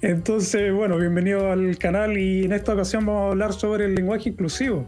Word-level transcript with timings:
Entonces, 0.00 0.72
bueno, 0.72 0.96
bienvenido 0.96 1.50
al 1.50 1.76
canal 1.76 2.16
y 2.16 2.44
en 2.44 2.52
esta 2.52 2.72
ocasión 2.72 3.04
vamos 3.04 3.22
a 3.22 3.30
hablar 3.30 3.52
sobre 3.52 3.86
el 3.86 3.96
lenguaje 3.96 4.28
inclusivo. 4.28 4.86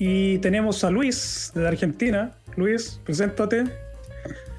Y 0.00 0.38
tenemos 0.38 0.82
a 0.82 0.90
Luis 0.90 1.52
de 1.54 1.68
Argentina. 1.68 2.34
Luis, 2.56 3.00
preséntate. 3.04 3.66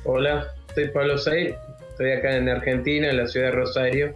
Hola, 0.05 0.47
soy 0.73 0.87
Pablo 0.89 1.17
Say, 1.17 1.55
estoy 1.89 2.11
acá 2.13 2.37
en 2.37 2.47
Argentina, 2.47 3.09
en 3.09 3.17
la 3.17 3.27
ciudad 3.27 3.47
de 3.47 3.51
Rosario. 3.51 4.15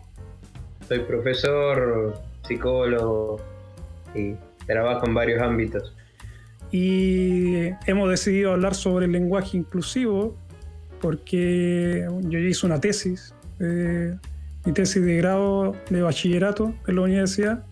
Soy 0.87 0.99
profesor, 0.99 2.21
psicólogo 2.47 3.41
y 4.15 4.35
trabajo 4.65 5.05
en 5.07 5.13
varios 5.13 5.41
ámbitos. 5.41 5.93
Y 6.71 7.67
hemos 7.85 8.09
decidido 8.09 8.53
hablar 8.53 8.75
sobre 8.75 9.07
el 9.07 9.11
lenguaje 9.11 9.57
inclusivo 9.57 10.37
porque 11.01 12.07
yo 12.21 12.39
hice 12.39 12.65
una 12.65 12.79
tesis, 12.79 13.35
eh, 13.59 14.15
mi 14.65 14.71
tesis 14.73 15.03
de 15.03 15.17
grado 15.17 15.75
de 15.89 16.01
bachillerato 16.01 16.73
en 16.87 16.95
la 16.95 17.01
universidad, 17.01 17.63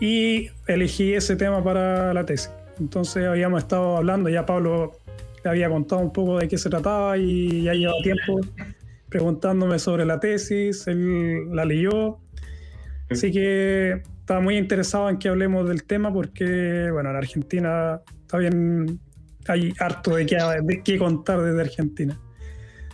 y 0.00 0.48
elegí 0.66 1.12
ese 1.14 1.36
tema 1.36 1.62
para 1.62 2.14
la 2.14 2.24
tesis. 2.24 2.50
Entonces 2.78 3.26
habíamos 3.26 3.62
estado 3.62 3.98
hablando, 3.98 4.30
ya 4.30 4.46
Pablo 4.46 4.92
le 5.44 5.50
había 5.50 5.68
contado 5.68 6.00
un 6.00 6.12
poco 6.12 6.38
de 6.38 6.48
qué 6.48 6.56
se 6.58 6.70
trataba 6.70 7.16
y 7.18 7.64
ya 7.64 7.74
lleva 7.74 7.92
tiempo 8.02 8.40
preguntándome 9.08 9.78
sobre 9.78 10.04
la 10.04 10.20
tesis, 10.20 10.86
él 10.86 11.54
la 11.54 11.64
leyó, 11.64 12.18
así 13.10 13.32
que 13.32 14.02
estaba 14.20 14.40
muy 14.40 14.56
interesado 14.56 15.10
en 15.10 15.18
que 15.18 15.28
hablemos 15.28 15.68
del 15.68 15.82
tema 15.82 16.12
porque, 16.12 16.88
bueno, 16.92 17.10
en 17.10 17.16
Argentina 17.16 18.00
está 18.20 18.38
bien, 18.38 19.00
hay 19.48 19.74
harto 19.80 20.14
de 20.14 20.26
qué, 20.26 20.38
de 20.62 20.82
qué 20.84 20.98
contar 20.98 21.42
desde 21.42 21.60
Argentina. 21.60 22.18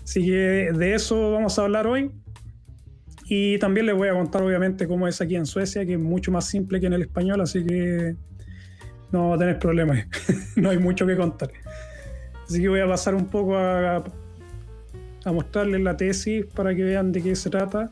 Así 0.02 0.24
que 0.24 0.70
de 0.72 0.94
eso 0.94 1.32
vamos 1.32 1.58
a 1.58 1.62
hablar 1.62 1.86
hoy. 1.86 2.10
Y 3.28 3.58
también 3.58 3.86
les 3.86 3.96
voy 3.96 4.08
a 4.08 4.12
contar, 4.12 4.42
obviamente, 4.42 4.86
cómo 4.86 5.08
es 5.08 5.20
aquí 5.20 5.34
en 5.34 5.46
Suecia, 5.46 5.84
que 5.84 5.94
es 5.94 5.98
mucho 5.98 6.30
más 6.30 6.46
simple 6.46 6.80
que 6.80 6.86
en 6.86 6.92
el 6.92 7.02
español, 7.02 7.40
así 7.40 7.64
que 7.64 8.14
no 9.10 9.30
va 9.30 9.34
a 9.34 9.38
tener 9.38 9.58
problemas. 9.58 10.06
no 10.56 10.70
hay 10.70 10.78
mucho 10.78 11.06
que 11.06 11.16
contar. 11.16 11.50
Así 12.44 12.60
que 12.60 12.68
voy 12.68 12.80
a 12.80 12.86
pasar 12.86 13.16
un 13.16 13.26
poco 13.26 13.56
a, 13.56 14.04
a 15.24 15.32
mostrarles 15.32 15.80
la 15.80 15.96
tesis 15.96 16.46
para 16.54 16.74
que 16.74 16.84
vean 16.84 17.10
de 17.10 17.22
qué 17.22 17.34
se 17.34 17.50
trata. 17.50 17.90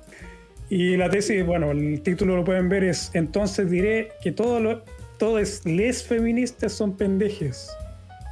Y 0.70 0.96
la 0.96 1.10
tesis, 1.10 1.44
bueno, 1.44 1.72
el 1.72 2.00
título 2.02 2.36
lo 2.36 2.44
pueden 2.44 2.68
ver, 2.68 2.84
es 2.84 3.10
Entonces 3.12 3.68
diré 3.68 4.10
que 4.22 4.30
todo 4.30 4.60
lo, 4.60 4.84
todos 5.18 5.66
les 5.66 6.04
feministas 6.04 6.72
son 6.72 6.96
pendejes. 6.96 7.70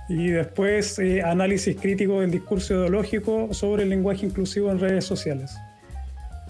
Y 0.08 0.28
después 0.28 0.98
eh, 1.00 1.22
análisis 1.22 1.76
crítico 1.76 2.20
del 2.20 2.30
discurso 2.30 2.74
ideológico 2.74 3.52
sobre 3.52 3.82
el 3.82 3.90
lenguaje 3.90 4.26
inclusivo 4.26 4.70
en 4.70 4.78
redes 4.78 5.04
sociales. 5.04 5.52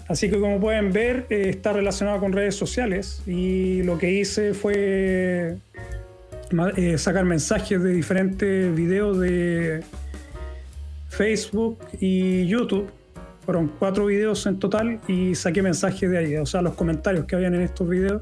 Así 0.07 0.29
que 0.29 0.39
como 0.39 0.59
pueden 0.59 0.91
ver, 0.91 1.25
eh, 1.29 1.49
está 1.49 1.73
relacionado 1.73 2.19
con 2.19 2.33
redes 2.33 2.55
sociales 2.55 3.21
y 3.25 3.83
lo 3.83 3.97
que 3.97 4.11
hice 4.11 4.53
fue 4.53 5.57
eh, 6.77 6.97
sacar 6.97 7.25
mensajes 7.25 7.81
de 7.81 7.93
diferentes 7.93 8.75
videos 8.75 9.19
de 9.19 9.81
Facebook 11.09 11.79
y 11.99 12.45
YouTube. 12.47 12.89
Fueron 13.45 13.71
cuatro 13.79 14.05
videos 14.05 14.45
en 14.45 14.59
total 14.59 14.99
y 15.07 15.35
saqué 15.35 15.61
mensajes 15.61 16.09
de 16.09 16.17
ahí, 16.17 16.35
o 16.37 16.45
sea, 16.45 16.61
los 16.61 16.75
comentarios 16.75 17.25
que 17.25 17.35
habían 17.35 17.55
en 17.55 17.61
estos 17.61 17.87
videos 17.87 18.21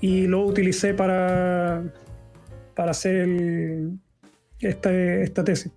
y 0.00 0.26
lo 0.26 0.44
utilicé 0.44 0.94
para, 0.94 1.82
para 2.74 2.90
hacer 2.90 3.28
esta, 4.60 4.92
esta 4.92 5.44
tesis. 5.44 5.72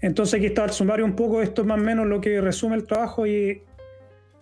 Entonces 0.00 0.34
aquí 0.34 0.46
está 0.46 0.64
el 0.64 0.70
sumario 0.70 1.04
un 1.04 1.16
poco, 1.16 1.42
esto 1.42 1.62
es 1.62 1.68
más 1.68 1.78
o 1.78 1.82
menos 1.82 2.06
lo 2.06 2.20
que 2.20 2.40
resume 2.40 2.76
el 2.76 2.84
trabajo 2.84 3.26
y 3.26 3.62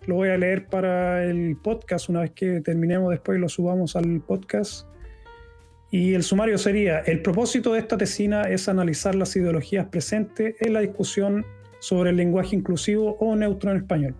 lo 0.06 0.14
voy 0.14 0.28
a 0.28 0.36
leer 0.36 0.66
para 0.66 1.24
el 1.24 1.56
podcast 1.56 2.08
una 2.08 2.20
vez 2.20 2.30
que 2.30 2.60
terminemos 2.60 3.10
después 3.10 3.38
lo 3.40 3.48
subamos 3.48 3.96
al 3.96 4.20
podcast. 4.20 4.86
Y 5.90 6.14
el 6.14 6.22
sumario 6.22 6.58
sería, 6.58 7.00
el 7.00 7.22
propósito 7.22 7.72
de 7.72 7.80
esta 7.80 7.96
tesina 7.96 8.42
es 8.42 8.68
analizar 8.68 9.14
las 9.14 9.34
ideologías 9.36 9.86
presentes 9.86 10.54
en 10.60 10.72
la 10.72 10.80
discusión 10.80 11.44
sobre 11.80 12.10
el 12.10 12.16
lenguaje 12.16 12.56
inclusivo 12.56 13.16
o 13.18 13.36
neutro 13.36 13.70
en 13.70 13.78
español, 13.78 14.14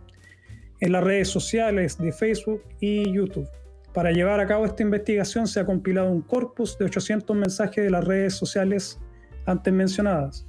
en 0.81 0.93
las 0.93 1.05
redes 1.05 1.29
sociales 1.29 1.99
de 1.99 2.13
Facebook 2.13 2.63
y 2.81 3.13
YouTube. 3.13 3.49
Para 3.93 4.11
llevar 4.11 4.41
a 4.41 4.47
cabo 4.47 4.67
esta 4.67 4.83
investigación 4.83 5.47
se 5.47 5.61
ha 5.61 5.67
compilado 5.67 6.11
un 6.11 6.23
corpus 6.23 6.77
de 6.79 6.85
800 6.85 7.37
mensajes 7.37 7.83
de 7.83 7.91
las 7.91 8.05
redes 8.05 8.35
sociales 8.35 8.99
antes 9.47 9.73
mencionadas. 9.73 10.47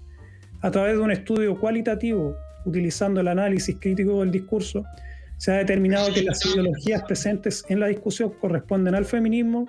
A 0.61 0.71
través 0.71 0.93
de 0.93 0.99
un 0.99 1.11
estudio 1.11 1.59
cualitativo, 1.59 2.35
utilizando 2.65 3.21
el 3.21 3.27
análisis 3.27 3.77
crítico 3.79 4.19
del 4.19 4.31
discurso, 4.31 4.83
se 5.37 5.51
ha 5.51 5.55
determinado 5.55 6.13
que 6.13 6.23
las 6.23 6.43
ideologías 6.45 7.03
presentes 7.03 7.63
en 7.69 7.79
la 7.79 7.87
discusión 7.87 8.31
corresponden 8.41 8.95
al 8.95 9.05
feminismo, 9.05 9.67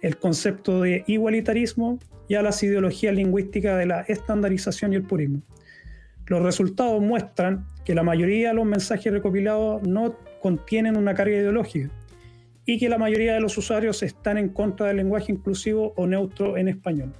el 0.00 0.18
concepto 0.18 0.82
de 0.82 1.04
igualitarismo 1.06 1.98
y 2.28 2.34
a 2.34 2.42
las 2.42 2.62
ideologías 2.62 3.14
lingüísticas 3.14 3.78
de 3.78 3.86
la 3.86 4.00
estandarización 4.02 4.92
y 4.92 4.96
el 4.96 5.02
purismo. 5.02 5.40
Los 6.26 6.42
resultados 6.42 7.00
muestran 7.00 7.66
que 7.84 7.94
la 7.94 8.02
mayoría 8.02 8.48
de 8.48 8.54
los 8.54 8.64
mensajes 8.64 9.12
recopilados 9.12 9.82
no 9.82 10.18
contienen 10.40 10.96
una 10.96 11.14
carga 11.14 11.36
ideológica 11.36 11.90
y 12.66 12.78
que 12.78 12.88
la 12.88 12.98
mayoría 12.98 13.34
de 13.34 13.40
los 13.40 13.56
usuarios 13.56 14.02
están 14.02 14.38
en 14.38 14.48
contra 14.48 14.86
del 14.86 14.96
lenguaje 14.96 15.32
inclusivo 15.32 15.92
o 15.96 16.06
neutro 16.06 16.56
en 16.56 16.68
español. 16.68 17.12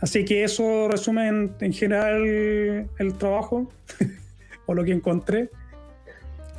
Así 0.00 0.24
que 0.24 0.44
eso 0.44 0.88
resume 0.88 1.28
en, 1.28 1.72
general 1.72 2.22
el 2.98 3.14
trabajo 3.18 3.70
o 4.66 4.74
lo 4.74 4.84
que 4.84 4.92
encontré 4.92 5.50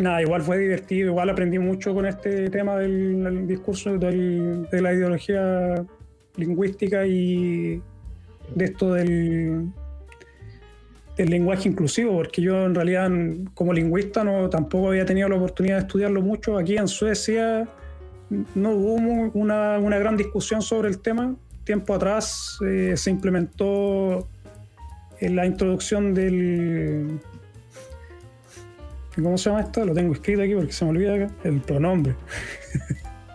nada, 0.02 0.22
igual 0.22 0.42
fue 0.42 0.58
divertido, 0.58 1.10
igual 1.10 1.30
aprendí 1.30 1.60
mucho 1.60 1.94
con 1.94 2.06
este 2.06 2.50
tema 2.50 2.78
del, 2.78 3.48
discurso 3.48 3.98
de 3.98 4.82
la 4.82 4.94
ideología 4.94 5.84
lingüística 6.38 7.06
y 7.06 7.82
de 8.56 8.66
esto 8.66 8.94
del, 8.94 9.72
del 11.18 11.30
lenguaje 11.30 11.70
inclusivo, 11.70 12.14
porque 12.14 12.42
yo 12.42 12.66
en 12.66 12.76
realidad 12.76 13.12
como 13.54 13.74
lingüista 13.74 14.24
no 14.24 14.50
tampoco 14.50 14.90
había 14.90 15.06
tenido 15.06 15.30
la 15.30 15.36
oportunidad 15.36 15.78
de 15.78 15.82
estudiarlo 15.82 16.22
mucho. 16.22 16.58
Aquí 16.58 16.78
en 16.78 16.88
Suecia 16.88 17.68
no 18.56 18.72
hubo 18.72 19.32
una, 19.34 19.78
una 19.78 20.00
gran 20.00 20.18
discusión 20.18 20.62
sobre 20.62 20.90
el 20.90 21.00
tema. 21.00 21.36
Tiempo 21.64 21.94
atrás 21.94 22.58
eh, 22.66 22.94
se 22.96 23.10
implementó 23.10 24.28
en 25.20 25.36
la 25.36 25.46
introducción 25.46 26.14
del 26.14 27.20
¿Cómo 29.16 29.38
se 29.38 29.50
llama 29.50 29.62
esto? 29.62 29.86
Lo 29.86 29.94
tengo 29.94 30.14
escrito 30.14 30.42
aquí 30.42 30.54
porque 30.56 30.72
se 30.72 30.86
me 30.86 30.92
olvida. 30.92 31.30
El 31.44 31.60
pronombre. 31.62 32.16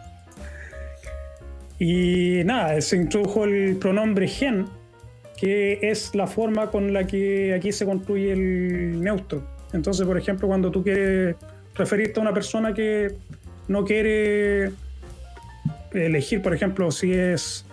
y 1.79 2.43
nada, 2.45 2.81
se 2.81 2.97
introdujo 2.97 3.45
el 3.45 3.77
pronombre 3.77 4.27
gen, 4.27 4.67
que 5.37 5.79
es 5.83 6.15
la 6.15 6.27
forma 6.27 6.71
con 6.71 6.93
la 6.93 7.07
que 7.07 7.53
aquí 7.55 7.73
se 7.73 7.85
construye 7.85 8.33
el 8.33 9.03
neutro. 9.03 9.47
Entonces, 9.73 10.07
por 10.07 10.17
ejemplo, 10.17 10.49
cuando 10.49 10.71
tú 10.71 10.83
quieres 10.83 11.37
referirte 11.75 12.21
a 12.21 12.23
una 12.23 12.33
persona 12.33 12.73
que 12.73 13.15
no 13.69 13.85
quiere 13.85 14.73
elegir, 15.93 16.41
por 16.41 16.55
ejemplo, 16.55 16.91
si 16.91 17.13
es 17.13 17.67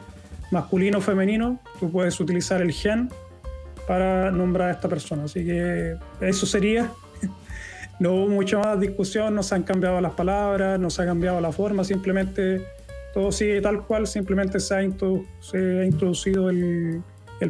masculino 0.51 0.97
o 0.97 1.01
femenino, 1.01 1.59
tú 1.79 1.89
puedes 1.89 2.19
utilizar 2.19 2.61
el 2.61 2.73
gen 2.73 3.09
para 3.87 4.29
nombrar 4.29 4.69
a 4.69 4.71
esta 4.73 4.89
persona. 4.89 5.23
Así 5.23 5.45
que 5.45 5.95
eso 6.19 6.45
sería 6.45 6.91
no 8.03 8.11
hubo 8.11 8.27
mucha 8.27 8.59
más 8.59 8.77
discusión, 8.81 9.33
no 9.33 9.43
se 9.43 9.55
han 9.55 9.63
cambiado 9.63 10.01
las 10.01 10.11
palabras, 10.11 10.77
no 10.77 10.89
se 10.89 11.01
ha 11.01 11.05
cambiado 11.05 11.39
la 11.39 11.53
forma, 11.53 11.85
simplemente 11.85 12.61
todo 13.13 13.31
sigue 13.31 13.61
tal 13.61 13.85
cual, 13.85 14.07
simplemente 14.07 14.59
se 14.59 14.75
ha, 14.75 14.83
introducido 14.83 16.49
el, 16.49 17.01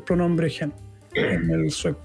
pronombre 0.06 0.52
gen 0.52 0.72
en 1.16 1.50
el 1.50 1.72
sueco. 1.72 2.02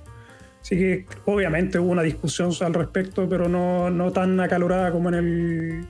Así 0.62 0.78
que 0.78 1.04
obviamente 1.26 1.78
hubo 1.78 1.90
una 1.90 2.00
discusión 2.00 2.50
al 2.62 2.72
respecto, 2.72 3.28
pero 3.28 3.50
no, 3.50 4.12
tan 4.12 4.40
acalorada 4.40 4.92
como 4.92 5.10
en 5.10 5.14
el, 5.14 5.84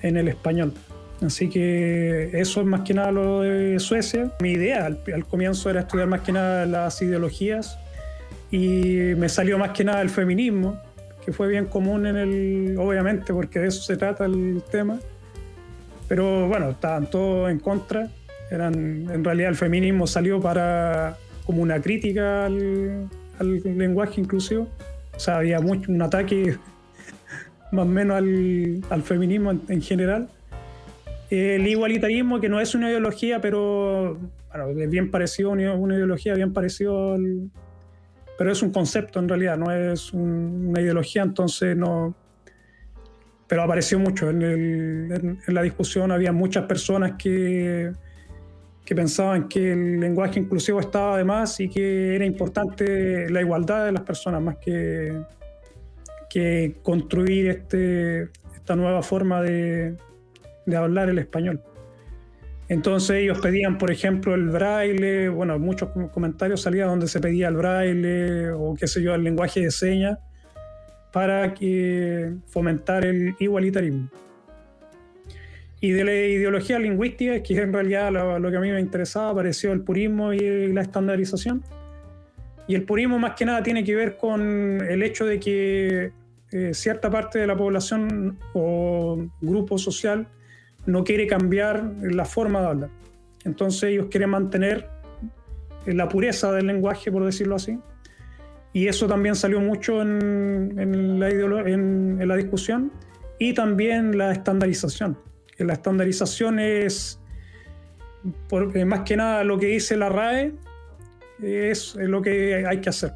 en 0.00 0.16
el 0.16 0.28
español. 0.28 0.72
Así 1.20 1.50
que 1.50 2.30
eso 2.32 2.62
es 2.62 2.66
más 2.66 2.80
que 2.80 2.94
nada 2.94 3.12
lo 3.12 3.42
de 3.42 3.78
Suecia. 3.78 4.32
Mi 4.40 4.52
idea 4.52 4.86
al, 4.86 5.00
al, 5.14 5.26
comienzo 5.26 5.68
era 5.68 5.80
estudiar 5.80 6.08
más 6.08 6.22
que 6.22 6.32
nada 6.32 6.64
las 6.64 7.02
ideologías 7.02 7.78
y 8.50 9.12
me 9.18 9.28
salió 9.28 9.58
más 9.58 9.72
que 9.72 9.84
nada 9.84 10.00
el 10.00 10.08
feminismo 10.08 10.80
que 11.24 11.32
fue 11.32 11.48
bien 11.48 11.66
común 11.66 12.06
en 12.06 12.16
el, 12.16 12.76
obviamente, 12.78 13.32
porque 13.32 13.60
de 13.60 13.68
eso 13.68 13.82
se 13.82 13.96
trata 13.96 14.24
el 14.24 14.62
tema. 14.70 14.98
Pero 16.08 16.48
bueno, 16.48 16.70
estaban 16.70 17.08
todos 17.08 17.50
en 17.50 17.58
contra. 17.58 18.10
Eran, 18.50 18.74
en 19.10 19.24
realidad 19.24 19.50
el 19.50 19.56
feminismo 19.56 20.06
salió 20.06 20.40
para 20.40 21.16
como 21.46 21.62
una 21.62 21.80
crítica 21.80 22.46
al, 22.46 23.08
lenguaje 23.64 24.20
inclusivo. 24.20 24.68
O 25.16 25.18
sea, 25.18 25.38
había 25.38 25.60
mucho, 25.60 25.90
un 25.90 26.02
ataque 26.02 26.56
más 27.72 27.86
o 27.86 27.88
menos 27.88 28.16
al, 28.16 29.02
feminismo 29.02 29.52
en, 29.68 29.80
general. 29.80 30.28
El 31.30 31.66
igualitarismo, 31.66 32.40
que 32.40 32.48
no 32.48 32.60
es 32.60 32.74
una 32.74 32.90
ideología, 32.90 33.40
pero 33.40 34.18
bueno, 34.50 34.80
es 34.82 34.90
bien 34.90 35.10
parecido, 35.10 35.50
una, 35.50 35.94
ideología 35.94 36.34
bien 36.34 36.52
parecida 36.52 37.14
al, 37.14 37.50
pero 38.42 38.50
es 38.50 38.60
un 38.60 38.72
concepto 38.72 39.20
en 39.20 39.28
realidad, 39.28 39.56
no 39.56 39.70
es 39.70 40.12
una 40.12 40.80
ideología, 40.80 41.22
entonces 41.22 41.76
no, 41.76 42.12
pero 43.46 43.62
apareció 43.62 44.00
mucho. 44.00 44.30
En, 44.30 45.38
la 45.46 45.62
discusión 45.62 46.10
había 46.10 46.32
muchas 46.32 46.64
personas 46.64 47.12
que, 47.16 47.92
que 48.84 48.94
pensaban 48.96 49.46
que 49.46 49.74
el 49.74 50.00
lenguaje 50.00 50.40
inclusivo 50.40 50.80
estaba 50.80 51.18
de 51.18 51.22
más 51.22 51.60
y 51.60 51.68
que 51.68 52.16
era 52.16 52.24
importante 52.24 53.30
la 53.30 53.40
igualdad 53.40 53.84
de 53.84 53.92
las 53.92 54.02
personas 54.02 54.42
más 54.42 54.56
que, 54.56 55.16
que 56.28 56.80
construir 56.82 57.46
este, 57.46 58.22
esta 58.56 58.74
nueva 58.74 59.04
forma 59.04 59.40
de, 59.40 59.96
de 60.66 60.76
hablar 60.76 61.08
el 61.10 61.20
español. 61.20 61.62
Entonces 62.68 63.16
ellos 63.16 63.38
pedían, 63.40 63.76
por 63.78 63.90
ejemplo, 63.90 64.34
el 64.34 64.48
braille, 64.48 65.28
bueno, 65.28 65.58
muchos 65.58 65.90
comentarios 66.12 66.62
salían 66.62 66.88
donde 66.88 67.08
se 67.08 67.20
pedía 67.20 67.48
el 67.48 67.56
braille 67.56 68.50
o 68.50 68.74
qué 68.74 68.86
sé 68.86 69.02
yo, 69.02 69.14
el 69.14 69.24
lenguaje 69.24 69.60
de 69.60 69.70
señas 69.70 70.18
para 71.12 71.54
fomentar 72.46 73.04
el 73.04 73.34
igualitarismo. 73.38 74.08
Y 75.80 75.90
de 75.90 76.04
la 76.04 76.14
ideología 76.14 76.78
lingüística, 76.78 77.42
que 77.42 77.60
en 77.60 77.72
realidad 77.72 78.10
lo, 78.12 78.50
que 78.50 78.56
a 78.56 78.60
mí 78.60 78.70
me 78.70 78.80
interesaba, 78.80 79.30
apareció 79.30 79.72
el 79.72 79.80
purismo 79.82 80.32
y 80.32 80.72
la 80.72 80.80
estandarización. 80.80 81.62
Y 82.68 82.76
el 82.76 82.84
purismo 82.84 83.18
más 83.18 83.34
que 83.34 83.44
nada 83.44 83.62
tiene 83.62 83.82
que 83.84 83.94
ver 83.94 84.16
con 84.16 84.80
el 84.80 85.02
hecho 85.02 85.26
de 85.26 85.40
que 85.40 86.12
eh, 86.52 86.70
cierta 86.72 87.10
parte 87.10 87.40
de 87.40 87.46
la 87.48 87.56
población 87.56 88.38
o 88.54 89.26
grupo 89.40 89.76
social 89.76 90.28
no 90.86 91.04
quiere 91.04 91.26
cambiar 91.26 91.92
la 92.00 92.24
forma 92.24 92.60
de 92.60 92.66
hablar. 92.66 92.90
Entonces 93.44 93.84
ellos 93.84 94.06
quieren 94.10 94.30
mantener 94.30 94.88
la 95.86 96.08
pureza 96.08 96.52
del 96.52 96.66
lenguaje, 96.66 97.10
por 97.10 97.24
decirlo 97.24 97.56
así. 97.56 97.78
Y 98.72 98.88
eso 98.88 99.06
también 99.06 99.34
salió 99.34 99.60
mucho 99.60 100.00
en, 100.00 101.20
la, 101.20 101.28
en, 101.28 102.26
la, 102.26 102.36
discusión. 102.36 102.90
Y 103.38 103.52
también 103.52 104.16
la 104.16 104.32
estandarización. 104.32 105.18
La 105.58 105.74
estandarización 105.74 106.58
es, 106.58 107.20
eh, 108.74 108.84
más 108.84 109.00
que 109.00 109.16
nada, 109.16 109.44
lo 109.44 109.58
que 109.58 109.66
dice 109.66 109.96
la 109.96 110.08
RAE, 110.08 110.54
es 111.42 111.96
lo 111.96 112.22
que 112.22 112.64
hay 112.66 112.80
que 112.80 112.88
hacer. 112.88 113.12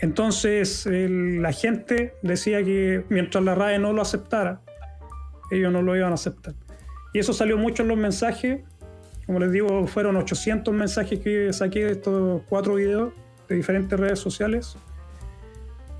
Entonces 0.00 0.86
la 0.86 1.52
gente 1.52 2.14
decía 2.22 2.64
que 2.64 3.04
mientras 3.10 3.44
la 3.44 3.54
RAE 3.54 3.78
no 3.78 3.92
lo 3.92 4.00
aceptara, 4.00 4.62
ellos 5.50 5.72
no 5.72 5.82
lo 5.82 5.96
iban 5.96 6.12
a 6.12 6.14
aceptar. 6.14 6.54
Y 7.12 7.18
eso 7.18 7.32
salió 7.32 7.58
mucho 7.58 7.82
en 7.82 7.88
los 7.88 7.98
mensajes. 7.98 8.60
Como 9.26 9.38
les 9.38 9.52
digo, 9.52 9.86
fueron 9.86 10.16
800 10.16 10.72
mensajes 10.74 11.18
que 11.20 11.52
saqué 11.52 11.84
de 11.84 11.92
estos 11.92 12.42
cuatro 12.48 12.74
videos 12.74 13.12
de 13.48 13.56
diferentes 13.56 13.98
redes 13.98 14.18
sociales. 14.18 14.76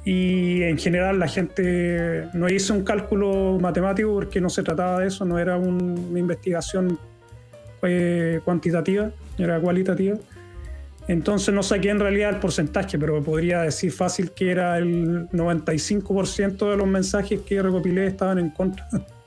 Y 0.05 0.63
en 0.63 0.79
general 0.79 1.19
la 1.19 1.29
gente 1.29 2.29
no 2.33 2.49
hizo 2.49 2.73
un 2.73 2.85
cálculo 2.85 3.59
matemático 3.61 4.15
porque 4.15 4.41
no 4.41 4.49
se 4.49 4.63
trataba 4.63 5.01
de 5.01 5.09
eso, 5.09 5.25
no 5.25 5.39
era 5.39 5.57
una 5.59 6.19
investigación 6.19 6.99
eh, 7.83 8.41
cuantitativa, 8.45 9.11
era 9.37 9.61
cualitativa. 9.61 10.17
Entonces 11.07 11.53
no 11.53 11.63
saqué 11.63 11.91
en 11.91 11.99
realidad 11.99 12.31
el 12.31 12.37
porcentaje, 12.37 12.99
pero 12.99 13.23
podría 13.23 13.63
decir 13.63 13.91
fácil 13.91 14.31
que 14.31 14.51
era 14.51 14.79
el 14.79 15.29
95% 15.31 16.71
de 16.71 16.77
los 16.77 16.87
mensajes 16.87 17.41
que 17.41 17.61
recopilé 17.61 18.07
estaban 18.07 18.39
en 18.39 18.51
contra 18.51 18.89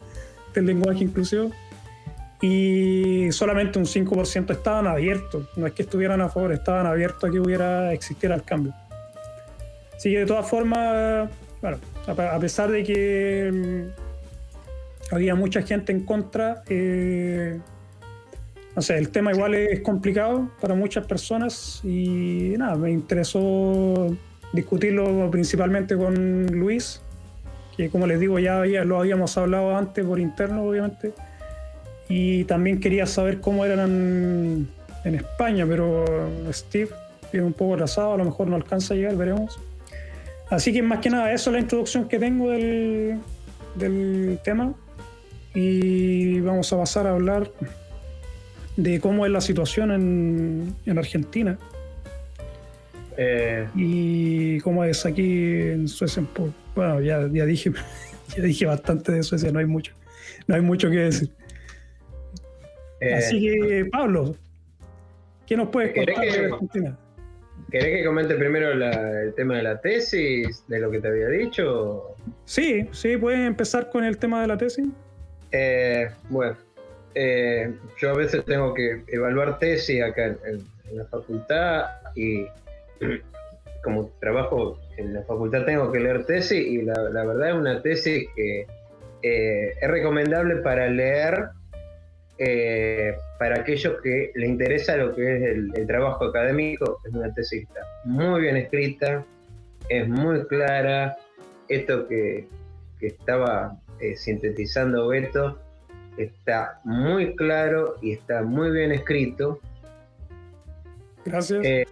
del 0.54 0.66
lenguaje 0.66 1.04
inclusivo 1.04 1.52
y 2.42 3.32
solamente 3.32 3.80
un 3.80 3.86
5% 3.86 4.52
estaban 4.52 4.86
abiertos, 4.86 5.48
no 5.56 5.66
es 5.66 5.72
que 5.72 5.84
estuvieran 5.84 6.20
a 6.20 6.28
favor, 6.28 6.52
estaban 6.52 6.86
abiertos 6.86 7.30
a 7.30 7.32
que 7.32 7.40
hubiera, 7.40 7.94
existiera 7.94 8.36
el 8.36 8.44
cambio. 8.44 8.74
Así 9.96 10.12
que 10.12 10.20
de 10.20 10.26
todas 10.26 10.50
formas, 10.50 11.30
bueno, 11.62 11.78
a 12.06 12.40
pesar 12.40 12.70
de 12.70 12.84
que 12.84 13.50
mm, 13.54 15.14
había 15.16 15.36
mucha 15.36 15.62
gente 15.62 15.94
en 15.94 16.06
contra, 16.06 16.64
eh, 16.68 17.62
no 18.76 18.82
sé, 18.82 18.98
el 18.98 19.08
tema 19.08 19.32
igual 19.32 19.54
es 19.54 19.80
complicado 19.80 20.52
para 20.60 20.76
muchas 20.76 21.06
personas 21.06 21.80
y 21.86 22.56
nada, 22.58 22.76
me 22.76 22.92
interesó 22.92 24.14
discutirlo 24.52 25.32
principalmente 25.32 25.96
con 25.96 26.48
Luis, 26.48 27.02
que 27.76 27.90
como 27.90 28.08
les 28.08 28.20
digo 28.20 28.40
ya 28.40 28.64
lo 28.64 29.00
habíamos 29.00 29.38
hablado 29.38 29.76
antes 29.76 30.06
por 30.06 30.20
interno, 30.20 30.64
obviamente 30.64 31.14
y 32.10 32.44
también 32.46 32.80
quería 32.80 33.06
saber 33.06 33.40
cómo 33.40 33.66
eran 33.66 34.68
en 35.04 35.16
España, 35.16 35.66
pero 35.68 36.06
Steve 36.52 36.90
viene 37.32 37.48
un 37.48 37.54
poco 37.54 37.74
atrasado, 37.74 38.14
a 38.14 38.18
lo 38.18 38.26
mejor 38.26 38.48
no 38.48 38.56
alcanza 38.56 38.94
a 38.94 38.98
llegar, 38.98 39.16
veremos. 39.16 39.60
Así 40.50 40.72
que 40.72 40.84
más 40.84 41.00
que 41.00 41.10
nada, 41.10 41.34
eso 41.34 41.50
es 41.50 41.54
la 41.56 41.60
introducción 41.60 42.08
que 42.08 42.20
tengo 42.20 42.52
del, 42.52 43.20
del 43.76 44.40
tema. 44.44 44.74
Y 45.56 46.40
vamos 46.42 46.72
a 46.74 46.78
pasar 46.78 47.08
a 47.08 47.12
hablar 47.12 47.50
de 48.76 49.00
cómo 49.00 49.26
es 49.26 49.32
la 49.32 49.42
situación 49.42 49.92
en, 49.92 50.76
en 50.86 50.98
Argentina. 50.98 51.58
Eh. 53.18 53.68
Y 53.76 54.60
cómo 54.60 54.84
es 54.84 55.06
aquí 55.06 55.62
en 55.72 55.88
Suecia. 55.88 56.24
Bueno, 56.76 57.02
ya, 57.02 57.28
ya, 57.32 57.46
dije, 57.46 57.72
ya 58.36 58.44
dije 58.44 58.66
bastante 58.66 59.12
de 59.12 59.24
Suecia, 59.24 59.52
no 59.52 59.60
hay 59.60 59.66
mucho, 59.66 59.94
no 60.48 60.56
hay 60.56 60.62
mucho 60.62 60.90
que 60.90 60.98
decir. 60.98 61.30
Así 63.16 63.48
eh, 63.48 63.62
que, 63.62 63.86
Pablo, 63.86 64.36
¿qué 65.46 65.58
nos 65.58 65.70
puedes 65.70 65.94
contar 65.94 66.26
de 66.26 66.46
Argentina? 66.46 66.98
¿Querés 67.70 67.98
que 67.98 68.06
comente 68.06 68.36
primero 68.36 68.72
el 68.72 69.34
tema 69.34 69.58
de 69.58 69.64
la 69.64 69.82
tesis, 69.82 70.64
de 70.68 70.80
lo 70.80 70.92
que 70.92 71.00
te 71.00 71.08
había 71.08 71.28
dicho? 71.28 72.16
Sí, 72.46 72.88
sí, 72.92 73.18
puedes 73.18 73.40
empezar 73.40 73.90
con 73.90 74.04
el 74.04 74.18
tema 74.18 74.42
de 74.42 74.48
la 74.48 74.58
tesis. 74.58 74.88
Eh, 75.52 76.10
bueno, 76.30 76.56
eh, 77.16 77.74
yo 78.00 78.12
a 78.12 78.14
veces 78.14 78.44
tengo 78.46 78.74
que 78.74 79.04
evaluar 79.08 79.60
tesis 79.60 80.02
acá 80.02 80.36
en, 80.46 80.74
la 80.94 81.06
facultad 81.06 81.86
y 82.16 82.46
como 83.84 84.10
trabajo 84.20 84.80
en 84.98 85.14
la 85.14 85.24
facultad 85.24 85.66
tengo 85.66 85.92
que 85.92 86.00
leer 86.00 86.26
tesis 86.26 86.66
y 86.66 86.82
la, 86.82 86.94
verdad 87.12 87.50
es 87.50 87.56
una 87.56 87.82
tesis 87.82 88.28
que 88.36 88.66
es 89.22 89.88
recomendable 89.90 90.58
para 90.58 90.88
leer 90.88 91.50
eh, 92.40 93.16
para 93.38 93.60
aquellos 93.60 94.02
que 94.02 94.32
les 94.34 94.50
interesa 94.50 94.98
lo 94.98 95.16
que 95.16 95.36
es 95.36 95.44
el, 95.44 95.88
trabajo 95.88 96.26
académico, 96.26 97.00
es 97.06 97.14
una 97.14 97.34
tesis 97.34 97.62
que 97.62 97.80
está 97.80 97.82
muy 98.06 98.42
bien 98.42 98.58
escrita, 98.58 99.24
es 99.90 100.08
muy 100.08 100.46
clara. 100.48 101.16
Esto 101.68 102.08
que, 102.08 102.48
estaba 103.02 103.78
eh, 104.00 104.16
sintetizando 104.16 105.10
Beto 105.10 105.60
está 106.16 106.80
muy 106.86 107.36
claro 107.36 107.96
y 108.02 108.14
está 108.14 108.44
muy 108.44 108.72
bien 108.72 108.94
escrito. 108.94 109.60
Gracias. 111.26 111.88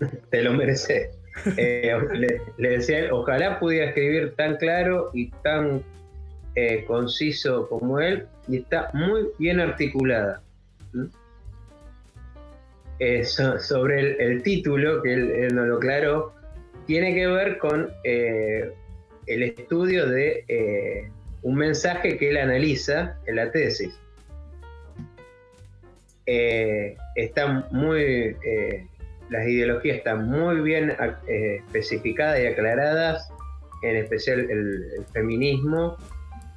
Eh, 0.00 0.06
te 0.30 0.42
lo 0.42 0.52
mereces. 0.52 1.10
le, 1.56 2.40
le, 2.58 2.68
decía, 2.68 3.12
ojalá 3.12 3.58
pudiera 3.58 3.86
escribir 3.86 4.34
tan 4.36 4.56
claro 4.56 5.10
y 5.12 5.30
tan 5.42 5.82
conciso 6.86 7.68
como 7.68 7.98
él, 7.98 8.28
y 8.46 8.58
está 8.58 8.88
muy 8.92 9.26
bien 9.38 9.58
articulada. 9.58 10.40
Eh, 13.00 13.24
sobre 13.24 14.24
el, 14.24 14.42
título, 14.42 15.02
que 15.02 15.14
él, 15.14 15.54
no 15.54 15.64
lo 15.64 15.76
aclaró, 15.78 16.32
tiene 16.86 17.12
que 17.14 17.26
ver 17.26 17.58
con 17.58 17.90
eh, 18.04 18.70
el 19.26 19.42
estudio 19.42 20.08
de 20.08 20.44
eh, 20.46 21.10
un 21.42 21.56
mensaje 21.56 22.16
que 22.16 22.30
él 22.30 22.36
analiza 22.36 23.18
en 23.26 23.36
la 23.36 23.50
tesis. 23.50 23.98
está 26.24 27.66
muy, 27.70 28.36
las 29.34 29.48
ideologías 29.48 29.96
están 29.98 30.28
muy 30.28 30.60
bien 30.60 30.94
especificadas 31.26 32.38
y 32.38 32.46
aclaradas, 32.46 33.28
en 33.82 33.96
especial 33.96 34.48
el 34.48 35.04
feminismo 35.12 35.96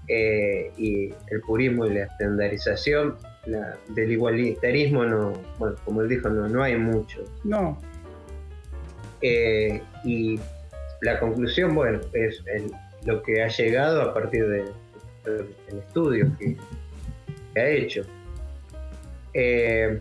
eh, 0.07 0.71
y 0.77 1.11
el 1.31 1.41
purismo 1.41 1.87
y 1.87 1.95
la 1.95 2.03
estandarización, 2.03 3.17
del 3.87 4.11
igualitarismo, 4.11 5.05
no, 5.05 5.33
bueno, 5.57 5.75
como 5.85 6.01
él 6.01 6.09
dijo, 6.09 6.29
no, 6.29 6.47
no 6.47 6.61
hay 6.61 6.77
mucho. 6.77 7.23
No. 7.43 7.79
Eh, 9.21 9.81
y 10.03 10.39
la 11.01 11.19
conclusión, 11.19 11.73
bueno, 11.73 11.99
es 12.13 12.43
lo 13.05 13.23
que 13.23 13.41
ha 13.41 13.47
llegado 13.47 14.01
a 14.01 14.13
partir 14.13 14.47
del 14.47 14.65
estudio 15.67 16.29
que, 16.37 16.57
ha 17.59 17.69
hecho. 17.69 18.03
Eh, 19.33 19.99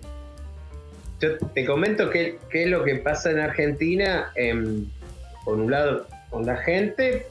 yo 1.20 1.38
te 1.38 1.64
comento 1.64 2.10
qué, 2.10 2.38
es 2.52 2.68
lo 2.68 2.84
que 2.84 2.96
pasa 2.96 3.30
en 3.30 3.38
Argentina, 3.38 4.32
por 5.44 5.58
un 5.58 5.70
lado, 5.70 6.06
con 6.30 6.44
la 6.44 6.56
gente, 6.56 7.26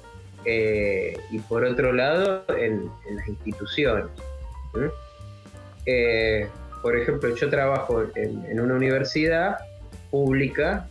eh, 0.46 1.18
y 1.32 1.39
por 1.39 1.63
otro 1.63 1.92
lado 1.92 2.46
en, 2.58 2.89
las 3.15 3.27
instituciones. 3.27 4.06
Eh, 5.86 6.48
por 6.82 6.98
ejemplo, 6.98 7.36
yo 7.36 7.50
trabajo 7.50 8.04
en, 8.15 8.60
una 8.60 8.75
universidad 8.75 9.58
pública 10.12 10.88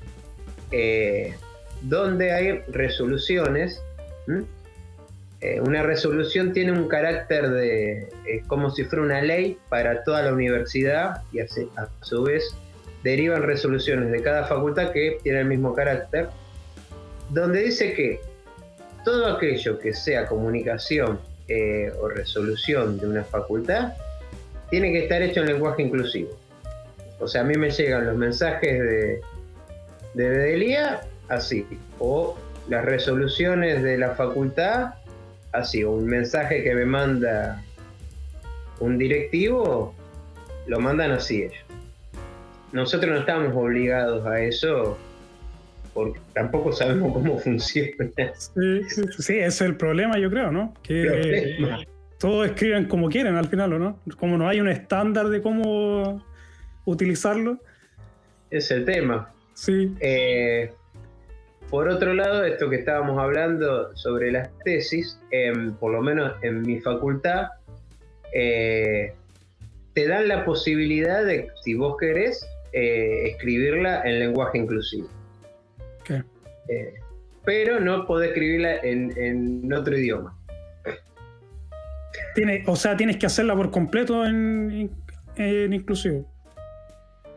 eh, 5.44 5.60
una 5.60 5.82
resolución 5.82 6.54
tiene 6.54 6.72
un 6.72 6.88
carácter 6.88 7.50
de, 7.50 8.08
es 8.26 8.46
como 8.46 8.70
si 8.70 8.84
fuera 8.84 9.04
una 9.04 9.20
ley 9.20 9.58
para 9.68 10.02
toda 10.02 10.22
la 10.22 10.32
universidad 10.32 11.22
y 11.32 11.40
a 11.40 11.46
su 12.00 12.22
vez 12.22 12.56
derivan 13.04 13.42
resoluciones 13.42 14.10
de 14.10 14.22
cada 14.22 14.46
facultad 14.46 14.90
que 14.90 15.18
tienen 15.22 15.42
el 15.42 15.48
mismo 15.48 15.74
carácter, 15.74 16.28
donde 17.28 17.62
dice 17.62 17.92
que 17.92 18.20
todo 19.04 19.26
aquello 19.36 19.78
que 19.78 19.92
sea 19.92 20.26
comunicación 20.26 21.20
eh, 21.46 21.92
o 22.00 22.08
resolución 22.08 22.98
de 22.98 23.06
una 23.06 23.22
facultad 23.22 23.92
tiene 24.70 24.90
que 24.90 25.04
estar 25.04 25.20
hecho 25.20 25.40
en 25.42 25.48
lenguaje 25.48 25.82
inclusivo. 25.82 26.30
O 27.20 27.28
sea, 27.28 27.42
a 27.42 27.44
mí 27.44 27.54
me 27.56 27.70
llegan 27.70 28.06
los 28.06 28.16
mensajes 28.16 28.80
de, 28.80 29.20
de 30.14 30.88
así, 31.28 31.66
o 31.98 32.38
las 32.68 32.84
resoluciones 32.84 33.82
de 33.82 33.98
la 33.98 34.14
facultad 34.14 34.94
así, 35.52 35.84
o 35.84 35.92
un 35.92 36.06
mensaje 36.06 36.64
que 36.64 36.74
me 36.74 36.86
manda 36.86 37.62
un 38.80 38.96
directivo, 38.96 39.94
lo 40.66 40.80
mandan 40.80 41.12
así 41.12 41.42
ellos. 41.42 41.63
Nosotros 42.74 43.12
no 43.12 43.20
estamos 43.20 43.54
obligados 43.54 44.26
a 44.26 44.42
eso 44.42 44.98
porque 45.94 46.18
tampoco 46.32 46.72
sabemos 46.72 47.12
cómo 47.12 47.38
funciona. 47.38 48.10
Sí, 48.36 48.58
ese 48.88 49.44
es 49.44 49.60
el 49.60 49.76
problema, 49.76 50.18
yo 50.18 50.28
creo, 50.28 50.50
¿no? 50.50 50.74
Que 50.82 51.86
todos 52.18 52.48
escriben 52.48 52.86
como 52.86 53.08
quieren 53.08 53.36
al 53.36 53.46
final, 53.46 53.74
¿o 53.74 53.78
no? 53.78 54.00
Como 54.18 54.36
no 54.36 54.48
hay 54.48 54.60
un 54.60 54.68
estándar 54.68 55.28
de 55.28 55.40
cómo 55.40 56.20
utilizarlo. 56.84 57.60
Es 58.50 58.72
el 58.72 58.84
tema. 58.84 59.32
Sí. 59.54 59.94
Eh, 60.00 60.72
por 61.70 61.88
otro 61.88 62.12
lado, 62.12 62.44
esto 62.44 62.68
que 62.68 62.76
estábamos 62.76 63.20
hablando 63.20 63.94
sobre 63.96 64.32
las 64.32 64.50
tesis, 64.64 65.20
por 65.78 65.92
lo 65.92 66.02
menos 66.02 66.32
en 66.42 66.62
mi 66.62 66.80
facultad, 66.80 67.50
eh, 68.32 69.14
te 69.92 70.08
dan 70.08 70.26
la 70.26 70.44
posibilidad 70.44 71.24
de, 71.24 71.50
si 71.62 71.74
vos 71.74 71.96
querés, 72.00 72.44
eh, 72.76 73.28
escribirla 73.28 74.02
en 74.02 74.18
lenguaje 74.18 74.58
inclusivo. 74.58 75.08
Eh, 76.66 76.94
pero 77.44 77.78
no 77.78 78.04
podés 78.04 78.30
escribirla 78.30 78.78
en, 78.82 79.72
otro 79.72 79.96
idioma. 79.96 80.36
Tiene, 82.34 82.64
o 82.66 82.74
sea, 82.74 82.96
tienes 82.96 83.16
que 83.18 83.26
hacerla 83.26 83.54
por 83.54 83.70
completo 83.70 84.26
en, 84.26 84.90
inclusivo. 85.36 86.28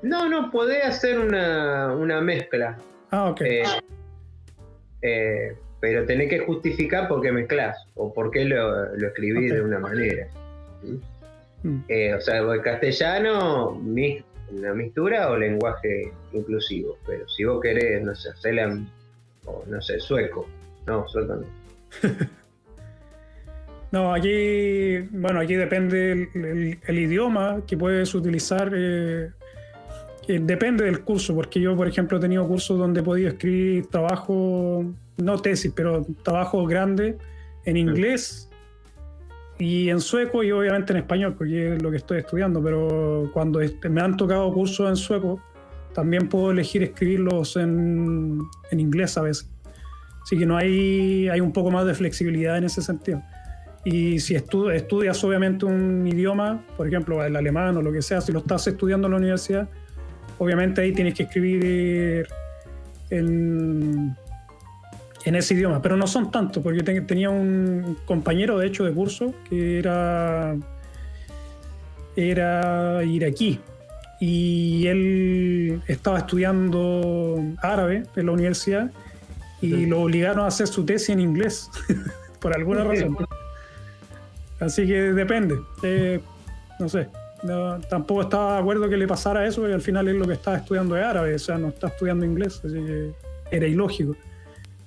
No, 0.02 0.28
no, 0.28 0.50
podés 0.50 0.84
hacer 0.86 1.20
una, 1.20 2.22
mezcla. 2.22 2.80
Ah, 3.12 3.30
ok. 3.30 3.42
Eh, 5.04 5.56
pero 5.80 6.04
tenés 6.06 6.30
que 6.30 6.40
justificar 6.40 7.08
por 7.08 7.22
qué 7.22 7.32
mezclas 7.32 7.78
o 7.94 8.12
por 8.12 8.32
qué 8.32 8.46
lo, 8.46 8.96
lo 8.96 9.08
escribís 9.08 9.54
de 9.54 9.62
una 9.62 9.78
manera. 9.78 10.28
Mm. 11.62 11.82
o 12.16 12.22
sea, 12.22 12.38
el 12.40 12.62
castellano, 12.62 13.76
mi, 13.76 14.24
una 14.52 14.74
mixtura 14.74 15.30
o 15.32 15.38
lenguaje 15.38 16.12
inclusivo. 16.34 16.98
Pero 17.06 17.28
si 17.28 17.44
vos 17.44 17.62
querés, 17.62 18.04
no 18.04 18.16
sé, 18.16 18.30
hacerla 18.30 18.80
o 19.46 19.64
no 19.68 19.82
sé, 19.82 20.00
sueco. 20.00 20.48
No, 20.86 21.08
sueco 21.08 21.36
no. 21.36 21.46
no, 23.92 24.14
aquí, 24.14 25.00
bueno, 25.12 25.40
aquí 25.40 25.56
depende 25.56 26.30
el, 26.86 27.00
idioma 27.00 27.62
que 27.68 27.78
puedes 27.78 28.14
utilizar. 28.16 28.72
Eh, 28.76 29.30
eh, 30.28 30.40
depende 30.42 30.84
del 30.84 31.02
curso, 31.02 31.34
porque 31.34 31.60
yo, 31.60 31.76
por 31.76 31.88
ejemplo, 31.88 32.18
he 32.18 32.22
tenido 32.22 32.46
cursos 32.48 32.78
donde 32.78 33.00
he 33.00 33.04
podido 33.04 33.30
escribir 33.30 33.88
trabajo, 33.88 34.86
no 35.18 35.42
tesis, 35.42 35.72
pero 35.74 36.06
trabajo 36.24 36.66
grande 36.66 37.18
en 37.66 37.78
inglés 37.78 38.47
y 39.60 39.90
en 39.90 40.00
sueco 40.00 40.44
y 40.44 40.52
obviamente 40.52 40.94
en 40.94 40.98
español, 40.98 41.36
porque 41.38 41.76
es 41.76 41.82
lo 41.82 41.90
que 41.90 41.98
estoy 41.98 42.20
estudiando, 42.20 42.62
pero 42.62 43.30
cuando 43.34 43.60
me 43.90 44.02
han 44.02 44.16
tocado 44.18 44.52
cursos 44.54 44.88
en 44.90 44.96
sueco, 44.96 45.42
también 45.94 46.30
puedo 46.30 46.52
elegir 46.52 46.84
escribirlos 46.84 47.56
en, 47.56 48.40
en 48.72 48.80
inglés 48.80 49.18
a 49.18 49.22
veces. 49.24 49.50
Así 50.24 50.38
que 50.38 50.46
no 50.46 50.58
hay, 50.58 51.30
hay 51.30 51.40
un 51.40 51.54
poco 51.54 51.72
más 51.72 51.86
de 51.86 51.94
flexibilidad 51.94 52.58
en 52.58 52.66
ese 52.66 52.82
sentido. 52.82 53.24
Y 53.86 54.20
si 54.20 54.36
estudias 54.36 55.24
obviamente 55.24 55.66
un 55.66 56.06
idioma, 56.06 56.62
por 56.76 56.86
ejemplo 56.88 57.24
el 57.24 57.36
alemán 57.36 57.78
o 57.78 57.82
lo 57.82 57.94
que 57.94 58.02
sea, 58.02 58.20
si 58.20 58.34
lo 58.34 58.40
estás 58.40 58.68
estudiando 58.68 59.08
en 59.08 59.12
la 59.12 59.18
universidad, 59.18 59.70
obviamente 60.38 60.82
ahí 60.82 60.92
tienes 60.92 61.14
que 61.14 61.24
escribir 61.24 62.28
en, 63.10 64.18
en 65.28 65.36
ese 65.36 65.56
idioma, 65.56 65.82
pero 65.82 65.98
no 65.98 66.08
son 66.08 66.32
tantos, 66.32 66.64
porque 66.64 66.84
tenía 66.84 67.30
un 67.30 67.98
compañero 68.06 68.58
de 68.60 68.68
hecho 68.68 68.86
de 68.86 68.94
curso 68.94 69.34
que 69.50 69.78
era, 69.78 70.56
era 72.16 73.04
iraquí 73.04 73.60
y 74.22 74.88
él 74.88 75.82
estaba 75.88 76.20
estudiando 76.20 77.44
árabe 77.62 78.04
en 78.16 78.26
la 78.26 78.32
universidad 78.32 78.90
y 79.62 79.86
lo 79.86 80.04
obligaron 80.04 80.46
a 80.46 80.48
hacer 80.48 80.68
su 80.68 80.86
tesis 80.86 81.10
en 81.10 81.20
inglés, 81.20 81.70
por 82.40 82.56
alguna 82.56 82.86
razón. 82.86 83.18
Así 84.62 84.88
que 84.88 85.12
depende, 85.12 85.56
eh, 85.84 86.22
no 86.80 86.88
sé. 86.88 87.10
tampoco 87.90 88.22
estaba 88.22 88.54
de 88.54 88.60
acuerdo 88.60 88.88
que 88.88 88.96
le 88.96 89.08
pasara 89.08 89.46
eso 89.46 89.68
y 89.68 89.74
al 89.74 89.82
final 89.82 90.08
es 90.08 90.16
lo 90.16 90.26
que 90.26 90.34
estaba 90.34 90.56
estudiando 90.56 90.96
es 90.96 91.04
árabe, 91.04 91.36
o 91.36 91.40
sea, 91.40 91.58
no 91.58 91.68
está 91.68 91.88
estudiando 91.88 92.26
inglés, 92.26 92.62
así 92.64 92.76
que 92.76 93.12
era 93.52 93.68
ilógico. 93.68 94.16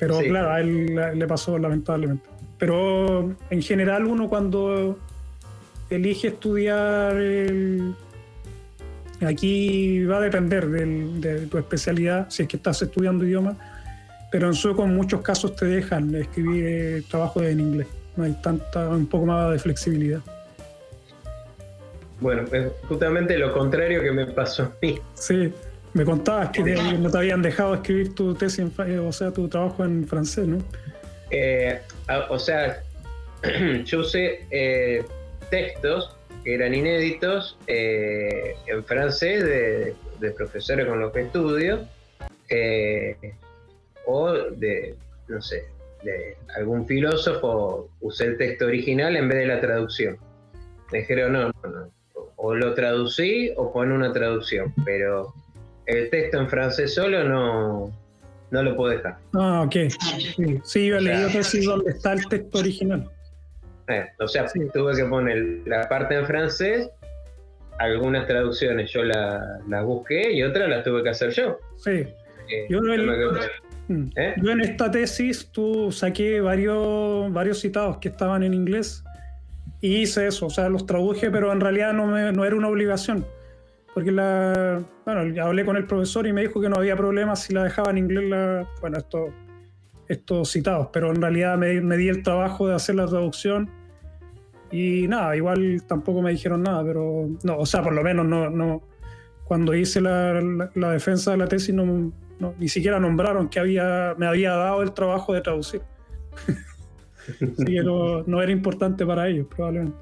Pero 0.01 0.19
claro, 0.19 0.51
a 0.51 0.61
él 0.61 0.97
le 0.97 1.27
pasó 1.27 1.59
lamentablemente. 1.59 2.29
Pero 2.59 3.37
en 3.51 3.63
general 3.63 4.07
uno 4.07 4.29
cuando 4.29 4.99
elige 5.91 6.29
estudiar 6.29 7.17
aquí 9.21 10.05
va 10.05 10.19
a 10.19 10.21
depender 10.21 10.67
de 10.69 11.47
tu 11.47 11.59
especialidad, 11.59 12.29
si 12.31 12.43
es 12.43 12.49
que 12.49 12.57
estás 12.57 12.81
estudiando 12.83 13.25
idioma, 13.25 13.57
pero 14.31 14.47
en 14.49 14.55
sueco 14.55 14.85
en 14.85 14.95
muchos 14.95 15.21
casos 15.23 15.55
te 15.57 15.67
dejan 15.67 16.15
escribir 16.15 17.05
trabajo 17.09 17.43
en 17.43 17.61
inglés. 17.61 17.87
No 18.17 18.25
hay 18.25 18.33
tanta, 18.43 18.89
un 18.89 19.07
poco 19.07 19.27
más 19.27 19.53
de 19.53 19.59
flexibilidad. 19.59 20.21
Bueno, 22.21 22.43
es 22.53 22.69
justamente 22.89 23.39
lo 23.39 23.53
contrario 23.53 24.03
que 24.03 24.13
me 24.13 24.27
pasó 24.27 24.65
a 24.65 24.73
mí. 24.83 24.99
Sí, 25.15 25.53
me 25.93 26.05
contabas 26.05 26.51
que 26.51 26.63
no 26.63 27.11
te 27.11 27.19
habían 27.19 27.43
dejado 27.43 27.75
escribir 27.75 28.15
tu 28.15 28.35
tesis, 28.35 28.67
eh, 28.87 28.99
o 28.99 29.13
sea, 29.13 29.33
tu 29.33 29.49
trabajo 29.49 29.85
en 29.85 30.07
francés, 30.07 30.47
¿no? 30.47 30.59
Eh, 31.31 31.81
o 32.29 32.39
sea, 32.39 32.83
yo 33.85 34.01
usé 34.01 34.47
eh, 34.51 35.05
textos 35.51 36.17
que 36.45 36.55
eran 36.55 36.75
inéditos 36.75 37.59
en 37.67 38.85
francés 38.85 39.45
de, 39.45 39.95
profesores 40.33 40.87
con 40.87 41.01
los 41.01 41.13
que 41.13 41.23
estudio, 41.23 41.87
o 44.07 44.33
de, 44.33 44.95
no 45.29 45.43
sé, 45.43 45.65
de 46.03 46.37
algún 46.57 46.87
filósofo, 46.87 47.91
usé 48.01 48.25
el 48.27 48.39
texto 48.39 48.67
original 48.67 49.17
en 49.17 49.29
vez 49.29 49.39
de 49.39 49.47
la 49.47 49.61
traducción. 49.61 50.19
Me 50.93 51.01
dijeron, 51.01 51.33
no, 51.33 51.43
no, 51.49 51.53
no, 51.69 51.91
o 52.37 52.55
lo 52.55 52.75
traducí 52.75 53.53
o 53.57 53.71
pon 53.73 53.93
una 53.93 54.13
traducción, 54.13 54.73
pero 54.85 55.35
el 55.91 56.11
texto 56.11 56.39
en 56.39 56.49
francés 56.49 56.95
solo 56.95 57.25
no, 57.25 57.93
no 58.51 58.63
lo 58.63 58.77
puedo 58.77 58.91
dejar. 58.91 59.17
Ah, 59.35 59.63
ok. 59.67 59.77
Sí, 60.65 60.87
yo 60.87 61.01
leí 61.01 61.33
decir 61.33 61.65
dónde 61.65 61.91
está 61.91 62.13
el 62.13 62.27
texto 62.29 62.59
original. 62.59 63.09
Eh, 63.89 64.07
o 64.19 64.29
sea, 64.29 64.47
tuve 64.73 64.95
que 64.95 65.05
poner 65.05 65.63
la 65.67 65.89
parte 65.89 66.15
en 66.15 66.27
francés, 66.27 66.91
algunas 67.79 68.27
traducciones 68.27 68.91
yo 68.93 69.03
las 69.03 69.67
la 69.69 69.83
busqué 69.83 70.33
y 70.33 70.43
otras 70.43 70.69
las 70.69 70.85
tuve 70.85 71.03
que 71.03 71.11
hacer 71.11 71.31
yo. 71.31 71.59
Sí. 71.77 72.07
Eh, 72.53 72.67
yo, 72.69 72.81
mm. 73.89 74.11
¿Eh? 74.17 74.35
yo, 74.43 74.51
en 74.51 74.61
esta 74.61 74.91
tesis 74.91 75.51
tú 75.51 75.91
saqué 75.91 76.41
varios, 76.41 77.33
varios 77.33 77.61
citados 77.61 77.99
que 77.99 78.09
estaban 78.09 78.43
en 78.43 78.55
inglés 78.55 79.03
y 79.81 80.03
hice 80.03 80.27
eso, 80.27 80.47
o 80.47 80.51
sea, 80.51 80.69
los 80.69 80.87
traduje, 80.87 81.31
pero 81.31 81.53
en 81.53 81.61
realidad 81.61 81.93
no, 81.93 82.07
me, 82.07 82.33
no 82.33 82.45
era 82.45 82.55
una 82.55 82.69
obligación 82.69 83.25
porque 83.95 84.13
la, 84.13 84.83
bueno, 85.05 85.43
hablé 85.43 85.65
con 85.65 85.77
el 85.77 85.87
profesor 85.87 86.27
y 86.27 86.33
me 86.33 86.43
dijo 86.43 86.61
que 86.61 86.69
no 86.69 86.77
había 86.77 86.97
problema 86.97 87.35
si 87.37 87.53
la 87.53 87.65
dejaba 87.65 87.91
en 87.91 87.99
inglés, 87.99 88.25
la, 88.29 88.69
bueno, 88.81 88.99
estos, 88.99 89.31
estos 90.09 90.51
citados, 90.51 90.89
pero 90.93 91.11
en 91.11 91.21
realidad 91.21 91.59
me, 91.59 91.81
me, 91.81 91.97
di 91.97 92.09
el 92.09 92.23
trabajo 92.23 92.69
de 92.69 92.75
hacer 92.75 92.95
la 92.95 93.07
traducción 93.07 93.71
y 94.71 95.09
nada, 95.09 95.37
igual 95.37 95.83
tampoco 95.87 96.23
me 96.23 96.31
dijeron 96.31 96.63
nada, 96.63 96.85
pero 96.85 97.29
no, 97.43 97.59
o 97.59 97.67
sea, 97.67 97.83
por 97.83 97.93
lo 97.93 98.03
menos 98.03 98.27
no, 98.27 98.51
no 98.51 98.83
cuando 99.45 99.75
hice 99.75 100.01
la, 100.01 100.41
la, 100.75 100.93
defensa 100.93 101.33
de 101.33 101.37
la 101.37 101.49
tesis 101.49 101.75
no, 101.75 102.13
ni 102.59 102.69
siquiera 102.69 103.01
nombraron 103.01 103.49
que 103.49 103.59
había, 103.59 104.15
me 104.17 104.27
había 104.27 104.53
dado 104.53 104.83
el 104.83 104.93
trabajo 104.93 105.35
de 105.35 105.41
traducir. 105.41 105.83
Así 107.27 107.65
que 107.65 107.83
no, 107.83 108.23
no, 108.23 108.41
era 108.41 108.53
importante 108.53 109.05
para 109.05 109.29
ellos, 109.29 109.49
probablemente. 109.49 109.97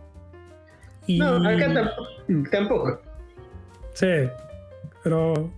no, 1.09 1.49
acá 1.49 1.91
mm. 2.29 2.45
tampoco. 2.51 3.08
Sí, 3.99 4.31
pero 5.03 5.51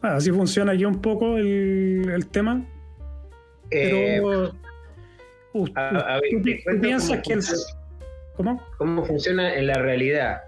así 0.00 0.30
funciona 0.30 0.72
aquí 0.72 0.86
un 0.86 1.02
poco 1.02 1.36
el, 1.36 2.26
tema. 2.30 2.64
Pero 3.70 4.54
eh, 5.52 6.52
piensas 6.80 7.20
que 7.22 7.34
el... 7.34 7.42
¿Cómo? 8.38 8.66
¿Cómo 8.78 9.04
funciona 9.04 9.54
en 9.54 9.66
la 9.66 9.74
realidad? 9.74 10.44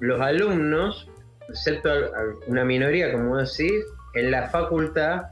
Los 0.00 0.20
alumnos, 0.20 1.08
excepto 1.48 1.88
una 2.46 2.62
minoría, 2.62 3.10
como 3.12 3.38
decís, 3.38 3.72
en 4.14 4.32
la 4.32 4.50
facultad, 4.50 5.30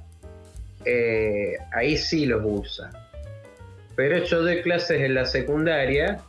eh, 0.87 1.59
ahí 1.73 1.99
sí 1.99 2.25
los 2.25 2.41
usa. 2.43 2.91
Pero 3.97 4.25
yo 4.25 4.43
doy 4.43 4.63
clases 4.63 5.03
en 5.03 5.13
la 5.13 5.27
secundaria, 5.27 6.21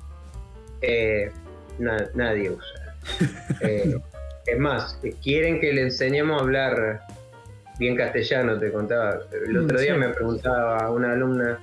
eh, 0.82 1.32
nadie 1.78 2.50
usa. 2.50 2.80
Eh, 3.62 3.96
es 4.51 4.60
más, 4.60 5.00
quieren 5.24 5.60
que 5.60 5.74
le 5.74 5.84
enseñemos 5.84 6.39
a 6.39 6.44
hablar 6.44 7.01
bien 7.77 7.96
castellano, 7.96 8.60
te 8.60 8.72
contaba. 8.72 9.22
El 9.32 9.58
otro 9.58 9.79
día 9.79 9.96
me 9.96 10.10
preguntaba 10.10 10.91
una 10.91 11.13
alumna, 11.13 11.60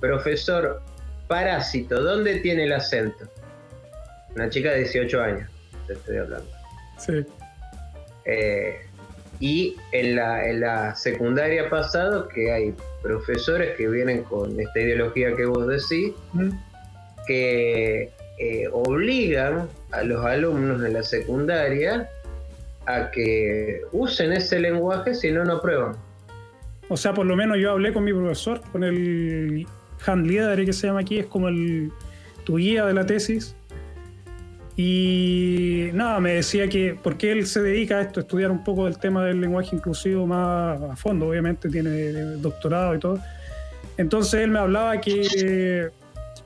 profesor, 0.00 0.80
parásito, 1.28 2.02
¿dónde 2.02 2.36
tiene 2.40 2.64
el 2.64 2.72
acento? 2.72 3.26
Una 4.34 4.48
chica 4.48 4.70
de 4.70 4.80
18 4.80 5.20
años, 5.20 5.50
te 5.86 5.94
estoy 5.94 6.18
hablando. 6.18 6.48
Sí. 6.98 7.26
Eh, 8.24 8.80
y 9.40 9.76
en 9.92 10.16
la, 10.16 10.48
en 10.48 10.60
la 10.60 10.94
secundaria 10.94 11.68
pasado 11.68 12.28
que 12.28 12.52
hay 12.52 12.74
profesores 13.02 13.76
que 13.76 13.88
vienen 13.88 14.22
con 14.22 14.58
esta 14.58 14.80
ideología 14.80 15.34
que 15.36 15.44
vos 15.44 15.66
decís, 15.66 16.12
que 17.26 18.10
eh, 18.38 18.68
obligan 18.72 19.68
a 19.90 20.02
los 20.02 20.24
alumnos 20.24 20.80
de 20.80 20.90
la 20.90 21.02
secundaria 21.02 22.08
a 22.86 23.10
que 23.10 23.82
usen 23.92 24.32
ese 24.32 24.58
lenguaje 24.58 25.14
si 25.14 25.30
no, 25.30 25.44
no 25.44 25.54
aprueban. 25.54 25.96
O 26.88 26.96
sea, 26.96 27.12
por 27.12 27.26
lo 27.26 27.36
menos 27.36 27.58
yo 27.58 27.72
hablé 27.72 27.92
con 27.92 28.04
mi 28.04 28.12
profesor, 28.12 28.60
con 28.72 28.84
el 28.84 29.66
handleader 30.04 30.64
que 30.64 30.72
se 30.72 30.86
llama 30.86 31.00
aquí, 31.00 31.18
es 31.18 31.26
como 31.26 31.48
el 31.48 31.90
tu 32.44 32.56
guía 32.56 32.86
de 32.86 32.94
la 32.94 33.04
tesis. 33.04 33.56
Y 34.76 35.88
nada, 35.94 36.20
me 36.20 36.34
decía 36.34 36.68
que, 36.68 36.96
porque 37.02 37.32
él 37.32 37.46
se 37.46 37.62
dedica 37.62 37.96
a 37.96 38.02
esto, 38.02 38.20
a 38.20 38.22
estudiar 38.22 38.50
un 38.50 38.62
poco 38.62 38.86
el 38.86 38.98
tema 38.98 39.24
del 39.24 39.40
lenguaje 39.40 39.74
inclusivo 39.74 40.26
más 40.26 40.80
a 40.80 40.96
fondo, 40.96 41.28
obviamente 41.28 41.68
tiene 41.68 42.12
doctorado 42.36 42.94
y 42.94 42.98
todo. 42.98 43.18
Entonces 43.96 44.42
él 44.42 44.50
me 44.50 44.58
hablaba 44.58 45.00
que 45.00 45.88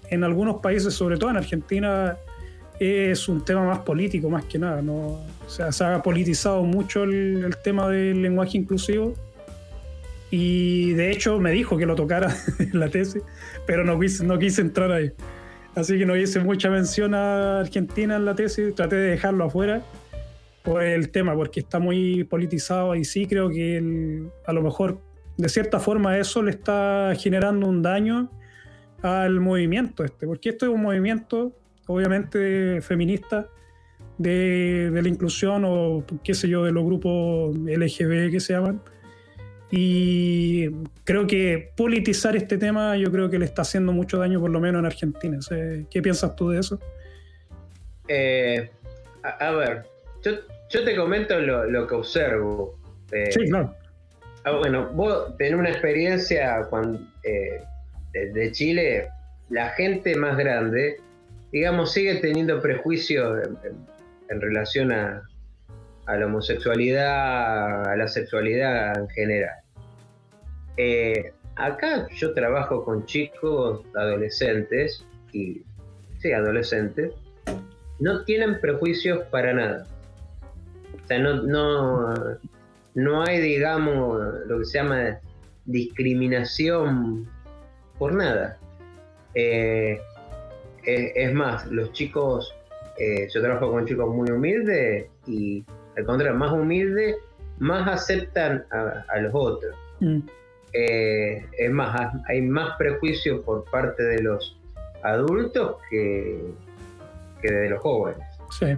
en 0.08 0.24
algunos 0.24 0.60
países, 0.60 0.94
sobre 0.94 1.16
todo 1.16 1.30
en 1.30 1.36
Argentina, 1.38 2.16
es 2.78 3.28
un 3.28 3.44
tema 3.44 3.64
más 3.64 3.80
político, 3.80 4.30
más 4.30 4.44
que 4.44 4.58
nada. 4.58 4.80
¿no? 4.80 5.20
O 5.50 5.52
sea, 5.52 5.72
se 5.72 5.82
ha 5.82 6.00
politizado 6.00 6.62
mucho 6.62 7.02
el, 7.02 7.56
tema 7.64 7.88
del 7.88 8.22
lenguaje 8.22 8.56
inclusivo. 8.56 9.14
Y 10.30 10.92
de 10.92 11.10
hecho 11.10 11.40
me 11.40 11.50
dijo 11.50 11.76
que 11.76 11.86
lo 11.86 11.96
tocara 11.96 12.32
en 12.60 12.78
la 12.78 12.88
tesis, 12.88 13.20
pero 13.66 13.82
no 13.82 13.98
quise, 13.98 14.24
no 14.24 14.38
quise 14.38 14.60
entrar 14.60 14.92
ahí. 14.92 15.10
Así 15.74 15.98
que 15.98 16.06
no 16.06 16.16
hice 16.16 16.38
mucha 16.38 16.70
mención 16.70 17.16
a 17.16 17.58
Argentina 17.58 18.14
en 18.14 18.26
la 18.26 18.36
tesis, 18.36 18.72
traté 18.76 18.94
de 18.94 19.10
dejarlo 19.10 19.46
afuera 19.46 19.82
por 20.62 20.84
el 20.84 21.10
tema, 21.10 21.34
porque 21.34 21.58
está 21.58 21.80
muy 21.80 22.22
politizado 22.22 22.94
y 22.94 23.04
sí 23.04 23.26
creo 23.26 23.50
que 23.50 24.22
a 24.46 24.52
lo 24.52 24.62
mejor 24.62 25.00
de 25.36 25.48
cierta 25.48 25.80
forma 25.80 26.16
eso 26.16 26.44
le 26.44 26.52
está 26.52 27.12
generando 27.18 27.66
un 27.66 27.82
daño 27.82 28.30
al 29.02 29.40
movimiento 29.40 30.04
este, 30.04 30.26
porque 30.26 30.50
esto 30.50 30.66
es 30.66 30.72
un 30.72 30.82
movimiento 30.82 31.56
obviamente 31.86 32.82
feminista 32.82 33.48
de, 34.20 34.90
la 34.92 35.08
inclusión 35.08 35.64
o 35.66 36.04
qué 36.22 36.34
sé 36.34 36.48
yo, 36.48 36.64
de 36.64 36.72
los 36.72 36.84
grupos 36.84 37.56
LGB 37.56 38.30
que 38.30 38.40
se 38.40 38.52
llaman. 38.52 38.82
Y 39.70 40.68
creo 41.04 41.26
que 41.26 41.70
politizar 41.76 42.36
este 42.36 42.58
tema 42.58 42.96
yo 42.96 43.10
creo 43.10 43.30
que 43.30 43.38
le 43.38 43.44
está 43.44 43.62
haciendo 43.62 43.92
mucho 43.92 44.18
daño 44.18 44.40
por 44.40 44.50
lo 44.50 44.60
menos 44.60 44.80
en 44.80 44.86
Argentina. 44.86 45.38
¿Qué 45.90 46.02
piensas 46.02 46.36
tú 46.36 46.50
de 46.50 46.60
eso? 46.60 46.78
Eh, 48.08 48.68
a, 49.22 49.52
ver, 49.52 49.84
yo, 50.22 50.84
te 50.84 50.96
comento 50.96 51.38
lo, 51.38 51.86
que 51.86 51.94
observo. 51.94 52.78
Eh, 53.12 53.30
sí, 53.32 53.48
claro. 53.48 53.74
Ah, 54.44 54.52
bueno, 54.52 54.90
vos 54.92 55.36
tenés 55.38 55.58
una 55.58 55.70
experiencia 55.70 56.66
cuando, 56.68 56.98
eh, 57.22 57.62
de, 58.12 58.52
Chile, 58.52 59.08
la 59.48 59.70
gente 59.70 60.14
más 60.16 60.36
grande, 60.36 60.96
digamos, 61.52 61.92
sigue 61.92 62.16
teniendo 62.16 62.60
prejuicios 62.60 63.48
en, 64.30 64.40
relación 64.40 64.92
a, 64.92 65.22
la 66.06 66.26
homosexualidad, 66.26 67.88
a 67.88 67.96
la 67.96 68.08
sexualidad 68.08 68.98
en 68.98 69.08
general. 69.10 69.56
Eh, 70.76 71.32
acá 71.56 72.08
yo 72.16 72.32
trabajo 72.34 72.84
con 72.84 73.04
chicos, 73.06 73.84
adolescentes, 73.94 75.04
y 75.32 75.62
sí, 76.18 76.32
adolescentes, 76.32 77.12
no 78.00 78.24
tienen 78.24 78.60
prejuicios 78.60 79.22
para 79.30 79.52
nada. 79.52 79.86
O 81.02 81.06
sea, 81.06 81.18
no, 81.18 81.42
no, 81.42 82.14
no 82.94 83.22
hay, 83.22 83.40
digamos, 83.40 84.20
lo 84.46 84.58
que 84.58 84.64
se 84.64 84.78
llama 84.78 85.20
discriminación 85.66 87.28
por 87.98 88.14
nada. 88.14 88.58
Eh, 89.34 90.00
es, 90.84 91.32
más, 91.34 91.66
los 91.66 91.92
chicos, 91.92 92.54
eh, 93.00 93.28
yo 93.32 93.40
trabajo 93.40 93.70
con 93.70 93.86
chicos 93.86 94.14
muy 94.14 94.30
humildes 94.30 95.06
y 95.26 95.64
al 95.96 96.04
contrario, 96.04 96.36
más 96.36 96.52
humildes, 96.52 97.16
más 97.58 97.88
aceptan 97.88 98.64
a, 98.70 99.18
los 99.20 99.32
otros. 99.34 99.74
Mm. 100.00 100.18
Eh, 100.74 101.46
es 101.58 101.70
más, 101.70 102.12
hay 102.28 102.42
más 102.42 102.76
prejuicio 102.76 103.42
por 103.42 103.64
parte 103.70 104.02
de 104.02 104.22
los 104.22 104.54
adultos 105.02 105.76
que, 105.88 106.42
que 107.40 107.50
de 107.50 107.70
los 107.70 107.80
jóvenes. 107.80 108.26
Sí. 108.50 108.76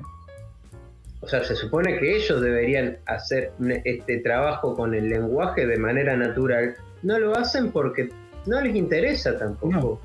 O 1.20 1.28
sea, 1.28 1.42
se 1.42 1.56
supone 1.56 1.98
que 1.98 2.16
ellos 2.16 2.40
deberían 2.40 2.98
hacer 3.06 3.52
este 3.84 4.18
trabajo 4.18 4.76
con 4.76 4.94
el 4.94 5.08
lenguaje 5.08 5.66
de 5.66 5.78
manera 5.78 6.16
natural. 6.16 6.76
No 7.02 7.18
lo 7.18 7.36
hacen 7.36 7.72
porque 7.72 8.08
no 8.46 8.60
les 8.60 8.76
interesa 8.76 9.36
tampoco. 9.36 10.00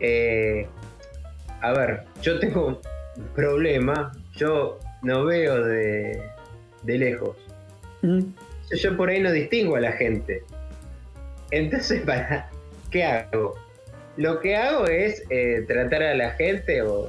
Eh, 0.00 0.66
a 1.60 1.72
ver, 1.72 2.04
yo 2.22 2.38
tengo 2.38 2.80
problema, 3.34 4.12
yo 4.36 4.78
no 5.02 5.24
veo 5.24 5.64
de, 5.64 6.22
lejos. 6.84 7.36
Mm. 8.02 8.22
Yo 8.76 8.96
por 8.96 9.10
ahí 9.10 9.20
no 9.20 9.30
distingo 9.30 9.76
a 9.76 9.80
la 9.80 9.92
gente. 9.92 10.42
Entonces, 11.50 12.02
¿para 12.06 12.50
qué 12.90 13.04
hago? 13.04 13.54
Lo 14.16 14.40
que 14.40 14.56
hago 14.56 14.86
es 14.86 15.22
eh, 15.30 15.64
tratar 15.66 16.02
a 16.02 16.14
la 16.14 16.30
gente 16.32 16.82
o, 16.82 17.08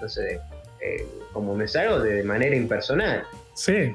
no 0.00 0.08
sé, 0.08 0.40
eh, 0.80 1.06
como 1.32 1.54
me 1.54 1.68
salgo, 1.68 2.00
de, 2.00 2.22
manera 2.24 2.56
impersonal. 2.56 3.24
Sí. 3.54 3.94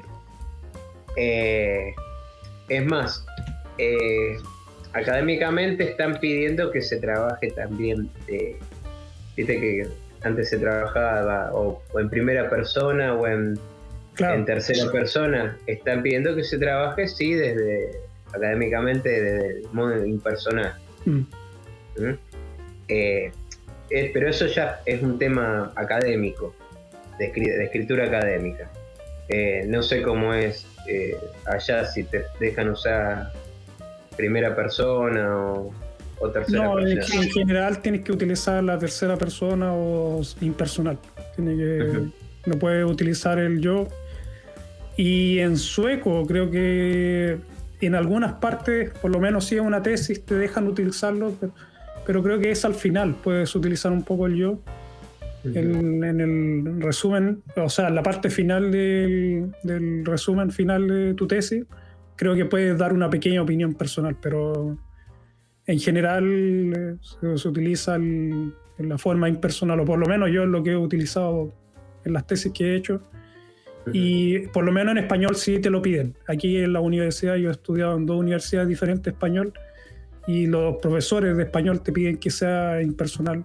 es 1.16 2.86
más, 2.86 3.24
académicamente 4.92 5.84
están 5.84 6.18
pidiendo 6.20 6.70
que 6.70 6.80
se 6.80 6.98
trabaje 6.98 7.50
también 7.50 8.10
de, 8.26 8.56
viste 9.36 9.60
que 9.60 9.88
antes 10.24 10.48
se 10.50 10.58
trabajaba 10.58 11.50
o, 11.52 11.82
en 11.98 12.08
primera 12.08 12.48
persona 12.48 13.14
o 13.14 13.26
en, 13.26 13.58
en, 14.18 14.44
tercera 14.44 14.90
persona, 14.90 15.56
están 15.66 16.02
pidiendo 16.02 16.34
que 16.34 16.44
se 16.44 16.58
trabaje 16.58 17.06
sí 17.06 17.34
desde 17.34 18.00
académicamente 18.32 19.08
desde 19.08 19.60
el 19.60 19.68
modo 19.72 20.04
impersonal. 20.04 20.74
Mm. 21.04 21.20
¿Mm? 21.98 22.18
Eh, 22.88 23.32
pero 24.12 24.28
eso 24.28 24.46
ya 24.46 24.80
es 24.86 25.02
un 25.02 25.18
tema 25.18 25.72
académico, 25.76 26.54
de, 27.18 27.32
escritura 27.64 28.06
académica. 28.06 28.70
Eh, 29.28 29.64
no 29.66 29.82
sé 29.82 30.02
cómo 30.02 30.34
es 30.34 30.66
eh, 30.88 31.16
allá 31.46 31.84
si 31.86 32.04
te 32.04 32.24
dejan 32.40 32.70
usar 32.70 33.32
primera 34.16 34.54
persona 34.54 35.36
o, 35.36 35.72
tercera 36.32 36.44
persona. 36.44 36.64
No, 36.64 36.78
en 36.80 37.30
general 37.30 37.82
tienes 37.82 38.02
que 38.02 38.12
utilizar 38.12 38.62
la 38.62 38.78
tercera 38.78 39.16
persona 39.16 39.72
o 39.74 40.22
impersonal. 40.40 40.98
Tiene 41.36 41.56
que, 41.56 42.02
No 42.46 42.58
puedes 42.58 42.84
utilizar 42.84 43.38
el 43.38 43.60
yo. 43.60 43.88
Y 44.96 45.38
en 45.38 45.56
sueco 45.56 46.24
creo 46.26 46.50
que 46.50 47.38
en 47.80 47.94
algunas 47.94 48.34
partes, 48.34 48.90
por 48.90 49.10
lo 49.10 49.20
menos 49.20 49.46
si 49.46 49.56
es 49.56 49.60
una 49.60 49.82
tesis, 49.82 50.24
te 50.24 50.34
dejan 50.34 50.66
utilizarlo, 50.66 51.34
pero, 52.06 52.22
creo 52.22 52.38
que 52.38 52.50
es 52.50 52.64
al 52.64 52.74
final, 52.74 53.16
puedes 53.22 53.54
utilizar 53.54 53.90
un 53.92 54.02
poco 54.02 54.26
el 54.26 54.36
yo. 54.36 54.58
en, 55.44 56.02
el 56.04 56.80
resumen, 56.80 57.42
o 57.56 57.68
sea, 57.68 57.88
en 57.88 57.94
la 57.94 58.02
parte 58.02 58.30
final 58.30 58.70
del, 58.70 59.52
del 59.62 60.04
resumen 60.04 60.50
final 60.50 60.86
de 60.88 61.14
tu 61.14 61.26
tesis, 61.26 61.64
creo 62.16 62.34
que 62.34 62.44
puedes 62.44 62.78
dar 62.78 62.92
una 62.92 63.10
pequeña 63.10 63.42
opinión 63.42 63.74
personal, 63.74 64.16
pero 64.20 64.78
en 65.66 65.78
general 65.78 66.24
eh, 66.74 66.96
se, 67.36 67.48
utiliza 67.48 67.96
en 67.96 68.54
la 68.78 68.98
forma 68.98 69.28
impersonal, 69.28 69.80
o 69.80 69.84
por 69.84 69.98
lo 69.98 70.06
menos 70.06 70.30
yo 70.30 70.42
es 70.42 70.48
lo 70.48 70.62
que 70.62 70.72
he 70.72 70.76
utilizado 70.76 71.52
en 72.04 72.12
las 72.12 72.26
tesis 72.26 72.52
que 72.52 72.72
he 72.72 72.76
hecho. 72.76 73.02
Y 73.92 74.38
por 74.48 74.64
lo 74.64 74.72
menos 74.72 74.92
en 74.92 74.98
español 74.98 75.36
sí 75.36 75.58
te 75.58 75.68
lo 75.68 75.82
piden. 75.82 76.16
Aquí 76.26 76.56
en 76.56 76.72
la 76.72 76.80
universidad, 76.80 77.36
yo 77.36 77.50
he 77.50 77.52
estudiado 77.52 77.96
en 77.96 78.06
dos 78.06 78.18
universidades 78.18 78.68
diferentes 78.68 79.12
español, 79.12 79.52
y 80.26 80.46
los 80.46 80.76
profesores 80.76 81.36
de 81.36 81.42
español 81.42 81.82
te 81.82 81.92
piden 81.92 82.16
que 82.16 82.30
sea 82.30 82.80
impersonal. 82.80 83.44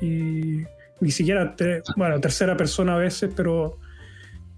Y 0.00 0.62
ni 1.00 1.10
siquiera, 1.10 1.54
bueno, 1.96 2.20
tercera 2.20 2.56
persona 2.56 2.94
a 2.94 2.98
veces, 2.98 3.32
pero 3.34 3.78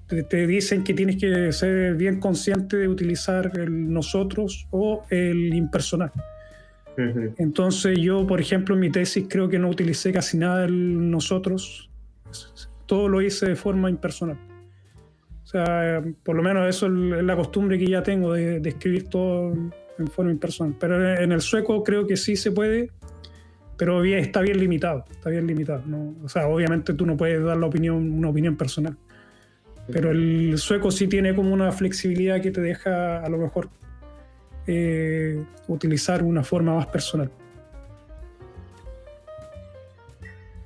te, 0.07 0.46
dicen 0.46 0.85
que 0.85 0.92
tienes 0.92 1.16
que 1.16 1.53
ser 1.53 1.94
bien 1.94 2.20
consciente 2.20 2.77
de 2.77 2.88
utilizar 2.88 3.51
el 3.59 3.90
nosotros 3.90 4.66
o 4.70 5.05
el 5.09 5.55
impersonal. 5.55 6.12
Entonces 6.96 7.98
yo, 7.98 8.26
por 8.26 8.40
ejemplo, 8.40 8.74
en 8.74 8.81
mi 8.81 8.90
tesis 8.90 9.26
creo 9.28 9.48
que 9.48 9.59
no 9.59 9.68
utilicé 9.68 10.12
casi 10.12 10.37
nada 10.37 10.64
el 10.64 11.11
nosotros, 11.11 11.90
todo 12.87 13.09
lo 13.09 13.22
hice 13.22 13.46
de 13.46 13.57
forma 13.57 13.88
impersonal. 13.88 14.38
O 15.42 15.46
sea, 15.46 16.02
por 16.22 16.37
lo 16.37 16.42
menos 16.42 16.68
eso 16.68 16.87
es 16.87 17.24
la 17.24 17.37
costumbre 17.37 17.78
que 17.78 17.87
ya 17.87 18.02
tengo 18.02 18.33
de, 18.33 18.57
escribir 18.64 19.09
todo 19.09 19.52
en 19.98 20.07
forma 20.09 20.31
impersonal. 20.31 20.74
Pero 20.78 21.16
en 21.18 21.33
el 21.33 21.40
sueco 21.40 21.83
creo 21.83 22.07
que 22.07 22.16
sí 22.16 22.37
se 22.37 22.52
puede, 22.52 22.90
pero 23.76 24.02
está 24.05 24.40
bien 24.40 24.59
limitado, 24.59 25.05
está 25.11 25.31
bien 25.31 25.46
limitado. 25.46 25.83
O 26.22 26.28
sea, 26.28 26.46
obviamente 26.48 26.94
tú 26.94 27.07
no 27.07 27.16
puedes 27.16 27.42
dar 27.42 27.57
la 27.57 27.66
opinión, 27.66 28.12
una 28.12 28.28
opinión 28.28 28.57
personal. 28.57 28.96
Pero 29.90 30.11
el 30.12 30.57
sueco 30.59 30.90
sí 30.90 31.09
tiene 31.09 31.35
como 31.35 31.52
una 31.52 31.72
flexibilidad 31.72 32.40
que 32.40 32.50
te 32.50 32.61
deja 32.61 33.22
a 33.22 33.28
lo 33.28 33.38
mejor 33.38 33.68
eh, 34.66 35.42
utilizar 35.66 36.22
una 36.22 36.44
forma 36.44 36.75
más 36.75 36.87
personal. 36.87 37.31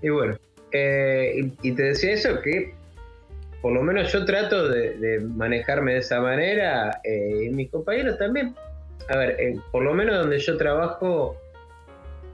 Y 0.03 0.11
bueno, 0.11 0.37
eh, 0.71 1.51
y, 1.63 1.73
te 1.73 1.83
decía 1.83 2.13
eso 2.13 2.41
que 2.43 2.75
por 3.63 3.73
lo 3.73 3.83
menos 3.83 4.13
yo 4.13 4.25
trato 4.27 4.69
de, 4.69 5.21
manejarme 5.21 5.95
de 5.95 5.99
esa 6.01 6.21
manera 6.21 7.01
eh, 7.03 7.47
y 7.47 7.51
mis 7.51 7.71
compañeros 7.71 8.19
también. 8.19 8.55
A 9.09 9.17
ver, 9.17 9.37
por 9.73 9.83
lo 9.83 9.95
menos 9.95 10.19
donde 10.19 10.39
yo 10.39 10.57
trabajo 10.57 11.37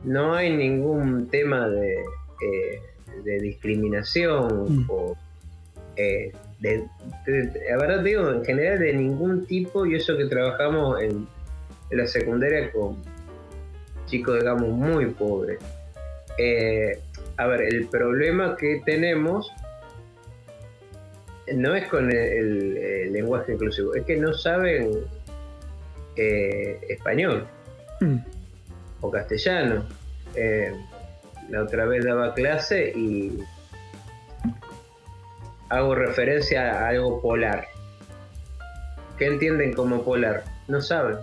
no 0.03 0.35
hay 0.35 0.55
ningún 0.55 1.29
tema 1.29 1.69
de, 1.69 2.03
discriminación 3.41 4.85
mm. 4.85 4.91
o 4.91 5.17
de, 5.95 6.85
la 7.69 7.77
verdad 7.77 8.03
digo, 8.03 8.31
en 8.31 8.45
general 8.45 8.79
de 8.79 8.95
ningún 8.95 9.47
tipo, 9.47 9.87
y 9.87 9.95
eso 9.95 10.17
que 10.17 10.25
trabajamos 10.25 11.01
en, 11.03 11.27
la 11.93 12.07
secundaria 12.07 12.71
con 12.73 12.97
chicos, 14.07 14.39
digamos, 14.39 14.69
muy 14.69 15.07
pobres. 15.07 15.59
Eh, 16.39 16.99
a 17.37 17.47
ver, 17.47 17.63
el 17.63 17.87
problema 17.89 18.57
que 18.57 18.83
tenemos 18.85 19.53
no 21.55 21.75
es 21.75 21.89
con 21.89 22.11
el, 22.11 23.13
lenguaje 23.13 23.53
inclusivo, 23.53 23.95
es 23.95 24.05
que 24.05 24.17
no 24.17 24.33
saben 24.33 24.91
eh, 26.17 26.81
español 26.89 27.47
mm. 28.01 28.17
o 29.01 29.11
castellano. 29.11 29.85
Eh, 30.35 30.73
la 31.51 31.63
otra 31.65 31.85
vez 31.85 32.05
daba 32.05 32.33
clase 32.35 32.93
y 32.97 33.39
hago 35.69 35.95
referencia 35.95 36.71
a 36.71 36.89
algo 36.89 37.21
polar. 37.21 37.67
¿Qué 39.19 39.27
entienden 39.27 39.73
como 39.75 40.03
polar? 40.05 40.45
No 40.69 40.81
saben. 40.81 41.17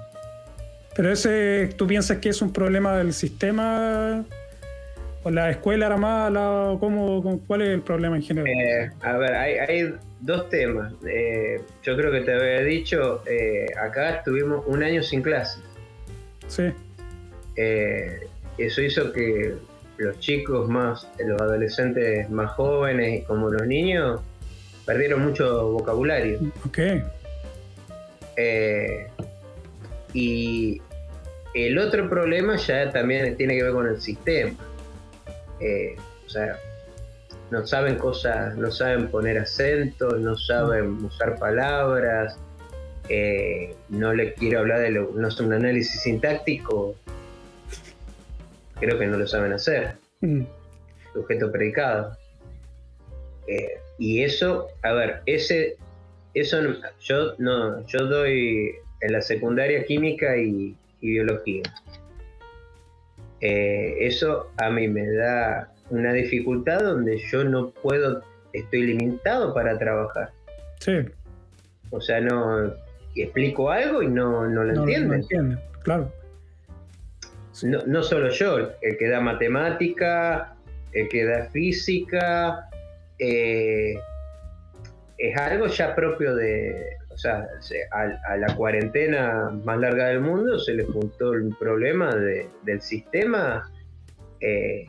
Pero 0.99 1.13
ese, 1.13 1.69
¿tú 1.77 1.87
piensas 1.87 2.17
que 2.17 2.27
es 2.27 2.41
un 2.41 2.51
problema 2.51 2.97
del 2.97 3.13
sistema? 3.13 4.25
¿O 5.23 5.31
la 5.31 5.49
escuela 5.49 5.85
era 5.85 5.95
mala? 5.95 6.75
¿Cómo, 6.77 7.39
¿Cuál 7.47 7.61
es 7.61 7.69
el 7.69 7.81
problema 7.81 8.17
en 8.17 8.21
general? 8.21 8.49
Eh, 8.49 8.91
a 8.99 9.15
ver, 9.15 9.33
hay, 9.33 9.93
dos 10.19 10.49
temas. 10.49 10.91
Eh, 11.07 11.61
yo 11.83 11.95
creo 11.95 12.11
que 12.11 12.19
te 12.19 12.33
había 12.33 12.63
dicho, 12.63 13.23
eh, 13.27 13.67
acá 13.81 14.17
estuvimos 14.17 14.65
un 14.67 14.83
año 14.83 15.01
sin 15.01 15.21
clases. 15.21 15.63
Sí. 16.49 16.63
eso 18.57 18.81
hizo 18.81 19.13
que 19.13 19.53
los 19.99 20.19
chicos 20.19 20.67
más, 20.67 21.07
los 21.17 21.41
adolescentes 21.41 22.29
más 22.29 22.51
jóvenes, 22.51 23.23
como 23.25 23.49
los 23.49 23.65
niños, 23.65 24.19
perdieron 24.85 25.21
mucho 25.21 25.71
vocabulario. 25.71 26.41
Ok. 26.65 26.79
Eh, 28.35 29.07
y 30.13 30.81
el 31.53 31.77
otro 31.77 32.09
problema 32.09 32.57
ya 32.57 32.91
también 32.91 33.35
tiene 33.37 33.55
que 33.55 33.63
ver 33.63 33.73
con 33.73 33.87
el 33.87 34.01
sistema. 34.01 34.51
Eh, 35.59 35.95
o 36.25 36.29
sea, 36.29 36.57
no 37.51 37.65
saben 37.65 37.97
cosas, 37.97 38.55
no 38.55 38.71
saben 38.71 39.09
poner 39.09 39.37
acentos, 39.37 40.19
no 40.19 40.37
saben 40.37 41.03
usar 41.03 41.37
palabras, 41.39 42.37
eh, 43.09 43.75
no 43.89 44.13
le 44.13 44.33
quiero 44.33 44.59
hablar 44.59 44.81
de 44.81 44.91
lo, 44.91 45.11
no 45.15 45.27
es 45.27 45.39
un 45.39 45.51
análisis 45.51 46.01
sintáctico, 46.01 46.95
creo 48.79 48.99
que 48.99 49.07
no 49.07 49.17
lo 49.17 49.27
saben 49.27 49.53
hacer. 49.53 49.93
Mm. 50.21 50.43
Sujeto 51.13 51.51
predicado. 51.51 52.15
Y 53.99 54.23
eso, 54.23 54.67
a 54.81 54.93
ver, 54.93 55.21
ese, 55.25 55.75
eso 56.33 56.57
yo 57.01 57.33
no, 57.37 57.85
yo 57.87 58.05
doy 58.05 58.71
en 59.01 59.11
la 59.11 59.21
secundaria 59.21 59.83
química 59.83 60.37
y, 60.37 60.75
biología. 61.07 61.63
Eh, 63.41 63.95
eso 64.01 64.51
a 64.57 64.69
mí 64.69 64.87
me 64.87 65.09
da 65.11 65.71
una 65.89 66.13
dificultad 66.13 66.81
donde 66.81 67.17
yo 67.31 67.43
no 67.43 67.71
puedo, 67.71 68.21
estoy 68.53 68.83
limitado 68.83 69.53
para 69.53 69.77
trabajar. 69.77 70.31
Sí. 70.79 70.99
O 71.91 72.01
sea, 72.01 72.21
no 72.21 72.73
explico 73.15 73.71
algo 73.71 74.03
y 74.03 74.07
no, 74.07 74.47
no 74.47 74.63
lo 74.63 74.81
entienden. 74.81 75.25
No 75.31 75.59
claro. 75.83 76.11
No, 77.63 77.79
no, 77.85 78.03
solo 78.03 78.29
yo, 78.29 78.71
el 78.81 78.97
que 78.97 79.09
da 79.09 79.19
matemática, 79.19 80.55
el 80.93 81.09
que 81.09 81.25
da 81.25 81.49
física, 81.49 82.69
eh, 83.17 83.95
es 85.17 85.37
algo 85.37 85.67
ya 85.67 85.93
propio 85.93 86.35
de, 86.35 86.98
sea, 87.19 87.47
a, 87.91 88.37
la 88.37 88.55
cuarentena 88.55 89.49
más 89.63 89.79
larga 89.79 90.07
del 90.07 90.21
mundo 90.21 90.57
se 90.59 90.73
le 90.73 90.85
juntó 90.85 91.33
el 91.33 91.55
problema 91.59 92.15
del 92.15 92.81
sistema, 92.81 93.69
eh, 94.39 94.87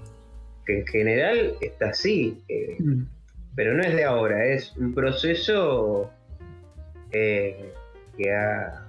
que 0.64 0.78
en 0.80 0.86
general 0.86 1.54
está 1.60 1.90
así, 1.90 2.42
eh, 2.48 2.76
mm. 2.78 3.02
pero 3.54 3.74
no 3.74 3.82
es 3.82 3.94
de 3.94 4.04
ahora, 4.04 4.46
es 4.46 4.76
un 4.76 4.94
proceso 4.94 6.10
que 7.10 8.32
ha 8.32 8.86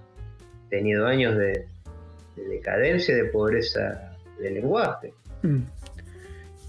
tenido 0.69 1.07
años 1.07 1.37
de, 1.37 1.65
decadencia, 2.49 3.15
de 3.15 3.25
pobreza 3.25 4.13
del 4.39 4.55
lenguaje. 4.55 5.13
Mm. 5.43 5.61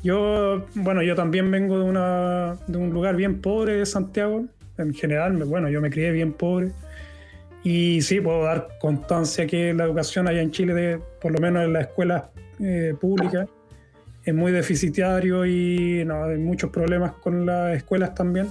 Yo, 0.03 0.67
bueno, 0.75 1.03
yo 1.03 1.15
también 1.15 1.51
vengo 1.51 1.79
de, 1.79 1.85
una, 1.85 2.57
de 2.67 2.77
un 2.77 2.91
lugar 2.91 3.15
bien 3.15 3.41
pobre 3.41 3.77
de 3.77 3.87
Santiago. 3.87 4.47
En 4.79 4.95
general, 4.95 5.37
bueno, 5.45 5.69
yo 5.69 5.81
me 5.81 5.91
crié 5.91 6.11
bien 6.13 6.33
pobre. 6.33 6.73
Y 7.65 8.03
sí, 8.03 8.21
puedo 8.21 8.43
dar 8.45 8.69
constancia 8.81 9.47
que 9.47 9.73
la 9.73 9.85
educación 9.85 10.27
allá 10.27 10.43
en 10.43 10.51
Chile, 10.51 10.75
de, 10.75 11.01
por 11.21 11.33
lo 11.33 11.41
menos 11.41 11.65
en 11.65 11.73
las 11.73 11.83
escuelas 11.83 12.25
eh, 12.59 12.95
públicas, 13.01 13.49
es 14.25 14.35
muy 14.35 14.53
deficitario 14.53 15.47
y 15.47 16.05
no, 16.05 16.25
hay 16.25 16.39
muchos 16.39 16.71
problemas 16.71 17.13
con 17.13 17.47
las 17.47 17.77
escuelas 17.77 18.15
también. 18.15 18.49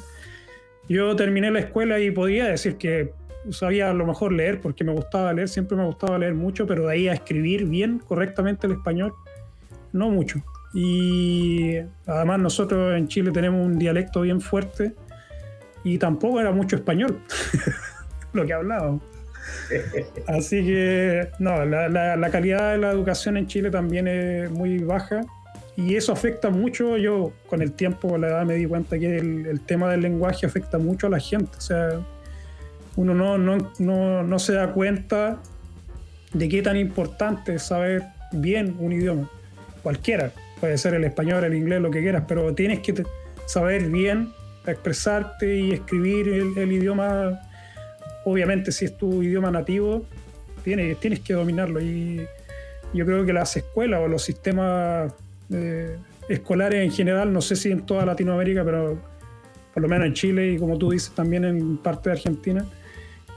Yo 0.87 1.15
terminé 1.15 1.51
la 1.51 1.59
escuela 1.59 1.99
y 1.99 2.11
podía 2.11 2.47
decir 2.47 2.77
que 2.77 3.13
sabía 3.49 3.89
a 3.89 3.93
lo 3.93 4.05
mejor 4.05 4.31
leer 4.31 4.61
porque 4.61 4.83
me 4.83 4.91
gustaba 4.91 5.33
leer, 5.33 5.49
siempre 5.49 5.77
me 5.77 5.85
gustaba 5.85 6.17
leer 6.17 6.33
mucho, 6.33 6.67
pero 6.67 6.87
de 6.87 6.93
ahí 6.93 7.07
a 7.07 7.13
escribir 7.13 7.65
bien, 7.65 7.99
correctamente 7.99 8.67
el 8.67 8.73
español, 8.73 9.13
no 9.93 10.09
mucho. 10.09 10.41
Y 10.73 11.77
además 12.05 12.39
nosotros 12.39 12.97
en 12.97 13.07
Chile 13.07 13.31
tenemos 13.31 13.65
un 13.65 13.77
dialecto 13.77 14.21
bien 14.21 14.39
fuerte 14.39 14.93
y 15.83 15.97
tampoco 15.97 16.39
era 16.39 16.51
mucho 16.51 16.75
español 16.75 17.19
lo 18.33 18.45
que 18.45 18.53
hablábamos. 18.53 19.01
Así 20.27 20.63
que 20.63 21.29
no, 21.39 21.65
la, 21.65 22.29
calidad 22.31 22.73
de 22.73 22.77
la 22.77 22.91
educación 22.91 23.37
en 23.37 23.47
Chile 23.47 23.71
también 23.71 24.07
es 24.07 24.51
muy 24.51 24.79
baja 24.79 25.21
y 25.75 25.95
eso 25.95 26.13
afecta 26.13 26.49
mucho. 26.49 26.97
Yo 26.97 27.33
con 27.47 27.61
el 27.61 27.73
tiempo, 27.73 28.09
con 28.09 28.21
la 28.21 28.27
edad, 28.27 28.45
me 28.45 28.55
di 28.55 28.65
cuenta 28.65 28.99
que 28.99 29.17
el, 29.17 29.61
tema 29.61 29.89
del 29.91 30.01
lenguaje 30.01 30.45
afecta 30.45 30.77
mucho 30.77 31.07
a 31.07 31.09
la 31.09 31.19
gente. 31.19 31.51
O 31.57 31.61
sea, 31.61 31.99
uno 32.95 33.13
no, 33.13 33.37
no, 33.37 33.71
no, 33.79 34.23
no 34.23 34.39
se 34.39 34.53
da 34.53 34.73
cuenta 34.73 35.39
de 36.33 36.47
qué 36.47 36.61
tan 36.61 36.77
importante 36.77 37.55
es 37.55 37.63
saber 37.63 38.03
bien 38.31 38.75
un 38.79 38.93
idioma, 38.93 39.29
cualquiera 39.83 40.31
puede 40.61 40.77
ser 40.77 40.93
el 40.93 41.03
español, 41.03 41.43
el 41.43 41.55
inglés, 41.55 41.81
lo 41.81 41.91
que 41.91 42.01
quieras, 42.01 42.23
pero 42.27 42.53
tienes 42.53 42.79
que 42.79 43.03
saber 43.47 43.89
bien 43.89 44.31
expresarte 44.65 45.57
y 45.57 45.71
escribir 45.71 46.27
el, 46.29 46.71
idioma. 46.71 47.39
Obviamente, 48.25 48.71
si 48.71 48.85
es 48.85 48.97
tu 48.97 49.23
idioma 49.23 49.51
nativo, 49.51 50.05
tienes, 50.63 50.97
que 51.21 51.33
dominarlo. 51.33 51.81
Y 51.81 52.25
yo 52.93 53.05
creo 53.05 53.25
que 53.25 53.33
las 53.33 53.55
escuelas 53.57 54.01
o 54.01 54.07
los 54.07 54.23
sistemas 54.23 55.13
eh, 55.51 55.97
escolares 56.29 56.83
en 56.83 56.91
general, 56.91 57.33
no 57.33 57.41
sé 57.41 57.55
si 57.55 57.71
en 57.71 57.85
toda 57.85 58.05
Latinoamérica, 58.05 58.63
pero 58.63 58.99
por 59.73 59.81
lo 59.81 59.89
menos 59.89 60.07
en 60.07 60.13
Chile 60.13 60.51
y 60.51 60.57
como 60.57 60.77
tú 60.77 60.91
dices 60.91 61.11
también 61.11 61.45
en 61.45 61.77
parte 61.77 62.09
de 62.09 62.15
Argentina, 62.15 62.65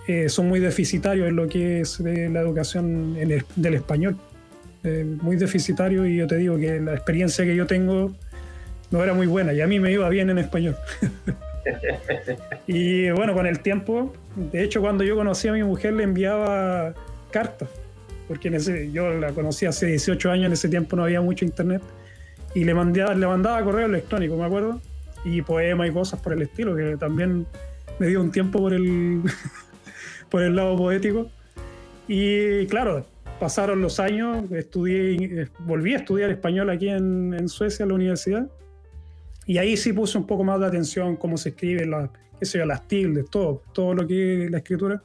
eh, 0.06 0.28
son 0.28 0.48
muy 0.48 0.60
deficitarios 0.60 1.28
en 1.28 1.36
lo 1.36 1.48
que 1.48 1.80
es 1.80 2.00
la 2.00 2.40
educación 2.40 3.14
del 3.14 3.74
español. 3.74 4.16
eh, 4.82 5.04
muy 5.22 5.36
deficitario 5.36 6.06
y 6.06 6.16
yo 6.16 6.26
te 6.26 6.36
digo 6.36 6.58
que 6.58 6.78
la 6.78 6.92
experiencia 6.92 7.42
que 7.46 7.56
yo 7.56 7.66
tengo 7.66 8.14
no 8.94 9.02
era 9.02 9.12
muy 9.12 9.26
buena 9.26 9.52
y 9.52 9.60
a 9.60 9.66
mí 9.66 9.80
me 9.80 9.90
iba 9.90 10.08
bien 10.08 10.30
en 10.30 10.38
español. 10.38 10.76
y 12.68 13.10
bueno, 13.10 13.34
con 13.34 13.44
el 13.44 13.58
tiempo, 13.58 14.14
de 14.36 14.62
hecho 14.62 14.80
cuando 14.80 15.02
yo 15.02 15.16
conocí 15.16 15.48
a 15.48 15.52
mi 15.52 15.64
mujer 15.64 15.94
le 15.94 16.04
enviaba 16.04 16.94
cartas, 17.32 17.68
porque 18.28 18.46
en 18.46 18.54
ese, 18.54 18.92
yo 18.92 19.10
la 19.10 19.32
conocí 19.32 19.66
hace 19.66 19.86
18 19.86 20.30
años, 20.30 20.46
en 20.46 20.52
ese 20.52 20.68
tiempo 20.68 20.94
no 20.94 21.02
había 21.02 21.20
mucho 21.20 21.44
internet, 21.44 21.82
y 22.54 22.62
le, 22.62 22.72
mandaba, 22.72 23.14
le 23.16 23.26
mandaba 23.26 23.64
correo 23.64 23.86
electrónico, 23.86 24.36
me 24.36 24.44
acuerdo, 24.44 24.80
y 25.24 25.42
poemas 25.42 25.88
y 25.88 25.90
cosas 25.90 26.20
por 26.20 26.32
el 26.32 26.42
estilo, 26.42 26.76
que 26.76 26.96
también 26.96 27.46
me 27.98 28.06
dio 28.06 28.20
un 28.20 28.30
tiempo 28.30 28.60
por 28.60 28.72
el, 28.72 29.22
por 30.30 30.40
el 30.40 30.54
lado 30.54 30.76
poético. 30.76 31.28
Y 32.06 32.66
claro, 32.66 33.04
pasaron 33.40 33.82
los 33.82 33.98
años, 33.98 34.48
estudié, 34.52 35.48
volví 35.66 35.94
a 35.94 35.96
estudiar 35.96 36.30
español 36.30 36.70
aquí 36.70 36.90
en, 36.90 37.34
en 37.34 37.48
Suecia, 37.48 37.82
en 37.82 37.88
la 37.88 37.94
universidad, 37.96 38.48
y 39.46 39.58
ahí 39.58 39.76
sí 39.76 39.92
puse 39.92 40.18
un 40.18 40.26
poco 40.26 40.44
más 40.44 40.60
de 40.60 40.66
atención 40.66 41.16
cómo 41.16 41.36
se 41.36 41.50
escribe, 41.50 41.86
la, 41.86 42.10
qué 42.38 42.46
sé 42.46 42.58
yo, 42.58 42.66
las 42.66 42.86
tildes, 42.88 43.28
todo, 43.30 43.62
todo 43.72 43.94
lo 43.94 44.06
que 44.06 44.44
es 44.44 44.50
la 44.50 44.58
escritura. 44.58 45.02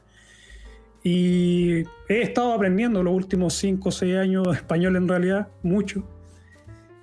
Y 1.04 1.84
he 2.10 2.22
estado 2.22 2.54
aprendiendo 2.54 3.02
los 3.04 3.14
últimos 3.14 3.54
5 3.56 3.90
o 3.90 3.92
6 3.92 4.16
años 4.18 4.56
español 4.56 4.96
en 4.96 5.08
realidad, 5.08 5.48
mucho. 5.64 6.04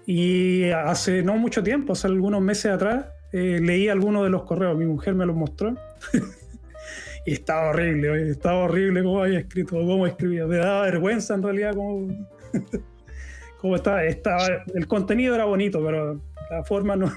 Y 0.07 0.71
hace 0.71 1.23
no 1.23 1.37
mucho 1.37 1.63
tiempo, 1.63 1.93
hace 1.93 2.07
algunos 2.07 2.41
meses 2.41 2.73
atrás, 2.73 3.07
eh, 3.33 3.59
leí 3.61 3.89
algunos 3.89 4.25
de 4.25 4.31
los 4.31 4.45
correos, 4.45 4.77
mi 4.77 4.87
mujer 4.87 5.15
me 5.15 5.27
los 5.27 5.35
mostró. 5.35 5.77
y 7.27 7.33
estaba 7.33 7.71
horrible, 7.71 8.31
estaba 8.31 8.59
horrible 8.59 9.03
cómo 9.03 9.23
había 9.23 9.41
escrito, 9.41 9.77
cómo 9.77 10.07
escribía. 10.07 10.47
Me 10.47 10.57
daba 10.57 10.83
vergüenza 10.83 11.35
en 11.35 11.43
realidad 11.43 11.75
cómo, 11.75 12.09
cómo 13.61 13.77
estaba. 13.77 14.05
estaba. 14.05 14.47
El 14.75 14.87
contenido 14.87 15.35
era 15.35 15.45
bonito, 15.45 15.83
pero 15.85 16.21
la 16.51 16.65
forma 16.65 16.97
no. 16.97 17.13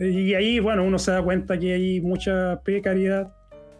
Y 0.00 0.34
ahí, 0.34 0.60
bueno, 0.60 0.84
uno 0.84 0.98
se 0.98 1.10
da 1.10 1.22
cuenta 1.22 1.58
que 1.58 1.72
hay 1.72 2.00
mucha 2.00 2.60
precariedad 2.62 3.32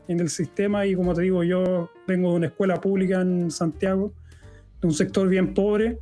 en 0.08 0.20
el 0.20 0.30
sistema 0.30 0.84
y 0.86 0.94
como 0.94 1.14
te 1.14 1.22
digo, 1.22 1.44
yo 1.44 1.90
vengo 2.06 2.30
de 2.30 2.36
una 2.36 2.46
escuela 2.46 2.80
pública 2.80 3.20
en 3.20 3.50
Santiago, 3.50 4.12
de 4.80 4.88
un 4.88 4.94
sector 4.94 5.28
bien 5.28 5.54
pobre 5.54 5.98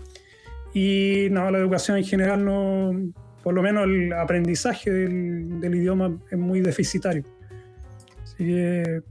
y 0.72 1.28
no, 1.30 1.50
la 1.50 1.58
educación 1.58 1.98
en 1.98 2.04
general 2.04 2.44
no, 2.44 2.92
por 3.42 3.52
lo 3.52 3.62
menos 3.62 3.84
el 3.84 4.12
aprendizaje 4.12 4.90
del, 4.90 5.60
del 5.60 5.74
idioma 5.74 6.16
es 6.30 6.38
muy 6.38 6.60
deficitario. 6.60 7.24
Así 8.22 8.44
que 8.44 9.02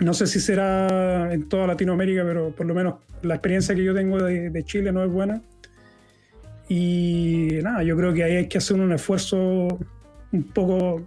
no 0.00 0.14
sé 0.14 0.26
si 0.26 0.40
será 0.40 1.32
en 1.32 1.48
toda 1.48 1.66
Latinoamérica, 1.66 2.24
pero 2.24 2.54
por 2.54 2.64
lo 2.64 2.74
menos 2.74 2.94
la 3.22 3.34
experiencia 3.34 3.74
que 3.74 3.84
yo 3.84 3.94
tengo 3.94 4.22
de, 4.22 4.48
de 4.48 4.64
Chile 4.64 4.92
no 4.92 5.04
es 5.04 5.10
buena 5.10 5.42
y 6.72 7.58
nada, 7.64 7.82
yo 7.82 7.96
creo 7.96 8.14
que 8.14 8.22
ahí 8.22 8.36
hay 8.36 8.46
que 8.46 8.58
hacer 8.58 8.78
un 8.78 8.92
esfuerzo 8.92 9.36
un 10.30 10.42
poco 10.54 11.02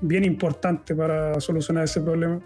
bien 0.00 0.24
importante 0.24 0.94
para 0.94 1.38
solucionar 1.42 1.84
ese 1.84 2.00
problema. 2.00 2.40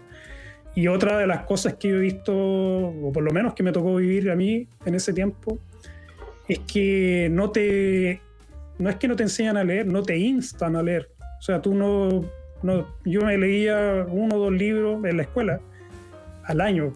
Y 0.75 0.89
otra 0.89 1.17
de 1.17 1.25
las 1.25 1.45
cosas 1.45 1.75
que 1.75 1.87
yo 1.87 1.95
he 1.95 1.99
visto, 1.99 2.33
o 2.35 3.13
por 3.13 3.23
lo 3.23 3.31
menos 3.31 3.53
que 3.53 3.63
me 3.63 3.71
tocó 3.71 3.95
vivir 3.95 4.29
a 4.29 4.35
mí 4.35 4.67
en 4.85 4.93
ese 4.93 5.13
tiempo, 5.13 5.57
es 6.49 6.59
que 6.59 7.29
no 7.31 7.49
te, 7.49 8.19
no 8.77 8.89
es 8.89 8.97
que 8.97 9.07
no 9.07 9.15
te 9.15 9.23
enseñan 9.23 9.55
a 9.55 9.63
leer, 9.63 9.87
no 9.87 10.03
te 10.03 10.17
instan 10.17 10.75
a 10.75 10.83
leer. 10.83 11.09
O 11.39 11.41
sea, 11.41 11.61
tú 11.61 11.73
no, 11.73 12.25
no 12.61 12.87
yo 13.05 13.21
me 13.21 13.37
leía 13.37 14.05
uno 14.09 14.35
o 14.35 14.39
dos 14.39 14.51
libros 14.51 15.05
en 15.05 15.15
la 15.15 15.23
escuela 15.23 15.61
al 16.43 16.59
año. 16.59 16.91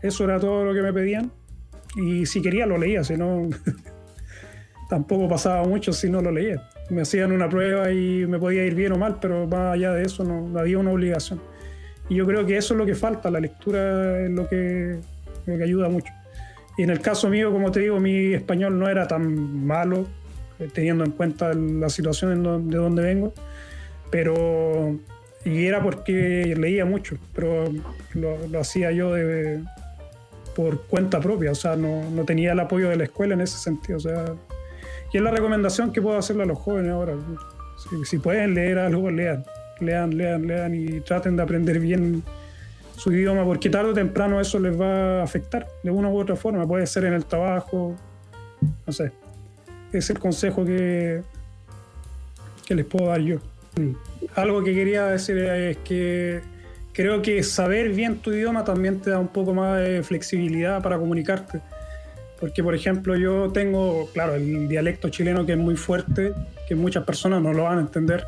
Eso 0.00 0.24
era 0.24 0.40
todo 0.40 0.64
lo 0.64 0.72
que 0.72 0.80
me 0.80 0.94
pedían. 0.94 1.30
Y 1.96 2.24
si 2.24 2.40
quería 2.40 2.64
lo 2.64 2.78
leía, 2.78 3.04
si 3.04 3.18
no, 3.18 3.50
tampoco 4.92 5.26
pasaba 5.26 5.64
mucho 5.64 5.90
si 5.94 6.10
no 6.10 6.20
lo 6.20 6.30
leía. 6.30 6.68
Me 6.90 7.00
hacían 7.00 7.32
una 7.32 7.48
prueba 7.48 7.90
y 7.90 8.26
me 8.26 8.38
podía 8.38 8.62
ir 8.66 8.74
bien 8.74 8.92
o 8.92 8.98
mal, 8.98 9.16
pero 9.22 9.46
más 9.46 9.72
allá 9.72 9.94
de 9.94 10.02
eso 10.04 10.22
no, 10.22 10.58
había 10.58 10.76
una 10.76 10.90
obligación. 10.90 11.40
Y 12.10 12.16
yo 12.16 12.26
creo 12.26 12.44
que 12.44 12.58
eso 12.58 12.74
es 12.74 12.78
lo 12.78 12.84
que 12.84 12.94
falta, 12.94 13.30
la 13.30 13.40
lectura 13.40 14.20
es 14.20 14.30
lo 14.30 14.46
que, 14.46 14.98
lo 15.46 15.56
que 15.56 15.64
ayuda 15.64 15.88
mucho. 15.88 16.12
Y 16.76 16.82
en 16.82 16.90
el 16.90 17.00
caso 17.00 17.30
mío, 17.30 17.50
como 17.50 17.72
te 17.72 17.80
digo, 17.80 18.00
mi 18.00 18.34
español 18.34 18.78
no 18.78 18.86
era 18.86 19.08
tan 19.08 19.64
malo, 19.64 20.04
eh, 20.58 20.68
teniendo 20.70 21.04
en 21.04 21.12
cuenta 21.12 21.54
la 21.54 21.88
situación 21.88 22.68
de 22.68 22.76
donde 22.76 23.02
vengo, 23.02 23.32
pero 24.10 24.94
y 25.46 25.64
era 25.64 25.82
porque 25.82 26.54
leía 26.54 26.84
mucho, 26.84 27.16
pero 27.34 27.64
lo, 28.12 28.46
lo 28.46 28.60
hacía 28.60 28.92
yo 28.92 29.14
de, 29.14 29.62
por 30.54 30.82
cuenta 30.82 31.18
propia, 31.18 31.50
o 31.50 31.54
sea, 31.54 31.76
no, 31.76 32.10
no, 32.10 32.24
tenía 32.26 32.52
el 32.52 32.60
apoyo 32.60 32.90
de 32.90 32.96
la 32.96 33.04
escuela 33.04 33.32
en 33.32 33.40
ese 33.40 33.56
sentido, 33.56 33.96
o 33.96 34.00
sea, 34.00 34.34
y 35.12 35.18
es 35.18 35.22
la 35.22 35.30
recomendación 35.30 35.92
que 35.92 36.00
puedo 36.00 36.16
hacerle 36.16 36.44
a 36.44 36.46
los 36.46 36.58
jóvenes 36.58 36.92
ahora. 36.92 37.14
Si, 38.04 38.18
pueden 38.18 38.54
leer 38.54 38.78
algo, 38.78 39.10
lean. 39.10 39.44
Lean, 39.80 40.16
lean, 40.16 40.46
lean 40.46 40.74
y 40.74 41.00
traten 41.00 41.36
de 41.36 41.42
aprender 41.42 41.78
bien 41.80 42.22
su 42.96 43.12
idioma, 43.12 43.44
porque 43.44 43.68
tarde 43.68 43.90
o 43.90 43.94
temprano 43.94 44.40
eso 44.40 44.58
les 44.58 44.78
va 44.80 45.20
a 45.20 45.22
afectar 45.22 45.66
de 45.82 45.90
una 45.90 46.08
u 46.08 46.18
otra 46.18 46.36
forma. 46.36 46.66
Puede 46.66 46.86
ser 46.86 47.04
en 47.04 47.14
el 47.14 47.24
trabajo, 47.24 47.96
no 48.86 48.92
sé. 48.92 49.12
Es 49.92 50.08
el 50.08 50.18
consejo 50.18 50.64
que, 50.64 51.22
que 52.64 52.74
les 52.74 52.86
puedo 52.86 53.06
dar 53.08 53.20
yo. 53.20 53.38
Algo 54.34 54.62
que 54.62 54.74
quería 54.74 55.06
decir 55.06 55.36
es 55.38 55.76
que 55.78 56.40
creo 56.92 57.22
que 57.22 57.42
saber 57.42 57.90
bien 57.90 58.18
tu 58.18 58.30
idioma 58.30 58.64
también 58.64 59.00
te 59.00 59.10
da 59.10 59.18
un 59.18 59.28
poco 59.28 59.52
más 59.52 59.80
de 59.80 60.02
flexibilidad 60.02 60.82
para 60.82 60.98
comunicarte. 60.98 61.60
Porque, 62.42 62.60
por 62.64 62.74
ejemplo, 62.74 63.14
yo 63.14 63.52
tengo, 63.52 64.08
claro, 64.12 64.34
el 64.34 64.66
dialecto 64.66 65.08
chileno 65.10 65.46
que 65.46 65.52
es 65.52 65.58
muy 65.58 65.76
fuerte, 65.76 66.32
que 66.66 66.74
muchas 66.74 67.04
personas 67.04 67.40
no 67.40 67.52
lo 67.52 67.62
van 67.62 67.78
a 67.78 67.82
entender 67.82 68.26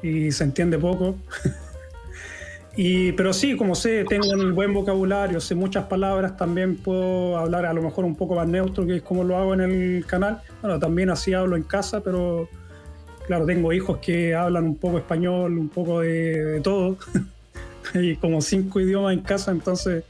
y 0.00 0.30
se 0.30 0.44
entiende 0.44 0.78
poco. 0.78 1.16
y, 2.76 3.10
pero 3.12 3.32
sí, 3.32 3.56
como 3.56 3.74
sé, 3.74 4.04
tengo 4.04 4.30
un 4.30 4.54
buen 4.54 4.72
vocabulario, 4.72 5.40
sé 5.40 5.56
muchas 5.56 5.86
palabras, 5.86 6.36
también 6.36 6.76
puedo 6.76 7.36
hablar 7.36 7.66
a 7.66 7.72
lo 7.72 7.82
mejor 7.82 8.04
un 8.04 8.14
poco 8.14 8.36
más 8.36 8.46
neutro, 8.46 8.86
que 8.86 8.98
es 8.98 9.02
como 9.02 9.24
lo 9.24 9.36
hago 9.36 9.54
en 9.54 9.62
el 9.62 10.06
canal. 10.06 10.40
Bueno, 10.62 10.78
también 10.78 11.10
así 11.10 11.34
hablo 11.34 11.56
en 11.56 11.64
casa, 11.64 12.00
pero 12.00 12.48
claro, 13.26 13.44
tengo 13.44 13.72
hijos 13.72 13.98
que 13.98 14.36
hablan 14.36 14.66
un 14.66 14.76
poco 14.76 14.98
español, 14.98 15.58
un 15.58 15.68
poco 15.68 16.02
de, 16.02 16.44
de 16.44 16.60
todo. 16.60 16.96
y 17.94 18.14
como 18.14 18.40
cinco 18.40 18.78
idiomas 18.78 19.14
en 19.14 19.22
casa, 19.22 19.50
entonces 19.50 20.04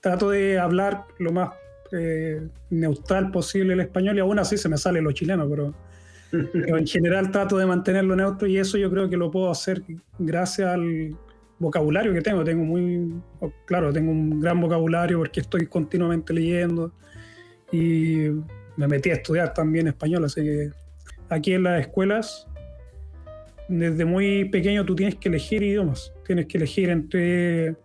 trato 0.00 0.30
de 0.30 0.60
hablar 0.60 1.02
lo 1.18 1.32
más 1.32 1.50
eh, 1.92 2.40
neutral 2.70 3.30
posible 3.30 3.74
el 3.74 3.80
español 3.80 4.16
y 4.16 4.20
aún 4.20 4.38
así 4.38 4.56
se 4.56 4.68
me 4.68 4.78
sale 4.78 5.00
lo 5.02 5.12
chileno, 5.12 5.48
pero, 5.48 5.74
en 6.78 6.86
general 6.86 7.30
trato 7.30 7.58
de 7.58 7.66
mantenerlo 7.66 8.16
neutro 8.16 8.48
y 8.48 8.56
eso 8.56 8.78
yo 8.78 8.90
creo 8.90 9.10
que 9.10 9.16
lo 9.16 9.30
puedo 9.30 9.50
hacer 9.50 9.82
gracias 10.18 10.68
al 10.68 11.14
vocabulario 11.58 12.12
que 12.12 12.22
tengo. 12.22 12.42
Tengo 12.44 12.64
muy, 12.64 13.14
claro, 13.66 13.92
tengo 13.92 14.10
un 14.10 14.40
gran 14.40 14.60
vocabulario 14.60 15.18
porque 15.18 15.40
estoy 15.40 15.66
continuamente 15.66 16.32
leyendo 16.32 16.92
y 17.70 18.28
me 18.76 18.88
metí 18.88 19.10
a 19.10 19.14
estudiar 19.14 19.52
también 19.54 19.86
español, 19.88 20.24
así 20.24 20.42
que 20.42 20.70
aquí 21.28 21.52
en 21.52 21.64
las 21.64 21.80
escuelas 21.80 22.46
desde 23.68 24.04
muy 24.04 24.44
pequeño 24.46 24.84
tú 24.84 24.94
tienes 24.94 25.14
que 25.16 25.28
elegir 25.28 25.62
idiomas, 25.62 26.12
tienes 26.26 26.46
que 26.46 26.58
elegir 26.58 26.90
entre 26.90 27.76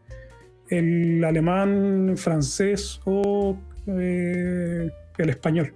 el 0.70 1.24
alemán, 1.24 2.15
francés 2.17 3.00
o 3.06 3.58
eh, 3.88 4.89
el 5.17 5.30
español. 5.30 5.73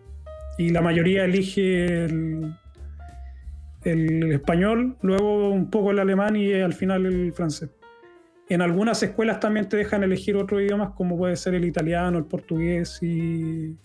Y 0.57 0.69
la 0.69 0.81
mayoría 0.81 1.25
elige 1.25 2.05
el, 2.05 2.53
el, 3.83 4.31
español, 4.31 4.97
luego 5.01 5.49
un 5.49 5.69
poco 5.69 5.91
el 5.91 5.99
alemán 5.99 6.35
y 6.35 6.53
al 6.53 6.73
final 6.73 7.05
el 7.05 7.33
francés. 7.33 7.69
En 8.49 8.61
algunas 8.61 9.01
escuelas 9.01 9.39
también 9.39 9.69
te 9.69 9.77
dejan 9.77 10.03
elegir 10.03 10.35
otros 10.35 10.61
idiomas 10.61 10.91
como 10.91 11.17
puede 11.17 11.35
ser 11.37 11.55
el 11.55 11.65
italiano, 11.65 12.17
el 12.17 12.25
portugués 12.25 12.99
y... 13.01 13.77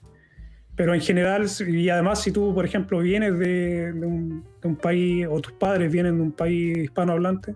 Pero 0.74 0.92
en 0.92 1.00
general, 1.00 1.46
y 1.66 1.88
además 1.88 2.20
si 2.20 2.32
tú, 2.32 2.52
por 2.54 2.66
ejemplo, 2.66 2.98
vienes 2.98 3.38
de, 3.38 3.92
un, 3.94 4.44
país, 4.76 5.26
o 5.30 5.40
tus 5.40 5.54
padres 5.54 5.90
vienen 5.90 6.16
de 6.16 6.22
un 6.22 6.32
país 6.32 6.76
hispanohablante, 6.76 7.54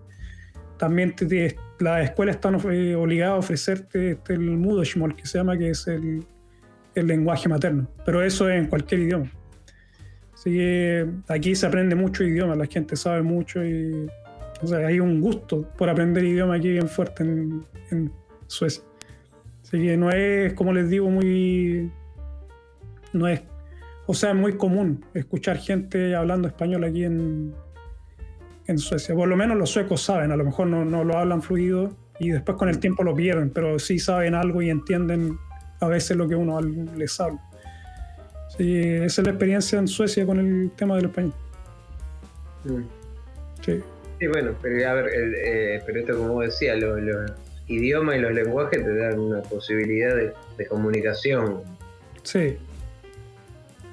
también 0.79 1.15
te, 1.15 1.55
las 1.79 2.03
escuelas 2.03 2.37
están 2.37 2.55
eh, 2.71 2.95
obligadas 2.95 3.35
a 3.35 3.37
ofrecerte 3.37 4.11
este, 4.13 4.33
el 4.33 4.57
Mudosmol, 4.57 5.15
que 5.15 5.27
se 5.27 5.37
llama, 5.37 5.55
que 5.55 5.69
es 5.69 5.85
el, 5.87 6.25
el 6.95 7.07
lenguaje 7.07 7.47
materno, 7.49 7.87
pero 8.05 8.21
eso 8.21 8.49
es 8.49 8.59
en 8.59 8.67
cualquier 8.67 9.01
idioma. 9.01 9.31
Así 10.33 10.59
aquí 11.27 11.55
se 11.55 11.67
aprende 11.67 11.95
mucho 11.95 12.23
idioma, 12.23 12.55
la 12.55 12.65
gente 12.65 12.95
sabe 12.95 13.21
mucho 13.21 13.63
y 13.63 14.09
hay 14.85 14.99
un 14.99 15.21
gusto 15.21 15.67
por 15.77 15.89
aprender 15.89 16.23
idioma 16.23 16.55
aquí 16.55 16.69
bien 16.69 16.87
fuerte 16.87 17.23
en, 17.23 18.11
Suecia. 18.47 18.83
Así 19.63 19.95
no 19.95 20.09
es, 20.11 20.53
como 20.53 20.73
les 20.73 20.89
digo, 20.89 21.09
muy. 21.09 21.89
No 23.13 23.27
es. 23.29 23.41
O 24.07 24.13
sea, 24.13 24.33
muy 24.33 24.57
común 24.57 25.05
escuchar 25.13 25.57
gente 25.57 26.15
hablando 26.15 26.49
español 26.49 26.83
aquí 26.83 27.05
en, 27.05 27.53
en 28.67 28.77
Suecia. 28.77 29.15
Por 29.15 29.29
lo 29.29 29.37
menos 29.37 29.57
los 29.57 29.69
suecos 29.69 30.01
saben, 30.01 30.31
a 30.31 30.35
lo 30.35 30.43
mejor 30.43 30.67
no, 30.67 30.83
no 30.83 31.05
lo 31.05 31.17
hablan 31.17 31.41
fluido 31.41 31.95
y 32.19 32.29
después 32.31 32.57
con 32.57 32.67
el 32.67 32.79
tiempo 32.79 33.03
lo 33.03 33.15
pierden, 33.15 33.51
pero 33.51 33.79
sí 33.79 33.99
saben 33.99 34.35
algo 34.35 34.61
y 34.61 34.69
entienden 34.69 35.37
a 35.81 35.87
veces 35.87 36.15
lo 36.15 36.27
que 36.27 36.35
uno 36.35 36.61
les 36.61 37.19
habla. 37.19 37.39
Y 38.57 38.77
esa 38.77 39.21
es 39.21 39.25
la 39.25 39.31
experiencia 39.31 39.79
en 39.79 39.87
Suecia 39.87 40.25
con 40.25 40.39
el 40.39 40.71
tema 40.71 40.95
del 40.95 41.05
español. 41.05 41.33
Mm. 42.63 42.83
Sí. 43.65 43.81
Sí, 44.19 44.27
bueno, 44.27 44.53
pero 44.61 44.87
a 44.87 44.93
ver, 44.93 45.09
eh, 45.15 45.81
pero 45.85 45.99
esto 45.99 46.17
como 46.17 46.41
decía, 46.41 46.75
los, 46.75 46.99
idiomas 47.67 48.17
y 48.17 48.19
los 48.19 48.33
lenguajes 48.33 48.83
te 48.83 48.95
dan 48.95 49.19
una 49.19 49.41
posibilidad 49.41 50.15
de, 50.15 50.33
comunicación. 50.67 51.61
Sí. 52.21 52.55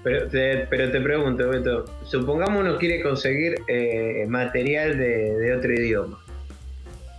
Pero 0.04 0.28
te, 0.28 0.66
pero 0.68 0.90
te 0.90 1.00
pregunto, 1.00 1.48
Beto, 1.48 1.86
supongamos 2.04 2.60
uno 2.60 2.76
quiere 2.76 3.02
conseguir 3.02 3.56
eh, 3.68 4.26
material 4.28 4.98
de, 4.98 5.54
otro 5.56 5.72
idioma 5.72 6.18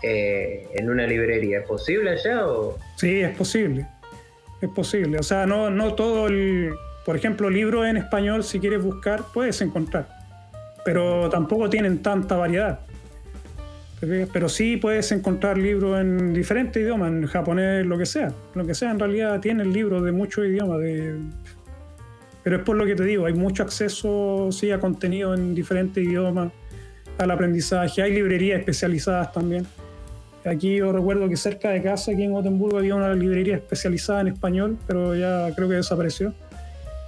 eh, 0.03 0.67
en 0.75 0.89
una 0.89 1.07
librería, 1.07 1.61
¿es 1.61 1.67
posible 1.67 2.11
allá 2.11 2.47
o...? 2.47 2.77
Sí, 2.95 3.21
es 3.21 3.35
posible, 3.35 3.87
es 4.61 4.69
posible. 4.69 5.17
O 5.19 5.23
sea, 5.23 5.45
no, 5.45 5.69
no 5.69 5.93
todo 5.93 6.27
el... 6.27 6.73
Por 7.05 7.15
ejemplo, 7.15 7.49
libros 7.49 7.87
en 7.87 7.97
español, 7.97 8.43
si 8.43 8.59
quieres 8.59 8.83
buscar, 8.83 9.23
puedes 9.33 9.61
encontrar, 9.61 10.07
pero 10.85 11.29
tampoco 11.29 11.69
tienen 11.69 12.03
tanta 12.03 12.35
variedad. 12.35 12.81
Pero 13.99 14.47
sí 14.47 14.77
puedes 14.77 15.11
encontrar 15.11 15.57
libros 15.57 15.99
en 15.99 16.33
diferentes 16.33 16.81
idiomas, 16.81 17.11
en 17.11 17.25
japonés, 17.25 17.85
lo 17.85 17.97
que 17.97 18.05
sea. 18.05 18.31
Lo 18.53 18.65
que 18.65 18.73
sea, 18.73 18.91
en 18.91 18.99
realidad 18.99 19.39
tienen 19.41 19.73
libros 19.73 20.03
de 20.03 20.11
muchos 20.11 20.45
idiomas. 20.45 20.79
De... 20.79 21.15
Pero 22.43 22.57
es 22.57 22.61
por 22.63 22.77
lo 22.77 22.85
que 22.85 22.95
te 22.95 23.03
digo, 23.03 23.25
hay 23.25 23.33
mucho 23.33 23.63
acceso 23.63 24.49
sí, 24.51 24.71
a 24.71 24.79
contenido 24.79 25.33
en 25.33 25.53
diferentes 25.53 26.01
idiomas, 26.03 26.51
al 27.17 27.31
aprendizaje. 27.31 28.01
Hay 28.01 28.13
librerías 28.13 28.59
especializadas 28.59 29.33
también. 29.33 29.65
Aquí 30.45 30.77
yo 30.77 30.91
recuerdo 30.91 31.27
que 31.27 31.35
cerca 31.35 31.69
de 31.69 31.81
casa, 31.81 32.11
aquí 32.11 32.23
en 32.23 32.31
Gotemburgo, 32.31 32.77
había 32.77 32.95
una 32.95 33.13
librería 33.13 33.55
especializada 33.55 34.21
en 34.21 34.29
español, 34.29 34.77
pero 34.87 35.15
ya 35.15 35.53
creo 35.55 35.67
que 35.67 35.75
desapareció. 35.75 36.33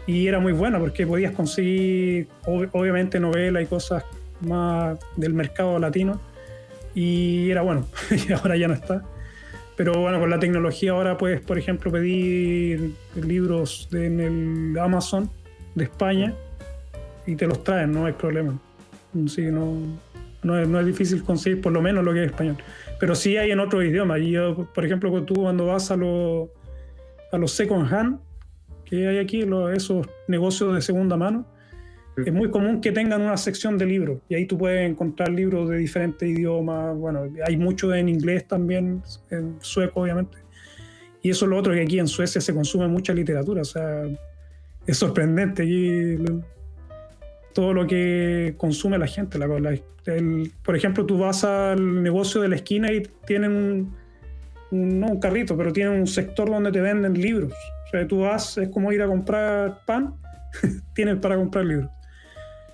Y 0.06 0.28
era 0.28 0.40
muy 0.40 0.52
buena 0.52 0.80
porque 0.80 1.08
podías 1.08 1.34
conseguir, 1.34 2.28
obviamente, 2.46 3.20
novelas 3.20 3.64
y 3.64 3.66
cosas 3.68 4.04
más 4.42 4.98
del 5.16 5.34
mercado 5.34 5.80
latino 5.80 6.20
y 6.94 7.50
era 7.50 7.62
bueno, 7.62 7.86
y 8.28 8.32
ahora 8.34 8.58
ya 8.58 8.68
no 8.68 8.74
está. 8.74 9.04
Pero 9.78 10.00
bueno, 10.00 10.20
con 10.20 10.30
la 10.30 10.40
tecnología 10.40 10.92
ahora 10.92 11.18
puedes, 11.18 11.42
por 11.42 11.58
ejemplo, 11.58 11.92
pedir 11.92 12.94
libros 13.16 13.88
en 13.94 14.20
el 14.20 14.78
Amazon 14.78 15.30
de 15.76 15.86
España 15.86 16.34
y 17.26 17.36
te 17.36 17.48
los 17.48 17.64
traen, 17.64 17.94
no 17.94 18.06
hay 18.06 18.14
problema. 18.14 18.60
Sí, 19.28 19.44
no, 19.44 19.78
no, 20.44 20.60
es, 20.60 20.68
no 20.68 20.80
es 20.80 20.86
difícil 20.86 21.24
conseguir 21.24 21.62
por 21.62 21.72
lo 21.72 21.82
menos 21.82 22.04
lo 22.04 22.14
que 22.14 22.24
es 22.24 22.32
español. 22.32 22.58
Pero 23.00 23.16
sí 23.16 23.38
hay 23.38 23.52
en 23.52 23.60
otros 23.60 23.84
idiomas. 23.84 24.20
Y 24.22 24.32
yo, 24.32 24.68
por 24.74 24.86
ejemplo, 24.86 25.24
tú 25.24 25.36
cuando 25.36 25.68
vas 25.68 25.92
a, 25.92 25.98
los 25.98 26.50
a 27.32 27.38
los 27.38 27.52
second 27.52 27.92
hand, 27.92 28.20
que 28.86 29.08
hay 29.08 29.18
aquí, 29.20 29.46
esos 29.74 30.08
negocios 30.28 30.76
de 30.76 30.82
segunda 30.82 31.16
mano, 31.16 31.46
es 32.18 32.34
muy 32.34 32.50
común 32.52 32.82
que 32.82 32.92
tengan 32.92 33.22
una 33.22 33.38
sección 33.38 33.78
de 33.78 33.86
libros 33.86 34.20
y 34.28 34.36
ahí 34.36 34.46
tú 34.46 34.58
puedes 34.58 34.88
encontrar 34.88 35.30
libros 35.30 35.70
de 35.70 35.78
diferentes 35.78 36.28
idiomas. 36.28 36.96
Bueno, 36.98 37.24
hay 37.46 37.58
mucho 37.58 37.94
en 37.94 38.10
inglés 38.10 38.48
también, 38.48 39.02
en 39.30 39.56
sueco 39.62 40.02
obviamente. 40.02 40.38
Y 41.22 41.30
eso 41.30 41.46
es 41.46 41.50
lo 41.50 41.58
otro 41.58 41.74
que 41.74 41.82
aquí 41.82 42.00
en 42.00 42.08
Suecia 42.08 42.42
se 42.42 42.54
consume 42.54 42.88
mucha 42.88 43.14
literatura. 43.14 43.62
O 43.62 43.66
sea, 43.66 44.04
es 44.86 44.98
sorprendente 44.98 45.62
allí 45.62 46.18
todo 47.54 47.74
lo 47.74 47.88
que 47.88 48.56
consume 48.58 48.98
la 48.98 49.08
gente. 49.08 49.38
La, 49.38 49.48
por 50.64 50.76
ejemplo, 50.76 51.06
tú 51.06 51.20
vas 51.20 51.44
al 51.44 52.02
negocio 52.02 52.42
de 52.42 52.50
la 52.50 52.56
esquina 52.56 52.92
y 52.92 53.04
tienen 53.26 53.52
un, 53.52 53.96
no 54.72 55.08
un 55.08 55.20
carrito, 55.20 55.56
pero 55.58 55.72
tienen 55.72 56.00
un 56.00 56.08
sector 56.08 56.50
donde 56.50 56.72
te 56.72 56.82
venden 56.82 57.14
libros. 57.14 57.54
O 57.54 57.90
sea, 57.92 58.08
tú 58.08 58.22
vas, 58.22 58.58
es 58.58 58.70
como 58.70 58.92
ir 58.92 59.02
a 59.02 59.08
comprar 59.08 59.82
pan, 59.86 60.16
tienes 60.96 61.18
para 61.18 61.36
comprar 61.36 61.66
libros. 61.66 61.90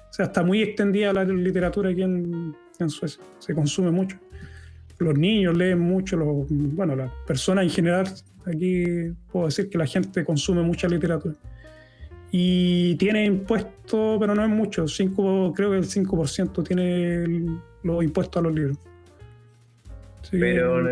O 0.09 0.13
sea, 0.13 0.25
está 0.25 0.43
muy 0.43 0.61
extendida 0.61 1.13
la 1.13 1.23
literatura 1.23 1.89
aquí 1.89 2.03
en, 2.03 2.55
Suecia, 2.87 3.23
se 3.39 3.55
consume 3.55 3.91
mucho. 3.91 4.17
Los 4.99 5.17
niños 5.17 5.57
leen 5.57 5.79
mucho, 5.79 6.15
los, 6.15 6.45
bueno, 6.49 6.95
las 6.95 7.11
personas 7.25 7.65
en 7.65 7.69
general, 7.71 8.07
aquí 8.45 9.11
puedo 9.31 9.47
decir 9.47 9.69
que 9.69 9.77
la 9.77 9.85
gente 9.85 10.23
consume 10.23 10.61
mucha 10.61 10.87
literatura. 10.87 11.35
Y 12.31 12.95
tiene 12.95 13.25
impuestos, 13.25 14.17
pero 14.19 14.35
no 14.35 14.43
es 14.43 14.49
mucho, 14.49 14.87
cinco, 14.87 15.53
creo 15.55 15.71
que 15.71 15.77
el 15.77 15.85
5% 15.85 16.63
tiene 16.67 17.59
los 17.83 18.03
impuestos 18.03 18.39
a 18.39 18.43
los 18.43 18.53
libros. 18.53 18.77
pero, 20.29 20.83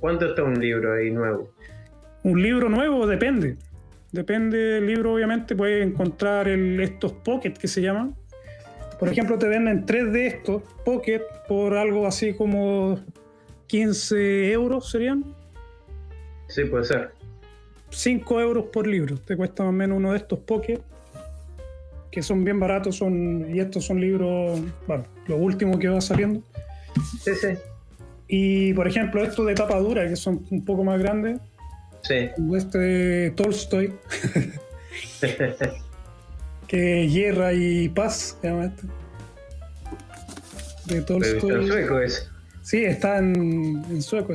¿cuánto 0.00 0.26
está 0.26 0.42
un 0.42 0.60
libro 0.60 0.94
ahí 0.94 1.10
nuevo? 1.10 1.50
Un 2.24 2.42
libro 2.42 2.68
nuevo 2.68 3.06
depende. 3.06 3.56
Depende 4.12 4.58
del 4.58 4.86
libro, 4.86 5.14
obviamente, 5.14 5.56
puedes 5.56 5.86
encontrar 5.86 6.48
el, 6.48 6.80
estos 6.80 7.12
pockets 7.12 7.58
que 7.58 7.68
se 7.68 7.80
llaman, 7.80 8.14
por 8.98 9.08
ejemplo, 9.08 9.38
te 9.38 9.46
venden 9.46 9.84
tres 9.84 10.12
de 10.12 10.26
estos 10.26 10.62
Pocket 10.84 11.22
por 11.48 11.76
algo 11.76 12.06
así 12.06 12.34
como 12.34 12.98
15 13.66 14.52
euros, 14.52 14.90
¿serían? 14.90 15.24
Sí, 16.48 16.64
puede 16.64 16.84
ser. 16.84 17.10
5 17.90 18.40
euros 18.40 18.64
por 18.72 18.86
libro. 18.86 19.18
Te 19.18 19.36
cuesta 19.36 19.62
más 19.62 19.70
o 19.70 19.72
menos 19.72 19.98
uno 19.98 20.12
de 20.12 20.18
estos 20.18 20.38
Pocket, 20.40 20.80
que 22.10 22.22
son 22.22 22.44
bien 22.44 22.58
baratos, 22.58 22.96
son 22.96 23.54
y 23.54 23.60
estos 23.60 23.84
son 23.84 24.00
libros, 24.00 24.60
bueno, 24.86 25.04
lo 25.26 25.36
último 25.36 25.78
que 25.78 25.88
va 25.88 26.00
saliendo. 26.00 26.42
Sí, 27.22 27.32
sí. 27.34 27.48
Y 28.28 28.72
por 28.74 28.88
ejemplo, 28.88 29.22
estos 29.22 29.46
de 29.46 29.54
tapa 29.54 29.78
dura, 29.78 30.08
que 30.08 30.16
son 30.16 30.44
un 30.50 30.64
poco 30.64 30.82
más 30.82 30.98
grandes. 30.98 31.38
Sí. 32.02 32.30
Este 32.54 32.78
de 32.78 33.30
Tolstoy. 33.32 33.94
que 36.66 37.08
Guerra 37.12 37.52
y 37.52 37.88
Paz, 37.88 38.38
se 38.40 38.48
llama 38.48 38.66
esto. 38.66 38.82
De 40.86 41.02
Tolstoy. 41.02 41.50
en 41.52 41.66
sueco 41.68 42.00
es. 42.00 42.30
Sí, 42.62 42.84
está 42.84 43.18
en, 43.18 44.02
sueco. 44.02 44.34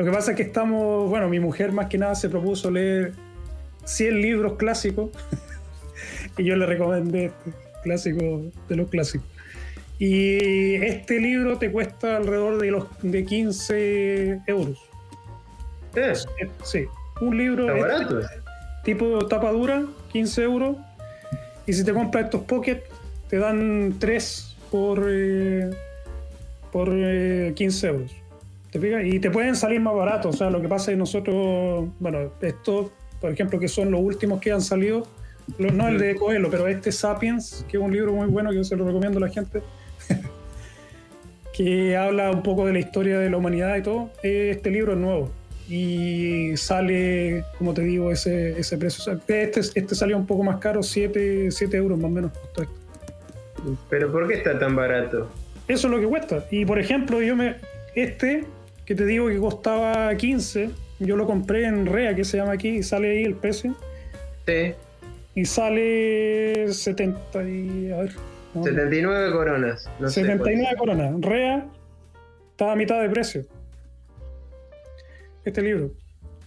Lo 0.00 0.06
que 0.06 0.12
pasa 0.12 0.30
es 0.30 0.36
que 0.38 0.44
estamos, 0.44 1.10
bueno, 1.10 1.28
mi 1.28 1.40
mujer 1.40 1.72
más 1.72 1.88
que 1.88 1.98
nada 1.98 2.14
se 2.14 2.30
propuso 2.30 2.70
leer 2.70 3.12
100 3.84 4.22
libros 4.22 4.54
clásicos 4.56 5.10
y 6.38 6.44
yo 6.44 6.56
le 6.56 6.64
recomendé 6.64 7.26
este 7.26 7.52
clásico 7.82 8.44
de 8.66 8.76
los 8.76 8.88
clásicos. 8.88 9.28
Y 9.98 10.76
este 10.76 11.20
libro 11.20 11.58
te 11.58 11.70
cuesta 11.70 12.16
alrededor 12.16 12.62
de 12.62 12.70
los 12.70 12.86
de 13.02 13.26
15 13.26 14.40
euros. 14.46 14.78
¿Eh? 15.94 16.14
Sí, 16.64 16.86
un 17.20 17.36
libro 17.36 17.68
Está 17.68 17.86
barato. 17.86 18.20
tipo 18.82 19.26
tapa 19.26 19.52
dura, 19.52 19.84
15 20.12 20.42
euros 20.44 20.76
y 21.66 21.74
si 21.74 21.84
te 21.84 21.92
compras 21.92 22.24
estos 22.24 22.40
Pocket, 22.44 22.84
te 23.28 23.36
dan 23.36 23.96
3 23.98 24.56
por, 24.70 25.06
eh, 25.10 25.68
por 26.72 26.88
15 26.88 27.86
eh, 27.86 27.90
euros. 27.90 28.19
¿Te 28.70 28.78
fijas? 28.78 29.04
Y 29.04 29.18
te 29.18 29.30
pueden 29.30 29.56
salir 29.56 29.80
más 29.80 29.94
baratos. 29.94 30.34
O 30.34 30.38
sea, 30.38 30.50
lo 30.50 30.60
que 30.60 30.68
pasa 30.68 30.90
es 30.90 30.96
que 30.96 30.98
nosotros, 30.98 31.88
bueno, 31.98 32.32
estos, 32.40 32.90
por 33.20 33.32
ejemplo, 33.32 33.58
que 33.58 33.68
son 33.68 33.90
los 33.90 34.00
últimos 34.00 34.40
que 34.40 34.52
han 34.52 34.60
salido, 34.60 35.06
no 35.58 35.88
el 35.88 35.98
de 35.98 36.14
Coelho, 36.14 36.50
pero 36.50 36.68
este 36.68 36.92
Sapiens, 36.92 37.64
que 37.68 37.76
es 37.76 37.82
un 37.82 37.92
libro 37.92 38.12
muy 38.12 38.28
bueno 38.28 38.50
que 38.50 38.62
se 38.62 38.76
lo 38.76 38.86
recomiendo 38.86 39.18
a 39.18 39.22
la 39.22 39.28
gente, 39.28 39.62
que 41.52 41.96
habla 41.96 42.30
un 42.30 42.42
poco 42.42 42.66
de 42.66 42.72
la 42.72 42.78
historia 42.78 43.18
de 43.18 43.30
la 43.30 43.36
humanidad 43.36 43.76
y 43.76 43.82
todo. 43.82 44.10
Este 44.22 44.70
libro 44.70 44.92
es 44.92 44.98
nuevo 44.98 45.30
y 45.70 46.56
sale, 46.56 47.44
como 47.56 47.72
te 47.72 47.82
digo, 47.82 48.10
ese, 48.10 48.58
ese 48.58 48.76
precio. 48.76 49.12
este, 49.12 49.60
este 49.60 49.94
salió 49.94 50.16
un 50.16 50.26
poco 50.26 50.42
más 50.42 50.58
caro, 50.58 50.82
7, 50.82 51.48
euros 51.72 51.96
más 51.96 52.10
o 52.10 52.14
menos 52.14 52.32
¿Pero 53.88 54.10
por 54.10 54.26
qué 54.26 54.34
está 54.34 54.58
tan 54.58 54.74
barato? 54.74 55.30
Eso 55.68 55.86
es 55.86 55.92
lo 55.92 56.00
que 56.00 56.06
cuesta. 56.06 56.44
Y 56.50 56.64
por 56.64 56.80
ejemplo, 56.80 57.22
yo 57.22 57.36
me. 57.36 57.56
Este, 57.94 58.44
que 58.90 58.96
te 58.96 59.06
digo 59.06 59.28
que 59.28 59.38
costaba 59.38 60.12
15, 60.12 60.68
yo 60.98 61.14
lo 61.14 61.24
compré 61.24 61.64
en 61.64 61.86
REA, 61.86 62.16
que 62.16 62.24
se 62.24 62.38
llama 62.38 62.54
aquí, 62.54 62.70
y 62.70 62.82
sale 62.82 63.12
ahí 63.12 63.22
el 63.22 63.36
precio. 63.36 63.76
Sí. 64.48 64.74
Y 65.36 65.44
sale 65.44 66.72
70 66.72 67.42
y. 67.44 67.92
A 67.92 67.98
ver. 67.98 68.10
79 68.52 69.30
coronas. 69.30 69.88
No 70.00 70.08
79 70.08 70.76
coronas. 70.76 71.20
REA 71.20 71.68
está 72.50 72.72
a 72.72 72.74
mitad 72.74 73.00
de 73.00 73.08
precio 73.10 73.44
este 75.44 75.62
libro. 75.62 75.92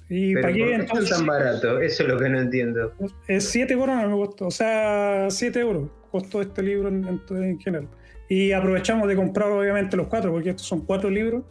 Y 0.10 0.34
¿Pero 0.34 0.46
pagué 0.50 0.86
¿por 0.86 0.98
qué 1.00 1.04
es 1.06 1.10
tan 1.12 1.26
barato? 1.26 1.80
Eso 1.80 2.04
es 2.04 2.10
lo 2.10 2.20
que 2.20 2.28
no 2.28 2.42
entiendo. 2.42 2.92
Es 3.30 3.46
7 3.52 3.74
coronas 3.78 4.10
me 4.10 4.18
costó, 4.18 4.48
o 4.48 4.52
sea, 4.52 5.28
7 5.30 5.62
euros 5.62 5.90
costó 6.12 6.42
este 6.42 6.62
libro 6.62 6.90
en, 6.90 7.58
general. 7.62 7.88
Y 8.28 8.52
aprovechamos 8.52 9.08
de 9.08 9.16
comprar 9.16 9.50
obviamente 9.50 9.96
los 9.96 10.08
cuatro, 10.08 10.30
porque 10.34 10.50
estos 10.50 10.68
son 10.68 10.82
cuatro 10.82 11.10
libros. 11.10 11.46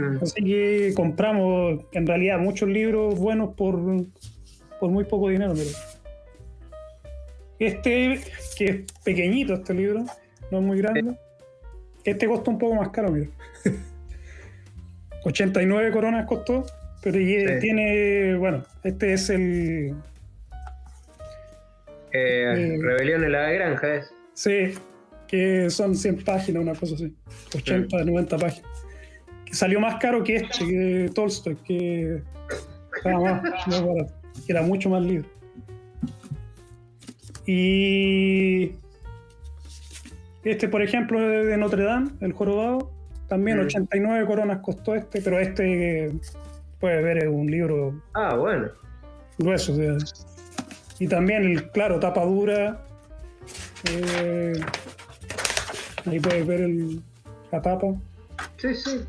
Mm. 0.00 0.18
Así 0.22 0.44
que 0.44 0.92
compramos 0.94 1.84
en 1.92 2.06
realidad 2.06 2.38
muchos 2.38 2.68
libros 2.68 3.18
buenos 3.18 3.54
por, 3.54 3.78
por 4.78 4.90
muy 4.90 5.04
poco 5.04 5.28
dinero. 5.28 5.52
Pero 5.54 5.70
este, 7.58 8.20
que 8.56 8.64
es 8.64 8.92
pequeñito 9.04 9.54
este 9.54 9.74
libro, 9.74 10.04
no 10.50 10.58
es 10.58 10.64
muy 10.64 10.78
grande, 10.78 11.14
este 12.04 12.26
costó 12.26 12.50
un 12.50 12.58
poco 12.58 12.74
más 12.74 12.88
caro, 12.88 13.12
mira. 13.12 13.28
89 15.24 15.90
coronas 15.90 16.26
costó, 16.26 16.64
pero 17.02 17.18
tiene, 17.60 18.34
bueno, 18.36 18.64
este 18.82 19.12
es 19.12 19.28
el... 19.28 19.94
Eh, 22.12 22.78
Rebelión 22.80 23.22
en 23.24 23.32
la 23.32 23.50
granja 23.52 23.94
es. 23.96 24.12
Sí, 24.32 24.74
que 25.28 25.68
son 25.68 25.94
100 25.94 26.24
páginas, 26.24 26.62
una 26.62 26.74
cosa 26.74 26.94
así. 26.94 27.14
80, 27.54 28.04
90 28.04 28.38
páginas. 28.38 28.70
Que 29.50 29.56
salió 29.56 29.80
más 29.80 29.96
caro 29.96 30.22
que 30.22 30.36
este, 30.36 30.64
que 30.64 31.10
Tolstoy, 31.12 31.56
que 31.56 32.22
estaba 32.96 33.42
más, 33.66 33.84
barato, 33.84 34.14
que 34.46 34.52
era 34.52 34.62
mucho 34.62 34.88
más 34.88 35.02
libre. 35.02 35.28
Y 37.46 38.76
este, 40.44 40.68
por 40.68 40.82
ejemplo, 40.82 41.20
de 41.20 41.56
Notre 41.56 41.82
Dame, 41.82 42.12
el 42.20 42.32
jorobado, 42.32 42.92
también 43.28 43.58
89 43.58 44.24
coronas 44.24 44.60
costó 44.60 44.94
este, 44.94 45.20
pero 45.20 45.40
este 45.40 46.12
puedes 46.78 47.02
ver 47.02 47.18
es 47.18 47.28
un 47.28 47.50
libro. 47.50 48.00
Ah, 48.14 48.36
bueno. 48.36 48.68
Grueso, 49.36 49.74
Y 51.00 51.08
también, 51.08 51.42
el, 51.42 51.70
claro, 51.72 51.98
tapa 51.98 52.24
dura. 52.24 52.84
Eh, 53.90 54.52
Ahí 56.06 56.18
puedes 56.20 56.46
ver 56.46 56.60
el, 56.62 57.02
la 57.52 57.60
tapa. 57.60 57.88
Sí, 58.56 58.74
sí. 58.74 59.00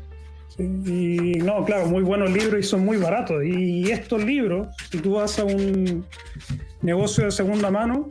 Y 0.58 1.38
no, 1.38 1.64
claro, 1.64 1.86
muy 1.86 2.02
buenos 2.02 2.30
libros 2.30 2.60
y 2.60 2.62
son 2.62 2.84
muy 2.84 2.96
baratos. 2.96 3.42
Y 3.44 3.90
estos 3.90 4.22
libros, 4.22 4.68
si 4.90 4.98
tú 4.98 5.14
vas 5.14 5.38
a 5.38 5.44
un 5.44 6.04
negocio 6.82 7.24
de 7.24 7.30
segunda 7.30 7.70
mano, 7.70 8.10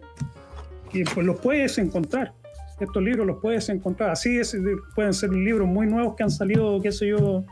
pues 0.91 1.25
los 1.25 1.39
puedes 1.39 1.77
encontrar. 1.77 2.33
Estos 2.79 3.03
libros 3.03 3.27
los 3.27 3.39
puedes 3.39 3.69
encontrar. 3.69 4.09
Así 4.09 4.39
es, 4.39 4.57
pueden 4.95 5.13
ser 5.13 5.31
libros 5.31 5.67
muy 5.67 5.85
nuevos 5.85 6.15
que 6.15 6.23
han 6.23 6.31
salido, 6.31 6.81
qué 6.81 6.91
sé 6.91 7.07
yo, 7.09 7.45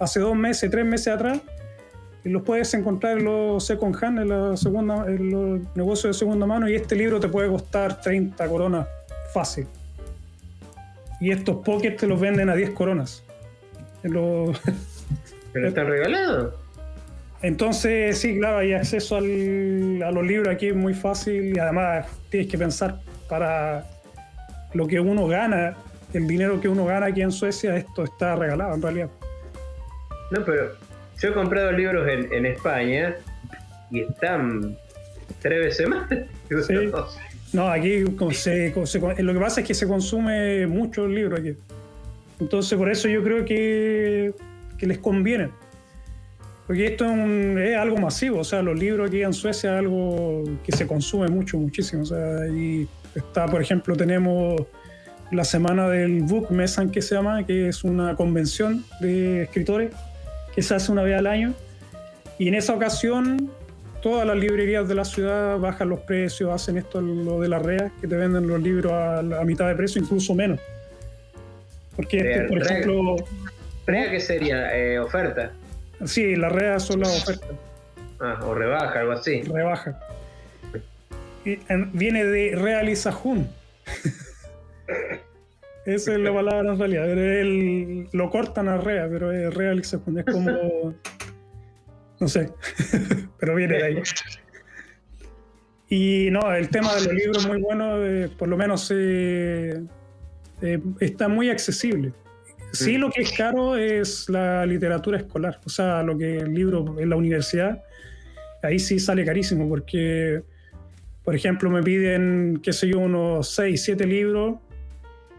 hace 0.00 0.20
dos 0.20 0.34
meses, 0.34 0.70
tres 0.70 0.86
meses 0.86 1.08
atrás. 1.08 1.40
Y 2.24 2.28
los 2.28 2.42
puedes 2.42 2.72
encontrar 2.74 3.18
en 3.18 3.24
los 3.24 3.64
second 3.64 3.96
en, 4.02 4.28
la 4.28 4.56
segunda, 4.56 5.06
en 5.06 5.30
los 5.30 5.76
negocios 5.76 6.14
de 6.14 6.18
segunda 6.18 6.46
mano. 6.46 6.68
Y 6.68 6.74
este 6.74 6.94
libro 6.94 7.20
te 7.20 7.28
puede 7.28 7.48
costar 7.48 8.00
30 8.00 8.46
coronas 8.48 8.86
fácil 9.32 9.66
y 11.20 11.30
estos 11.30 11.56
pockets 11.56 11.98
te 11.98 12.06
los 12.06 12.18
venden 12.18 12.48
a 12.48 12.54
10 12.54 12.70
coronas. 12.70 13.22
Pero 15.52 15.68
están 15.68 15.86
regalados. 15.86 16.54
Entonces, 17.42 18.18
sí, 18.18 18.38
claro, 18.38 18.58
hay 18.58 18.74
acceso 18.74 19.16
a 19.16 19.20
los 19.20 20.26
libros 20.26 20.48
aquí 20.48 20.68
es 20.68 20.76
muy 20.76 20.92
fácil 20.92 21.56
y 21.56 21.58
además 21.58 22.06
tienes 22.28 22.50
que 22.50 22.58
pensar 22.58 23.00
para 23.28 23.86
lo 24.74 24.86
que 24.86 25.00
uno 25.00 25.26
gana, 25.26 25.74
el 26.12 26.26
dinero 26.26 26.60
que 26.60 26.68
uno 26.68 26.84
gana 26.84 27.06
aquí 27.06 27.22
en 27.22 27.32
Suecia, 27.32 27.76
esto 27.76 28.04
está 28.04 28.36
regalado 28.36 28.74
en 28.74 28.82
realidad. 28.82 29.10
No, 30.30 30.44
pero 30.44 30.72
yo 31.18 31.28
he 31.28 31.32
comprado 31.32 31.72
libros 31.72 32.06
en, 32.08 32.46
España 32.46 33.16
y 33.90 34.00
están 34.00 34.76
tres 35.40 35.64
veces 35.64 35.88
más. 35.88 36.08
Sí. 36.66 36.90
No, 37.52 37.68
aquí 37.68 38.04
se, 38.32 38.74
lo 39.18 39.32
que 39.32 39.38
pasa 39.38 39.60
es 39.60 39.66
que 39.68 39.72
se 39.72 39.86
consume 39.86 40.66
mucho 40.66 41.04
el 41.04 41.14
libro 41.14 41.36
aquí. 41.36 41.56
Entonces, 42.40 42.76
por 42.78 42.90
eso 42.90 43.08
yo 43.08 43.22
creo 43.22 43.44
que, 43.44 44.32
les 44.80 44.98
conviene. 44.98 45.50
Porque 46.66 46.86
esto 46.86 47.04
es, 47.04 47.76
algo 47.76 47.98
masivo, 47.98 48.40
o 48.40 48.44
sea, 48.44 48.62
los 48.62 48.78
libros 48.78 49.08
aquí 49.08 49.22
en 49.22 49.32
Suecia 49.32 49.72
es 49.72 49.78
algo 49.78 50.44
que 50.64 50.72
se 50.72 50.86
consume 50.86 51.28
mucho, 51.28 51.58
muchísimo. 51.58 52.02
O 52.02 52.06
sea, 52.06 52.46
y 52.48 52.88
está, 53.14 53.46
por 53.46 53.60
ejemplo, 53.60 53.96
tenemos 53.96 54.62
la 55.30 55.44
semana 55.44 55.88
del 55.88 56.22
Book 56.22 56.50
Mesan 56.50 56.90
que 56.90 57.02
se 57.02 57.14
llama, 57.14 57.44
que 57.44 57.68
es 57.68 57.84
una 57.84 58.16
convención 58.16 58.84
de 59.00 59.42
escritores 59.42 59.92
que 60.54 60.62
se 60.62 60.74
hace 60.74 60.90
una 60.90 61.02
vez 61.02 61.18
al 61.18 61.26
año. 61.26 61.54
Y 62.38 62.48
en 62.48 62.54
esa 62.54 62.74
ocasión 62.74 63.50
todas 64.00 64.26
las 64.26 64.36
librerías 64.36 64.88
de 64.88 64.94
la 64.94 65.04
ciudad 65.04 65.58
bajan 65.58 65.88
los 65.88 66.00
precios, 66.00 66.50
hacen 66.50 66.78
esto 66.78 67.00
lo 67.00 67.40
de 67.40 67.48
las 67.48 67.62
reas, 67.62 67.92
que 68.00 68.08
te 68.08 68.16
venden 68.16 68.46
los 68.46 68.60
libros 68.60 68.92
a, 68.92 69.22
mitad 69.44 69.68
de 69.68 69.74
precio, 69.74 70.00
incluso 70.00 70.34
menos. 70.34 70.58
Porque, 71.96 72.18
este, 72.18 72.42
por 72.44 72.62
ejemplo... 72.62 73.16
¿Rea 73.86 74.10
qué 74.10 74.20
sería? 74.20 74.76
Eh, 74.76 74.98
¿Oferta? 74.98 75.52
Sí, 76.04 76.36
las 76.36 76.52
reas 76.52 76.84
son 76.84 77.00
las 77.00 77.22
ofertas. 77.22 77.50
Ah, 78.20 78.38
o 78.44 78.54
rebaja, 78.54 79.00
algo 79.00 79.12
así. 79.12 79.42
Rebaja. 79.42 79.98
Y, 81.44 81.58
viene 81.92 82.24
de 82.24 82.54
realizajun. 82.54 83.48
Esa 85.86 86.12
es 86.12 86.20
la 86.20 86.32
palabra 86.32 86.72
en 86.72 86.78
realidad. 86.78 88.08
lo 88.12 88.30
cortan 88.30 88.68
a 88.68 88.76
rea, 88.76 89.08
pero 89.10 89.32
es 89.32 89.52
realizajun. 89.52 90.18
Es 90.18 90.26
como 90.26 90.94
no 92.20 92.28
sé, 92.28 92.52
pero 93.38 93.54
viene 93.54 93.78
de 93.78 93.84
ahí. 93.84 94.02
Y 95.88 96.28
no, 96.30 96.54
el 96.54 96.68
tema 96.68 96.94
de 96.94 97.06
los 97.06 97.14
libros 97.14 97.38
es 97.38 97.48
muy 97.48 97.60
bueno, 97.60 98.04
eh, 98.04 98.30
por 98.38 98.46
lo 98.46 98.56
menos 98.56 98.92
eh, 98.94 99.82
eh, 100.62 100.80
está 101.00 101.28
muy 101.28 101.50
accesible. 101.50 102.12
Sí, 102.72 102.98
lo 102.98 103.10
que 103.10 103.22
es 103.22 103.32
caro 103.32 103.76
es 103.76 104.28
la 104.28 104.64
literatura 104.64 105.18
escolar, 105.18 105.60
o 105.64 105.68
sea, 105.68 106.04
lo 106.04 106.16
que 106.16 106.38
el 106.38 106.54
libro 106.54 106.94
en 107.00 107.10
la 107.10 107.16
universidad, 107.16 107.82
ahí 108.62 108.78
sí 108.78 109.00
sale 109.00 109.24
carísimo, 109.24 109.68
porque, 109.68 110.42
por 111.24 111.34
ejemplo, 111.34 111.68
me 111.68 111.82
piden, 111.82 112.60
qué 112.62 112.72
sé 112.72 112.88
yo, 112.88 113.00
unos 113.00 113.48
6, 113.54 113.82
7 113.82 114.06
libros 114.06 114.58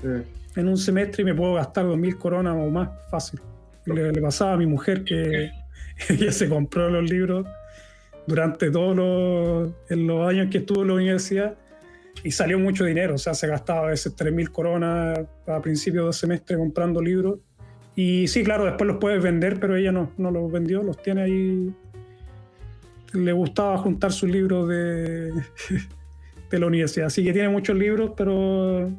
en 0.04 0.68
un 0.68 0.78
semestre 0.78 1.22
y 1.22 1.26
me 1.26 1.34
puedo 1.34 1.54
gastar 1.54 1.86
2.000 1.86 2.18
coronas 2.18 2.56
o 2.58 2.70
más 2.70 2.90
fácil. 3.10 3.40
le 3.86 4.22
pasaba 4.22 4.54
a 4.54 4.58
mi 4.58 4.66
mujer 4.66 5.06
que 5.06 5.52
ella 6.10 6.32
se 6.34 6.50
compró 6.50 6.90
los 6.90 7.10
libros 7.10 7.48
durante 8.28 8.70
todos 8.72 8.96
los, 8.96 9.72
los 9.90 10.30
años 10.30 10.50
que 10.52 10.60
estuvo 10.60 10.82
en 10.82 10.88
la 10.90 10.94
universidad 10.96 11.56
y 12.24 12.32
salió 12.32 12.60
mucho 12.60 12.86
dinero, 12.86 13.16
o 13.16 13.18
sea, 13.18 13.34
se 13.34 13.48
gastaba 13.48 13.88
a 13.88 13.90
veces 13.92 14.16
3.000 14.16 14.52
coronas 14.52 15.20
a 15.48 15.62
principios 15.62 16.08
de 16.08 16.14
semestre 16.14 16.58
comprando 16.58 17.02
libros. 17.02 17.40
Y 17.96 18.28
sí, 18.28 18.44
claro, 18.44 18.66
después 18.66 18.88
los 18.88 18.98
puedes 18.98 19.22
vender, 19.22 19.60
pero 19.60 19.76
ella 19.76 19.92
no, 19.92 20.12
no 20.18 20.32
los 20.32 20.52
vendió, 20.52 20.84
los 20.84 21.02
tiene 21.02 21.24
ahí. 21.24 21.74
Le 23.14 23.34
gustaba 23.34 23.78
juntar 23.78 24.12
sus 24.12 24.30
libros 24.30 24.70
de, 24.70 25.32
de 26.50 26.60
la 26.60 26.68
universidad, 26.68 27.08
así 27.08 27.24
que 27.24 27.34
tiene 27.34 27.50
muchos 27.50 27.76
libros, 27.76 28.12
pero 28.16 28.90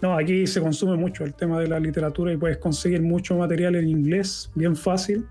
no, 0.00 0.16
aquí 0.16 0.46
se 0.46 0.60
consume 0.60 0.96
mucho 0.96 1.24
el 1.24 1.34
tema 1.34 1.58
de 1.60 1.66
la 1.66 1.80
literatura 1.80 2.32
y 2.32 2.36
puedes 2.36 2.58
conseguir 2.58 3.02
mucho 3.02 3.36
material 3.36 3.74
en 3.74 3.88
inglés, 3.88 4.50
bien 4.54 4.76
fácil 4.76 5.26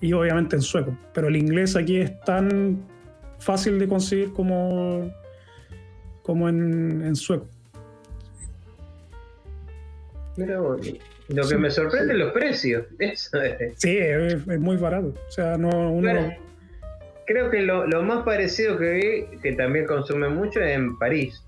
y 0.00 0.12
obviamente 0.12 0.54
en 0.56 0.62
sueco. 0.62 0.96
Pero 1.12 1.28
el 1.28 1.36
inglés 1.36 1.74
aquí 1.74 1.96
es 1.96 2.20
tan 2.20 2.84
fácil 3.38 3.78
de 3.78 3.88
conseguir 3.88 4.32
como, 4.32 5.10
como 6.24 6.48
en, 6.48 7.14
sueco. 7.14 7.46
lo 10.36 11.48
que 11.48 11.56
me 11.56 11.70
sorprende 11.70 12.14
es 12.14 12.18
los 12.18 12.32
precios. 12.32 12.86
Sí, 13.76 13.98
es, 13.98 14.46
muy 14.58 14.76
barato. 14.76 15.14
O 15.28 15.30
sea, 15.30 15.56
no, 15.56 15.92
uno... 15.92 16.34
creo 17.26 17.50
que 17.50 17.60
lo, 17.60 17.86
más 18.02 18.24
parecido 18.24 18.76
que 18.78 18.92
vi, 19.30 19.38
que 19.38 19.52
también 19.52 19.86
consume 19.86 20.28
mucho, 20.28 20.60
es 20.60 20.74
en 20.74 20.98
París. 20.98 21.42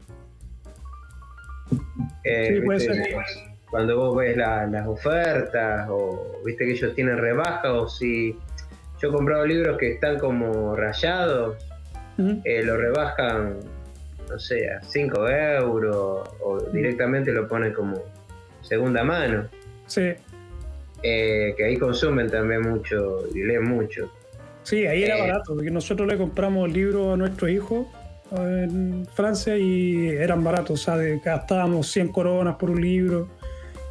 Eh, 2.23 2.55
sí, 2.55 2.61
puede 2.61 2.81
ser 2.81 3.17
cuando 3.71 3.97
vos 3.97 4.17
ves 4.17 4.37
las 4.37 4.87
ofertas 4.87 5.89
o 5.91 6.41
viste 6.45 6.65
que 6.65 6.73
ellos 6.73 6.95
tienen 6.95 7.19
rebaja 7.19 7.73
o 7.73 7.89
si 7.89 8.39
yo 9.01 9.09
he 9.09 9.13
comprado 9.13 9.45
libros 9.45 9.77
que 9.79 9.93
están 9.93 10.19
como 10.19 10.77
rayados, 10.77 11.57
eh, 12.45 12.63
lo 12.63 12.77
rebajan, 12.77 13.59
no 14.29 14.39
sé, 14.39 14.71
a 14.71 14.83
5 14.83 15.29
euros 15.29 16.29
o 16.41 16.61
directamente 16.73 17.33
lo 17.33 17.47
ponen 17.49 17.73
como 17.73 18.03
segunda 18.63 19.05
mano. 19.05 19.49
Sí. 19.87 20.13
Eh, 21.03 21.55
que 21.57 21.65
ahí 21.65 21.77
consumen 21.77 22.31
también 22.31 22.63
mucho 22.63 23.25
y 23.35 23.43
leen 23.43 23.65
mucho. 23.65 24.11
Sí, 24.63 24.87
ahí 24.87 25.05
era 25.05 25.19
eh, 25.19 25.21
barato, 25.21 25.55
porque 25.55 25.71
nosotros 25.71 26.09
le 26.09 26.17
compramos 26.17 26.73
libros 26.73 27.15
a 27.15 27.17
nuestro 27.17 27.49
hijo 27.49 27.89
en 28.33 29.07
Francia 29.15 29.57
y 29.57 30.09
eran 30.09 30.43
baratos, 30.43 30.81
o 30.81 30.85
sea, 30.85 30.97
gastábamos 31.25 31.87
100 31.93 32.09
coronas 32.09 32.57
por 32.57 32.71
un 32.71 32.81
libro 32.81 33.29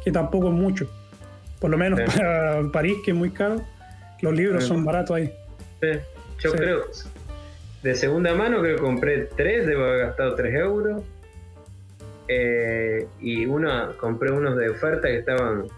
que 0.04 0.12
tampoco 0.12 0.48
es 0.48 0.54
mucho. 0.54 0.88
Por 1.58 1.70
lo 1.70 1.78
menos 1.78 2.00
para 2.14 2.62
París, 2.70 2.96
que 3.04 3.12
es 3.12 3.16
muy 3.16 3.30
caro, 3.30 3.62
los 4.20 4.34
libros 4.34 4.64
son 4.64 4.84
baratos 4.84 5.16
ahí. 5.16 5.32
Yo 6.38 6.52
creo, 6.52 6.82
de 7.86 7.94
segunda 7.94 8.34
mano 8.34 8.60
creo 8.62 8.76
que 8.76 8.82
compré 8.82 9.28
tres, 9.36 9.64
debo 9.64 9.84
haber 9.84 10.06
gastado 10.06 10.34
tres 10.34 10.54
euros. 10.56 11.04
Eh, 12.26 13.06
y 13.20 13.46
uno, 13.46 13.96
compré 13.98 14.32
unos 14.32 14.56
de 14.56 14.70
oferta 14.70 15.06
que 15.06 15.18
estaban 15.18 15.68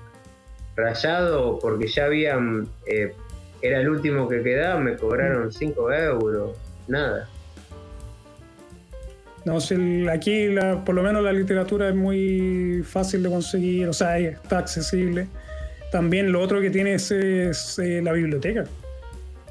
rayados 0.75 1.59
porque 1.61 1.87
ya 1.87 2.07
habían, 2.07 2.67
eh, 2.87 3.13
era 3.61 3.83
el 3.83 3.91
último 3.91 4.27
que 4.27 4.43
quedaba, 4.43 4.81
me 4.81 4.97
cobraron 4.97 5.53
5 5.53 5.93
euros, 5.93 6.57
nada. 6.87 7.29
No, 9.45 9.59
aquí 10.11 10.55
por 10.87 10.95
lo 10.95 11.03
menos 11.03 11.23
la 11.23 11.33
literatura 11.35 11.91
es 11.91 11.95
muy 11.95 12.83
fácil 12.85 13.23
de 13.23 13.29
conseguir, 13.29 13.87
o 13.87 13.93
sea, 13.93 14.19
está 14.19 14.59
accesible. 14.59 15.27
También 15.93 16.33
lo 16.33 16.41
otro 16.41 16.61
que 16.63 16.71
tiene 16.71 16.95
es, 16.95 17.11
eh, 17.11 18.01
la 18.03 18.13
biblioteca. 18.13 18.65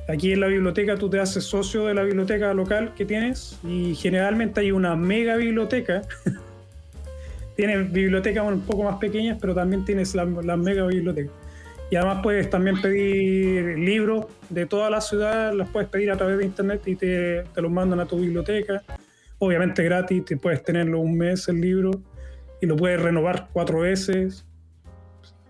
Aquí 0.08 0.32
en 0.32 0.40
la 0.40 0.48
biblioteca 0.48 0.96
tú 0.96 1.10
te 1.10 1.20
haces 1.20 1.44
socio 1.44 1.86
de 1.86 1.94
la 1.94 2.04
biblioteca 2.04 2.54
local 2.54 2.94
que 2.96 3.06
tienes 3.06 3.60
y 3.64 3.94
generalmente 3.96 4.62
hay 4.62 4.72
una 4.72 4.96
mega 4.96 5.36
biblioteca. 5.36 6.02
tienes 7.56 7.92
bibliotecas 7.92 8.46
un 8.48 8.62
poco 8.62 8.84
más 8.84 8.98
pequeñas, 8.98 9.38
pero 9.42 9.54
también 9.54 9.84
tienes 9.84 10.16
las 10.16 10.28
la 10.46 10.56
mega 10.56 10.86
bibliotecas. 10.86 11.34
Y 11.90 11.96
además 11.96 12.20
puedes 12.22 12.50
también 12.50 12.82
pedir 12.82 13.78
libros 13.80 14.26
de 14.50 14.66
toda 14.66 14.90
la 14.90 15.02
ciudad, 15.02 15.54
las 15.54 15.70
puedes 15.70 15.90
pedir 15.90 16.12
a 16.12 16.18
través 16.18 16.38
de 16.38 16.46
internet 16.46 16.82
y 16.86 16.96
te, 16.96 17.44
te 17.44 17.62
los 17.62 17.72
mandan 17.72 18.00
a 18.00 18.06
tu 18.06 18.20
biblioteca. 18.20 18.84
Obviamente 19.40 19.84
gratis, 19.84 20.26
te 20.26 20.38
puedes 20.38 20.64
tenerlo 20.64 21.00
un 21.00 21.18
mes 21.18 21.48
el 21.48 21.62
libro 21.62 21.92
y 22.62 22.66
lo 22.66 22.76
puedes 22.76 23.02
renovar 23.02 23.50
cuatro 23.54 23.82
veces. 23.82 24.46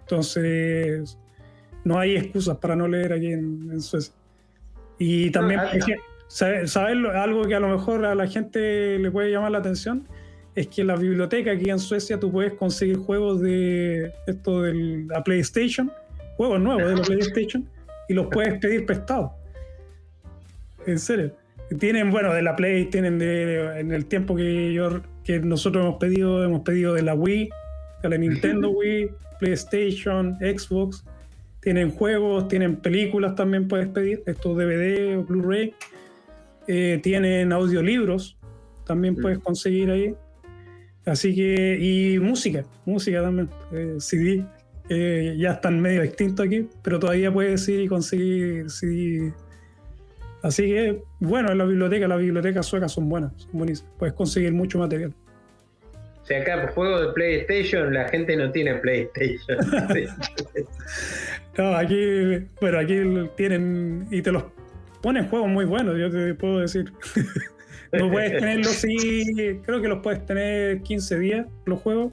Entonces, 0.02 1.18
no 1.84 2.00
hay 2.00 2.16
excusas 2.16 2.58
para 2.58 2.76
no 2.76 2.88
leer 2.88 3.14
aquí 3.14 3.28
en, 3.28 3.82
Suecia. 3.82 4.14
Y 5.00 5.30
también, 5.32 5.62
¿sabes? 6.28 6.76
Algo 6.76 7.44
que 7.44 7.56
a 7.56 7.60
lo 7.60 7.70
mejor 7.70 8.06
a 8.06 8.16
la 8.16 8.28
gente 8.28 8.98
le 9.00 9.12
puede 9.12 9.32
llamar 9.32 9.52
la 9.52 9.60
atención 9.60 10.08
es 10.56 10.68
que 10.68 10.82
en 10.82 10.88
la 10.88 10.96
biblioteca 10.96 11.52
aquí 11.52 11.70
en 11.70 11.80
Suecia 11.80 12.20
tú 12.20 12.32
puedes 12.32 12.54
conseguir 12.54 12.98
juegos 12.98 13.42
de 13.42 14.12
esto 14.26 14.64
de 14.64 15.06
la 15.08 15.24
PlayStation 15.24 15.92
juegos 16.38 16.62
nuevos 16.62 16.88
de 16.88 16.96
la 16.96 17.02
PlayStation 17.02 17.68
y 18.08 18.14
los 18.14 18.28
puedes 18.28 18.60
pedir 18.60 18.86
prestados. 18.86 19.32
En 20.86 21.00
serio. 21.00 21.36
Tienen, 21.80 22.12
bueno, 22.12 22.34
de 22.34 22.42
la 22.42 22.56
Play, 22.56 22.86
tienen 22.86 23.20
de, 23.20 23.82
en 23.82 23.92
el 23.92 24.06
tiempo 24.06 24.38
que 24.38 24.72
yo 24.72 25.02
que 25.26 25.40
nosotros 25.40 25.84
hemos 25.84 25.98
pedido, 25.98 26.46
hemos 26.46 26.62
pedido 26.62 26.94
de 26.94 27.02
la 27.02 27.14
Wii, 27.14 27.50
de 28.04 28.10
la 28.10 28.18
Nintendo 28.18 28.70
Wii, 28.78 29.10
PlayStation, 29.40 30.38
Xbox. 30.40 31.04
Tienen 31.68 31.92
juegos, 31.92 32.48
tienen 32.48 32.78
películas 32.78 33.36
también 33.36 33.68
puedes 33.68 33.90
pedir, 33.90 34.24
estos 34.26 34.56
DVD 34.56 35.18
o 35.18 35.26
Blu-ray. 35.26 35.74
Eh, 36.66 37.02
tienen 37.04 37.52
audiolibros, 37.52 38.38
también 38.86 39.16
mm. 39.16 39.22
puedes 39.22 39.40
conseguir 39.40 39.92
ahí. 39.92 40.16
Así 41.06 41.36
que, 41.36 41.78
y 41.78 42.20
música, 42.20 42.64
música 42.86 43.22
también, 43.22 43.50
eh, 43.74 43.98
CD 44.00 44.46
ya 45.38 45.52
están 45.52 45.82
medio 45.82 46.04
extintos 46.04 46.46
aquí, 46.46 46.70
pero 46.82 47.00
todavía 47.00 47.34
puedes 47.34 47.68
ir 47.68 47.82
y 47.82 47.88
conseguir 47.90 48.70
CD. 48.70 49.34
Así 50.44 50.68
que, 50.68 51.04
bueno, 51.20 51.52
en 51.52 51.58
la 51.58 51.66
biblioteca, 51.66 52.08
las 52.08 52.20
bibliotecas 52.20 52.66
suecas 52.66 52.94
son 52.94 53.10
buenas, 53.10 53.34
son 53.36 53.52
buenísimas. 53.52 53.92
Puedes 54.00 54.16
conseguir 54.16 54.54
mucho 54.54 54.80
material. 54.80 55.14
Sea, 56.28 56.42
acá 56.42 56.62
por 56.62 56.72
juego 56.72 57.00
de 57.00 57.14
PlayStation 57.14 57.94
la 57.94 58.10
gente 58.10 58.36
no 58.36 58.52
tiene 58.52 58.76
PlayStation. 58.76 59.58
no, 61.58 61.74
aquí, 61.74 62.46
bueno, 62.60 62.80
aquí 62.80 63.02
tienen 63.38 64.08
y 64.12 64.22
te 64.22 64.34
los 64.34 64.44
ponen 65.02 65.30
juegos 65.30 65.48
muy 65.48 65.64
buenos, 65.64 65.98
yo 65.98 66.12
te 66.12 66.34
puedo 66.34 66.60
decir. 66.60 66.92
no 67.94 68.12
puedes 68.12 68.34
tenerlos, 68.34 68.74
sí, 68.74 69.62
creo 69.66 69.82
que 69.82 69.88
los 69.88 70.00
puedes 70.00 70.26
tener 70.26 70.82
15 70.82 71.18
días 71.18 71.48
los 71.66 71.80
juegos, 71.80 72.12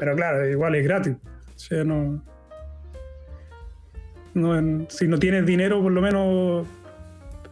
pero 0.00 0.16
claro, 0.16 0.48
igual 0.48 0.74
es 0.74 0.82
gratis. 0.82 1.14
O 1.14 1.58
sea, 1.58 1.84
no. 1.84 2.20
si 4.88 5.06
no 5.06 5.18
tienes 5.20 5.46
dinero, 5.46 5.80
por 5.80 5.92
lo 5.92 6.00
menos. 6.00 6.66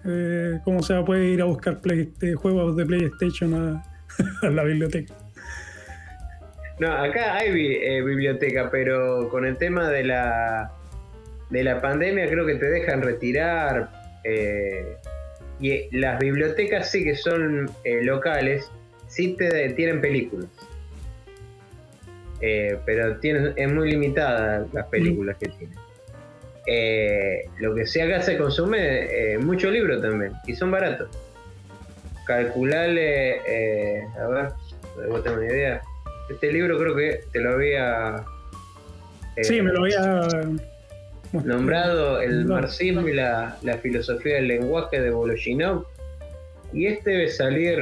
Eh, 0.05 0.61
¿Cómo 0.65 0.83
se 0.83 1.01
puede 1.03 1.27
ir 1.27 1.43
a 1.43 1.45
buscar 1.45 1.81
eh, 1.85 2.35
juegos 2.35 2.77
de 2.77 2.87
PlayStation 2.87 3.55
a, 3.55 3.85
la 4.51 4.65
biblioteca? 4.65 5.15
No, 6.79 6.93
acá 6.93 7.37
hay 7.37 7.49
eh, 7.49 8.03
biblioteca, 8.03 8.71
pero 8.71 9.29
con 9.31 9.47
el 9.47 9.57
tema 9.57 9.89
de 9.89 10.05
la 10.05 10.73
de 11.51 11.63
la 11.63 11.81
pandemia 11.81 12.29
creo 12.29 12.45
que 12.45 12.57
te 12.57 12.67
dejan 12.67 13.03
retirar. 13.03 13.89
y 15.61 15.97
las 15.97 16.19
bibliotecas 16.19 16.91
sí 16.91 17.05
que 17.05 17.15
son 17.15 17.71
locales, 18.03 18.71
sí 19.09 19.35
te 19.39 19.71
tienen 19.71 20.01
películas. 20.01 20.49
Eh, 22.41 22.79
pero 22.85 23.17
tiene, 23.19 23.53
es 23.57 23.73
muy 23.73 23.91
limitada 23.91 24.67
las 24.73 24.87
películas 24.87 25.37
que 25.39 25.49
tiene. 25.49 25.75
Eh, 26.67 27.49
lo 27.61 27.75
que 27.75 27.87
sí 27.87 28.01
acá 28.01 28.21
se 28.21 28.37
consume 28.37 29.35
eh, 29.35 29.39
mucho 29.39 29.71
libro 29.71 30.01
también, 30.01 30.33
y 30.47 30.55
son 30.55 30.71
baratos. 30.71 31.09
Calcularle, 32.27 33.41
a 34.19 34.27
ver, 34.27 34.49
vos 35.09 35.23
tengo 35.23 35.37
una 35.37 35.47
idea. 35.47 35.83
Este 36.29 36.53
libro 36.53 36.79
creo 36.79 36.97
que 36.97 37.25
te 37.33 37.41
lo 37.41 37.53
había. 37.53 38.25
sí, 39.43 39.63
me 39.63 39.73
lo 39.73 39.81
había. 39.81 40.29
Nombrado 41.33 42.21
El 42.21 42.47
marxismo 42.47 43.07
y 43.09 43.13
la, 43.13 43.59
la 43.63 43.79
filosofía 43.79 44.37
del 44.37 44.49
lenguaje 44.49 45.01
de 45.01 45.11
Voloshinov. 45.11 45.87
Y 46.73 46.87
este 46.87 47.11
debe 47.11 47.29
salir. 47.29 47.79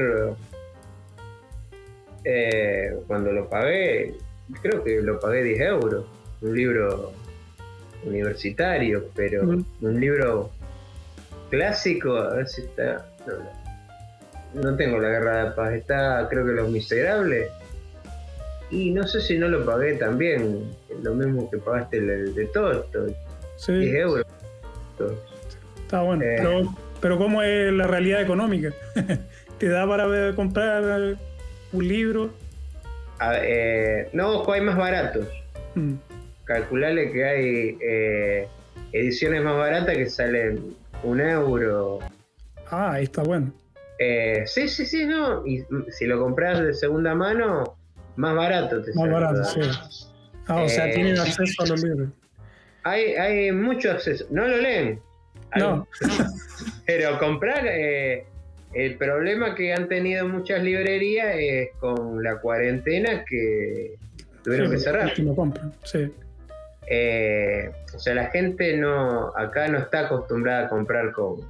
cuando 3.07 3.33
lo 3.33 3.49
pagué, 3.49 4.15
creo 4.63 4.83
que 4.83 5.01
lo 5.03 5.21
pagué 5.21 5.43
10 5.43 5.61
euros. 5.61 6.07
Un 6.41 6.55
libro 6.55 7.13
universitario, 8.05 9.09
pero 9.15 9.43
un 9.43 10.01
libro 10.01 10.51
clásico, 11.51 12.17
a 12.17 12.37
ver 12.37 12.49
si 12.49 12.63
está. 12.63 13.07
No, 14.55 14.77
tengo 14.77 14.99
la 14.99 15.09
guerra 15.09 15.45
de 15.45 15.51
paz, 15.53 15.73
está 15.73 16.27
creo 16.29 16.45
que 16.45 16.53
Los 16.53 16.71
Miserables. 16.71 17.51
Y 18.75 18.91
no 18.91 19.07
sé 19.07 19.21
si 19.21 19.39
no 19.39 19.49
lo 19.49 19.65
pagué 19.65 19.95
también, 19.95 20.65
lo 21.03 21.15
mismo 21.15 21.51
que 21.51 21.59
pagaste 21.59 21.99
el, 21.99 22.35
de 22.35 22.47
Tolstoy. 22.47 23.15
Sí. 23.57 23.73
10 23.73 23.95
euros. 23.95 24.27
Está 25.83 26.03
bueno, 26.03 26.25
eh. 26.25 26.35
pero, 26.39 26.75
pero 27.01 27.19
¿cómo 27.19 27.43
es 27.43 27.73
la 27.73 27.87
realidad 27.87 28.21
económica? 28.21 28.73
¿Te 29.59 29.69
da 29.69 29.87
para 29.87 30.35
comprar 30.35 31.17
un 31.73 31.89
libro 31.89 32.31
eh, 33.33 34.09
no, 34.13 34.41
ojo, 34.41 34.53
hay 34.53 34.61
más 34.61 34.77
baratos. 34.77 35.27
Mm. 35.75 35.95
Calcularle 36.45 37.11
que 37.11 37.25
hay 37.25 37.79
eh, 37.81 38.49
ediciones 38.93 39.43
más 39.43 39.57
baratas 39.57 39.97
que 39.97 40.09
salen 40.09 40.75
un 41.03 41.21
euro. 41.21 42.01
Ah, 42.71 42.93
ahí 42.93 43.05
está 43.05 43.23
bueno. 43.23 43.53
Eh, 43.99 44.43
sí, 44.47 44.69
sí, 44.69 44.85
sí, 44.85 45.07
no. 45.07 45.47
Y 45.47 45.65
si 45.91 46.07
lo 46.07 46.21
compras 46.21 46.61
de 46.61 46.75
segunda 46.75 47.15
mano, 47.15 47.77
más 48.17 48.35
barato 48.35 48.83
te 48.83 48.93
Más 48.95 49.11
barato, 49.11 49.45
sí. 49.45 49.61
Ah, 50.47 50.63
o 50.63 50.69
sea, 50.69 50.91
tienen 50.93 51.19
acceso 51.19 51.63
a 51.63 51.67
los 51.67 51.83
libros. 51.83 52.11
Hay, 52.83 53.15
hay 53.15 53.53
mucho 53.53 53.91
acceso. 53.91 54.27
No 54.31 54.47
lo 54.47 54.59
leen. 54.59 55.01
no. 55.57 55.89
Pero 56.87 57.19
comprar 57.19 57.67
el 58.75 58.97
problema 58.99 59.55
que 59.55 59.73
han 59.73 59.89
tenido 59.89 60.29
muchas 60.29 60.63
librerías 60.63 61.37
es 61.39 61.71
con 61.79 62.23
la 62.23 62.41
cuarentena 62.41 63.25
que 63.25 63.95
tuvieron 64.43 64.71
que 64.71 64.79
cerrar. 64.79 65.13
sí. 65.85 66.13
Eh, 66.87 67.71
o 67.95 67.99
sea, 67.99 68.15
la 68.15 68.27
gente 68.27 68.77
no 68.77 69.33
acá 69.37 69.69
no 69.69 69.79
está 69.79 70.01
acostumbrada 70.01 70.67
a 70.67 70.69
comprar 70.69 71.13
con, 71.13 71.41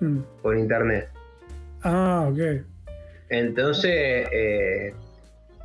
mm. 0.00 0.58
internet. 0.58 1.08
Ah, 1.82 2.28
ok. 2.30 2.64
Entonces, 3.28 4.26
eh, 4.32 4.94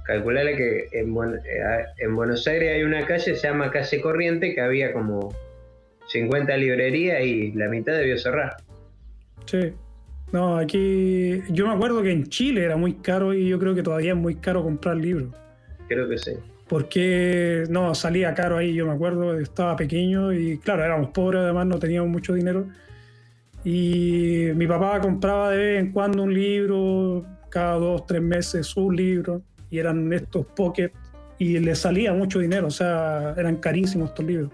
calcularle 0.07 0.55
que 0.55 0.87
en, 0.93 1.13
eh, 1.13 1.85
en 1.99 2.15
Buenos 2.15 2.47
Aires 2.47 2.71
hay 2.73 2.83
una 2.83 3.05
calle, 3.05 3.35
se 3.35 3.47
llama 3.47 3.69
Calle 3.69 4.01
Corriente, 4.01 4.55
que 4.55 4.61
había 4.61 4.93
como 4.93 5.35
50 6.07 6.55
librerías 6.57 7.21
y 7.23 7.51
la 7.51 7.67
mitad 7.67 7.93
debió 7.93 8.17
cerrar. 8.17 8.55
Sí. 9.45 9.73
No, 10.31 10.57
aquí 10.57 11.41
yo 11.49 11.67
me 11.67 11.73
acuerdo 11.73 12.01
que 12.01 12.11
en 12.11 12.27
Chile 12.27 12.63
era 12.63 12.75
muy 12.75 12.95
caro 12.95 13.33
y 13.33 13.47
yo 13.47 13.59
creo 13.59 13.75
que 13.75 13.83
todavía 13.83 14.11
es 14.11 14.17
muy 14.17 14.35
caro 14.35 14.63
comprar 14.63 14.97
libros. 14.97 15.33
Creo 15.87 16.07
que 16.07 16.17
sí. 16.17 16.31
Porque 16.67 17.63
no, 17.69 17.95
salía 17.95 18.33
caro 18.33 18.57
ahí, 18.57 18.73
yo 18.73 18.85
me 18.85 18.93
acuerdo, 18.93 19.39
estaba 19.39 19.75
pequeño 19.75 20.33
y 20.33 20.57
claro, 20.57 20.83
éramos 20.83 21.11
pobres, 21.11 21.41
además 21.41 21.67
no 21.67 21.79
teníamos 21.79 22.09
mucho 22.09 22.33
dinero. 22.33 22.67
Y 23.63 24.49
mi 24.55 24.67
papá 24.67 24.99
compraba 24.99 25.51
de 25.51 25.57
vez 25.57 25.79
en 25.79 25.91
cuando 25.91 26.23
un 26.23 26.33
libro, 26.33 27.25
cada 27.49 27.75
dos, 27.75 28.05
tres 28.05 28.21
meses 28.21 28.75
un 28.75 28.95
libro, 28.95 29.41
y 29.69 29.79
eran 29.79 30.11
estos 30.13 30.45
pocket, 30.45 30.91
y 31.37 31.59
le 31.59 31.75
salía 31.75 32.13
mucho 32.13 32.39
dinero, 32.39 32.67
o 32.67 32.71
sea, 32.71 33.33
eran 33.37 33.57
carísimos 33.57 34.09
estos 34.09 34.25
libros. 34.25 34.51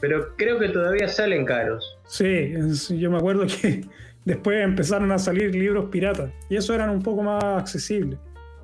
Pero 0.00 0.34
creo 0.36 0.58
que 0.58 0.68
todavía 0.68 1.08
salen 1.08 1.44
caros. 1.44 1.98
Sí, 2.06 2.54
yo 2.98 3.10
me 3.10 3.18
acuerdo 3.18 3.46
que 3.46 3.84
Después 4.24 4.62
empezaron 4.62 5.10
a 5.10 5.18
salir 5.18 5.52
libros 5.54 5.86
piratas 5.90 6.30
y 6.48 6.56
eso 6.56 6.74
eran 6.74 6.90
un 6.90 7.02
poco 7.02 7.22
más 7.22 7.42
accesibles. 7.42 8.18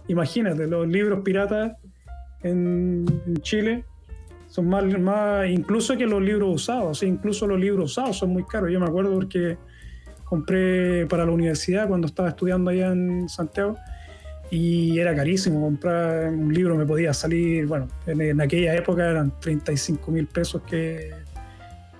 Imagínate, 0.06 0.66
los 0.66 0.86
libros 0.86 1.20
piratas 1.24 1.72
en, 2.42 3.04
Chile 3.40 3.84
son 4.46 4.68
más, 4.68 4.84
más, 4.98 5.48
incluso 5.48 5.96
que 5.96 6.06
los 6.06 6.22
libros 6.22 6.54
usados, 6.54 7.02
incluso 7.02 7.46
los 7.46 7.58
libros 7.58 7.90
usados 7.90 8.16
son 8.16 8.30
muy 8.30 8.44
caros. 8.44 8.70
Yo 8.70 8.78
me 8.78 8.86
acuerdo 8.86 9.12
porque 9.14 9.58
compré 10.24 11.06
para 11.06 11.24
la 11.26 11.32
universidad 11.32 11.88
cuando 11.88 12.06
estaba 12.06 12.28
estudiando 12.28 12.70
allá 12.70 12.92
en 12.92 13.28
Santiago 13.28 13.76
y 14.50 14.98
era 14.98 15.14
carísimo 15.14 15.60
comprar 15.60 16.30
un 16.30 16.52
libro, 16.52 16.74
me 16.74 16.86
podía 16.86 17.12
salir, 17.12 17.66
bueno, 17.66 17.88
en, 18.06 18.40
aquella 18.40 18.74
época 18.74 19.10
eran 19.10 19.32
35 19.40 20.10
mil 20.10 20.26
pesos 20.26 20.62
que 20.62 21.10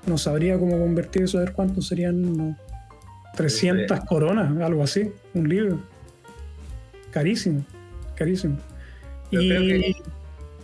no 0.06 0.16
sabría 0.16 0.58
cómo 0.58 0.78
convertir 0.78 1.24
eso, 1.24 1.38
a 1.38 1.42
ver 1.42 1.52
cuántos 1.52 1.88
serían 1.88 2.56
300 3.36 4.00
coronas, 4.00 4.56
algo 4.62 4.82
así, 4.82 5.10
un 5.34 5.48
libro. 5.48 5.82
Carísimo, 7.10 7.64
carísimo. 8.14 8.58
y 9.30 9.94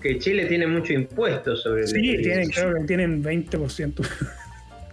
que, 0.00 0.18
Chile 0.18 0.46
tiene 0.46 0.66
mucho 0.66 0.92
impuesto 0.92 1.56
sobre 1.56 1.86
Sí, 1.86 2.00
tienen, 2.00 2.50
creo 2.50 2.74
que 2.74 2.84
tienen 2.84 3.22
20%. 3.22 4.06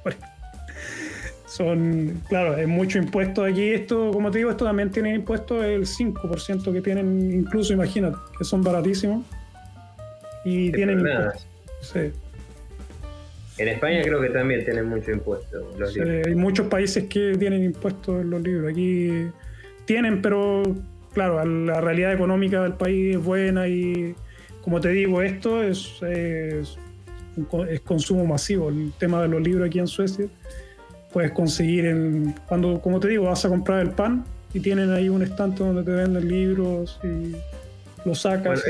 Son, 1.51 2.21
claro, 2.29 2.55
es 2.55 2.65
mucho 2.65 2.97
impuesto 2.97 3.43
aquí. 3.43 3.71
Esto, 3.71 4.11
como 4.11 4.31
te 4.31 4.37
digo, 4.37 4.51
esto 4.51 4.63
también 4.63 4.89
tiene 4.89 5.13
impuesto 5.13 5.61
el 5.61 5.85
5% 5.85 6.71
que 6.71 6.79
tienen, 6.79 7.29
incluso 7.29 7.73
imagínate, 7.73 8.15
que 8.37 8.45
son 8.45 8.63
baratísimos. 8.63 9.25
Y 10.45 10.71
tienen 10.71 11.03
Sí. 11.81 12.13
En 13.57 13.67
España 13.67 14.01
creo 14.01 14.21
que 14.21 14.29
también 14.29 14.63
tienen 14.63 14.85
mucho 14.85 15.11
impuesto. 15.11 15.69
Los 15.77 15.93
hay 15.97 16.35
muchos 16.35 16.67
países 16.67 17.09
que 17.09 17.35
tienen 17.37 17.65
impuestos 17.65 18.21
en 18.21 18.29
los 18.29 18.41
libros. 18.41 18.71
Aquí 18.71 19.27
tienen, 19.83 20.21
pero 20.21 20.63
claro, 21.13 21.43
la 21.43 21.81
realidad 21.81 22.13
económica 22.13 22.63
del 22.63 22.75
país 22.75 23.17
es 23.17 23.21
buena 23.21 23.67
y, 23.67 24.15
como 24.61 24.79
te 24.79 24.87
digo, 24.87 25.21
esto 25.21 25.61
es, 25.61 26.01
es, 26.01 26.77
es 27.67 27.81
consumo 27.81 28.25
masivo. 28.25 28.69
El 28.69 28.93
tema 28.97 29.21
de 29.21 29.27
los 29.27 29.41
libros 29.41 29.67
aquí 29.67 29.79
en 29.79 29.87
Suecia 29.87 30.27
puedes 31.11 31.31
conseguir 31.31 31.85
en, 31.85 32.35
cuando, 32.47 32.79
como 32.81 32.99
te 32.99 33.09
digo, 33.09 33.25
vas 33.25 33.43
a 33.45 33.49
comprar 33.49 33.81
el 33.81 33.91
pan 33.91 34.25
y 34.53 34.59
tienen 34.59 34.91
ahí 34.91 35.09
un 35.09 35.21
estante 35.21 35.63
donde 35.63 35.83
te 35.83 35.91
venden 35.91 36.27
libros 36.27 36.99
y 37.03 37.35
lo 38.05 38.15
sacas. 38.15 38.63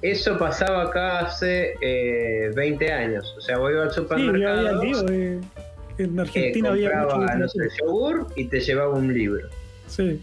eso, 0.00 0.38
pasaba 0.38 0.84
acá 0.84 1.20
hace 1.20 1.74
20 2.54 2.84
eh, 2.84 2.92
años. 2.92 3.34
O 3.36 3.40
sea, 3.40 3.58
voy 3.58 3.74
al 3.76 3.90
supermercado. 3.90 4.82
Sí, 4.82 4.88
había 4.88 5.40
en 5.98 6.18
Argentina 6.18 6.70
había 6.70 7.02
mucho 7.02 7.18
no 7.18 7.48
sé, 7.48 7.58
yogur 7.80 8.26
y 8.36 8.46
te 8.46 8.60
llevaba 8.60 8.94
un 8.94 9.12
libro. 9.12 9.48
Sí. 9.86 10.20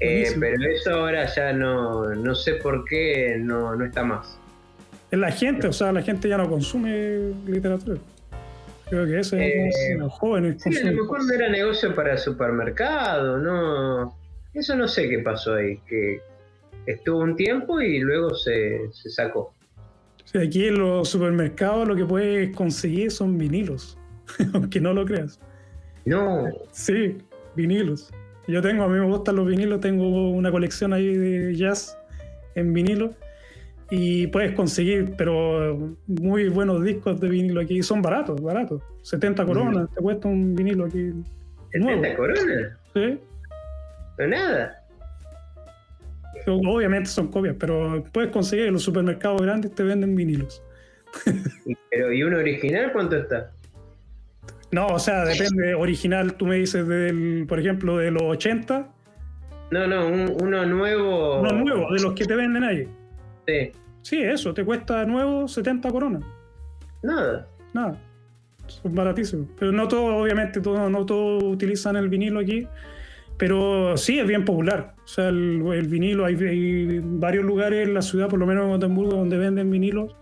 Eh, 0.00 0.32
pero 0.38 0.54
eso 0.70 0.90
ahora 0.94 1.26
ya 1.34 1.52
no, 1.52 2.14
no 2.14 2.34
sé 2.34 2.54
por 2.54 2.84
qué 2.84 3.36
no, 3.38 3.74
no 3.74 3.84
está 3.84 4.04
más. 4.04 4.38
Es 5.10 5.18
la 5.18 5.32
gente, 5.32 5.66
o 5.66 5.72
sea, 5.72 5.92
la 5.92 6.02
gente 6.02 6.28
ya 6.28 6.36
no 6.36 6.48
consume 6.48 7.32
literatura. 7.46 7.98
Creo 8.88 9.06
que 9.06 9.18
eso 9.18 9.36
es 9.36 9.74
eh, 9.76 9.96
los 9.98 10.12
jóvenes. 10.14 10.62
Sí, 10.62 10.76
a 10.78 10.90
lo 10.90 11.02
mejor 11.02 11.24
no 11.24 11.32
era 11.34 11.48
negocio 11.48 11.94
para 11.94 12.16
supermercado, 12.16 13.38
no. 13.38 14.16
Eso 14.54 14.76
no 14.76 14.88
sé 14.88 15.08
qué 15.08 15.18
pasó 15.18 15.54
ahí, 15.54 15.78
que 15.86 16.20
estuvo 16.86 17.20
un 17.20 17.36
tiempo 17.36 17.80
y 17.80 18.00
luego 18.00 18.34
se, 18.34 18.90
sacó. 18.92 19.54
Sí, 20.24 20.38
aquí 20.38 20.68
en 20.68 20.78
los 20.78 21.08
supermercados 21.08 21.86
lo 21.86 21.96
que 21.96 22.04
puedes 22.04 22.54
conseguir 22.56 23.10
son 23.10 23.36
vinilos, 23.36 23.98
aunque 24.54 24.80
no 24.80 24.94
lo 24.94 25.04
creas. 25.04 25.38
No. 26.04 26.46
Sí, 26.72 27.18
vinilos. 27.54 28.10
Yo 28.46 28.62
tengo, 28.62 28.84
a 28.84 28.88
mí 28.88 28.98
me 28.98 29.06
gustan 29.06 29.36
los 29.36 29.46
vinilos, 29.46 29.80
tengo 29.80 30.30
una 30.30 30.50
colección 30.50 30.94
ahí 30.94 31.14
de 31.14 31.54
jazz 31.54 31.98
en 32.54 32.72
vinilo 32.72 33.14
y 33.90 34.26
puedes 34.26 34.52
conseguir, 34.52 35.14
pero 35.16 35.96
muy 36.06 36.48
buenos 36.48 36.82
discos 36.84 37.20
de 37.20 37.28
vinilo 37.28 37.60
aquí. 37.60 37.82
Son 37.82 38.02
baratos, 38.02 38.40
baratos. 38.40 38.82
70 39.02 39.46
coronas, 39.46 39.88
te 39.94 40.02
cuesta 40.02 40.28
un 40.28 40.54
vinilo 40.54 40.84
aquí. 40.86 41.12
¿70 41.72 42.16
coronas? 42.16 42.72
Sí. 42.94 43.18
No 44.18 44.26
nada. 44.26 44.84
Obviamente 46.46 47.10
son 47.10 47.28
copias, 47.28 47.56
pero 47.58 48.04
puedes 48.12 48.30
conseguir 48.30 48.66
en 48.66 48.74
los 48.74 48.82
supermercados 48.82 49.40
grandes 49.42 49.74
te 49.74 49.82
venden 49.82 50.14
vinilos. 50.14 50.62
pero 51.90 52.12
¿y 52.12 52.22
uno 52.22 52.38
original 52.38 52.92
cuánto 52.92 53.16
está? 53.16 53.50
No, 54.70 54.86
o 54.88 54.98
sea, 54.98 55.24
depende. 55.24 55.74
Original, 55.74 56.34
tú 56.34 56.46
me 56.46 56.56
dices, 56.56 56.86
del, 56.86 57.46
por 57.48 57.58
ejemplo, 57.58 57.96
de 57.98 58.10
los 58.10 58.22
80. 58.22 58.88
No, 59.70 59.86
no, 59.86 60.08
uno 60.08 60.66
nuevo. 60.66 61.40
Uno 61.40 61.52
nuevo, 61.52 61.92
de 61.92 62.02
los 62.02 62.14
que 62.14 62.24
te 62.24 62.34
venden 62.34 62.64
ahí. 62.64 62.88
Sí. 64.02 64.22
eso, 64.22 64.54
te 64.54 64.64
cuesta 64.64 65.04
nuevo 65.04 65.48
70 65.48 65.90
coronas. 65.90 66.22
Nada. 67.02 67.48
Nada. 67.72 68.00
Son 68.66 68.94
baratísimos. 68.94 69.48
Pero 69.58 69.72
no 69.72 69.88
todos, 69.88 70.22
obviamente, 70.22 70.60
todo, 70.60 70.90
no 70.90 71.06
todos 71.06 71.42
utilizan 71.42 71.96
el 71.96 72.08
vinilo 72.08 72.40
aquí. 72.40 72.66
Pero 73.38 73.96
sí 73.96 74.18
es 74.18 74.26
bien 74.26 74.44
popular. 74.44 74.94
O 75.04 75.06
sea, 75.06 75.28
el, 75.28 75.86
vinilo, 75.88 76.24
hay, 76.24 77.00
varios 77.02 77.44
lugares 77.44 77.86
en 77.86 77.94
la 77.94 78.02
ciudad, 78.02 78.28
por 78.28 78.38
lo 78.38 78.46
menos 78.46 78.64
en 78.64 78.70
Gotemburgo, 78.70 79.16
donde 79.16 79.38
venden 79.38 79.70
vinilos. 79.70 80.16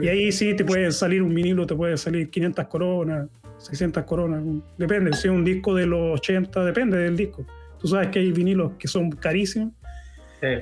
Y 0.00 0.08
ahí 0.08 0.32
sí 0.32 0.54
te 0.56 0.64
puede 0.64 0.90
salir 0.92 1.22
un 1.22 1.34
vinilo, 1.34 1.66
te 1.66 1.74
puede 1.74 1.96
salir 1.96 2.30
500 2.30 2.66
coronas, 2.68 3.28
600 3.58 4.04
coronas. 4.04 4.42
Depende, 4.78 5.12
si 5.12 5.28
es 5.28 5.34
un 5.34 5.44
disco 5.44 5.74
de 5.74 5.86
los 5.86 6.20
80, 6.20 6.64
depende 6.64 6.96
del 6.96 7.16
disco. 7.16 7.44
Tú 7.78 7.88
sabes 7.88 8.08
que 8.08 8.20
hay 8.20 8.32
vinilos 8.32 8.72
que 8.78 8.88
son 8.88 9.10
carísimos 9.10 9.72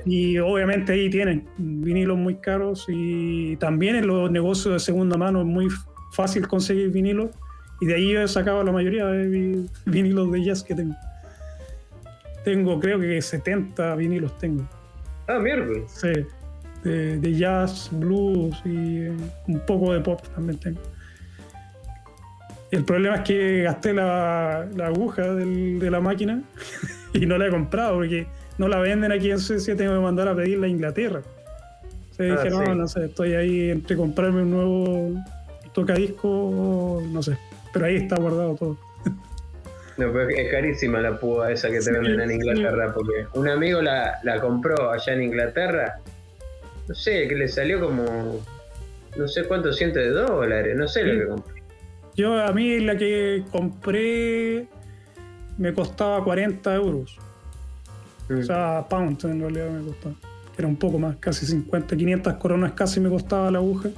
y 0.05 0.37
obviamente 0.39 0.91
ahí 0.93 1.09
tienen 1.09 1.47
vinilos 1.57 2.17
muy 2.17 2.35
caros 2.35 2.85
y 2.89 3.55
también 3.57 3.95
en 3.95 4.07
los 4.07 4.29
negocios 4.29 4.73
de 4.73 4.79
segunda 4.79 5.17
mano 5.17 5.39
es 5.41 5.45
muy 5.45 5.67
fácil 6.11 6.47
conseguir 6.47 6.89
vinilos 6.89 7.29
y 7.81 7.85
de 7.85 7.95
ahí 7.95 8.15
he 8.15 8.27
sacado 8.27 8.63
la 8.63 8.71
mayoría 8.71 9.05
de 9.05 9.65
vinilos 9.85 10.31
de 10.31 10.43
jazz 10.43 10.63
que 10.63 10.75
tengo. 10.75 10.95
Tengo 12.43 12.79
creo 12.79 12.99
que 12.99 13.21
70 13.21 13.95
vinilos 13.95 14.37
tengo. 14.37 14.67
Ah, 15.27 15.39
mierda. 15.39 15.87
Sí, 15.87 16.11
de, 16.83 17.33
jazz, 17.33 17.89
blues 17.91 18.61
y 18.65 19.07
un 19.47 19.61
poco 19.65 19.93
de 19.93 20.01
pop 20.01 20.21
también 20.35 20.59
tengo. 20.59 20.81
El 22.71 22.83
problema 22.83 23.17
es 23.17 23.21
que 23.21 23.63
gasté 23.63 23.93
la, 23.93 24.61
aguja 24.83 25.33
de 25.33 25.89
la 25.89 25.99
máquina 26.01 26.41
y 27.13 27.25
no 27.25 27.37
la 27.37 27.47
he 27.47 27.49
comprado 27.49 27.95
porque 27.95 28.27
no 28.59 28.67
la 28.67 28.77
venden 28.77 29.11
aquí 29.11 29.31
en 29.31 29.39
Suecia, 29.39 29.75
tengo 29.75 29.93
que 29.93 30.01
mandar 30.01 30.27
a 30.27 30.35
pedirla 30.35 30.67
a 30.67 30.69
Inglaterra. 30.69 31.21
Se 32.11 32.29
ah, 32.29 32.35
dije, 32.35 32.49
no, 32.49 32.75
no 32.75 32.87
sé, 32.89 33.05
estoy 33.05 33.33
ahí 33.33 33.71
entre 33.71 33.95
comprarme 33.95 34.41
un 34.41 34.51
nuevo 34.51 35.11
tocadisco, 35.73 37.01
no 37.09 37.23
sé. 37.23 37.37
Pero 37.71 37.85
ahí 37.85 37.95
está 37.95 38.17
guardado 38.17 38.55
todo. 38.55 38.77
No, 39.97 40.11
pero 40.11 40.29
es 40.29 40.51
carísima 40.51 40.99
la 40.99 41.17
púa 41.17 41.51
esa 41.51 41.69
que 41.69 41.79
te 41.79 41.91
venden 41.91 42.19
en 42.19 42.31
Inglaterra, 42.31 42.93
porque 42.93 43.27
un 43.33 43.47
amigo 43.47 43.81
la, 43.81 44.19
compró 44.41 44.91
allá 44.91 45.13
en 45.13 45.23
Inglaterra, 45.23 45.99
no 46.87 46.95
sé, 46.95 47.27
que 47.27 47.35
le 47.35 47.47
salió 47.47 47.79
como 47.79 48.41
no 49.17 49.27
sé 49.27 49.45
cuántos 49.45 49.77
cientos 49.77 50.03
de 50.03 50.09
dólares, 50.09 50.75
no 50.77 50.87
sé 50.87 51.03
lo 51.03 51.19
que 51.19 51.27
compré. 51.27 51.63
Yo 52.15 52.37
a 52.37 52.51
mí 52.51 52.79
la 52.79 52.97
que 52.97 53.43
compré 53.51 54.67
me 55.57 55.73
costaba 55.73 56.23
40 56.23 56.75
euros. 56.75 57.17
O 58.29 58.43
sea, 58.43 58.85
pounds 58.87 59.23
en 59.25 59.39
realidad 59.39 59.69
me 59.69 59.87
costaba. 59.87 60.15
Era 60.57 60.67
un 60.67 60.75
poco 60.75 60.99
más, 60.99 61.15
casi 61.17 61.45
50, 61.45 61.95
500 61.95 62.33
coronas 62.35 62.73
casi 62.73 62.99
me 62.99 63.09
costaba 63.09 63.49
la 63.49 63.59
aguja. 63.59 63.89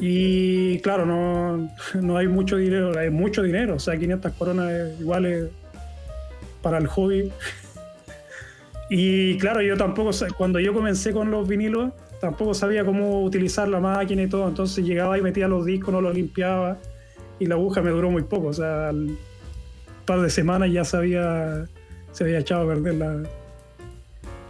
Y 0.00 0.78
claro, 0.80 1.06
no, 1.06 1.70
no 2.00 2.16
hay 2.16 2.28
mucho 2.28 2.56
dinero, 2.56 2.98
hay 2.98 3.10
mucho 3.10 3.42
dinero. 3.42 3.76
O 3.76 3.78
sea, 3.78 3.96
500 3.96 4.32
coronas 4.32 5.00
igual 5.00 5.50
para 6.62 6.78
el 6.78 6.86
hobby. 6.86 7.30
Y 8.90 9.38
claro, 9.38 9.62
yo 9.62 9.78
tampoco, 9.78 10.10
cuando 10.36 10.60
yo 10.60 10.74
comencé 10.74 11.14
con 11.14 11.30
los 11.30 11.48
vinilos, 11.48 11.92
tampoco 12.20 12.52
sabía 12.52 12.84
cómo 12.84 13.24
utilizar 13.24 13.66
la 13.66 13.80
máquina 13.80 14.22
y 14.22 14.28
todo. 14.28 14.46
Entonces 14.46 14.84
llegaba 14.84 15.18
y 15.18 15.22
metía 15.22 15.48
los 15.48 15.64
discos, 15.64 15.92
no 15.92 16.02
los 16.02 16.14
limpiaba. 16.14 16.76
Y 17.38 17.46
la 17.46 17.54
aguja 17.54 17.80
me 17.80 17.90
duró 17.90 18.10
muy 18.10 18.24
poco. 18.24 18.48
O 18.48 18.52
sea, 18.52 18.90
un 18.92 19.16
par 20.04 20.20
de 20.20 20.28
semanas 20.28 20.70
ya 20.70 20.84
sabía 20.84 21.66
se 22.14 22.24
había 22.24 22.38
echado 22.38 22.62
a 22.62 22.74
perder 22.74 22.94
la, 22.94 23.22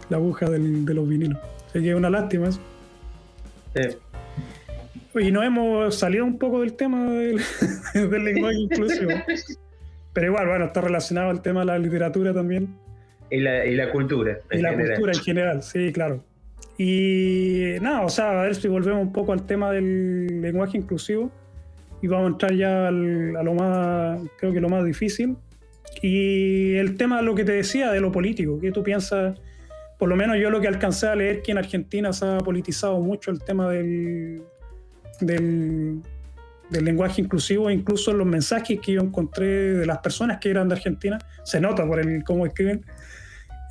la 0.09 0.17
aguja 0.17 0.49
de 0.49 0.93
los 0.93 1.09
vinilos. 1.09 1.39
Así 1.69 1.81
que 1.81 1.89
es 1.89 1.95
una 1.95 2.09
lástima 2.09 2.47
eso. 2.47 3.99
Y 5.15 5.31
nos 5.31 5.45
hemos 5.45 5.95
salido 5.95 6.25
un 6.25 6.37
poco 6.37 6.61
del 6.61 6.73
tema 6.73 7.09
del, 7.11 7.37
lenguaje 7.93 8.57
inclusivo. 8.57 9.11
Pero 10.13 10.27
igual, 10.27 10.47
bueno, 10.47 10.65
está 10.65 10.81
relacionado 10.81 11.29
al 11.29 11.41
tema 11.41 11.61
de 11.61 11.65
la 11.65 11.79
literatura 11.79 12.33
también. 12.33 12.75
Y 13.29 13.39
la, 13.39 13.65
y 13.65 13.75
la 13.75 13.91
cultura. 13.91 14.39
y 14.51 14.59
la 14.59 14.73
cultura 14.73 15.11
en 15.13 15.19
general, 15.19 15.63
sí, 15.63 15.91
claro. 15.91 16.23
Y 16.77 17.75
nada, 17.81 18.01
o 18.01 18.09
sea, 18.09 18.41
a 18.41 18.43
ver 18.43 18.55
si 18.55 18.67
volvemos 18.67 19.01
un 19.01 19.11
poco 19.11 19.33
al 19.33 19.45
tema 19.45 19.71
del 19.71 20.41
lenguaje 20.41 20.77
inclusivo. 20.77 21.31
Y 22.01 22.07
vamos 22.07 22.25
a 22.25 22.31
entrar 22.31 22.53
ya 22.53 22.89
a 22.89 22.91
lo 22.91 23.53
más, 23.53 24.19
creo 24.37 24.53
que 24.53 24.61
lo 24.61 24.69
más 24.69 24.85
difícil, 24.85 25.37
y 26.01 26.75
el 26.75 26.97
tema, 26.97 27.21
lo 27.21 27.35
que 27.35 27.43
te 27.43 27.53
decía 27.53 27.91
de 27.91 27.99
lo 27.99 28.11
político, 28.11 28.59
¿qué 28.59 28.71
tú 28.71 28.83
piensas? 28.83 29.39
Por 29.97 30.09
lo 30.09 30.15
menos 30.15 30.37
yo 30.37 30.49
lo 30.49 30.59
que 30.59 30.67
alcancé 30.67 31.07
a 31.07 31.15
leer 31.15 31.41
que 31.41 31.51
en 31.51 31.57
Argentina 31.57 32.11
se 32.11 32.25
ha 32.25 32.37
politizado 32.39 32.99
mucho 32.99 33.31
el 33.31 33.39
tema 33.41 33.69
del, 33.69 34.43
del, 35.21 36.01
lenguaje 36.69 37.21
inclusivo, 37.21 37.69
incluso 37.71 38.11
los 38.11 38.27
mensajes 38.27 38.79
que 38.81 38.93
yo 38.93 39.01
encontré 39.01 39.45
de 39.45 39.85
las 39.85 39.99
personas 39.99 40.39
que 40.39 40.49
eran 40.49 40.67
de 40.67 40.75
Argentina, 40.75 41.17
se 41.43 41.61
nota 41.61 41.85
por 41.87 41.99
el 41.99 42.23
cómo 42.23 42.45
escriben. 42.45 42.83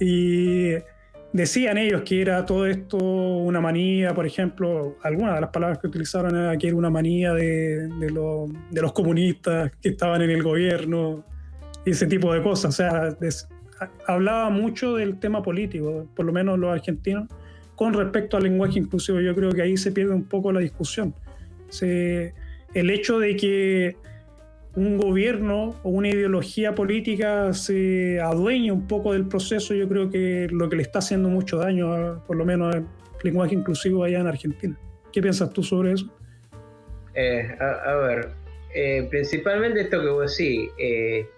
Y 0.01 0.71
decían 1.33 1.77
ellos 1.77 2.03
que 2.03 2.23
era 2.23 2.47
todo 2.47 2.67
esto 2.67 2.97
una 2.97 3.61
manía, 3.61 4.15
por 4.15 4.25
ejemplo, 4.25 4.97
algunas 5.03 5.35
de 5.35 5.41
las 5.43 5.51
palabras 5.51 5.79
que 5.79 5.89
utilizaron 5.89 6.35
era 6.35 6.57
que 6.57 6.69
era 6.69 6.77
una 6.77 6.91
manía 6.91 7.35
de, 7.35 7.89
de, 7.89 8.49
de 8.71 8.81
los 8.81 8.93
comunistas 8.93 9.73
que 9.83 9.91
estaban 9.91 10.23
en 10.23 10.31
el 10.31 10.43
gobierno 10.43 11.25
ese 11.85 12.07
tipo 12.07 12.33
de 12.33 12.43
cosas. 12.43 12.75
O 12.75 12.77
sea, 12.77 13.17
hablaba 14.07 14.51
mucho 14.51 14.95
del 14.95 15.19
tema 15.19 15.43
político, 15.43 16.07
por 16.15 16.25
lo 16.25 16.33
menos 16.33 16.59
los 16.59 16.73
argentinos, 16.73 17.29
con 17.75 17.93
respecto 17.95 18.37
al 18.37 18.45
lenguaje 18.45 18.79
inclusivo. 18.79 19.21
Yo 19.21 19.35
creo 19.35 19.51
que 19.53 19.63
ahí 19.63 19.77
se 19.77 19.93
pierde 19.93 20.15
un 20.15 20.25
poco 20.25 20.53
la 20.53 20.61
discusión. 20.61 21.15
el 21.81 22.91
hecho 22.91 23.19
de 23.19 23.37
que 23.37 23.97
un 24.77 24.99
gobierno 24.99 25.77
o 25.83 25.91
una 25.91 26.09
ideología 26.09 26.75
política 26.75 27.53
se 27.53 28.21
adueñe 28.21 28.73
un 28.73 28.89
poco 28.89 29.13
del 29.13 29.27
proceso, 29.27 29.73
yo 29.75 29.89
creo 29.89 30.11
que 30.11 30.49
lo 30.51 30.69
que 30.69 30.77
le 30.77 30.83
está 30.83 30.99
haciendo 30.99 31.29
mucho 31.29 31.59
daño, 31.59 32.25
por 32.27 32.37
lo 32.37 32.45
menos 32.45 32.75
al 32.75 32.87
lenguaje 33.23 33.55
inclusivo 33.55 34.03
allá 34.03 34.21
en 34.21 34.27
Argentina. 34.27 34.77
¿Qué 35.13 35.23
piensas 35.23 35.51
tú 35.51 35.63
sobre 35.63 35.93
eso? 35.93 36.13
Eh, 37.15 37.57
a, 37.61 37.95
ver, 37.95 38.31
eh, 38.75 39.07
principalmente 39.09 39.83
esto 39.83 40.01
que 40.01 40.09
vos 40.09 40.37
decís, 40.37 40.71
eh, 40.79 41.29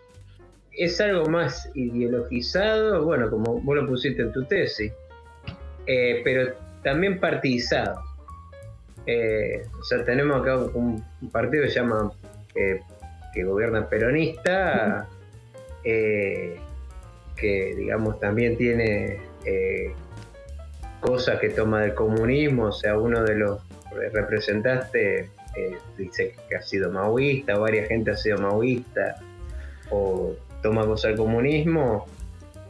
es 0.76 1.00
algo 1.00 1.26
más 1.26 1.70
ideologizado, 1.74 3.04
bueno, 3.04 3.30
como 3.30 3.60
vos 3.60 3.76
lo 3.76 3.86
pusiste 3.86 4.22
en 4.22 4.32
tu 4.32 4.44
tesis, 4.44 4.92
pero 5.86 6.54
también 6.82 7.18
partidizado. 7.20 8.00
o 9.06 9.84
sea, 9.84 10.04
tenemos 10.04 10.40
acá 10.40 10.56
un, 10.56 11.02
partido 11.32 11.64
que 11.64 11.70
se 11.70 11.80
llama, 11.80 12.12
que 12.54 13.44
gobierna 13.44 13.88
peronista, 13.88 15.08
que 15.82 17.74
digamos 17.76 18.20
también 18.20 18.56
tiene 18.56 19.20
cosas 21.00 21.38
que 21.40 21.50
toma 21.50 21.82
del 21.82 21.94
comunismo, 21.94 22.64
o 22.64 22.72
sea, 22.72 22.98
uno 22.98 23.22
de 23.22 23.36
los 23.36 23.60
representantes 24.12 25.30
eh, 25.56 25.76
dice 25.96 26.34
que 26.48 26.56
ha 26.56 26.62
sido 26.62 26.90
maoísta, 26.90 27.56
varias 27.56 27.88
gente 27.88 28.10
ha 28.10 28.16
sido 28.16 28.38
maoísta, 28.38 29.16
o 29.90 30.34
toma 30.62 30.84
cosas 30.84 31.10
del 31.10 31.18
comunismo, 31.18 32.06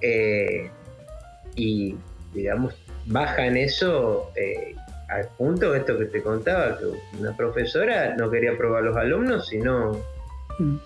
eh, 0.01 0.71
y 1.55 1.97
digamos, 2.35 2.75
baja 3.07 3.47
en 3.47 3.57
eso 3.57 4.31
eh, 4.37 4.75
al 5.09 5.29
punto 5.39 5.73
de 5.73 5.79
esto 5.79 5.99
que 5.99 6.07
te 6.07 6.23
contaba, 6.23 6.79
que 6.79 6.85
una 7.19 7.37
profesora 7.37 8.15
no 8.17 8.31
quería 8.31 8.57
probar 8.57 8.83
a 8.83 8.87
los 8.87 8.97
alumnos 8.97 9.49
si 9.49 9.59
no, 9.59 9.93
mm. 10.59 10.77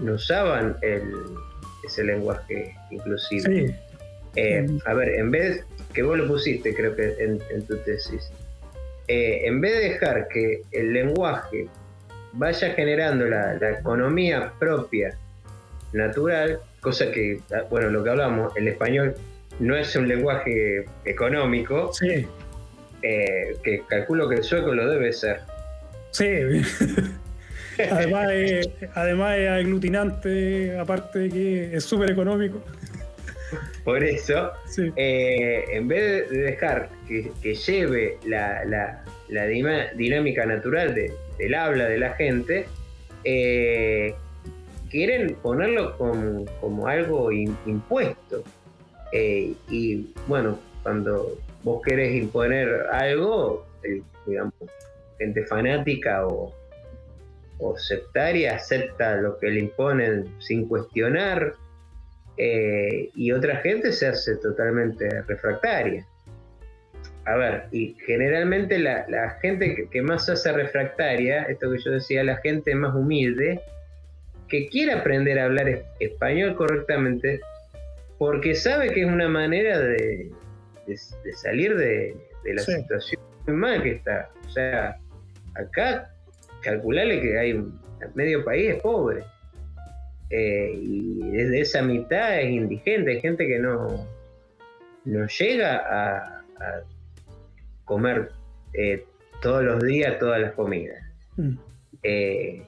no 0.00 0.14
usaban 0.14 0.76
ese 1.84 2.04
lenguaje 2.04 2.74
inclusive. 2.90 3.74
Mm. 4.36 4.78
A 4.86 4.94
ver, 4.94 5.08
en 5.10 5.30
vez 5.30 5.64
que 5.92 6.02
vos 6.02 6.16
lo 6.16 6.26
pusiste, 6.26 6.74
creo 6.74 6.94
que 6.96 7.14
en, 7.18 7.66
tu 7.66 7.76
tesis, 7.78 8.30
eh, 9.08 9.42
en 9.44 9.60
vez 9.60 9.72
de 9.72 9.88
dejar 9.90 10.28
que 10.28 10.62
el 10.72 10.92
lenguaje 10.92 11.68
vaya 12.32 12.70
generando 12.70 13.26
la, 13.26 13.70
economía 13.78 14.52
propia, 14.58 15.16
natural, 15.92 16.60
cosa 16.80 17.10
que, 17.10 17.40
ah, 17.54 17.62
bueno, 17.70 17.90
lo 17.90 18.02
que 18.02 18.10
hablamos, 18.10 18.56
el 18.56 18.68
español 18.68 19.14
no 19.58 19.76
es 19.76 19.94
un 19.96 20.08
lenguaje 20.08 20.84
económico, 21.04 21.92
sí. 21.92 22.26
Eh, 23.02 23.56
que 23.64 23.82
calculo 23.88 24.28
que 24.28 24.36
el 24.36 24.44
sueco 24.44 24.72
lo 24.72 24.88
debe 24.88 25.12
ser. 25.12 25.40
Sí, 26.12 26.24
además, 27.90 28.28
además 28.94 29.38
es 29.38 29.48
aglutinante, 29.48 30.78
aparte 30.78 31.18
de 31.18 31.28
que 31.28 31.76
es 31.76 31.84
súper 31.84 32.10
económico. 32.10 32.62
Por 33.84 34.04
eso, 34.04 34.52
eh, 34.96 35.64
en 35.72 35.88
vez 35.88 36.30
de 36.30 36.38
dejar 36.38 36.88
que, 37.08 37.54
lleve 37.54 38.18
la, 38.24 39.04
dinámica 39.96 40.46
natural 40.46 40.94
del 40.94 41.54
habla 41.54 41.86
de 41.86 41.98
la 41.98 42.14
gente, 42.14 42.66
eh, 43.24 44.14
quieren 44.92 45.34
ponerlo 45.42 45.96
como, 45.98 46.86
algo 46.86 47.32
impuesto. 47.32 48.44
Eh, 49.10 49.54
y 49.68 50.14
bueno, 50.28 50.58
cuando 50.84 51.36
vos 51.64 51.82
querés 51.82 52.14
imponer 52.14 52.86
algo, 52.92 53.66
digamos, 54.26 54.54
gente 55.18 55.44
fanática 55.46 56.26
o, 56.26 56.54
o 57.58 57.78
sectaria 57.78 58.54
acepta 58.54 59.16
lo 59.16 59.38
que 59.38 59.48
le 59.48 59.60
imponen 59.60 60.28
sin 60.38 60.68
cuestionar 60.68 61.54
eh, 62.36 63.10
y 63.14 63.32
otra 63.32 63.56
gente 63.56 63.92
se 63.92 64.08
hace 64.08 64.36
totalmente 64.36 65.22
refractaria. 65.22 66.06
A 67.24 67.36
ver, 67.36 67.64
y 67.70 67.94
generalmente 68.04 68.78
la, 68.78 69.38
gente 69.40 69.88
que, 69.88 70.02
más 70.02 70.26
se 70.26 70.32
hace 70.32 70.52
refractaria, 70.52 71.42
esto 71.44 71.70
que 71.70 71.78
yo 71.78 71.92
decía, 71.92 72.24
la 72.24 72.38
gente 72.38 72.74
más 72.74 72.94
humilde, 72.96 73.60
que 74.52 74.68
quiere 74.68 74.92
aprender 74.92 75.38
a 75.38 75.46
hablar 75.46 75.82
español 75.98 76.54
correctamente, 76.56 77.40
porque 78.18 78.54
sabe 78.54 78.92
que 78.92 79.00
es 79.00 79.06
una 79.06 79.26
manera 79.26 79.80
de, 79.80 80.30
salir 81.42 81.74
de, 81.74 82.14
la 82.44 82.60
situación 82.60 83.22
mal 83.46 83.82
que 83.82 83.92
está. 83.92 84.28
O 84.46 84.50
sea, 84.50 84.98
acá 85.54 86.10
calcularle 86.60 87.22
que 87.22 87.38
hay 87.38 87.64
medio 88.14 88.44
país 88.44 88.74
es 88.74 88.82
pobre. 88.82 89.24
Eh, 90.28 90.74
y 90.76 91.30
desde 91.30 91.60
esa 91.62 91.80
mitad 91.80 92.38
es 92.38 92.50
indigente, 92.50 93.12
hay 93.12 93.20
gente 93.22 93.48
que 93.48 93.58
no, 93.58 94.06
no 95.06 95.26
llega 95.26 95.76
a, 95.76 96.38
comer 97.86 98.30
eh, 98.74 99.04
todos 99.40 99.64
los 99.64 99.82
días 99.82 100.18
todas 100.18 100.42
las 100.42 100.52
comidas. 100.52 101.02
Mm. 101.36 101.54
Eh, 102.02 102.66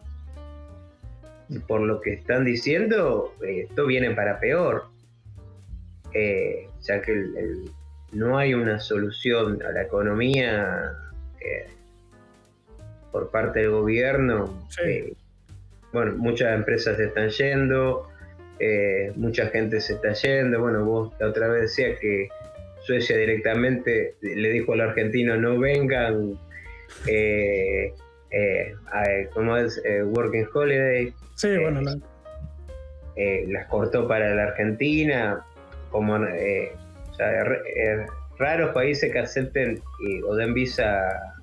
y 1.48 1.58
por 1.58 1.80
lo 1.82 2.00
que 2.00 2.14
están 2.14 2.44
diciendo, 2.44 3.34
esto 3.46 3.86
viene 3.86 4.10
para 4.12 4.40
peor, 4.40 4.84
ya 6.80 7.02
que 7.02 7.24
no 8.12 8.38
hay 8.38 8.54
una 8.54 8.78
solución 8.78 9.60
a 9.62 9.72
la 9.72 9.82
economía 9.82 10.92
por 13.10 13.30
parte 13.30 13.60
del 13.60 13.70
gobierno 13.70 14.66
bueno, 15.94 16.16
muchas 16.16 16.52
empresas 16.52 16.96
se 16.96 17.04
están 17.04 17.30
yendo, 17.30 18.08
eh, 18.58 19.12
mucha 19.14 19.46
gente 19.46 19.80
se 19.80 19.94
está 19.94 20.12
yendo. 20.12 20.60
Bueno, 20.60 20.84
vos 20.84 21.12
la 21.20 21.28
otra 21.28 21.46
vez 21.46 21.62
decías 21.62 22.00
que 22.00 22.28
Suecia 22.82 23.16
directamente 23.16 24.16
le 24.20 24.50
dijo 24.50 24.72
al 24.72 24.80
argentino 24.80 25.36
no 25.36 25.56
vengan, 25.56 26.36
eh, 27.06 27.94
eh 28.34 29.28
¿cómo 29.32 29.56
es? 29.56 29.80
Eh, 29.84 30.02
working 30.02 30.46
Holiday. 30.52 31.12
Sí, 31.36 31.56
bueno, 31.58 31.80
las 33.46 33.66
cortó 33.68 34.08
para 34.08 34.34
la 34.34 34.44
Argentina, 34.44 35.44
como 35.90 36.18
raros 38.38 38.74
países 38.74 39.12
que 39.12 39.18
acepten 39.18 39.80
o 40.26 40.34
den 40.34 40.54
visa 40.54 41.34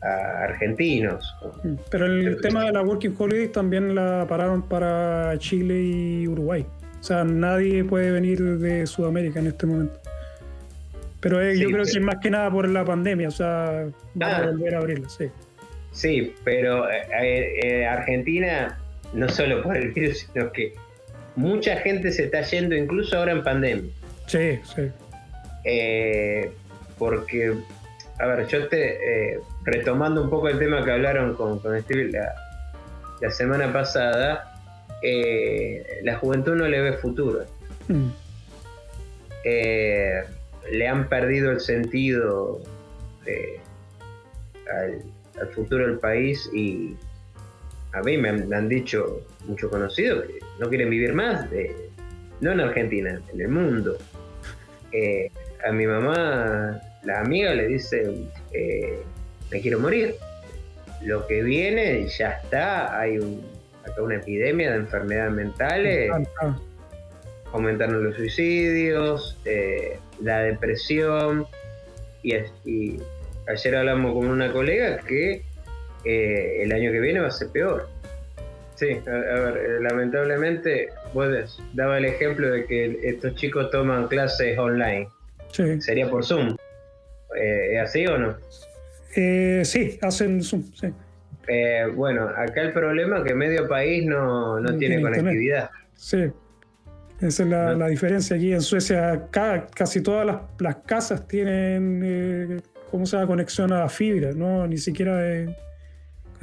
argentinos. 0.00 1.34
Pero 1.90 2.06
el 2.06 2.40
tema 2.40 2.64
de 2.64 2.72
la 2.72 2.82
Working 2.82 3.14
Holiday 3.18 3.48
también 3.48 3.94
la 3.94 4.26
pararon 4.28 4.62
para 4.62 5.36
Chile 5.38 5.82
y 5.82 6.28
Uruguay. 6.28 6.64
O 7.00 7.02
sea, 7.02 7.24
nadie 7.24 7.84
puede 7.84 8.10
venir 8.10 8.40
de 8.58 8.86
Sudamérica 8.86 9.40
en 9.40 9.48
este 9.48 9.66
momento. 9.66 9.98
Pero 11.20 11.42
yo 11.52 11.68
creo 11.68 11.84
que 11.84 11.90
es 11.90 12.00
más 12.00 12.16
que 12.22 12.30
nada 12.30 12.50
por 12.50 12.68
la 12.68 12.84
pandemia, 12.84 13.28
o 13.28 13.32
sea, 13.32 13.88
van 14.14 14.30
a 14.30 14.36
ah. 14.36 14.46
volver 14.46 14.74
a 14.74 14.78
abrirla, 14.78 15.08
sí. 15.08 15.28
Sí, 15.92 16.34
pero 16.44 16.88
eh, 16.90 17.60
eh, 17.62 17.86
Argentina, 17.86 18.78
no 19.12 19.28
solo 19.28 19.62
por 19.62 19.76
el 19.76 19.92
virus, 19.92 20.18
sino 20.32 20.52
que 20.52 20.74
mucha 21.36 21.76
gente 21.76 22.12
se 22.12 22.24
está 22.24 22.42
yendo 22.42 22.74
incluso 22.74 23.16
ahora 23.18 23.32
en 23.32 23.42
pandemia. 23.42 23.90
Sí, 24.26 24.58
sí. 24.74 24.90
Eh, 25.64 26.50
porque 26.98 27.54
a 28.18 28.26
ver, 28.26 28.46
yo 28.48 28.68
te, 28.68 29.34
eh, 29.34 29.40
retomando 29.64 30.22
un 30.22 30.30
poco 30.30 30.48
el 30.48 30.58
tema 30.58 30.84
que 30.84 30.90
hablaron 30.90 31.34
con, 31.34 31.60
Steve 31.82 32.10
la, 33.20 33.30
semana 33.30 33.72
pasada, 33.72 34.60
la 36.02 36.16
juventud 36.18 36.54
no 36.54 36.66
le 36.66 36.80
ve 36.80 36.92
futuro. 36.94 37.44
Mm. 37.88 38.08
Eh, 39.44 40.24
le 40.72 40.88
han 40.88 41.08
perdido 41.08 41.52
el 41.52 41.60
sentido 41.60 42.60
al, 44.70 45.02
futuro 45.46 45.86
del 45.86 45.98
país 45.98 46.48
y 46.52 46.96
a 47.92 48.00
mí 48.02 48.16
me 48.18 48.28
han, 48.28 48.68
dicho 48.68 49.22
muchos 49.46 49.70
conocidos 49.70 50.26
que 50.26 50.38
no 50.58 50.68
quieren 50.68 50.90
vivir 50.90 51.14
más, 51.14 51.46
no 52.40 52.52
en 52.52 52.60
Argentina, 52.60 53.20
en 53.32 53.40
el 53.40 53.48
mundo. 53.48 53.96
a 55.64 55.72
mi 55.72 55.86
mamá 55.86 56.80
la 57.02 57.20
amiga 57.20 57.54
le 57.54 57.68
dice, 57.68 58.28
eh, 58.52 59.02
me 59.50 59.60
quiero 59.60 59.78
morir. 59.80 60.14
Lo 61.02 61.26
que 61.26 61.42
viene 61.42 62.06
ya 62.08 62.30
está, 62.30 62.98
hay 62.98 63.18
acá 63.84 64.02
una 64.02 64.16
epidemia 64.16 64.72
de 64.72 64.78
enfermedades 64.78 65.32
mentales, 65.32 66.10
aumentando 67.52 67.98
los 67.98 68.16
suicidios, 68.16 69.38
eh, 69.44 69.98
la 70.20 70.40
depresión, 70.40 71.46
y, 72.22 72.98
ayer 73.48 73.76
hablamos 73.76 74.12
con 74.14 74.28
una 74.28 74.52
colega 74.52 74.98
que 74.98 75.42
eh, 76.04 76.62
el 76.62 76.72
año 76.72 76.92
que 76.92 77.00
viene 77.00 77.20
va 77.20 77.28
a 77.28 77.30
ser 77.30 77.48
peor. 77.48 77.88
Sí, 78.78 79.00
a, 79.06 79.10
ver, 79.10 79.56
eh, 79.56 79.80
lamentablemente 79.80 80.88
vos 81.12 81.60
daba 81.74 81.98
el 81.98 82.04
ejemplo 82.04 82.48
de 82.48 82.64
que 82.64 83.00
estos 83.02 83.34
chicos 83.34 83.70
toman 83.70 84.06
clases 84.06 84.56
online. 84.56 85.08
Sí. 85.50 85.80
Sería 85.80 86.08
por 86.08 86.24
Zoom. 86.24 86.56
Eh, 87.36 87.74
¿Es 87.74 87.80
así 87.80 88.06
o 88.06 88.16
no? 88.16 88.36
Eh, 89.16 89.62
sí, 89.64 89.98
hacen 90.00 90.42
Zoom, 90.42 90.62
sí. 90.74 90.92
bueno, 91.94 92.28
acá 92.28 92.62
el 92.62 92.72
problema 92.72 93.18
es 93.18 93.24
que 93.24 93.34
medio 93.34 93.66
país 93.66 94.06
no, 94.06 94.64
tiene, 94.78 95.02
conectividad. 95.02 95.70
Sí, 95.94 96.30
esa 97.20 97.42
es 97.42 97.48
la, 97.48 97.88
diferencia. 97.88 98.36
Aquí 98.36 98.52
en 98.52 98.60
Suecia 98.60 99.26
casi 99.74 100.02
todas 100.02 100.40
las, 100.60 100.76
casas 100.86 101.26
tienen, 101.26 102.62
¿cómo 102.90 103.06
se 103.06 103.16
llama? 103.16 103.28
Conexión 103.28 103.72
a 103.72 103.88
fibra, 103.88 104.32
¿no? 104.32 104.66
Ni 104.66 104.78
siquiera 104.78 105.16
de 105.16 105.54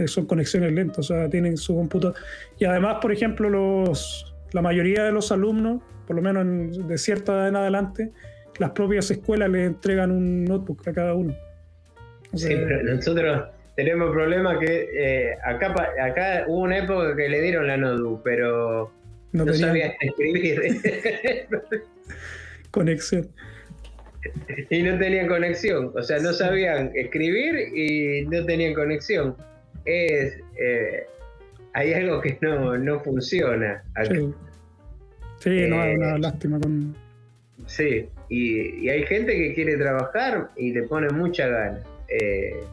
son 0.08 0.26
conexiones 0.26 0.72
lentas, 0.74 1.00
o 1.00 1.04
sea, 1.04 1.30
tienen 1.30 1.58
su 1.58 1.76
computador. 1.76 2.16
Y 2.60 2.66
además, 2.66 2.98
por 3.02 3.12
ejemplo, 3.12 3.50
los, 3.50 4.34
la 4.52 4.62
mayoría 4.62 5.04
de 5.04 5.12
los 5.12 5.32
alumnos, 5.32 5.82
por 6.06 6.16
lo 6.16 6.22
menos 6.22 6.88
de 6.88 6.98
cierta 6.98 7.34
edad 7.34 7.48
en 7.48 7.56
adelante, 7.56 8.12
las 8.60 8.72
propias 8.72 9.10
escuelas 9.12 9.50
les 9.50 9.68
entregan 9.68 10.12
un 10.12 10.46
notebook 10.46 10.88
a 10.88 10.94
cada 10.94 11.14
uno. 11.14 11.36
sí, 12.34 12.50
pero 12.50 12.84
nosotros 12.84 13.46
tenemos 13.76 14.12
problema 14.12 14.60
que 14.60 14.90
eh, 14.94 15.38
acá, 15.44 15.74
acá 16.02 16.46
hubo 16.48 16.62
una 16.62 16.80
época 16.80 17.16
que 17.16 17.30
le 17.30 17.42
dieron 17.42 17.68
la 17.68 17.78
notebook, 17.78 18.22
pero 18.24 18.92
no, 19.32 19.54
sabían 19.54 19.94
escribir. 20.00 20.62
conexión. 22.72 23.30
Y 24.70 24.84
no 24.84 24.98
tenían 24.98 25.28
conexión, 25.28 25.92
o 25.96 26.04
sea, 26.04 26.20
no 26.20 26.34
sabían 26.34 26.92
escribir 26.96 27.76
y 27.76 28.26
no 28.28 28.46
tenían 28.46 28.74
conexión 28.74 29.36
es, 29.86 30.38
eh, 30.58 31.08
hay 31.74 31.94
algo 31.94 32.22
que 32.22 32.38
no, 32.42 33.00
funciona. 33.02 33.84
Sí, 35.40 35.68
no, 35.68 35.84
es 35.84 35.98
una 35.98 36.16
eh, 36.16 36.20
lástima 36.20 36.60
con... 36.60 36.96
Sí, 37.68 38.10
y, 38.30 38.90
hay 38.90 39.04
gente 39.06 39.34
que 39.34 39.54
quiere 39.54 39.78
trabajar 39.78 40.50
y 40.56 40.74
le 40.74 40.84
pone 40.84 41.10
mucha 41.10 41.48
gana. 41.48 41.80
Eh, 42.08 42.64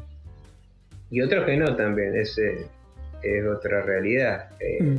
y 1.11 1.21
otros 1.21 1.45
que 1.45 1.57
no 1.57 1.77
también, 1.77 2.17
es, 2.17 2.39
es 2.39 3.47
otra 3.47 3.83
realidad. 3.83 4.51
Mm. 4.81 4.97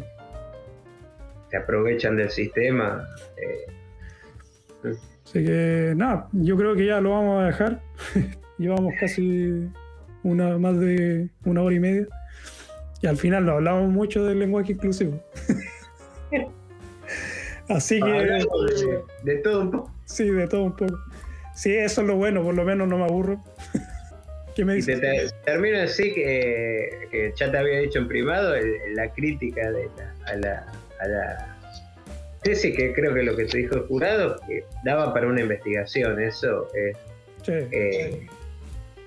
Se 1.49 1.57
aprovechan 1.57 2.15
del 2.17 2.29
sistema. 2.29 3.07
Así 5.25 5.43
que 5.43 5.93
nada, 5.95 6.27
yo 6.33 6.57
creo 6.57 6.75
que 6.75 6.85
ya 6.85 7.01
lo 7.01 7.11
vamos 7.11 7.41
a 7.43 7.45
dejar. 7.47 7.81
Llevamos 8.57 8.93
casi 8.99 9.69
una, 10.23 10.57
más 10.57 10.79
de 10.79 11.29
una 11.45 11.61
hora 11.61 11.75
y 11.75 11.79
media. 11.79 12.07
Y 13.01 13.07
al 13.07 13.17
final 13.17 13.45
no 13.45 13.53
hablamos 13.53 13.89
mucho 13.91 14.23
del 14.25 14.39
lenguaje 14.39 14.73
inclusivo. 14.73 15.21
Así 17.69 17.99
que. 17.99 18.11
De, 19.23 19.35
todo 19.37 19.61
un 19.61 19.71
poco. 19.71 19.91
Sí, 20.05 20.29
de 20.29 20.47
todo 20.47 20.63
un 20.63 20.75
poco. 20.75 20.97
Sí, 21.55 21.73
eso 21.73 22.01
es 22.01 22.07
lo 22.07 22.15
bueno, 22.15 22.43
por 22.43 22.55
lo 22.55 22.63
menos 22.63 22.87
no 22.87 22.97
me 22.97 23.05
aburro. 23.05 23.43
¿Qué 24.55 24.65
me 24.65 24.75
dices? 24.75 25.01
termino 25.45 25.81
así 25.81 26.13
que, 26.13 27.33
ya 27.35 27.49
te 27.49 27.57
había 27.57 27.79
dicho 27.79 27.97
en 27.97 28.07
privado 28.07 28.53
la 28.93 29.11
crítica 29.11 29.71
de 29.71 29.89
a, 30.27 30.35
la, 30.35 30.65
a 30.99 31.07
la 31.07 31.52
tesis, 32.43 32.75
que 32.75 32.93
creo 32.93 33.13
que 33.13 33.23
lo 33.23 33.35
que 33.35 33.45
te 33.45 33.57
dijo 33.59 33.75
el 33.75 33.81
jurado, 33.83 34.35
que 34.47 34.65
daba 34.83 35.13
para 35.13 35.27
una 35.27 35.41
investigación. 35.41 36.21
Eso 36.21 36.67
es. 36.73 36.97
Eh, 37.47 38.27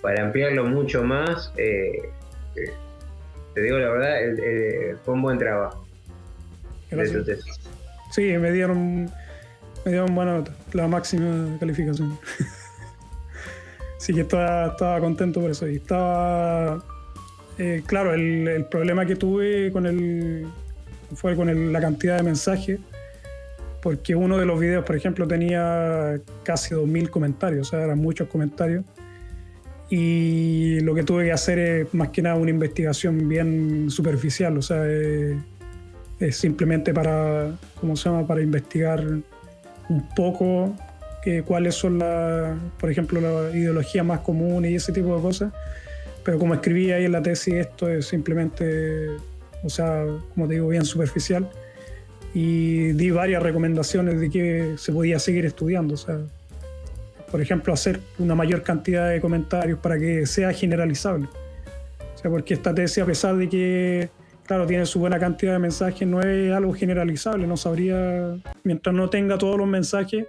para 0.03 0.22
ampliarlo 0.22 0.64
mucho 0.64 1.03
más, 1.03 1.53
eh, 1.57 1.99
eh, 2.57 2.70
te 3.55 3.61
digo 3.62 3.78
la 3.78 3.91
verdad, 3.91 4.99
fue 5.05 5.14
un 5.14 5.22
buen 5.22 5.39
trabajo. 5.39 5.87
Sí, 8.11 8.22
me 8.39 8.53
dieron, 8.53 9.05
me 9.84 9.91
dieron 9.91 10.14
buena 10.14 10.34
nota, 10.39 10.53
la 10.72 10.87
máxima 10.87 11.57
calificación. 11.59 12.18
sí 13.99 14.14
que 14.14 14.20
estaba, 14.20 14.68
estaba 14.68 15.01
contento 15.01 15.41
por 15.41 15.51
eso. 15.51 15.68
Y 15.68 15.76
estaba, 15.76 16.82
eh, 17.59 17.82
claro, 17.87 18.14
el, 18.14 18.66
problema 18.70 19.05
que 19.07 19.16
tuve 19.16 19.72
con 19.72 19.87
el, 19.87 20.47
fue 21.14 21.34
con 21.34 21.72
la 21.72 21.80
cantidad 21.80 22.18
de 22.18 22.22
mensajes 22.22 22.78
porque 23.87 24.16
uno 24.16 24.37
de 24.37 24.45
los 24.45 24.59
videos, 24.59 24.84
por 24.84 24.97
ejemplo, 24.97 25.28
tenía 25.28 26.18
casi 26.43 26.74
2.000 26.74 27.09
comentarios, 27.09 27.68
o 27.68 27.70
sea, 27.70 27.84
eran 27.84 28.01
muchos 28.01 28.26
comentarios 28.26 28.84
y 29.89 30.80
lo 30.80 30.93
que 30.93 31.05
tuve 31.05 31.26
que 31.26 31.30
hacer 31.30 31.61
es 31.61 31.95
más 31.95 32.09
que 32.09 32.20
nada 32.20 32.34
una 32.34 32.51
investigación 32.51 33.28
bien 33.28 33.89
superficial, 33.89 34.59
o 34.59 34.62
sea, 34.62 34.84
es, 34.89 36.37
simplemente 36.37 36.93
para, 36.93 37.53
¿cómo 37.80 37.95
se 37.95 38.09
llama?, 38.09 38.26
para 38.26 38.43
investigar 38.43 39.05
un 39.89 40.09
poco 40.16 40.74
cuáles 41.45 41.76
son, 41.76 42.01
las, 42.01 42.59
por 42.80 42.91
ejemplo, 42.91 43.20
las 43.20 43.55
ideologías 43.55 44.05
más 44.05 44.18
comunes 44.18 44.72
y 44.72 44.74
ese 44.74 44.91
tipo 44.91 45.14
de 45.14 45.22
cosas. 45.22 45.53
Pero 46.24 46.41
como 46.41 46.55
escribí 46.55 46.91
ahí 46.91 47.05
en 47.05 47.12
la 47.12 47.22
tesis, 47.22 47.55
esto 47.55 47.89
es 47.89 48.09
simplemente, 48.09 49.11
o 49.62 49.68
sea, 49.68 50.05
como 50.34 50.49
te 50.49 50.55
digo, 50.55 50.66
bien 50.66 50.84
superficial. 50.84 51.49
Y 52.35 52.93
di 52.93 53.11
varias 53.11 53.43
recomendaciones 53.43 54.20
de 54.20 54.31
que 54.31 54.74
se 54.77 54.93
podía 54.93 55.18
seguir 55.18 55.47
estudiando, 55.47 55.95
o 55.95 55.97
sea, 55.97 56.18
por 57.31 57.41
ejemplo, 57.41 57.72
hacer 57.72 58.01
una 58.18 58.35
mayor 58.35 58.62
cantidad 58.62 59.11
de 59.11 59.20
comentarios 59.20 59.79
para 59.79 59.99
que 59.99 60.27
sea 60.27 60.53
generalizable. 60.53 61.29
O 62.14 62.18
sea, 62.18 62.31
porque 62.31 62.55
esta 62.55 62.74
tesis, 62.74 63.03
a 63.03 63.07
pesar 63.07 63.37
de 63.37 63.49
que, 63.49 64.09
claro, 64.47 64.66
tiene 64.66 64.87
su 64.87 65.01
buena 65.01 65.18
cantidad 65.18 65.53
de 65.55 65.59
mensajes, 65.59 66.07
no 66.07 66.20
es 66.20 66.53
algo 66.53 66.72
generalizable. 66.72 67.47
No 67.47 67.57
sabría, 67.57 68.37
mientras 68.64 68.95
no 68.95 69.11
tenga 69.11 69.39
todos 69.39 69.59
los 69.59 69.66
mensajes, 69.66 70.27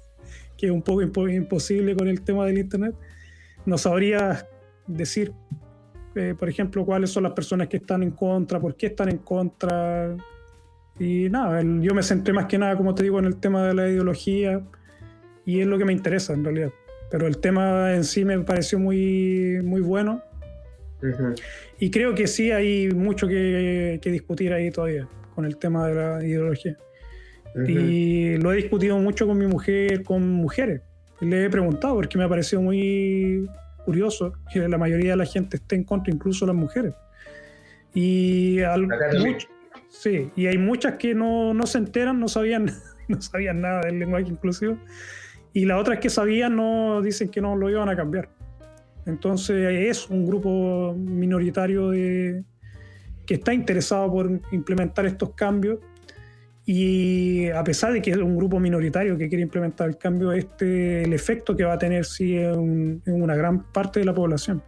que 0.56 0.66
es 0.66 0.72
un 0.72 0.82
poco 0.82 1.02
imposible 1.02 1.94
con 1.96 2.08
el 2.08 2.22
tema 2.22 2.46
del 2.46 2.58
Internet, 2.58 2.94
no 3.64 3.78
sabría 3.78 4.48
decir, 4.86 5.32
eh, 6.14 6.34
por 6.38 6.48
ejemplo, 6.48 6.84
cuáles 6.84 7.10
son 7.10 7.22
las 7.22 7.32
personas 7.32 7.68
que 7.68 7.78
están 7.78 8.02
en 8.02 8.10
contra, 8.10 8.60
por 8.60 8.74
qué 8.74 8.86
están 8.86 9.08
en 9.08 9.18
contra. 9.18 10.16
Y 10.98 11.28
nada, 11.30 11.62
yo 11.62 11.94
me 11.94 12.02
centré 12.02 12.32
más 12.32 12.46
que 12.46 12.58
nada, 12.58 12.76
como 12.76 12.94
te 12.94 13.02
digo, 13.02 13.18
en 13.18 13.24
el 13.24 13.36
tema 13.36 13.66
de 13.66 13.74
la 13.74 13.88
ideología 13.88 14.62
y 15.44 15.60
es 15.60 15.66
lo 15.66 15.78
que 15.78 15.84
me 15.84 15.92
interesa 15.92 16.32
en 16.32 16.44
realidad. 16.44 16.70
Pero 17.10 17.26
el 17.26 17.38
tema 17.38 17.94
en 17.94 18.04
sí 18.04 18.24
me 18.24 18.38
pareció 18.40 18.78
muy, 18.78 19.60
muy 19.62 19.80
bueno. 19.80 20.22
Y 21.78 21.90
creo 21.90 22.14
que 22.14 22.26
sí 22.26 22.52
hay 22.52 22.88
mucho 22.90 23.26
que, 23.26 23.98
discutir 24.02 24.52
ahí 24.52 24.70
todavía 24.70 25.08
con 25.34 25.44
el 25.44 25.56
tema 25.56 25.88
de 25.88 25.94
la 25.94 26.24
ideología. 26.24 26.76
Y 27.66 28.36
lo 28.36 28.52
he 28.52 28.56
discutido 28.56 28.96
mucho 28.98 29.26
con 29.26 29.36
mi 29.36 29.46
mujer, 29.46 30.04
con 30.04 30.26
mujeres. 30.26 30.82
Le 31.20 31.44
he 31.44 31.50
preguntado 31.50 31.96
porque 31.96 32.16
me 32.16 32.24
ha 32.24 32.28
parecido 32.28 32.62
muy 32.62 33.46
curioso 33.84 34.32
que 34.52 34.66
la 34.68 34.78
mayoría 34.78 35.10
de 35.10 35.16
la 35.16 35.26
gente 35.26 35.56
esté 35.56 35.76
en 35.76 35.84
contra, 35.84 36.14
incluso 36.14 36.46
las 36.46 36.56
mujeres. 36.56 36.94
Y 37.94 38.60
sí, 39.92 40.30
y 40.34 40.46
hay 40.46 40.58
muchas 40.58 40.96
que 40.96 41.14
no, 41.14 41.54
no 41.54 41.66
se 41.66 41.78
enteran, 41.78 42.18
no 42.18 42.28
sabían, 42.28 42.66
no 43.08 43.20
sabían 43.20 43.60
nada 43.60 43.82
del 43.82 43.98
lenguaje 43.98 44.28
inclusivo. 44.28 44.78
Y 45.52 45.66
la 45.66 45.78
otra 45.78 45.94
es 45.94 46.00
que 46.00 46.08
sabían, 46.10 46.56
no 46.56 47.02
dicen 47.02 47.28
que 47.28 47.40
no 47.40 47.54
lo 47.54 47.68
iban 47.68 47.88
a 47.88 47.96
cambiar. 47.96 48.30
Entonces 49.04 49.90
es 49.90 50.08
un 50.08 50.26
grupo 50.26 50.94
minoritario 50.96 51.90
de, 51.90 52.42
que 53.26 53.34
está 53.34 53.52
interesado 53.52 54.10
por 54.10 54.40
implementar 54.50 55.06
estos 55.06 55.30
cambios. 55.34 55.78
Y 56.64 57.50
a 57.50 57.62
pesar 57.64 57.92
de 57.92 58.00
que 58.00 58.12
es 58.12 58.16
un 58.16 58.36
grupo 58.36 58.60
minoritario 58.60 59.18
que 59.18 59.28
quiere 59.28 59.42
implementar 59.42 59.88
el 59.88 59.98
cambio, 59.98 60.32
este 60.32 61.02
el 61.02 61.12
efecto 61.12 61.56
que 61.56 61.64
va 61.64 61.74
a 61.74 61.78
tener 61.78 62.04
sí 62.04 62.36
en, 62.36 63.02
en 63.04 63.22
una 63.22 63.34
gran 63.34 63.64
parte 63.72 63.98
de 63.98 64.06
la 64.06 64.14
población, 64.14 64.62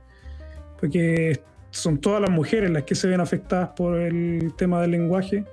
porque 0.80 1.40
son 1.76 1.98
todas 1.98 2.20
las 2.20 2.30
mujeres 2.30 2.70
las 2.70 2.84
que 2.84 2.94
se 2.94 3.08
ven 3.08 3.20
afectadas 3.20 3.70
por 3.76 3.98
el 3.98 4.52
tema 4.56 4.80
del 4.80 4.92
lenguaje 4.92 5.44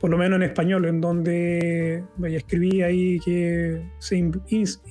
por 0.00 0.10
lo 0.10 0.18
menos 0.18 0.36
en 0.36 0.44
español, 0.44 0.84
en 0.86 1.00
donde 1.00 2.04
escribí 2.22 2.82
ahí 2.82 3.18
que 3.20 3.82
se 3.98 4.16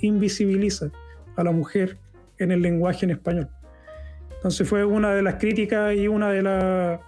invisibiliza 0.01 0.91
a 1.35 1.43
la 1.43 1.51
mujer 1.51 1.97
en 2.39 2.51
el 2.51 2.61
lenguaje 2.61 3.05
en 3.05 3.11
español. 3.11 3.47
Entonces 4.35 4.67
fue 4.67 4.85
una 4.85 5.13
de 5.13 5.21
las 5.21 5.35
críticas 5.35 5.95
y 5.95 6.07
una 6.07 6.29
de 6.31 6.41
las... 6.41 6.99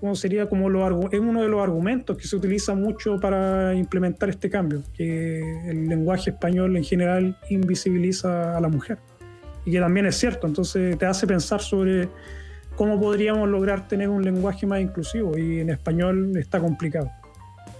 ¿Cómo 0.00 0.14
sería? 0.14 0.48
Como 0.48 0.68
lo, 0.68 1.10
es 1.10 1.18
uno 1.18 1.42
de 1.42 1.48
los 1.48 1.60
argumentos 1.60 2.16
que 2.16 2.28
se 2.28 2.36
utiliza 2.36 2.74
mucho 2.74 3.18
para 3.18 3.74
implementar 3.74 4.28
este 4.28 4.48
cambio, 4.48 4.82
que 4.94 5.40
el 5.68 5.88
lenguaje 5.88 6.30
español 6.30 6.76
en 6.76 6.84
general 6.84 7.36
invisibiliza 7.48 8.56
a 8.56 8.60
la 8.60 8.68
mujer. 8.68 8.98
Y 9.64 9.72
que 9.72 9.80
también 9.80 10.06
es 10.06 10.16
cierto, 10.16 10.46
entonces 10.46 10.96
te 10.98 11.06
hace 11.06 11.26
pensar 11.26 11.60
sobre 11.60 12.08
cómo 12.76 13.00
podríamos 13.00 13.48
lograr 13.48 13.88
tener 13.88 14.08
un 14.08 14.22
lenguaje 14.22 14.66
más 14.66 14.80
inclusivo 14.80 15.36
y 15.36 15.60
en 15.60 15.70
español 15.70 16.36
está 16.36 16.60
complicado. 16.60 17.10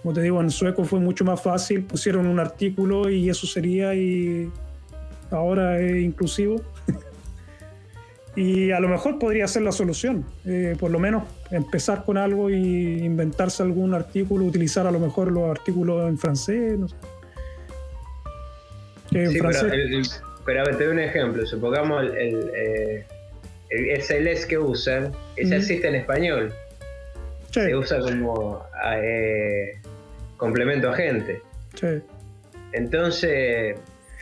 Como 0.03 0.13
te 0.13 0.23
digo, 0.23 0.41
en 0.41 0.51
sueco 0.51 0.85
fue 0.85 1.01
mucho 1.01 1.25
más 1.25 1.41
fácil, 1.41 1.85
pusieron 1.85 2.27
un 2.27 2.41
artículo 2.41 3.09
y 3.09 3.31
eso 3.31 3.47
sería 3.47 3.95
y 3.95 4.51
ahora 5.31 5.81
es 5.81 6.03
inclusivo. 6.03 6.61
Y 8.37 8.71
a 8.71 8.79
lo 8.79 8.89
mejor 8.89 9.19
podría 9.19 9.49
ser 9.49 9.63
la 9.63 9.73
solución, 9.73 10.25
eh, 10.45 10.77
por 10.79 10.93
lo 10.93 11.01
menos 11.01 11.25
empezar 11.51 12.05
con 12.05 12.17
algo 12.17 12.51
y 12.51 13.03
inventarse 13.03 13.65
algún 13.65 13.95
artículo, 13.95 14.45
utilizar 14.45 14.87
a 14.87 14.93
lo 14.93 15.01
mejor 15.01 15.33
los 15.33 15.51
artículos 15.51 16.09
en 16.09 16.19
francés, 16.19 16.79
no 16.79 16.87
sé. 16.87 16.95
Pero, 19.11 19.51
a 20.57 20.65
ver, 20.65 20.79
te 20.79 20.85
doy 20.85 20.95
un 20.95 21.01
ejemplo. 21.01 21.45
Supongamos 21.45 22.05
el, 22.05 22.17
el, 22.17 22.51
eh, 22.57 23.05
el 23.71 24.47
que 24.47 24.59
usan, 24.59 25.13
ese 25.37 25.57
existe 25.57 25.89
en 25.89 25.97
español. 25.97 26.55
Se 27.51 27.75
usa 27.75 28.01
como 28.01 28.65
eh, 28.97 29.79
complemento 30.37 30.89
agente. 30.89 31.43
Sí. 31.75 32.01
Entonces, 32.73 33.77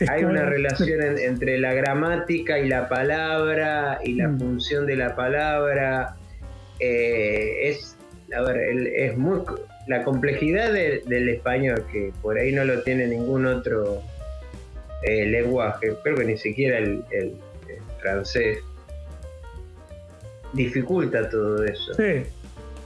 hay 0.07 0.23
una 0.23 0.45
relación 0.45 1.17
entre 1.17 1.59
la 1.59 1.73
gramática 1.73 2.59
y 2.59 2.67
la 2.67 2.89
palabra 2.89 3.99
y 4.03 4.15
la 4.15 4.27
mm. 4.27 4.39
función 4.39 4.85
de 4.85 4.95
la 4.95 5.15
palabra. 5.15 6.15
Eh, 6.79 7.69
es, 7.69 7.95
a 8.35 8.41
ver, 8.41 8.57
es 8.95 9.17
muy. 9.17 9.41
La 9.87 10.03
complejidad 10.03 10.73
del 10.73 11.29
español, 11.29 11.85
que 11.89 12.11
por 12.21 12.37
ahí 12.37 12.51
no 12.51 12.65
lo 12.65 12.83
tiene 12.83 13.07
ningún 13.07 13.45
otro 13.45 14.03
eh, 15.03 15.25
lenguaje, 15.25 15.93
creo 16.03 16.15
que 16.15 16.25
ni 16.25 16.37
siquiera 16.37 16.77
el, 16.79 17.03
francés, 18.01 18.59
dificulta 20.53 21.29
todo 21.29 21.63
eso. 21.63 21.93
Sí, 21.95 22.23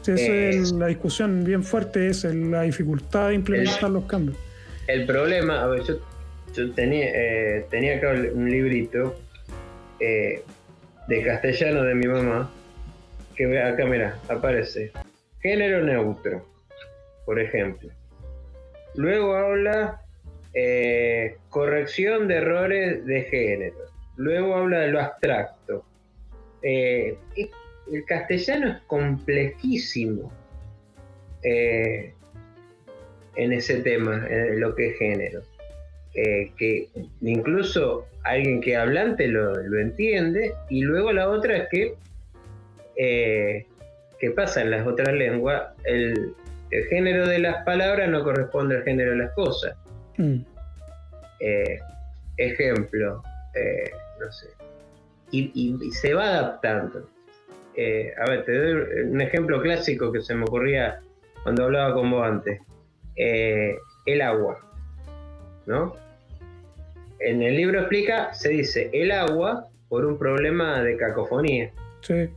sí 0.02 0.12
eso 0.12 0.34
es 0.34 0.72
la 0.72 0.88
discusión 0.88 1.44
bien 1.44 1.64
fuerte, 1.64 2.08
es 2.08 2.24
la 2.24 2.62
dificultad 2.62 3.30
de 3.30 3.36
implementar 3.36 3.90
los 3.90 4.06
cambios. 4.06 4.38
El 4.88 5.06
problema, 5.06 5.62
a 5.62 5.68
ver, 5.68 5.84
yo 5.84 6.00
yo 6.54 6.72
tenía, 6.74 7.10
eh, 7.14 7.66
tenía 7.70 7.98
acá 7.98 8.12
un 8.34 8.50
librito 8.50 9.20
eh, 10.00 10.44
de 11.08 11.24
castellano 11.24 11.84
de 11.84 11.96
mi 11.96 12.08
mamá, 12.08 12.52
que 13.36 13.60
acá, 13.60 13.86
mira, 13.86 14.20
aparece. 14.28 14.92
Género 15.42 15.82
neutro, 15.82 16.46
por 17.26 17.40
ejemplo. 17.40 17.90
Luego 18.96 19.36
habla 19.36 20.02
eh, 20.54 21.38
corrección 21.50 22.28
de 22.28 22.36
errores 22.36 23.06
de 23.06 23.22
género. 23.24 23.78
Luego 24.18 24.56
habla 24.56 24.80
de 24.80 24.88
lo 24.90 25.00
abstracto. 25.00 25.86
el 26.62 28.06
castellano 28.08 28.70
es 28.70 28.82
complejísimo 28.88 30.32
en 33.36 33.54
ese 33.54 33.82
tema, 33.82 34.28
en 34.30 34.60
lo 34.60 34.76
que 34.76 34.90
es 34.90 34.98
género. 34.98 35.42
Eh, 36.14 36.52
que 36.58 36.90
incluso 37.22 38.06
alguien 38.24 38.60
que 38.60 38.76
hablante 38.76 39.28
lo, 39.28 39.56
entiende, 39.80 40.54
y 40.70 40.82
luego 40.82 41.14
la 41.14 41.30
otra 41.30 41.58
es 41.58 41.70
que, 41.70 41.94
eh, 42.98 43.66
¿qué 44.20 44.32
pasa 44.32 44.62
en 44.62 44.72
las 44.72 44.86
otras 44.86 45.14
lenguas? 45.14 45.74
El, 45.86 46.34
género 46.90 47.28
de 47.28 47.40
las 47.40 47.66
palabras 47.66 48.08
no 48.08 48.24
corresponde 48.24 48.78
al 48.78 48.84
género 48.84 49.12
de 49.12 49.18
las 49.18 49.32
cosas. 49.34 49.76
Mm. 50.18 50.44
Eh, 51.40 51.80
ejemplo, 52.38 53.24
no 54.20 54.32
sé, 54.32 54.48
y, 55.32 55.92
se 55.92 56.14
va 56.14 56.26
adaptando. 56.26 57.10
a 58.20 58.30
ver, 58.30 58.46
te 58.46 58.58
doy 58.58 59.04
un 59.06 59.22
ejemplo 59.22 59.62
clásico 59.62 60.12
que 60.12 60.22
se 60.22 60.36
me 60.36 60.44
ocurría 60.44 61.02
cuando 61.44 61.66
hablaba 61.66 61.94
con 61.94 62.12
vos 62.12 62.26
antes. 62.26 62.60
el 63.16 64.22
agua. 64.22 64.60
¿no? 65.66 65.96
En 67.20 67.42
el 67.42 67.56
libro 67.56 67.80
explica, 67.80 68.34
se 68.34 68.50
dice 68.50 68.90
el 68.94 69.12
agua 69.12 69.68
por 69.90 70.06
un 70.06 70.18
problema 70.18 70.82
de 70.82 70.98
cacofonía. 70.98 71.72
Sí. 72.02 72.30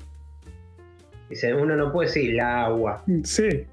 Dice, 1.30 1.54
uno 1.54 1.74
no 1.74 1.90
puede 1.90 2.08
decir 2.08 2.34
la 2.34 2.64
agua. 2.64 3.02
Sí. 3.24 3.66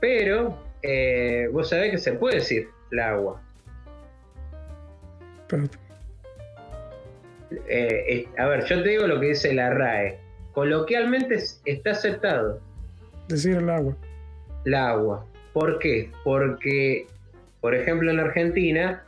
Pero 0.00 0.58
eh, 0.82 1.48
vos 1.52 1.68
sabés 1.68 1.92
que 1.92 1.98
se 1.98 2.12
puede 2.12 2.36
decir 2.36 2.68
la 2.90 3.10
agua. 3.10 3.40
Eh, 7.68 8.26
a 8.38 8.46
ver, 8.46 8.64
yo 8.64 8.82
te 8.82 8.88
digo 8.88 9.06
lo 9.06 9.20
que 9.20 9.26
dice 9.28 9.52
la 9.52 9.70
RAE. 9.70 10.18
Coloquialmente 10.52 11.38
está 11.64 11.90
aceptado. 11.90 12.60
Decir 13.28 13.56
el 13.56 13.70
agua. 13.70 13.96
La 14.64 14.90
agua. 14.90 15.26
¿Por 15.52 15.78
qué? 15.78 16.10
Porque 16.24 17.06
por 17.62 17.76
ejemplo, 17.76 18.10
en 18.10 18.18
Argentina, 18.18 19.04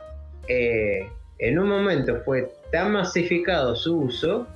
eh, 0.47 1.09
en 1.39 1.59
un 1.59 1.67
momento 1.67 2.21
fue 2.23 2.49
tan 2.71 2.93
masificado 2.93 3.75
su 3.75 3.99
uso 3.99 4.47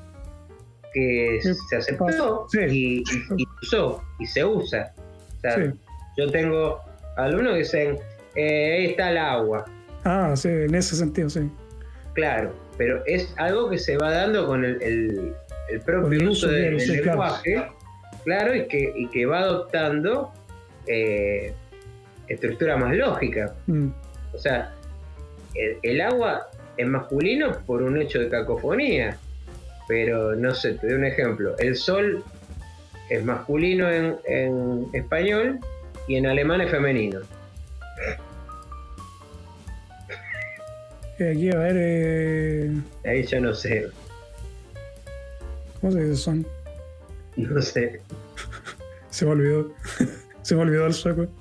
que 0.93 1.39
se 1.41 1.76
aceptó 1.76 2.47
y, 2.70 3.03
usó 3.61 4.01
y 4.17 4.26
se 4.26 4.45
usa. 4.45 4.93
Yo 6.17 6.32
tengo 6.32 6.80
alumnos 7.26 7.53
que 7.53 7.59
dicen, 7.59 7.97
eh, 8.36 8.78
ahí 8.78 8.86
está 8.88 9.11
el 9.11 9.17
agua. 9.17 9.65
Ah, 10.03 10.34
sí, 10.36 10.49
en 10.49 10.76
ese 10.76 10.95
sentido, 10.95 11.30
sí. 11.30 11.49
Claro, 12.13 12.53
pero 12.78 13.03
es 13.05 13.34
algo 13.38 13.70
que 13.70 13.78
se 13.78 13.97
va 13.97 14.11
dando 14.11 14.47
con 14.47 14.63
el, 14.63 15.34
propio 15.86 16.30
uso, 16.32 16.47
del, 16.47 16.78
lenguaje, 16.78 17.63
claro, 18.24 18.55
y, 18.55 18.67
que, 18.67 18.93
y 18.95 19.07
que 19.07 19.26
va 19.26 19.39
adoptando 19.39 20.32
eh, 20.88 21.53
estructura 22.28 22.78
más 22.78 22.95
lógica. 22.95 23.53
Mm. 23.67 23.89
O 24.34 24.38
sea, 24.38 24.74
el, 25.55 26.01
agua 26.01 26.49
es 26.78 26.88
masculino 26.88 27.51
por 27.65 27.82
un 27.82 28.01
hecho 28.01 28.20
de 28.20 28.30
cacofonía. 28.30 29.17
Pero 29.88 30.36
no 30.36 30.53
sé, 30.53 30.74
te 30.74 30.88
doy 30.88 30.97
un 30.97 31.05
ejemplo. 31.05 31.55
El 31.57 31.76
sol 31.76 32.24
es 33.09 33.24
masculino 33.26 33.89
en, 33.89 34.88
español 34.93 35.59
y 36.10 36.16
en 36.16 36.26
alemán 36.26 36.60
es 36.60 36.72
femenino. 36.72 37.22
Aquí, 41.14 41.51
a 41.51 41.57
ver. 41.57 41.76
Eh, 41.78 42.72
Ahí 43.05 43.24
ya 43.24 43.39
no 43.39 43.53
sé. 43.53 43.88
¿Cómo 45.80 45.93
se 45.93 46.03
dice 46.03 46.16
son? 46.16 46.47
No 47.38 47.62
sé. 47.62 48.01
se 49.12 49.26
me 49.26 49.32
olvidó. 49.32 49.72
se 50.41 50.55
me 50.55 50.62
olvidó 50.62 50.88
el 50.88 50.93
sueco. 50.93 51.28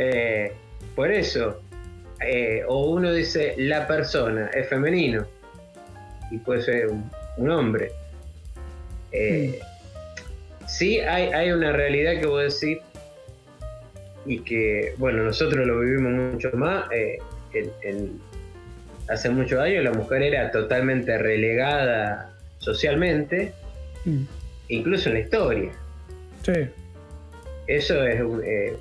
Eh, 0.00 0.52
por 0.94 1.10
eso, 1.10 1.60
eh, 2.24 2.62
o 2.68 2.90
uno 2.92 3.12
dice 3.12 3.56
la 3.58 3.88
persona 3.88 4.46
es 4.54 4.68
femenino 4.68 5.26
y 6.30 6.38
puede 6.38 6.62
ser 6.62 6.86
un, 7.36 7.50
hombre. 7.50 7.90
Eh, 9.10 9.58
sí, 10.68 11.00
hay, 11.00 11.32
hay, 11.32 11.52
una 11.52 11.72
realidad 11.72 12.20
que 12.20 12.26
voy 12.26 12.42
a 12.42 12.44
decir 12.44 12.80
y 14.26 14.40
que, 14.40 14.94
bueno, 14.98 15.22
nosotros 15.22 15.66
lo 15.66 15.80
vivimos 15.80 16.32
mucho 16.34 16.50
más. 16.52 16.84
hace 19.08 19.30
muchos 19.30 19.58
años 19.58 19.82
la 19.84 19.92
mujer 19.92 20.22
era 20.22 20.50
totalmente 20.50 21.16
relegada 21.18 22.30
socialmente, 22.58 23.52
mm. 24.04 24.22
incluso 24.68 25.08
en 25.08 25.14
la 25.14 25.20
historia. 25.20 25.70
Eso 27.66 28.04
es 28.04 28.20
eh, 28.44 28.76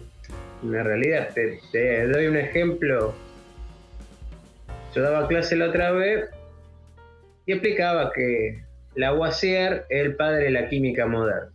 una 0.63 0.83
realidad. 0.83 1.29
Te, 1.33 2.07
doy 2.07 2.27
un 2.27 2.37
ejemplo. 2.37 3.13
Yo 4.95 5.01
daba 5.01 5.27
clase 5.27 5.55
la 5.55 5.67
otra 5.67 5.91
vez 5.91 6.25
y 7.45 7.53
explicaba 7.53 8.11
que 8.13 8.63
Lavoisier 8.95 9.85
es 9.89 10.05
el 10.05 10.15
padre 10.15 10.45
de 10.45 10.51
la 10.51 10.69
química 10.69 11.05
moderna. 11.05 11.51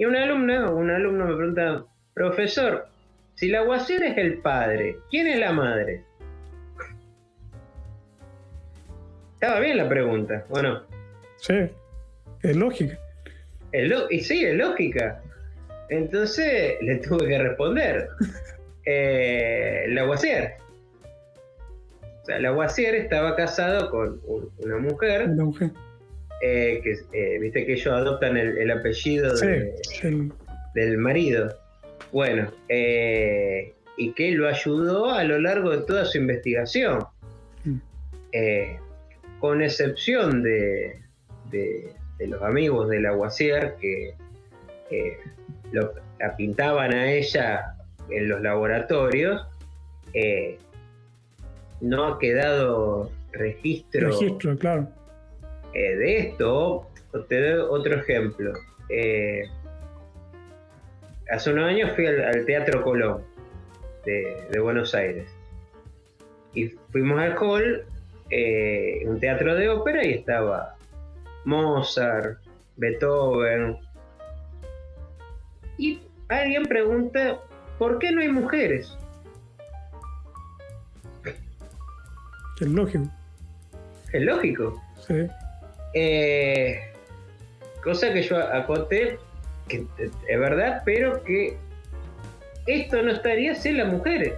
Y 0.00 0.06
una 0.06 0.22
alumna, 0.22 0.70
un 0.70 0.88
alumno 0.90 1.26
me 1.26 1.36
pregunta, 1.36 1.84
profesor, 2.14 2.88
si 3.34 3.48
Lavoisier 3.48 4.02
es 4.02 4.16
el 4.16 4.38
padre, 4.38 4.96
¿quién 5.10 5.26
es 5.26 5.38
la 5.38 5.52
madre? 5.52 6.02
Estaba 9.34 9.60
bien 9.60 9.76
la 9.76 9.86
pregunta, 9.90 10.46
bueno. 10.48 10.84
Sí, 11.36 11.68
es 12.42 12.56
lógica 12.56 12.98
y 14.08 14.20
sí, 14.20 14.42
es 14.42 14.54
lógica. 14.54 15.20
Entonces 15.90 16.78
le 16.80 16.96
tuve 16.96 17.28
que 17.28 17.38
responder. 17.38 18.08
Eh, 18.86 19.84
Lavoisier. 19.88 20.54
O 22.22 22.24
sea, 22.24 22.38
Lavoisier 22.40 22.94
estaba 22.94 23.36
casado 23.36 23.90
con 23.90 24.18
una 24.64 24.78
mujer. 24.78 25.28
Una 25.28 25.44
mujer. 25.44 25.70
Eh, 26.42 26.80
que 26.82 26.96
eh, 27.12 27.38
viste 27.38 27.66
que 27.66 27.74
ellos 27.74 27.92
adoptan 27.92 28.36
el, 28.36 28.70
apellido 28.70 29.34
del 30.74 30.98
marido. 30.98 31.54
Bueno, 32.12 32.50
eh, 32.68 33.74
y 33.98 34.12
que 34.12 34.30
lo 34.32 34.48
ayudó 34.48 35.10
a 35.10 35.22
lo 35.24 35.38
largo 35.38 35.70
de 35.70 35.84
toda 35.84 36.04
su 36.04 36.18
investigación. 36.18 37.04
Mm. 37.62 37.76
con 39.38 39.60
excepción 39.60 40.42
de, 40.42 40.98
de 41.50 42.26
los 42.26 42.42
amigos 42.42 42.88
del 42.88 43.04
Aguasier 43.04 43.74
que 43.78 44.14
la 45.72 46.36
pintaban 46.36 46.94
a 46.94 47.12
ella 47.12 47.74
en 48.08 48.28
los 48.28 48.40
laboratorios, 48.40 49.46
no 51.82 52.06
ha 52.06 52.18
quedado 52.18 53.10
registro, 53.32 54.08
registro 54.08 54.56
claro. 54.56 54.88
Eh, 55.74 55.96
de 55.96 56.18
esto. 56.18 56.86
Te 57.28 57.40
doy 57.40 57.66
otro 57.68 57.96
ejemplo. 57.96 58.52
Eh, 58.88 59.42
hace 61.30 61.52
unos 61.52 61.68
años 61.68 61.92
fui 61.94 62.06
al, 62.06 62.44
Teatro 62.44 62.82
Colón 62.82 63.22
de, 64.04 64.58
Buenos 64.60 64.94
Aires. 64.94 65.28
Y 66.54 66.68
fuimos 66.90 67.20
al 67.20 67.36
hall, 67.38 67.84
eh, 68.30 69.02
un 69.06 69.20
teatro 69.20 69.54
de 69.54 69.68
ópera, 69.68 70.04
y 70.04 70.14
estaba 70.14 70.76
Mozart, 71.44 72.38
Beethoven. 72.76 73.78
Y 75.78 76.00
alguien 76.28 76.64
pregunta, 76.64 77.40
¿por 77.78 77.98
qué 77.98 78.10
no 78.12 78.20
hay 78.20 78.28
mujeres? 78.28 78.96
Es 82.60 82.68
lógico. 82.68 83.08
Es 84.12 84.22
lógico. 84.22 84.82
Sí. 85.06 85.26
Eh, 85.94 86.80
cosa 87.82 88.12
que 88.12 88.22
yo 88.22 88.38
acoté, 88.38 89.18
que 89.68 89.86
es 89.98 90.38
verdad, 90.38 90.82
pero 90.84 91.22
que 91.24 91.56
esto 92.66 93.02
no 93.02 93.12
estaría 93.12 93.54
sin 93.54 93.78
las 93.78 93.88
mujeres. 93.88 94.34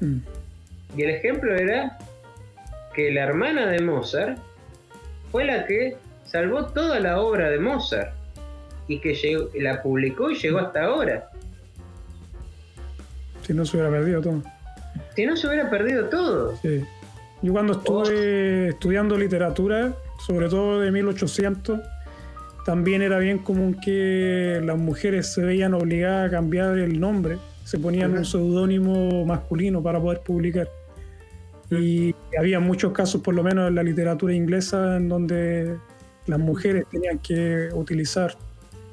Mm. 0.00 0.18
Y 0.96 1.02
el 1.02 1.10
ejemplo 1.10 1.54
era 1.54 1.98
que 2.94 3.10
la 3.10 3.22
hermana 3.22 3.66
de 3.66 3.80
Mozart 3.80 4.38
fue 5.30 5.44
la 5.44 5.66
que 5.66 5.96
salvó 6.24 6.66
toda 6.66 7.00
la 7.00 7.20
obra 7.20 7.50
de 7.50 7.58
Mozart 7.58 8.14
y 8.88 9.00
que 9.00 9.16
la 9.54 9.82
publicó 9.82 10.30
y 10.30 10.36
llegó 10.36 10.58
hasta 10.58 10.84
ahora. 10.84 11.30
Si 13.46 13.52
no 13.54 13.64
se 13.64 13.76
hubiera 13.76 13.90
perdido 13.90 14.20
todo. 14.20 14.42
Si 15.16 15.26
no 15.26 15.36
se 15.36 15.46
hubiera 15.46 15.70
perdido 15.70 16.04
todo. 16.06 16.56
Sí. 16.56 16.84
Yo 17.40 17.52
cuando 17.52 17.72
estuve 17.72 18.68
estudiando 18.68 19.16
literatura, 19.16 19.92
sobre 20.26 20.48
todo 20.48 20.80
de 20.80 20.90
1800, 20.92 21.80
también 22.64 23.02
era 23.02 23.18
bien 23.18 23.38
común 23.38 23.76
que 23.82 24.60
las 24.64 24.78
mujeres 24.78 25.32
se 25.32 25.42
veían 25.42 25.74
obligadas 25.74 26.28
a 26.28 26.30
cambiar 26.30 26.78
el 26.78 27.00
nombre, 27.00 27.38
se 27.64 27.78
ponían 27.78 28.16
un 28.16 28.24
seudónimo 28.24 29.24
masculino 29.24 29.82
para 29.82 30.00
poder 30.00 30.20
publicar. 30.20 30.68
Y 31.70 32.14
había 32.38 32.60
muchos 32.60 32.92
casos, 32.92 33.22
por 33.22 33.34
lo 33.34 33.42
menos 33.42 33.68
en 33.68 33.74
la 33.74 33.82
literatura 33.82 34.32
inglesa, 34.34 34.96
en 34.96 35.08
donde 35.08 35.76
las 36.26 36.38
mujeres 36.38 36.84
tenían 36.90 37.18
que 37.18 37.70
utilizar 37.72 38.36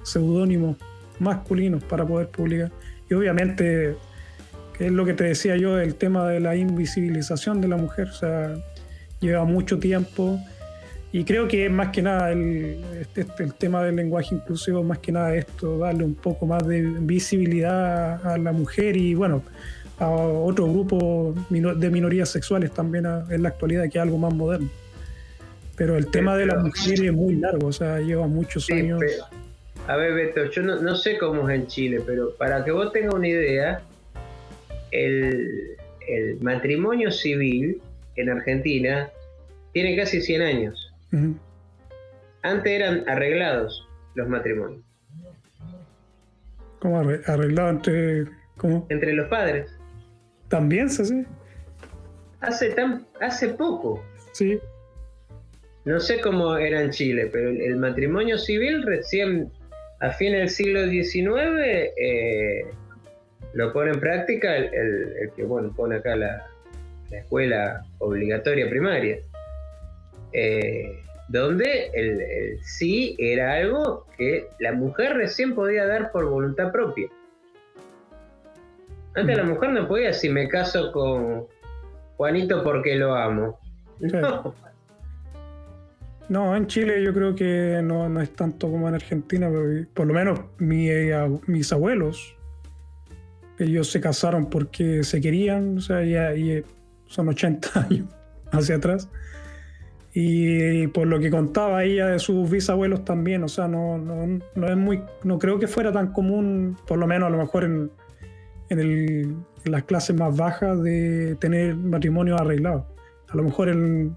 seudónimos 0.03 0.77
masculinos 1.19 1.83
para 1.83 2.05
poder 2.05 2.29
publicar. 2.29 2.71
Y 3.09 3.13
obviamente, 3.13 3.95
es 4.79 4.91
lo 4.91 5.05
que 5.05 5.13
te 5.13 5.25
decía 5.25 5.57
yo, 5.57 5.77
el 5.77 5.95
tema 5.95 6.27
de 6.27 6.39
la 6.39 6.55
invisibilización 6.55 7.61
de 7.61 7.67
la 7.67 7.77
mujer, 7.77 8.07
o 8.07 8.13
sea, 8.13 8.55
lleva 9.19 9.43
mucho 9.43 9.77
tiempo 9.77 10.39
y 11.11 11.23
creo 11.23 11.47
que 11.47 11.69
más 11.69 11.89
que 11.89 12.03
nada 12.03 12.31
el, 12.31 12.83
este, 13.01 13.21
este, 13.21 13.43
el 13.43 13.53
tema 13.55 13.83
del 13.83 13.95
lenguaje 13.95 14.35
inclusivo, 14.35 14.83
más 14.83 14.99
que 14.99 15.11
nada 15.11 15.35
esto, 15.35 15.79
darle 15.79 16.03
un 16.03 16.13
poco 16.13 16.45
más 16.45 16.67
de 16.67 16.81
visibilidad 16.81 18.25
a 18.25 18.37
la 18.37 18.51
mujer 18.51 18.95
y 18.95 19.15
bueno, 19.15 19.43
a 19.97 20.09
otro 20.09 20.67
grupo 20.67 21.33
de 21.49 21.89
minorías 21.89 22.29
sexuales 22.29 22.71
también 22.71 23.05
en 23.29 23.41
la 23.41 23.49
actualidad, 23.49 23.83
que 23.83 23.97
es 23.97 24.03
algo 24.03 24.17
más 24.19 24.33
moderno. 24.33 24.69
Pero 25.75 25.97
el 25.97 26.07
tema 26.07 26.37
de 26.37 26.45
la 26.45 26.59
mujer 26.59 27.03
es 27.03 27.13
muy 27.13 27.35
largo, 27.35 27.67
o 27.67 27.73
sea, 27.73 27.99
lleva 27.99 28.27
muchos 28.27 28.69
años. 28.69 29.01
a 29.87 29.95
ver, 29.95 30.13
Beto, 30.13 30.45
yo 30.51 30.61
no, 30.61 30.95
sé 30.95 31.17
cómo 31.17 31.49
es 31.49 31.59
en 31.59 31.67
Chile, 31.67 32.01
pero 32.05 32.35
para 32.35 32.63
que 32.63 32.71
vos 32.71 32.93
tengas 32.93 33.15
una 33.15 33.27
idea, 33.27 33.81
el, 34.91 35.75
el 36.07 36.39
matrimonio 36.41 37.11
civil 37.11 37.81
en 38.15 38.29
Argentina 38.29 39.09
tiene 39.73 39.95
casi 39.95 40.21
100 40.21 40.41
años. 40.41 40.88
Antes 42.41 42.71
eran 42.71 43.07
arreglados 43.07 43.87
los 44.15 44.27
matrimonios. 44.27 44.83
¿Cómo 46.79 46.99
arreglado 46.99 47.69
entre 47.69 48.25
cómo? 48.57 48.87
Entre 48.89 49.13
los 49.13 49.27
padres. 49.27 49.69
¿También 50.47 50.89
se 50.89 51.03
hace? 51.03 51.25
Hace, 52.41 52.69
tan, 52.69 53.05
hace 53.19 53.49
poco. 53.49 54.03
Sí. 54.31 54.59
No 55.85 55.99
sé 55.99 56.21
cómo 56.21 56.57
era 56.57 56.81
en 56.81 56.91
Chile, 56.91 57.29
pero 57.31 57.49
el, 57.49 57.75
matrimonio 57.77 58.37
civil 58.37 58.83
recién 58.83 59.51
a 59.99 60.11
fin 60.11 60.31
del 60.31 60.49
siglo 60.49 60.87
XIX 60.87 61.25
eh, 61.97 62.65
lo 63.53 63.73
pone 63.73 63.91
en 63.91 63.99
práctica 63.99 64.55
el, 64.55 65.31
que 65.35 65.43
bueno 65.43 65.73
pone 65.75 65.97
acá 65.97 66.15
la, 66.15 66.47
la 67.09 67.17
escuela 67.17 67.85
obligatoria 67.99 68.69
primaria. 68.69 69.19
Eh, 70.33 71.03
donde 71.29 71.91
el, 71.93 72.59
sí 72.63 73.15
era 73.19 73.53
algo 73.53 74.05
que 74.17 74.47
la 74.59 74.73
mujer 74.73 75.15
recién 75.15 75.53
podía 75.55 75.85
dar 75.85 76.11
por 76.11 76.25
voluntad 76.25 76.71
propia. 76.71 77.07
Antes 79.15 79.37
la 79.37 79.43
mujer 79.43 79.69
no 79.71 79.87
podía 79.87 80.11
si 80.13 80.29
me 80.29 80.47
caso 80.47 80.91
con 80.91 81.45
Juanito 82.17 82.63
porque 82.63 82.95
lo 82.95 83.15
amo. 83.15 83.59
No. 86.29 86.55
en 86.55 86.67
Chile 86.67 87.03
yo 87.03 87.13
creo 87.13 87.35
que 87.35 87.81
no, 87.83 88.21
es 88.21 88.33
tanto 88.33 88.69
como 88.69 88.87
en 88.87 88.95
Argentina, 88.95 89.49
pero 89.49 89.85
por 89.93 90.07
lo 90.07 90.13
menos 90.13 90.39
mis 90.57 91.71
abuelos, 91.73 92.35
ellos 93.59 93.91
se 93.91 93.99
casaron 93.99 94.49
porque 94.49 95.03
se 95.03 95.21
querían, 95.21 95.77
o 95.77 95.81
sea, 95.81 96.03
ya, 96.03 96.31
son 97.05 97.29
80 97.29 97.79
años 97.89 98.07
hacia 98.51 98.75
atrás. 98.75 99.09
Y 100.13 100.87
por 100.87 101.07
lo 101.07 101.19
que 101.19 101.29
contaba 101.29 101.83
ella 101.83 102.07
de 102.07 102.19
sus 102.19 102.49
bisabuelos 102.49 103.05
también, 103.05 103.43
o 103.43 103.47
sea, 103.47 103.67
no, 103.67 103.97
no, 103.97 104.39
no, 104.55 104.67
es 104.67 104.75
muy, 104.75 105.03
no 105.23 105.37
creo 105.37 105.59
que 105.59 105.67
fuera 105.67 105.91
tan 105.91 106.11
común, 106.11 106.77
por 106.87 106.97
lo 106.97 107.05
menos 107.05 107.27
a 107.27 107.29
lo 107.29 107.37
mejor 107.37 107.63
en, 107.63 107.91
en, 108.69 108.79
el, 108.79 109.35
en 109.65 109.71
las 109.71 109.83
clases 109.83 110.15
más 110.15 110.35
bajas, 110.35 110.81
de 110.81 111.35
tener 111.39 111.75
matrimonio 111.75 112.37
arreglado. 112.37 112.87
A 113.29 113.37
lo 113.37 113.43
mejor 113.43 113.69
en, 113.69 114.15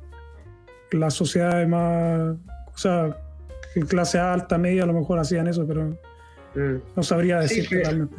las 0.93 1.14
sociedades 1.14 1.68
más, 1.68 2.36
o 2.74 2.78
sea, 2.78 3.16
en 3.74 3.86
clase 3.86 4.19
alta, 4.19 4.59
media, 4.59 4.85
a 4.85 4.86
lo 4.86 4.94
mejor 4.94 5.19
hacían 5.19 5.47
eso, 5.47 5.66
pero 5.66 5.85
mm. 6.55 6.82
no 6.97 7.02
sabría 7.02 7.40
decir 7.40 7.66
realmente. 7.70 8.16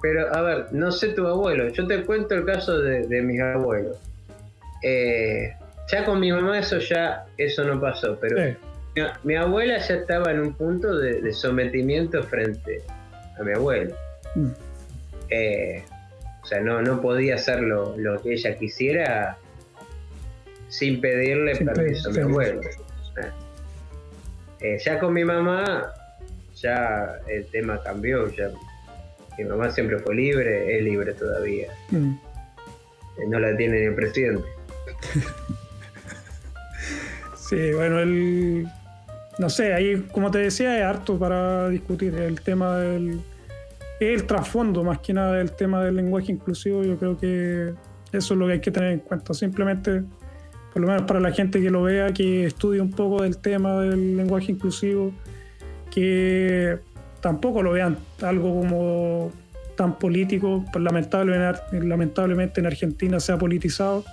Pero 0.00 0.34
a 0.34 0.42
ver, 0.42 0.66
no 0.72 0.92
sé 0.92 1.08
tu 1.08 1.26
abuelo, 1.26 1.68
yo 1.68 1.86
te 1.86 2.04
cuento 2.04 2.34
el 2.34 2.44
caso 2.44 2.78
de, 2.78 3.06
de 3.06 3.22
mis 3.22 3.40
abuelos. 3.40 3.96
Eh, 4.82 5.54
ya 5.90 6.04
con 6.04 6.20
mi 6.20 6.32
mamá 6.32 6.58
eso 6.58 6.78
ya 6.78 7.26
eso 7.36 7.64
no 7.64 7.80
pasó, 7.80 8.18
pero 8.20 8.56
mi, 9.22 9.34
abuela 9.34 9.78
ya 9.78 9.94
estaba 9.96 10.30
en 10.30 10.40
un 10.40 10.54
punto 10.54 10.96
de, 10.98 11.32
sometimiento 11.32 12.22
frente 12.22 12.82
a 13.38 13.42
mi 13.42 13.52
abuelo. 13.52 13.94
Mm. 14.34 14.50
Eh, 15.30 15.82
o 16.42 16.46
sea, 16.46 16.60
no, 16.60 16.82
no 16.82 17.00
podía 17.00 17.36
hacer 17.36 17.60
lo, 17.60 17.96
que 18.22 18.34
ella 18.34 18.56
quisiera 18.56 19.36
sin 20.68 21.00
pedirle 21.00 21.56
permiso 21.56 22.10
a 22.10 22.12
mi 22.12 22.20
abuelo. 22.20 22.60
Eh, 24.60 24.78
ya 24.78 24.98
con 24.98 25.12
mi 25.12 25.24
mamá, 25.24 25.92
ya 26.56 27.18
el 27.28 27.46
tema 27.46 27.82
cambió. 27.82 28.28
Ya, 28.30 28.50
mi 29.36 29.44
mamá 29.44 29.70
siempre 29.70 29.98
fue 29.98 30.14
libre, 30.14 30.78
es 30.78 30.84
libre 30.84 31.12
todavía. 31.14 31.68
Mm. 31.90 32.14
Eh, 33.18 33.26
no 33.28 33.40
la 33.40 33.56
tiene 33.56 33.80
ni 33.80 33.86
el 33.86 33.94
presidente. 33.94 34.44
Sí, 37.48 37.72
bueno, 37.72 37.98
el. 37.98 38.66
No 39.38 39.50
sé, 39.50 39.74
ahí, 39.74 40.06
como 40.12 40.30
te 40.30 40.38
decía, 40.38 40.78
es 40.78 40.84
harto 40.84 41.18
para 41.18 41.68
discutir 41.68 42.14
el 42.14 42.40
tema 42.40 42.78
del. 42.78 43.20
El 44.00 44.24
trasfondo, 44.24 44.82
más 44.82 44.98
que 45.00 45.12
nada, 45.12 45.34
del 45.34 45.52
tema 45.52 45.84
del 45.84 45.96
lenguaje 45.96 46.32
inclusivo. 46.32 46.82
Yo 46.84 46.96
creo 46.96 47.18
que 47.18 47.74
eso 48.12 48.34
es 48.34 48.40
lo 48.40 48.46
que 48.46 48.54
hay 48.54 48.60
que 48.60 48.70
tener 48.70 48.92
en 48.92 49.00
cuenta. 49.00 49.34
Simplemente, 49.34 50.02
por 50.72 50.82
lo 50.82 50.88
menos 50.88 51.02
para 51.02 51.20
la 51.20 51.32
gente 51.32 51.60
que 51.60 51.70
lo 51.70 51.82
vea, 51.82 52.12
que 52.12 52.46
estudie 52.46 52.80
un 52.80 52.90
poco 52.90 53.22
del 53.22 53.36
tema 53.36 53.80
del 53.80 54.16
lenguaje 54.16 54.52
inclusivo, 54.52 55.12
que 55.90 56.78
tampoco 57.20 57.62
lo 57.62 57.72
vean 57.72 57.98
algo 58.22 58.54
como 58.54 59.32
tan 59.76 59.98
político, 59.98 60.64
pues 60.72 60.82
lamentablemente, 60.82 61.60
lamentablemente 61.72 62.60
en 62.60 62.66
Argentina 62.66 63.20
se 63.20 63.32
ha 63.32 63.38
politizado 63.38 64.04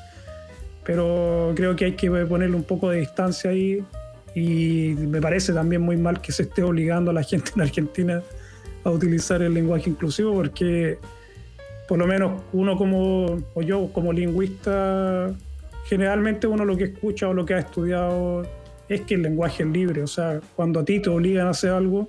pero 0.83 1.53
creo 1.55 1.75
que 1.75 1.85
hay 1.85 1.91
que 1.93 2.09
ponerle 2.09 2.55
un 2.55 2.63
poco 2.63 2.89
de 2.89 2.99
distancia 2.99 3.51
ahí 3.51 3.83
y 4.33 4.95
me 4.97 5.21
parece 5.21 5.53
también 5.53 5.81
muy 5.81 5.97
mal 5.97 6.21
que 6.21 6.31
se 6.31 6.43
esté 6.43 6.63
obligando 6.63 7.11
a 7.11 7.13
la 7.13 7.23
gente 7.23 7.51
en 7.55 7.61
Argentina 7.61 8.21
a 8.83 8.89
utilizar 8.89 9.41
el 9.41 9.53
lenguaje 9.53 9.89
inclusivo 9.89 10.33
porque 10.33 10.97
por 11.87 11.99
lo 11.99 12.07
menos 12.07 12.41
uno 12.53 12.77
como, 12.77 13.39
yo 13.57 13.91
como 13.91 14.13
lingüista, 14.13 15.29
generalmente 15.85 16.47
uno 16.47 16.63
lo 16.63 16.77
que 16.77 16.85
escucha 16.85 17.27
o 17.27 17.33
lo 17.33 17.45
que 17.45 17.53
ha 17.53 17.59
estudiado 17.59 18.47
es 18.87 19.01
que 19.01 19.15
el 19.15 19.23
lenguaje 19.23 19.63
es 19.63 19.69
libre, 19.69 20.01
o 20.01 20.07
sea, 20.07 20.39
cuando 20.55 20.79
a 20.79 20.85
ti 20.85 21.01
te 21.01 21.09
obligan 21.09 21.47
a 21.47 21.49
hacer 21.51 21.71
algo, 21.71 22.07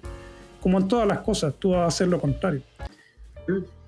como 0.60 0.78
en 0.78 0.88
todas 0.88 1.06
las 1.08 1.18
cosas, 1.18 1.54
tú 1.58 1.70
vas 1.70 1.80
a 1.80 1.86
hacer 1.86 2.08
lo 2.08 2.20
contrario. 2.20 2.62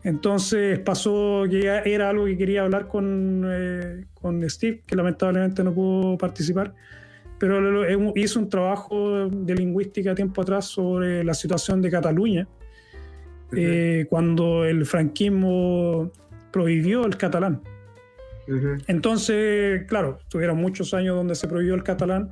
Entonces 0.05 0.79
pasó 0.81 1.45
que 1.51 1.81
era 1.87 2.11
algo 2.11 2.27
que 2.27 2.37
quería 2.37 2.63
hablar 2.63 2.89
con, 2.89 3.43
eh, 3.51 4.05
con 4.21 4.49
Steve, 4.49 4.83
que 4.87 4.97
lamentablemente 4.97 5.65
no 5.65 5.73
pudo 5.73 6.19
participar, 6.19 6.75
pero 7.39 7.89
hizo 8.15 8.39
un 8.39 8.51
trabajo 8.51 9.29
de 9.31 9.55
lingüística 9.55 10.15
tiempo 10.15 10.43
atrás 10.43 10.67
sobre 10.67 11.25
la 11.25 11.33
situación 11.33 11.81
de 11.81 11.91
Cataluña, 11.91 12.47
eh, 13.57 14.07
cuando 14.11 14.67
el 14.67 14.85
franquismo 14.85 16.13
prohibió 16.53 17.07
el 17.07 17.17
catalán. 17.17 17.63
Entonces, 18.87 19.85
claro, 19.87 20.19
tuvieron 20.29 20.59
muchos 20.59 20.93
años 20.93 21.17
donde 21.17 21.35
se 21.35 21.49
prohibió 21.49 21.75
el 21.75 21.83
catalán, 21.83 22.29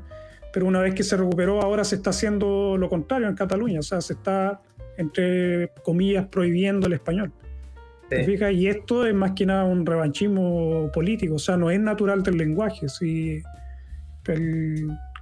pero 0.53 0.67
una 0.67 0.81
vez 0.81 0.95
que 0.95 1.03
se 1.03 1.17
recuperó, 1.17 1.63
ahora 1.63 1.85
se 1.85 1.97
está 1.97 2.11
haciendo 2.11 2.77
lo 2.77 2.91
contrario 2.91 3.29
en 3.29 3.35
Cataluña, 3.35 3.81
o 3.81 3.83
sea, 3.83 4.03
se 4.03 4.13
está, 4.13 4.61
entre 4.99 5.71
comillas, 5.83 6.27
prohibiendo 6.27 6.87
el 6.87 6.93
español. 6.93 7.33
Y 8.53 8.67
esto 8.69 9.07
es 9.07 9.15
más 9.15 9.33
que 9.33 9.47
nada 9.47 9.65
un 9.65 9.87
revanchismo 9.87 10.91
político, 10.93 11.37
o 11.37 11.39
sea, 11.39 11.57
no 11.57 11.71
es 11.71 11.81
natural 11.81 12.23
del 12.23 12.37
lenguaje. 12.37 12.89
Si 12.89 13.43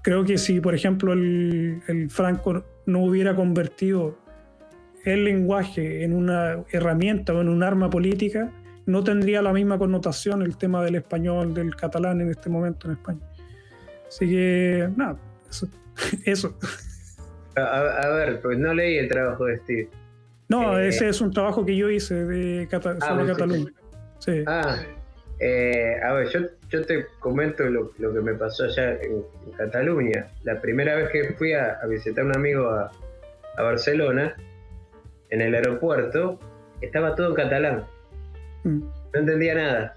creo 0.02 0.24
que 0.24 0.38
si, 0.38 0.60
por 0.60 0.74
ejemplo, 0.74 1.12
el, 1.12 2.08
Franco 2.10 2.64
no 2.86 3.00
hubiera 3.00 3.34
convertido 3.34 4.18
el 5.04 5.24
lenguaje 5.24 6.04
en 6.04 6.14
una 6.14 6.64
herramienta 6.72 7.32
o 7.32 7.40
en 7.40 7.48
un 7.48 7.62
arma 7.62 7.88
política, 7.88 8.50
no 8.86 9.04
tendría 9.04 9.40
la 9.42 9.52
misma 9.52 9.78
connotación 9.78 10.42
el 10.42 10.56
tema 10.56 10.82
del 10.84 10.96
español, 10.96 11.54
del 11.54 11.74
catalán 11.76 12.20
en 12.20 12.30
este 12.30 12.50
momento 12.50 12.88
en 12.88 12.94
España. 12.94 13.20
Así 14.08 14.28
que, 14.28 14.88
nada, 14.96 15.16
eso. 16.24 16.56
A, 17.56 18.08
ver, 18.08 18.40
pues 18.40 18.58
no 18.58 18.72
leí 18.72 18.96
el 18.96 19.08
trabajo 19.08 19.44
de 19.44 19.58
Steve. 19.58 19.88
No, 20.50 20.76
eh, 20.76 20.88
ese 20.88 21.08
es 21.08 21.20
un 21.20 21.32
trabajo 21.32 21.64
que 21.64 21.76
yo 21.76 21.88
hice 21.88 22.26
de 22.26 22.68
ah, 22.72 22.80
sobre 22.80 23.26
Cataluña. 23.26 23.72
Sí. 24.18 24.42
Ah, 24.48 24.78
eh, 25.38 25.94
a 26.02 26.12
ver, 26.12 26.28
yo, 26.28 26.84
te 26.84 27.06
comento 27.20 27.62
lo, 27.64 27.92
que 27.96 28.20
me 28.20 28.34
pasó 28.34 28.64
allá 28.64 28.98
en, 29.00 29.24
Cataluña. 29.56 30.26
La 30.42 30.60
primera 30.60 30.96
vez 30.96 31.10
que 31.10 31.34
fui 31.34 31.52
a, 31.52 31.78
visitar 31.88 32.24
a 32.24 32.26
un 32.26 32.36
amigo 32.36 32.68
a, 32.68 32.90
Barcelona, 33.56 34.34
en 35.28 35.40
el 35.40 35.54
aeropuerto, 35.54 36.40
estaba 36.80 37.14
todo 37.14 37.28
en 37.28 37.34
catalán. 37.34 37.84
Mm. 38.64 38.80
No 38.80 39.20
entendía 39.20 39.54
nada. 39.54 39.94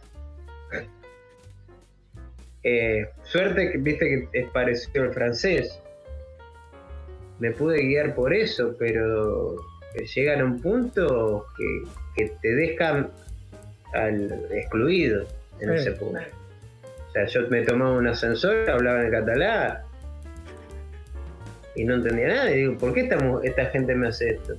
Eh, 2.64 3.10
suerte 3.24 3.72
que 3.72 3.78
viste 3.78 4.06
que 4.32 4.40
es 4.40 4.50
parecido 4.52 5.06
al 5.06 5.14
francés. 5.14 5.80
Me 7.40 7.52
pude 7.52 7.82
guiar 7.82 8.16
por 8.16 8.34
eso, 8.34 8.76
pero 8.78 9.56
llegan 10.02 10.42
a 10.42 10.46
un 10.46 10.60
punto 10.60 11.46
que, 12.16 12.32
te 12.42 12.56
dejan 12.56 13.10
al 13.94 14.32
excluido 14.52 15.26
en 15.60 15.72
ese 15.72 15.92
punto. 15.94 16.20
O 17.10 17.12
sea, 17.14 17.26
yo 17.26 17.48
me 17.50 17.62
tomaba 17.62 17.94
un 17.94 18.08
ascensor, 18.08 18.70
hablaba 18.70 19.04
en 19.04 19.12
catalán 19.12 19.78
y 21.76 21.84
no 21.84 21.96
entendía 21.96 22.28
nada. 22.28 22.52
Y 22.52 22.60
digo, 22.60 22.78
¿por 22.78 22.94
qué 22.94 23.10
esta, 23.44 23.66
gente 23.68 23.96
me 23.96 24.08
hace 24.08 24.32
esto? 24.32 24.56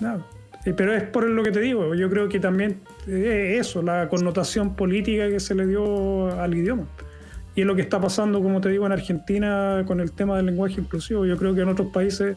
No, 0.00 0.24
pero 0.76 0.94
es 0.94 1.04
por 1.04 1.24
lo 1.28 1.42
que 1.42 1.52
te 1.52 1.60
digo. 1.60 1.94
Yo 1.94 2.10
creo 2.10 2.28
que 2.28 2.40
también 2.40 2.80
es 3.06 3.60
eso, 3.60 3.82
la 3.82 4.08
connotación 4.08 4.74
política 4.74 5.28
que 5.28 5.40
se 5.40 5.54
le 5.54 5.66
dio 5.66 6.32
al 6.40 6.54
idioma. 6.54 6.86
Y 7.54 7.62
es 7.62 7.66
lo 7.66 7.74
que 7.74 7.82
está 7.82 8.00
pasando, 8.00 8.40
como 8.42 8.60
te 8.60 8.68
digo, 8.68 8.86
en 8.86 8.92
Argentina 8.92 9.82
con 9.86 10.00
el 10.00 10.12
tema 10.12 10.36
del 10.36 10.46
lenguaje 10.46 10.80
inclusivo. 10.80 11.26
Yo 11.26 11.36
creo 11.36 11.54
que 11.54 11.62
en 11.62 11.68
otros 11.68 11.88
países 11.88 12.36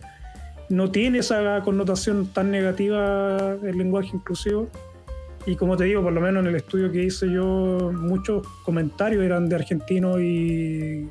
no 0.72 0.90
tiene 0.90 1.20
esa 1.20 1.62
connotación 1.62 2.28
tan 2.28 2.50
negativa 2.50 3.58
el 3.64 3.78
lenguaje 3.78 4.12
inclusivo. 4.14 4.70
Y 5.46 5.56
como 5.56 5.76
te 5.76 5.86
digo, 5.86 6.02
por 6.02 6.14
lo 6.14 6.22
menos 6.22 6.44
en 6.44 6.50
el 6.50 6.56
estudio 6.56 6.92
que 6.92 7.04
hice 7.04 7.32
yo, 7.32 7.92
muchos 7.94 8.48
comentarios 8.64 9.24
eran 9.24 9.50
de 9.50 9.56
argentinos 9.56 10.22
y 10.22 11.10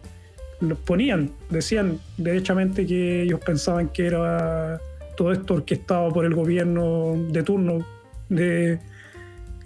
los 0.61 0.79
ponían, 0.79 1.31
decían 1.49 1.99
derechamente 2.17 2.87
que 2.87 3.23
ellos 3.23 3.41
pensaban 3.45 3.89
que 3.89 4.07
era 4.07 4.81
todo 5.17 5.33
esto 5.33 5.55
orquestado 5.55 6.13
por 6.13 6.25
el 6.25 6.35
gobierno 6.35 7.15
de 7.31 7.43
turno 7.43 7.87
de 8.29 8.79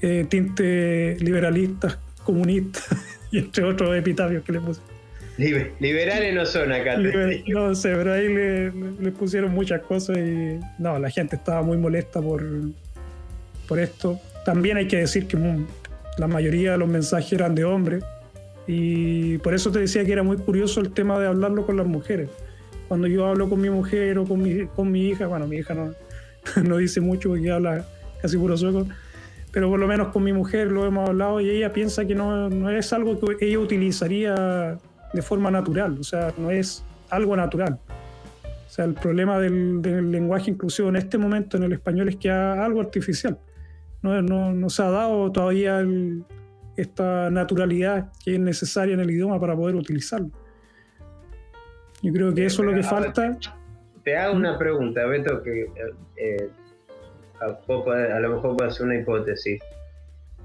eh, 0.01 0.27
tinte 0.29 1.17
liberalistas, 1.21 1.99
comunistas 2.25 2.89
y 3.31 3.39
entre 3.39 3.65
otros 3.65 3.97
epitafios 3.97 4.45
que 4.45 4.53
le 4.53 4.61
puse 4.61 4.94
liberales 5.37 6.35
no 6.35 6.47
son 6.47 6.73
acá. 6.73 6.97
no 6.97 7.75
sé, 7.75 7.95
pero 7.95 8.13
ahí 8.13 8.29
le, 8.29 9.11
pusieron 9.13 9.53
muchas 9.53 9.83
cosas 9.83 10.19
y 10.19 10.61
no, 10.79 10.99
la 10.99 11.11
gente 11.11 11.37
estaba 11.37 11.63
muy 11.63 11.77
molesta 11.77 12.21
por, 12.21 12.43
por 13.69 13.79
esto. 13.79 14.21
También 14.45 14.77
hay 14.77 14.87
que 14.87 14.99
decir 14.99 15.27
que 15.27 15.39
la 16.19 16.29
mayoría 16.29 16.73
de 16.73 16.79
los 16.79 16.89
mensajes 16.89 17.33
eran 17.33 17.55
de 17.55 17.65
hombres 17.65 18.05
y 18.67 19.39
por 19.39 19.55
eso 19.55 19.71
te 19.71 19.81
decía 19.81 20.05
que 20.05 20.13
era 20.13 20.23
muy 20.23 20.37
curioso 20.37 20.81
el 20.81 20.93
tema 20.93 21.19
de 21.19 21.27
hablarlo 21.27 21.67
con 21.67 21.77
las 21.77 21.87
mujeres. 21.87 22.29
Cuando 22.89 23.07
yo 23.07 23.27
hablo 23.27 23.49
con 23.49 23.61
mi 23.61 23.71
mujer 23.71 24.19
o 24.19 24.25
con 24.25 24.43
mi, 24.43 24.67
con 24.67 24.93
mi 24.93 25.09
hija, 25.09 25.27
bueno, 25.27 25.47
mi 25.47 25.57
hija 25.57 25.75
no, 25.75 25.95
no 26.63 26.77
dice 26.77 27.01
mucho 27.01 27.31
porque 27.31 27.51
habla 27.51 27.85
casi 28.23 28.37
puro 28.37 28.57
sueco, 28.57 28.87
pero 29.51 29.69
por 29.69 29.81
lo 29.81 29.87
menos 29.87 30.09
con 30.09 30.23
mi 30.23 30.33
mujer 30.33 30.69
lo 30.69 30.87
hemos 30.87 31.09
hablado 31.09 31.41
y 31.41 31.51
ella 31.51 31.73
piensa 31.73 32.07
que 32.07 32.15
no, 32.15 32.49
no 32.51 32.71
es 32.71 32.93
algo 32.93 33.19
que 33.19 33.47
ella 33.47 33.59
utilizaría 33.59 34.79
de 35.15 35.23
forma 35.23 35.51
natural, 35.51 35.97
o 35.99 36.03
sea, 36.03 36.35
no 36.37 36.51
es 36.51 36.85
algo 37.09 37.37
natural. 37.37 37.79
O 38.45 38.71
sea, 38.71 38.85
el 38.85 38.95
problema 38.95 39.39
del, 39.39 39.81
lenguaje 40.11 40.51
inclusivo 40.51 40.89
en 40.89 40.97
este 40.97 41.17
momento 41.17 41.57
en 41.57 41.63
el 41.63 41.73
español 41.73 42.09
es 42.09 42.17
que 42.17 42.29
es 42.29 42.35
algo 42.35 42.81
artificial. 42.81 43.39
No, 44.03 44.21
no, 44.21 44.69
se 44.69 44.83
ha 44.83 44.91
dado 44.91 45.31
todavía 45.31 45.83
esta 46.77 47.31
naturalidad 47.31 48.13
que 48.23 48.35
es 48.35 48.41
necesaria 48.41 48.95
en 48.95 49.01
el 49.01 49.11
idioma 49.11 49.39
para 49.41 49.55
poder 49.55 49.77
utilizarlo. 49.77 50.31
Yo 52.03 52.13
creo 52.13 52.35
que 52.35 52.45
eso 52.45 52.63
es 52.63 52.69
lo 52.69 52.75
que 52.75 52.83
falta. 52.83 53.39
Te 54.03 54.17
hago 54.17 54.35
una 54.35 54.59
pregunta, 54.59 55.07
Beto, 55.07 55.43
que 55.43 55.71
eh, 56.17 56.51
a, 57.41 57.47
lo 58.21 58.35
mejor 58.35 58.57
puede 58.57 58.71
ser 58.73 58.87
una 58.87 58.97
hipótesis. 58.97 59.63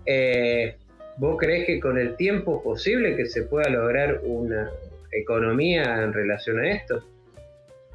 Eh, 0.05 0.77
¿Vos 1.19 1.35
crees 1.37 1.67
que 1.67 1.81
con 1.81 1.97
el 1.97 2.15
tiempo 2.15 2.57
es 2.57 2.63
posible 2.63 3.17
que 3.17 3.25
se 3.25 3.43
pueda 3.43 3.69
lograr 3.69 4.21
una 4.23 4.69
economía 5.11 6.01
en 6.01 6.13
relación 6.13 6.59
a 6.59 6.71
esto? 6.71 7.03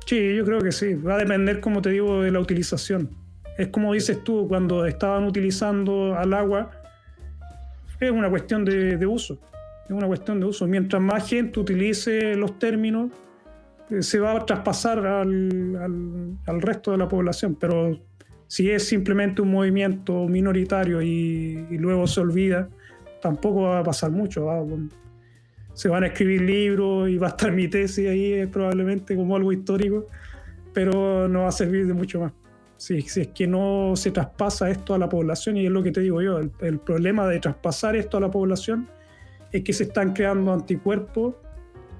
Sí, 0.04 0.36
yo 0.36 0.44
creo 0.44 0.60
que 0.60 0.70
sí. 0.70 0.92
Va 0.92 1.14
a 1.14 1.18
depender, 1.18 1.60
como 1.60 1.80
te 1.80 1.88
digo, 1.88 2.22
de 2.22 2.30
la 2.30 2.40
utilización. 2.40 3.08
Es 3.56 3.68
como 3.68 3.94
dices 3.94 4.22
tú, 4.24 4.46
cuando 4.46 4.84
estaban 4.84 5.24
utilizando 5.24 6.14
al 6.14 6.34
agua, 6.34 6.70
es 7.98 8.10
una 8.10 8.28
cuestión 8.28 8.62
de, 8.66 9.06
uso. 9.06 9.38
Es 9.86 9.90
una 9.90 10.06
cuestión 10.06 10.38
de 10.38 10.44
uso. 10.44 10.66
Mientras 10.66 11.00
más 11.00 11.26
gente 11.26 11.58
utilice 11.58 12.36
los 12.36 12.58
términos, 12.58 13.10
eh, 13.88 14.02
se 14.02 14.20
va 14.20 14.32
a 14.32 14.44
traspasar 14.44 14.98
al, 14.98 16.36
resto 16.60 16.90
de 16.90 16.98
la 16.98 17.08
población. 17.08 17.56
Pero 17.58 17.98
si 18.48 18.70
es 18.70 18.86
simplemente 18.86 19.40
un 19.40 19.50
movimiento 19.50 20.28
minoritario 20.28 21.00
y 21.00 21.78
luego 21.78 22.06
se 22.06 22.20
olvida, 22.20 22.68
tampoco 23.24 23.62
va 23.62 23.78
a 23.78 23.82
pasar 23.82 24.10
mucho. 24.10 24.46
se 25.72 25.88
van 25.88 26.04
a 26.04 26.08
escribir 26.08 26.42
libros 26.42 27.08
y 27.08 27.16
va 27.16 27.28
a 27.28 27.30
estar 27.30 27.50
mi 27.60 27.68
tesis 27.68 28.06
ahí 28.06 28.34
eh, 28.34 28.46
probablemente 28.46 29.16
como 29.16 29.34
algo 29.34 29.50
histórico, 29.50 30.08
pero 30.74 31.26
no 31.26 31.40
va 31.40 31.48
a 31.48 31.52
servir 31.52 31.86
de 31.86 31.94
mucho 31.94 32.20
más. 32.20 32.32
Si, 32.76 33.00
si, 33.00 33.22
es 33.22 33.28
que 33.28 33.46
no 33.46 33.94
se 33.96 34.10
traspasa 34.10 34.68
esto 34.68 34.92
a 34.92 34.98
la 34.98 35.08
población, 35.08 35.56
y 35.56 35.64
es 35.64 35.72
lo 35.72 35.82
que 35.82 35.90
te 35.90 36.02
digo 36.02 36.20
yo, 36.20 36.38
el, 36.38 36.78
problema 36.80 37.26
de 37.26 37.40
traspasar 37.40 37.96
esto 37.96 38.18
a 38.18 38.20
la 38.20 38.30
población 38.30 38.88
es 39.52 39.62
que 39.62 39.72
se 39.72 39.84
están 39.84 40.12
creando 40.12 40.52
anticuerpos 40.52 41.36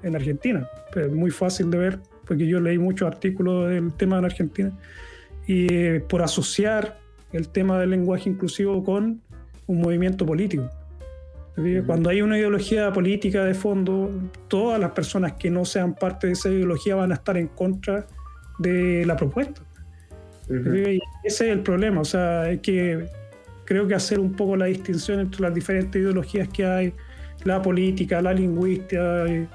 en 0.02 0.16
Argentina. 0.16 0.68
Es 0.94 1.10
muy 1.10 1.30
fácil 1.30 1.70
de 1.70 1.78
ver, 1.78 2.00
porque 2.26 2.46
yo 2.46 2.60
leí 2.60 2.76
muchos 2.76 3.08
artículos 3.08 3.70
del 3.70 3.94
tema 3.94 4.18
en 4.18 4.26
Argentina, 4.26 4.72
y 5.46 5.72
eh, 5.72 6.04
por 6.06 6.20
asociar 6.20 6.98
el 7.32 7.48
tema 7.48 7.78
del 7.78 7.90
lenguaje 7.90 8.28
inclusivo 8.28 8.84
con 8.84 9.22
un 9.66 9.80
movimiento 9.80 10.26
político. 10.26 10.68
Cuando 11.86 12.10
hay 12.10 12.20
una 12.20 12.36
ideología 12.36 12.92
política 12.92 13.44
de 13.44 13.54
fondo, 13.54 14.10
todas 14.48 14.80
las 14.80 14.90
personas 14.90 15.34
que 15.34 15.50
no 15.50 15.64
sean 15.64 15.94
parte 15.94 16.26
de 16.26 16.32
esa 16.32 16.48
ideología 16.48 16.96
van 16.96 17.12
a 17.12 17.14
estar 17.14 17.36
en 17.36 17.46
contra 17.46 18.06
de 18.58 19.04
la 19.06 19.16
propuesta. 19.16 19.62
ese 20.48 21.00
es 21.22 21.40
el 21.40 21.60
problema, 21.60 22.00
o 22.00 22.04
sea, 22.04 22.42
hay 22.42 22.58
que, 22.58 23.06
creo 23.64 23.86
que 23.86 23.94
hacer 23.94 24.18
un 24.18 24.32
poco 24.32 24.56
la 24.56 24.66
distinción 24.66 25.20
entre 25.20 25.42
las 25.42 25.54
diferentes 25.54 26.00
ideologías 26.00 26.48
que 26.48 26.66
hay, 26.66 26.92
la 27.44 27.62
política, 27.62 28.20
la 28.20 28.32
lingüística, 28.32 29.24
y, 29.28 29.46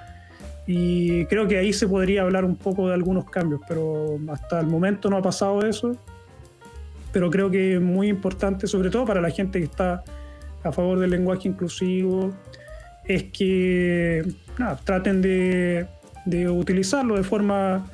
y 0.67 1.25
creo 1.25 1.49
que 1.49 1.57
ahí 1.57 1.73
se 1.73 1.85
podría 1.85 2.21
hablar 2.21 2.45
un 2.45 2.55
poco 2.55 2.87
de 2.87 2.93
algunos 2.93 3.29
cambios, 3.29 3.59
pero 3.67 4.17
hasta 4.29 4.61
el 4.61 4.67
momento 4.67 5.09
no 5.09 5.17
ha 5.17 5.21
pasado 5.21 5.65
eso, 5.65 5.97
pero 7.11 7.29
creo 7.29 7.51
que 7.51 7.75
es 7.75 7.81
muy 7.81 8.07
importante, 8.07 8.67
sobre 8.67 8.89
todo 8.89 9.03
para 9.05 9.19
la 9.19 9.31
gente 9.31 9.59
que 9.59 9.65
está 9.65 10.03
a 10.63 10.71
favor 10.71 10.99
del 10.99 11.11
lenguaje 11.11 11.47
inclusivo 11.47 12.33
es 13.05 13.23
que 13.23 14.25
traten 14.85 15.21
de, 15.21 15.87
utilizarlo 16.49 17.15
de 17.15 17.23
forma 17.23 17.87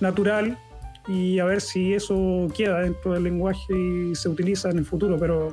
natural, 0.00 0.58
y 1.08 1.40
a 1.40 1.44
ver 1.44 1.60
si 1.60 1.94
eso 1.94 2.48
queda 2.56 2.80
dentro 2.80 3.12
del 3.12 3.24
lenguaje 3.24 3.74
y 3.76 4.14
se 4.14 4.28
utiliza 4.28 4.70
en 4.70 4.78
el 4.78 4.84
futuro. 4.84 5.18
Pero 5.18 5.52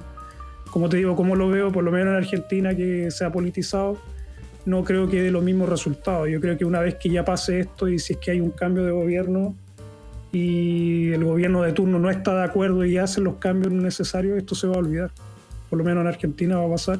como 0.69 0.89
te 0.89 0.97
digo, 0.97 1.15
como 1.15 1.35
lo 1.35 1.49
veo, 1.49 1.71
por 1.71 1.83
lo 1.83 1.91
menos 1.91 2.09
en 2.09 2.17
Argentina, 2.17 2.75
que 2.75 3.09
se 3.09 3.25
ha 3.25 3.31
politizado, 3.31 3.97
no 4.65 4.83
creo 4.83 5.09
que 5.09 5.23
dé 5.23 5.31
los 5.31 5.43
mismos 5.43 5.67
resultados. 5.67 6.29
Yo 6.29 6.39
creo 6.39 6.57
que 6.57 6.65
una 6.65 6.81
vez 6.81 6.95
que 6.95 7.09
ya 7.09 7.25
pase 7.25 7.61
esto 7.61 7.87
y 7.89 7.97
si 7.97 8.13
es 8.13 8.19
que 8.19 8.31
hay 8.31 8.41
un 8.41 8.51
cambio 8.51 8.85
de 8.85 8.91
gobierno 8.91 9.55
y 10.31 11.11
el 11.11 11.23
gobierno 11.23 11.63
de 11.63 11.73
turno 11.73 11.97
no 11.97 12.11
está 12.11 12.35
de 12.35 12.43
acuerdo 12.43 12.85
y 12.85 12.97
hace 12.97 13.19
los 13.19 13.37
cambios 13.37 13.73
necesarios, 13.73 14.37
esto 14.37 14.53
se 14.53 14.67
va 14.67 14.75
a 14.75 14.79
olvidar. 14.79 15.11
Por 15.69 15.79
lo 15.79 15.85
menos 15.85 16.01
en 16.01 16.07
Argentina 16.07 16.57
va 16.57 16.65
a 16.65 16.69
pasar 16.69 16.99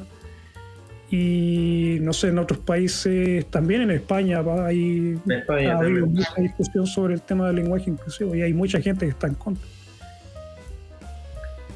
y 1.10 1.98
no 2.02 2.12
sé, 2.12 2.28
en 2.28 2.38
otros 2.38 2.60
países, 2.60 3.44
también 3.46 3.82
en 3.82 3.90
España, 3.90 4.44
hay, 4.64 5.18
ha 5.48 5.78
habido 5.78 6.06
mucha 6.06 6.34
discusión 6.38 6.86
sobre 6.86 7.14
el 7.14 7.22
tema 7.22 7.48
del 7.48 7.56
lenguaje 7.56 7.90
inclusivo 7.90 8.34
y 8.36 8.42
hay 8.42 8.52
mucha 8.52 8.80
gente 8.80 9.06
que 9.06 9.10
está 9.10 9.26
en 9.26 9.34
contra. 9.34 9.66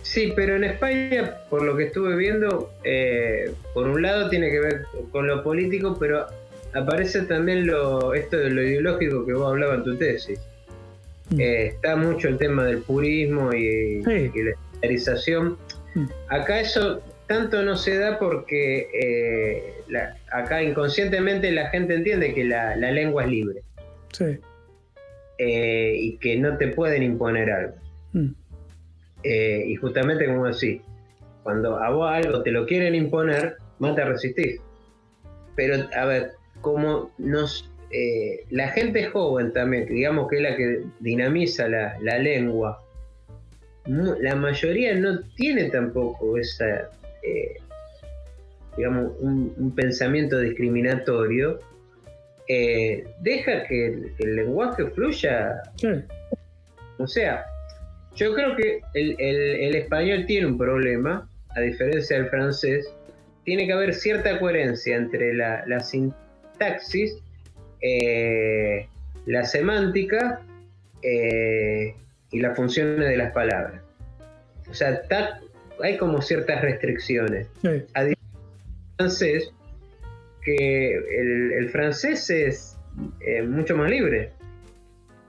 Sí, 0.02 0.32
pero 0.36 0.54
en 0.54 0.62
España, 0.62 1.38
por 1.50 1.62
lo 1.62 1.76
que 1.76 1.84
estuve 1.84 2.14
viendo, 2.14 2.70
eh, 2.84 3.52
por 3.72 3.88
un 3.88 4.02
lado 4.02 4.30
tiene 4.30 4.50
que 4.50 4.60
ver 4.60 4.84
con 5.10 5.26
lo 5.26 5.42
político, 5.42 5.96
pero 5.98 6.26
aparece 6.72 7.22
también 7.22 7.66
lo, 7.66 8.14
esto 8.14 8.36
de 8.36 8.50
lo 8.50 8.62
ideológico 8.62 9.26
que 9.26 9.32
vos 9.32 9.50
hablabas 9.50 9.78
en 9.78 9.84
tu 9.84 9.96
tesis. 9.96 10.38
Mm. 11.30 11.40
Eh, 11.40 11.66
está 11.66 11.96
mucho 11.96 12.28
el 12.28 12.38
tema 12.38 12.64
del 12.64 12.78
purismo 12.78 13.52
y, 13.52 14.02
la 14.02 14.50
estandarización. 14.50 15.58
Acá 16.28 16.60
eso 16.60 17.02
tanto 17.26 17.62
no 17.62 17.76
se 17.76 17.98
da 17.98 18.18
porque 18.18 18.88
eh, 18.92 19.74
acá 20.30 20.62
inconscientemente 20.62 21.50
la 21.52 21.68
gente 21.70 21.94
entiende 21.94 22.34
que 22.34 22.44
la, 22.44 22.76
lengua 22.76 23.24
es 23.24 23.30
libre. 23.30 23.62
Sí. 24.12 24.38
Eh, 25.38 25.94
y 25.98 26.16
que 26.18 26.36
no 26.36 26.56
te 26.56 26.68
pueden 26.68 27.02
imponer 27.02 27.50
algo. 27.50 27.74
Mm. 28.12 28.30
Eh, 29.22 29.64
y 29.68 29.76
justamente 29.76 30.26
como 30.26 30.46
decís, 30.46 30.82
cuando 31.42 31.78
a 31.78 31.90
vos 31.90 32.10
algo 32.10 32.42
te 32.42 32.50
lo 32.50 32.66
quieren 32.66 32.94
imponer, 32.94 33.56
más 33.78 33.96
te 33.96 34.04
resistís. 34.04 34.60
Pero, 35.56 35.88
a 35.96 36.04
ver, 36.04 36.32
como 36.60 37.10
nos. 37.18 37.70
la 38.50 38.68
gente 38.68 39.04
joven 39.06 39.52
también, 39.52 39.86
digamos 39.86 40.28
que 40.28 40.36
es 40.36 40.42
la 40.42 40.56
que 40.56 40.82
dinamiza 41.00 41.68
la, 41.68 41.96
la 42.00 42.18
lengua, 42.18 42.83
la 43.86 44.34
mayoría 44.34 44.94
no 44.94 45.20
tiene 45.36 45.70
tampoco 45.70 46.38
esa 46.38 46.88
eh, 47.22 47.56
digamos, 48.76 49.12
un, 49.20 49.72
pensamiento 49.74 50.38
discriminatorio, 50.38 51.60
eh, 52.48 53.04
deja 53.20 53.64
que 53.66 53.86
el, 54.18 54.36
lenguaje 54.36 54.86
fluya. 54.90 55.62
O 56.98 57.06
sea, 57.06 57.44
yo 58.14 58.34
creo 58.34 58.56
que 58.56 58.80
el, 58.94 59.74
español 59.74 60.26
tiene 60.26 60.46
un 60.46 60.58
problema, 60.58 61.28
a 61.50 61.60
diferencia 61.60 62.16
del 62.18 62.28
francés, 62.28 62.86
tiene 63.44 63.66
que 63.66 63.72
haber 63.72 63.94
cierta 63.94 64.38
coherencia 64.38 64.96
entre 64.96 65.34
la, 65.34 65.80
sintaxis, 65.80 67.16
eh, 67.80 68.88
la 69.26 69.44
semántica 69.44 70.40
y 72.30 72.40
las 72.40 72.56
funciones 72.56 73.08
de 73.08 73.16
las 73.16 73.32
palabras. 73.32 73.80
O 74.68 74.74
sea, 74.74 74.90
está 74.90 75.40
hay 75.82 75.96
como 75.96 76.20
ciertas 76.22 76.62
restricciones. 76.62 77.48
A 77.94 78.04
diferencia 78.04 78.16
del 78.34 78.96
francés, 78.96 79.52
que 80.42 80.94
el, 81.58 81.68
francés 81.70 82.30
es 82.30 82.78
eh, 83.20 83.42
mucho 83.42 83.76
más 83.76 83.90
libre. 83.90 84.30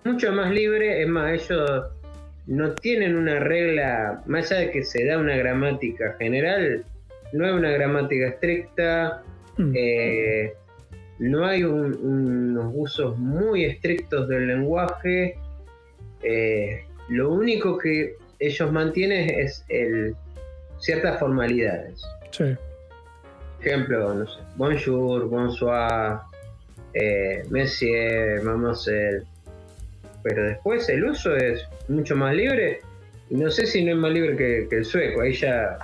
Mucho 0.04 0.32
más 0.32 0.52
libre, 0.52 1.02
es 1.02 1.08
más, 1.08 1.34
ellos 1.34 1.86
no 2.48 2.74
tienen 2.76 3.16
una 3.16 3.40
regla, 3.40 4.22
más 4.28 4.52
allá 4.52 4.62
de 4.62 4.72
que 4.72 4.84
se 4.84 5.06
da 5.06 5.18
una 5.18 5.36
gramática 5.36 6.16
general, 6.20 6.86
no 7.34 7.46
hay 7.46 7.54
una 7.54 7.72
gramática 7.72 8.28
estricta, 8.28 9.24
mm. 9.58 9.74
eh, 9.76 10.54
no 11.18 11.46
hay 11.46 11.64
unos 11.64 12.72
usos 12.76 13.18
muy 13.18 13.66
estrictos 13.66 14.28
del 14.28 14.48
lenguaje. 14.48 15.40
Eh, 16.26 16.84
lo 17.10 17.32
único 17.32 17.78
que 17.78 18.16
ellos 18.40 18.72
mantienen 18.72 19.30
es 19.30 19.64
el, 19.70 20.16
ciertas 20.80 21.20
formalidades. 21.20 22.04
Sí. 22.32 22.56
Ejemplo, 23.62 24.14
no 24.14 24.28
sé, 24.28 24.40
bonjour, 24.56 25.28
bonsoir, 25.28 26.18
eh, 26.94 27.44
monsieur, 27.50 28.44
mademoiselle. 28.44 29.24
Pero 30.24 30.44
después 30.44 30.90
el 30.90 31.06
uso 31.06 31.36
es 31.36 31.64
mucho 31.88 32.16
más 32.16 32.34
libre 32.34 32.80
y 33.30 33.36
no 33.36 33.52
sé 33.52 33.68
si 33.68 33.86
no 33.86 33.92
es 33.92 33.98
más 33.98 34.12
libre 34.12 34.36
que, 34.36 34.76
el 34.76 34.86
sueco. 34.86 35.22
Ahí 35.22 35.34
ya, 35.34 35.78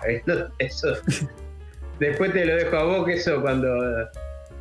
eso. 0.57 0.95
después 1.99 2.33
te 2.33 2.45
lo 2.45 2.55
dejo 2.55 2.75
a 2.75 2.83
vos 2.83 3.05
que 3.05 3.13
eso 3.13 3.39
cuando 3.41 3.69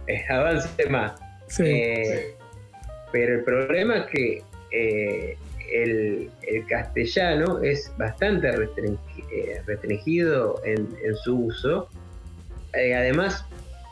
eh, 0.06 0.24
avance 0.28 0.86
más. 0.90 1.18
Sí. 1.46 1.64
Eh, 1.66 2.34
pero 3.12 3.36
el 3.36 3.44
problema 3.44 3.98
es 3.98 4.06
que 4.06 5.36
el, 5.72 6.30
castellano 6.68 7.60
es 7.62 7.92
bastante 7.96 8.48
eh, 8.48 9.62
restringido 9.66 10.60
en, 10.64 10.88
su 11.22 11.46
uso. 11.46 11.88
Eh, 12.74 12.94
además, 12.94 13.44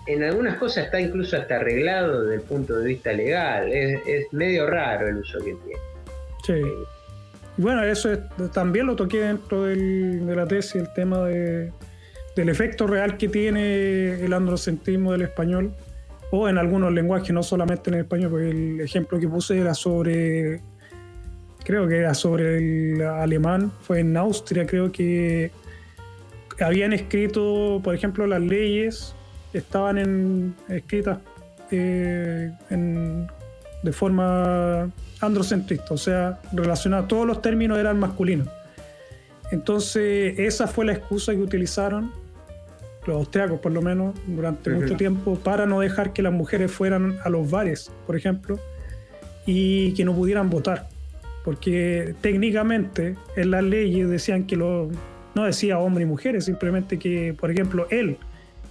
en 0.07 0.23
algunas 0.23 0.57
cosas 0.57 0.87
está 0.87 1.01
incluso 1.01 1.37
hasta 1.37 1.57
arreglado 1.57 2.23
desde 2.23 2.37
el 2.37 2.43
punto 2.43 2.79
de 2.79 2.87
vista 2.87 3.13
legal. 3.13 3.71
Es, 3.73 4.33
medio 4.33 4.69
raro 4.69 5.09
el 5.09 5.19
uso 5.19 5.39
que 5.39 5.55
tiene. 5.55 5.81
Sí. 6.45 6.63
Bueno, 7.57 7.83
eso 7.83 8.17
también 8.53 8.87
lo 8.87 8.95
toqué 8.95 9.21
dentro 9.21 9.65
de 9.65 10.37
la 10.37 10.47
tesis, 10.47 10.77
el 10.77 10.93
tema 10.93 11.27
de, 11.27 11.73
del 12.37 12.49
efecto 12.49 12.87
real 12.87 13.17
que 13.17 13.29
tiene 13.29 14.25
el 14.25 14.33
androcentrismo 14.33 15.11
del 15.11 15.23
español, 15.23 15.75
o 16.31 16.49
en 16.49 16.57
algunos 16.57 16.93
lenguajes, 16.93 17.33
no 17.33 17.43
solamente 17.43 17.91
en 17.91 17.95
el 17.95 18.01
español, 18.03 18.31
porque 18.31 18.51
el 18.51 18.81
ejemplo 18.81 19.19
que 19.19 19.27
puse 19.27 19.59
era 19.59 19.75
sobre 19.75 20.61
creo 21.69 21.87
que 21.87 21.99
era 21.99 22.15
sobre 22.15 22.57
el 22.57 23.03
alemán, 23.03 23.71
fue 23.83 24.01
en 24.01 24.17
Austria, 24.17 24.67
creo 24.67 24.91
que 24.91 25.51
habían 26.59 26.95
escrito, 26.95 27.83
por 27.85 27.95
ejemplo, 27.95 28.27
las 28.27 28.41
leyes 28.41 29.15
estaban 29.53 29.99
en, 29.99 30.55
escritas 30.71 31.19
eh, 31.71 32.51
de 32.71 33.93
forma 33.93 34.91
androcentrista, 35.21 35.93
o 35.93 35.99
sea, 35.99 36.41
relacionadas, 36.53 37.07
todos 37.07 37.27
los 37.27 37.43
términos 37.43 37.77
eran 37.77 37.99
masculinos. 37.99 38.49
Entonces, 39.51 40.39
esa 40.39 40.69
fue 40.69 40.87
la 40.87 40.95
excusa 40.95 41.33
que 41.33 41.43
utilizaron 41.43 42.11
los 43.05 43.15
austriacos, 43.15 43.61
por 43.61 43.73
lo 43.73 43.83
menos, 43.83 44.15
durante 44.27 44.71
mucho 44.71 44.97
tiempo, 44.97 45.35
para 45.37 45.67
no 45.67 45.81
dejar 45.81 46.15
que 46.15 46.23
las 46.23 46.33
mujeres 46.33 46.73
fueran 46.73 47.19
a 47.25 47.29
los 47.29 47.51
bares, 47.51 47.93
por 48.07 48.17
ejemplo, 48.17 48.59
y 49.45 49.93
que 49.93 50.07
no 50.07 50.15
pudieran 50.15 50.49
votar 50.49 50.89
porque 51.49 52.15
técnicamente 52.21 53.17
en 53.35 53.53
las 53.53 53.65
leyes 53.65 54.07
decían 54.11 54.45
que 54.45 54.55
lo, 54.55 54.91
no 55.35 55.45
decía 55.45 55.79
hombres 55.79 56.07
y 56.07 56.11
mujeres, 56.11 56.45
simplemente 56.45 56.99
que, 56.99 57.33
por 57.33 57.51
ejemplo, 57.51 57.87
él, 57.89 58.19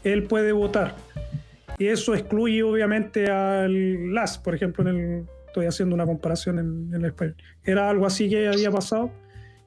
él 0.03 0.25
puede 0.25 0.51
votar. 0.51 0.95
Y 1.79 1.87
eso 1.87 2.13
excluye 2.13 2.61
obviamente 2.61 3.31
al 3.31 4.13
LAS, 4.13 4.37
por 4.37 4.53
ejemplo, 4.53 4.87
en 4.87 4.95
el, 4.95 5.25
estoy 5.47 5.65
haciendo 5.65 5.95
una 5.95 6.05
comparación 6.05 6.59
en, 6.59 6.93
el 6.93 7.05
español. 7.05 7.35
Era 7.63 7.89
algo 7.89 8.05
así 8.05 8.29
que 8.29 8.47
había 8.47 8.69
pasado, 8.69 9.09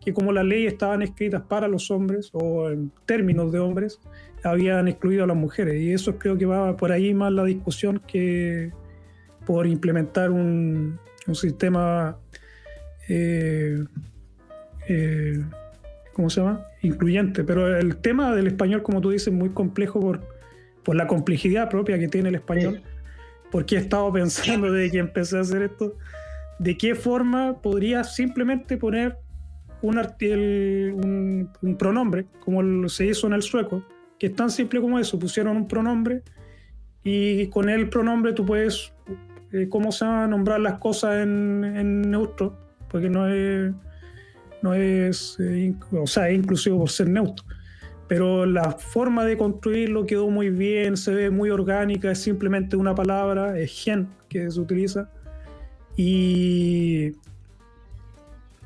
que 0.00 0.14
como 0.14 0.30
las 0.30 0.44
leyes 0.44 0.74
estaban 0.74 1.02
escritas 1.02 1.42
para 1.42 1.66
los 1.66 1.90
hombres 1.90 2.30
o 2.32 2.70
en 2.70 2.92
términos 3.06 3.50
de 3.50 3.58
hombres, 3.58 3.98
habían 4.44 4.86
excluido 4.86 5.24
a 5.24 5.26
las 5.26 5.36
mujeres. 5.36 5.82
Y 5.82 5.92
eso 5.92 6.16
creo 6.16 6.38
que 6.38 6.46
va 6.46 6.76
por 6.76 6.92
ahí 6.92 7.12
más 7.12 7.32
la 7.32 7.42
discusión 7.42 8.00
que 8.06 8.70
por 9.46 9.66
implementar 9.66 10.30
un, 10.30 11.00
un 11.26 11.34
sistema 11.34 12.16
eh, 13.12 13.84
eh, 14.88 15.44
¿cómo 16.12 16.30
se 16.30 16.40
llama? 16.40 16.64
Incluyente. 16.82 17.42
Pero 17.42 17.76
el 17.76 17.96
tema 17.96 18.34
del 18.34 18.46
español, 18.46 18.82
como 18.82 19.00
tú 19.00 19.10
dices, 19.10 19.28
es 19.28 19.34
muy 19.34 19.50
complejo 19.50 20.00
por, 20.00 20.20
por 20.84 20.94
la 20.94 21.06
complejidad 21.06 21.68
propia 21.68 21.98
que 21.98 22.08
tiene 22.08 22.28
el 22.28 22.36
español. 22.36 22.82
Porque 23.50 23.74
he 23.74 23.78
estado 23.78 24.12
pensando 24.12 24.70
desde 24.70 24.92
que 24.92 24.98
empecé 24.98 25.38
a 25.38 25.40
hacer 25.40 25.62
esto, 25.62 25.96
de 26.60 26.78
qué 26.78 26.94
forma 26.94 27.60
podría 27.60 28.04
simplemente 28.04 28.76
poner 28.76 29.16
un, 29.82 29.98
un, 29.98 31.50
un 31.62 31.76
pronombre, 31.76 32.26
como 32.44 32.88
se 32.88 33.06
hizo 33.06 33.26
en 33.26 33.32
el 33.32 33.42
sueco, 33.42 33.84
que 34.18 34.28
es 34.28 34.36
tan 34.36 34.50
simple 34.50 34.80
como 34.80 34.98
eso, 34.98 35.18
pusieron 35.18 35.56
un 35.56 35.66
pronombre 35.66 36.22
y 37.02 37.46
con 37.46 37.70
el 37.70 37.88
pronombre 37.88 38.34
tú 38.34 38.44
puedes, 38.44 38.92
eh, 39.52 39.68
¿cómo 39.68 39.90
se 39.90 40.04
llama?, 40.04 40.26
nombrar 40.26 40.60
las 40.60 40.78
cosas 40.78 41.22
en, 41.22 41.64
en 41.64 42.02
neutro 42.02 42.59
porque 42.90 43.08
no 43.08 43.28
es, 43.28 43.72
no 44.62 44.74
es 44.74 45.36
eh, 45.40 45.74
o 45.92 46.06
sea, 46.06 46.28
es 46.28 46.38
inclusivo 46.38 46.78
por 46.78 46.90
ser 46.90 47.08
neutro. 47.08 47.44
Pero 48.08 48.44
la 48.44 48.72
forma 48.72 49.24
de 49.24 49.38
construirlo 49.38 50.04
quedó 50.04 50.28
muy 50.30 50.50
bien, 50.50 50.96
se 50.96 51.14
ve 51.14 51.30
muy 51.30 51.50
orgánica, 51.50 52.10
es 52.10 52.18
simplemente 52.18 52.76
una 52.76 52.94
palabra, 52.94 53.56
es 53.58 53.70
gen 53.70 54.08
que 54.28 54.50
se 54.50 54.60
utiliza. 54.60 55.08
Y, 55.96 57.12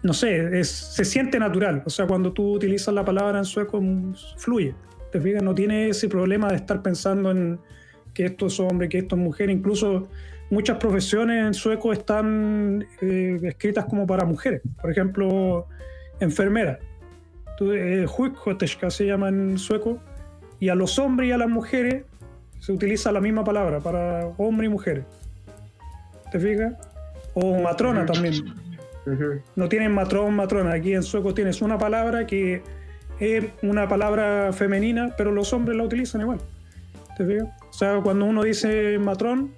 no 0.03 0.13
sé, 0.15 0.65
se 0.65 1.05
siente 1.05 1.39
natural. 1.39 1.83
O 1.85 1.91
sea, 1.91 2.07
cuando 2.07 2.33
tú 2.33 2.53
utilizas 2.53 2.95
la 2.95 3.05
palabra 3.05 3.39
en 3.39 3.45
sueco, 3.45 3.81
mm, 3.81 4.15
fluye. 4.37 4.75
¿Te 5.13 5.21
fijas? 5.21 5.43
No 5.43 5.55
tiene 5.55 5.89
ese 5.89 6.09
problema 6.09 6.49
de 6.49 6.57
estar 6.57 6.83
pensando 6.83 7.31
en 7.31 7.59
que 8.15 8.27
esto 8.27 8.47
es 8.47 8.59
hombre, 8.61 8.89
que 8.89 8.99
esto 8.99 9.17
es 9.17 9.23
mujer. 9.23 9.51
Incluso 9.51 10.09
muchas 10.51 10.79
profesiones 10.79 11.47
en 11.47 11.55
sueco 11.55 11.93
están 11.93 12.87
eh, 13.01 13.39
escritas 13.43 13.87
como 13.87 14.07
para 14.07 14.25
mujeres. 14.25 14.63
Por 14.81 14.91
ejemplo, 14.91 15.67
enfermera. 16.21 16.79
Eh, 17.61 18.07
se 18.89 19.07
llama 19.07 19.29
en 19.29 19.59
sueco. 19.59 19.99
Y 20.61 20.69
a 20.69 20.75
los 20.75 20.99
hombres 20.99 21.29
y 21.29 21.33
a 21.33 21.39
las 21.39 21.49
mujeres 21.49 22.05
se 22.61 22.73
utiliza 22.73 23.13
la 23.13 23.21
misma 23.21 23.45
palabra 23.45 23.81
para 23.81 24.27
hombre 24.39 24.67
y 24.67 24.71
mujeres. 24.71 25.05
¿Te 26.31 26.39
fijas? 26.39 26.75
O 27.35 27.61
matrona 27.61 28.07
también. 28.07 28.55
No 29.55 29.69
tienen 29.69 29.93
matrón, 29.93 30.35
matrona. 30.35 30.73
Aquí 30.73 30.95
en 30.95 31.03
sueco 31.03 31.35
tienes 31.35 31.61
una 31.61 31.77
palabra 31.77 32.27
que 32.27 32.63
es 33.21 33.45
una 33.63 33.89
palabra 33.89 34.53
femenina, 34.53 35.15
pero 35.17 35.31
los 35.31 35.53
hombres 35.53 35.77
la 35.77 35.85
utilizan 35.85 36.23
igual. 36.23 36.39
¿Te 37.17 37.27
fijas? 37.27 37.49
O 37.69 37.73
sea, 37.73 38.01
cuando 38.01 38.25
uno 38.25 38.43
dice 38.43 38.99
matrón, 38.99 39.53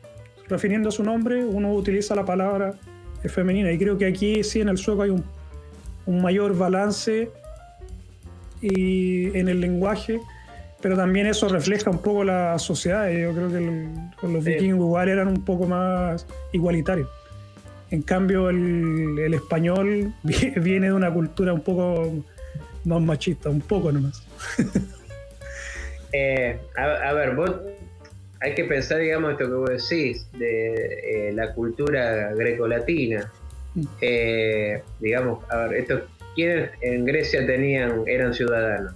refiriendo 0.49 0.89
a 0.89 0.93
su 0.93 1.03
nombre, 1.03 1.45
uno 1.45 1.73
utiliza 1.73 2.15
la 2.15 2.25
palabra 2.25 2.75
femenina. 3.29 3.73
Y 3.73 3.79
creo 3.79 3.99
que 3.99 4.07
aquí 4.07 4.43
sí 4.45 4.61
en 4.61 4.69
el 4.69 4.79
sueco 4.79 5.03
hay 5.03 5.11
un, 5.11 5.25
mayor 6.07 6.57
balance 6.57 7.29
y 8.61 9.37
en 9.37 9.49
el 9.49 9.61
lenguaje, 9.61 10.21
pero 10.81 10.97
también 10.97 11.27
eso 11.27 11.49
refleja 11.49 11.91
un 11.91 11.99
poco 11.99 12.23
la 12.23 12.59
sociedad. 12.59 13.11
Yo 13.11 13.33
creo 13.33 13.51
que 13.51 14.27
los 14.29 14.45
vikingos 14.45 14.87
igual 14.87 15.09
eran 15.09 15.29
un 15.29 15.45
poco 15.45 15.67
más 15.67 16.27
igualitarios. 16.53 17.09
En 17.91 18.03
cambio, 18.03 18.51
el, 18.51 19.35
español 19.35 20.13
viene 20.23 20.87
de 20.87 20.93
una 20.93 21.13
cultura 21.13 21.53
un 21.53 21.63
poco 21.63 22.13
más 22.85 23.03
machista, 23.03 23.51
un 23.51 23.61
poco 23.61 23.93
nomás. 23.93 24.27
Eh, 26.13 26.59
a, 26.77 27.13
ver, 27.13 27.35
vos 27.35 27.51
hay 28.41 28.55
que 28.55 28.65
pensar, 28.65 28.99
digamos, 28.99 29.33
esto 29.33 29.47
que 29.47 29.55
vos 29.55 29.71
decís, 29.71 30.27
de 30.33 31.29
eh, 31.29 31.33
la 31.33 31.53
cultura 31.53 32.33
grecolatina. 32.35 33.31
Mm. 33.75 33.85
Eh, 34.01 34.83
digamos, 35.01 35.45
a 35.51 35.67
ver, 35.67 35.75
esto, 35.79 36.03
¿quiénes 36.35 36.71
en 36.81 37.05
Grecia 37.05 37.47
tenían, 37.47 38.03
eran 38.07 38.35
ciudadanos? 38.35 38.95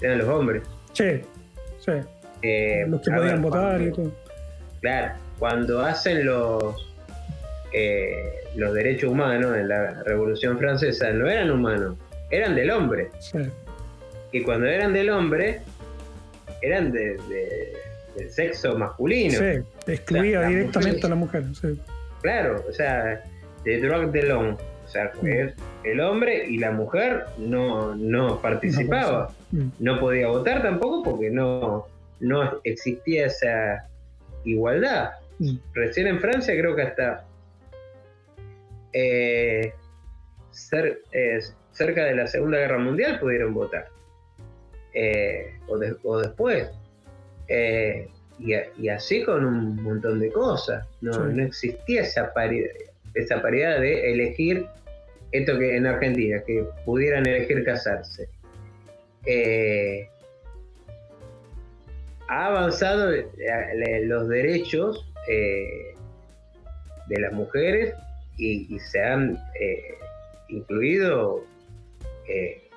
Eran 0.00 0.18
los 0.18 0.28
hombres. 0.28 0.62
Sí, 0.92 1.20
sí. 1.80 1.92
los 2.86 3.00
que 3.02 3.10
podían 3.10 3.42
votar 3.42 3.80
y 3.80 3.90
todo. 3.90 4.12
Claro, 4.80 5.14
cuando 5.38 5.80
hacen 5.80 6.24
los 6.24 6.88
eh, 7.72 8.44
los 8.56 8.72
derechos 8.72 9.10
humanos 9.10 9.56
en 9.56 9.68
la 9.68 10.02
Revolución 10.04 10.58
Francesa 10.58 11.12
no 11.12 11.28
eran 11.28 11.50
humanos, 11.50 11.96
eran 12.30 12.54
del 12.54 12.70
hombre. 12.70 13.10
Y 14.32 14.42
cuando 14.42 14.66
eran 14.66 14.92
del 14.92 15.10
hombre, 15.10 15.60
eran 16.62 16.90
de, 16.90 17.18
del 18.18 18.30
sexo 18.30 18.76
masculino. 18.76 19.38
Sí, 19.38 19.92
excluía 19.92 20.42
directamente 20.42 21.06
a 21.06 21.10
la 21.10 21.14
mujer. 21.14 21.44
Claro, 22.22 22.64
o 22.68 22.72
sea, 22.72 23.22
de 23.64 23.80
droit 23.80 24.10
de 24.10 24.22
l'homme. 24.24 24.56
O 24.84 24.90
sea, 24.90 25.12
el 25.84 26.00
hombre 26.00 26.46
y 26.48 26.58
la 26.58 26.70
mujer 26.70 27.26
no, 27.36 27.94
no 27.94 28.40
participaba. 28.40 29.30
Mm. 29.52 29.68
No, 29.78 30.00
podía 30.00 30.28
votar 30.28 30.62
tampoco 30.62 31.02
porque 31.02 31.30
no, 31.30 31.86
no 32.20 32.60
existía 32.64 33.26
esa 33.26 33.86
igualdad. 34.44 35.10
Mm. 35.38 35.56
Recién 35.74 36.06
en 36.06 36.20
Francia 36.20 36.54
creo 36.54 36.74
que 36.74 36.82
hasta 36.82 37.24
eh, 38.92 39.72
eh, 41.12 41.38
cerca 41.72 42.04
de 42.04 42.14
la 42.14 42.26
Segunda 42.26 42.58
Guerra 42.58 42.78
Mundial 42.78 43.20
pudieron 43.20 43.54
votar. 43.54 43.88
Eh, 44.94 45.54
o, 46.02 46.18
después. 46.18 46.70
Y, 47.48 48.88
así 48.88 49.24
con 49.24 49.44
un 49.44 49.82
montón 49.82 50.20
de 50.20 50.30
cosas. 50.30 50.86
No, 51.00 51.28
existía 51.42 52.02
esa 52.02 52.32
paridad, 52.32 52.70
esa 53.14 53.42
paridad 53.42 53.80
de 53.80 54.12
elegir 54.12 54.66
esto 55.32 55.58
que 55.58 55.76
en 55.76 55.86
Argentina, 55.86 56.40
que 56.46 56.64
pudieran 56.84 57.26
elegir 57.26 57.64
casarse. 57.64 58.28
ha 62.28 62.46
avanzado 62.46 63.10
los 64.04 64.28
derechos 64.28 65.04
de 67.08 67.20
las 67.20 67.32
mujeres 67.32 67.94
y, 68.38 68.78
se 68.78 69.02
han 69.02 69.38
eh, 69.60 69.98
incluido 70.48 71.44
eh, 72.28 72.67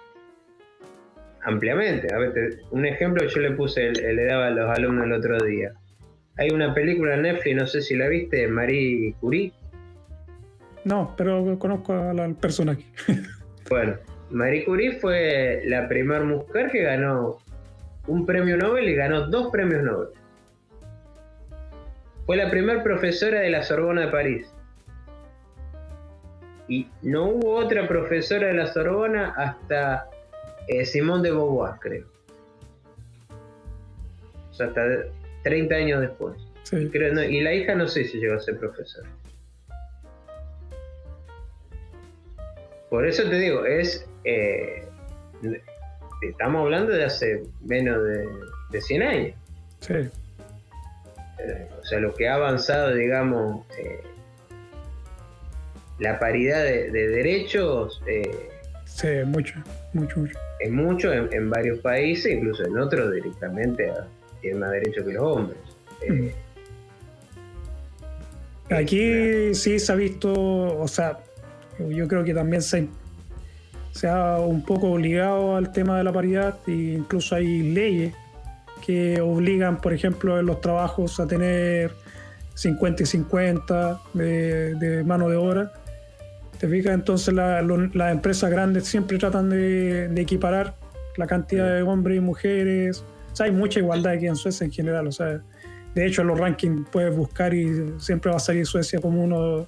ampliamente. 1.43 2.13
A 2.13 2.17
ver, 2.17 2.59
un 2.71 2.85
ejemplo 2.85 3.25
yo 3.25 3.41
le 3.41 3.51
puse, 3.51 3.91
le 3.91 4.25
daba 4.25 4.47
a 4.47 4.51
los 4.51 4.77
alumnos 4.77 5.05
el 5.05 5.13
otro 5.13 5.37
día. 5.43 5.73
Hay 6.37 6.49
una 6.49 6.73
película 6.73 7.15
en 7.15 7.23
Netflix, 7.23 7.55
no 7.55 7.67
sé 7.67 7.81
si 7.81 7.95
la 7.95 8.07
viste, 8.07 8.47
Marie 8.47 9.13
Curie. 9.19 9.51
No, 10.83 11.13
pero 11.15 11.57
conozco 11.59 11.93
al 11.93 12.35
personaje. 12.35 12.85
bueno, 13.69 13.95
Marie 14.29 14.65
Curie 14.65 14.93
fue 14.93 15.61
la 15.65 15.87
primera 15.87 16.23
mujer 16.23 16.71
que 16.71 16.83
ganó 16.83 17.37
un 18.07 18.25
premio 18.25 18.57
Nobel 18.57 18.89
y 18.89 18.95
ganó 18.95 19.27
dos 19.27 19.51
premios 19.51 19.83
Nobel. 19.83 20.09
Fue 22.25 22.37
la 22.37 22.49
primera 22.49 22.81
profesora 22.81 23.41
de 23.41 23.49
la 23.49 23.61
Sorbona 23.61 24.01
de 24.01 24.07
París 24.07 24.51
y 26.71 26.87
no 27.01 27.25
hubo 27.25 27.55
otra 27.55 27.85
profesora 27.85 28.47
de 28.47 28.53
la 28.53 28.67
Sorbona 28.67 29.33
hasta 29.35 30.07
eh, 30.67 30.85
Simón 30.85 31.21
de 31.21 31.31
Beauvoir, 31.31 31.75
creo. 31.79 32.05
O 34.51 34.53
sea, 34.53 34.67
hasta 34.67 34.81
30 35.43 35.75
años 35.75 36.01
después. 36.01 36.37
y 36.71 37.41
la 37.41 37.53
hija 37.53 37.75
no 37.75 37.87
sé 37.87 38.05
si 38.05 38.19
llegó 38.19 38.35
a 38.35 38.39
ser 38.39 38.57
profesora. 38.57 39.09
Por 42.89 43.07
eso 43.07 43.23
te 43.29 43.39
digo, 43.39 43.65
es. 43.65 44.05
Eh, 44.25 44.85
estamos 46.21 46.63
hablando 46.63 46.91
de 46.91 47.05
hace 47.05 47.43
menos 47.61 48.03
de, 48.03 48.81
100 48.81 49.01
años. 49.01 49.35
Sí. 49.79 49.93
Eh, 49.93 51.69
o 51.79 51.85
sea, 51.85 51.99
lo 51.99 52.13
que 52.13 52.27
ha 52.27 52.35
avanzado, 52.35 52.93
digamos, 52.93 53.65
la 56.01 56.19
paridad 56.19 56.63
de, 56.63 56.91
derechos... 56.91 58.01
Eh, 58.07 58.50
sí, 58.93 59.07
mucho, 59.25 59.55
mucho, 59.93 60.19
mucho. 60.19 60.39
Es 60.59 60.71
mucho 60.71 61.11
en, 61.13 61.49
varios 61.49 61.79
países, 61.79 62.31
incluso 62.31 62.65
en 62.65 62.77
otros 62.77 63.11
directamente 63.11 63.91
tienen 64.41 64.59
más 64.59 64.71
derechos 64.71 65.05
que 65.05 65.13
los 65.13 65.23
hombres. 65.23 65.57
Eh, 66.01 66.11
mm. 68.69 68.73
Aquí 68.73 69.53
sí 69.53 69.79
se 69.79 69.91
ha 69.91 69.95
visto, 69.95 70.31
o 70.33 70.87
sea, 70.87 71.19
yo 71.77 72.07
creo 72.07 72.23
que 72.23 72.33
también 72.33 72.61
se, 72.61 72.87
se 73.91 74.07
ha 74.07 74.39
un 74.39 74.63
poco 74.63 74.91
obligado 74.91 75.57
al 75.57 75.71
tema 75.71 75.97
de 75.97 76.03
la 76.05 76.13
paridad 76.13 76.59
e 76.67 76.71
incluso 76.71 77.35
hay 77.35 77.63
leyes 77.63 78.13
que 78.85 79.19
obligan, 79.19 79.81
por 79.81 79.93
ejemplo, 79.93 80.39
en 80.39 80.45
los 80.45 80.61
trabajos 80.61 81.19
a 81.19 81.27
tener 81.27 81.91
50 82.53 83.03
y 83.03 83.05
50 83.05 84.01
de, 84.13 84.75
de 84.75 85.03
mano 85.03 85.27
de 85.29 85.35
obra 85.35 85.73
¿Te 86.61 86.67
fijas? 86.67 86.93
Entonces 86.93 87.33
las 87.33 88.11
empresas 88.11 88.51
grandes 88.51 88.85
siempre 88.85 89.17
tratan 89.17 89.49
de, 89.49 90.05
equiparar 90.15 90.75
la 91.17 91.25
cantidad 91.25 91.75
de 91.75 91.81
hombres 91.81 92.17
y 92.17 92.19
mujeres. 92.19 93.03
O 93.33 93.35
sea, 93.35 93.47
hay 93.47 93.51
mucha 93.51 93.79
igualdad 93.79 94.13
aquí 94.13 94.27
en 94.27 94.35
Suecia 94.35 94.65
en 94.65 94.71
general. 94.71 95.07
O 95.07 95.11
sea, 95.11 95.41
de 95.95 96.05
hecho, 96.05 96.21
en 96.21 96.27
los 96.27 96.39
rankings 96.39 96.87
puedes 96.91 97.15
buscar 97.15 97.55
y 97.55 97.95
siempre 97.97 98.29
va 98.29 98.37
a 98.37 98.39
salir 98.39 98.67
Suecia 98.67 99.01
como 99.01 99.23
uno 99.23 99.65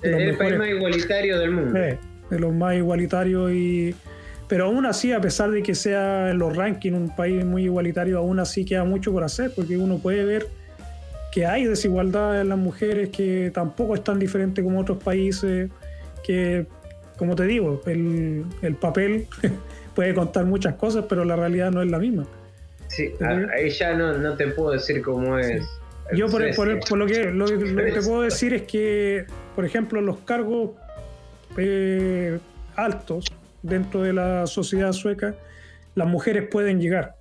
de 0.00 0.10
los 0.10 0.20
el 0.22 0.36
país 0.38 0.56
más 0.56 0.68
igualitario 0.68 1.38
del 1.38 1.50
mundo. 1.50 1.78
de 1.78 2.38
los 2.38 2.54
más 2.54 2.74
igualitarios 2.74 3.52
y 3.52 3.94
pero 4.48 4.64
aún 4.64 4.86
así, 4.86 5.12
a 5.12 5.20
pesar 5.20 5.50
de 5.50 5.62
que 5.62 5.74
sea 5.74 6.30
en 6.30 6.38
los 6.38 6.56
rankings 6.56 6.96
un 6.96 7.14
país 7.14 7.44
muy 7.44 7.64
igualitario, 7.64 8.16
aún 8.16 8.38
así 8.38 8.64
queda 8.64 8.84
mucho 8.84 9.12
por 9.12 9.24
hacer, 9.24 9.52
porque 9.54 9.76
uno 9.76 9.98
puede 9.98 10.24
ver 10.24 10.46
que 11.32 11.44
hay 11.44 11.64
desigualdad 11.64 12.40
en 12.40 12.48
las 12.48 12.58
mujeres, 12.58 13.10
que 13.10 13.50
tampoco 13.52 13.94
es 13.94 14.02
tan 14.02 14.18
diferente 14.18 14.62
como 14.62 14.80
otros 14.80 15.02
países 15.02 15.70
que, 16.24 16.66
como 17.16 17.36
te 17.36 17.44
digo, 17.44 17.80
el, 17.86 18.76
papel 18.80 19.26
puede 19.94 20.14
contar 20.14 20.44
muchas 20.44 20.74
cosas, 20.74 21.04
pero 21.08 21.24
la 21.24 21.36
realidad 21.36 21.70
no 21.70 21.82
es 21.82 21.90
la 21.90 21.98
misma. 21.98 22.26
Sí, 22.88 23.12
ahí 23.52 23.70
ya 23.70 23.94
no, 23.94 24.36
te 24.36 24.48
puedo 24.48 24.72
decir 24.72 25.02
cómo 25.02 25.38
es. 25.38 25.62
Yo 26.12 26.28
por, 26.28 26.42
lo, 26.42 27.06
que, 27.06 27.30
lo, 27.30 27.46
que 27.46 27.92
te 27.92 28.02
puedo 28.02 28.22
decir 28.22 28.52
es 28.52 28.62
que, 28.62 29.24
por 29.54 29.64
ejemplo, 29.64 30.00
los 30.02 30.18
cargos 30.18 30.72
eh, 31.56 32.38
altos 32.76 33.24
dentro 33.62 34.02
de 34.02 34.12
la 34.12 34.46
sociedad 34.46 34.92
sueca, 34.92 35.34
las 35.94 36.06
mujeres 36.06 36.46
pueden 36.50 36.78
llegar, 36.80 37.16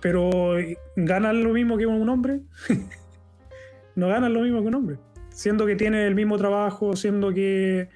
pero 0.00 0.56
¿ganan 0.96 1.42
lo 1.42 1.50
mismo 1.50 1.78
que 1.78 1.86
un 1.86 2.08
hombre? 2.08 2.40
no 3.94 4.08
ganan 4.08 4.34
lo 4.34 4.40
mismo 4.40 4.60
que 4.60 4.68
un 4.68 4.74
hombre, 4.74 4.96
siendo 5.30 5.64
que 5.64 5.76
tienen 5.76 6.02
el 6.02 6.14
mismo 6.14 6.36
trabajo, 6.36 6.94
siendo 6.96 7.32
que 7.32 7.88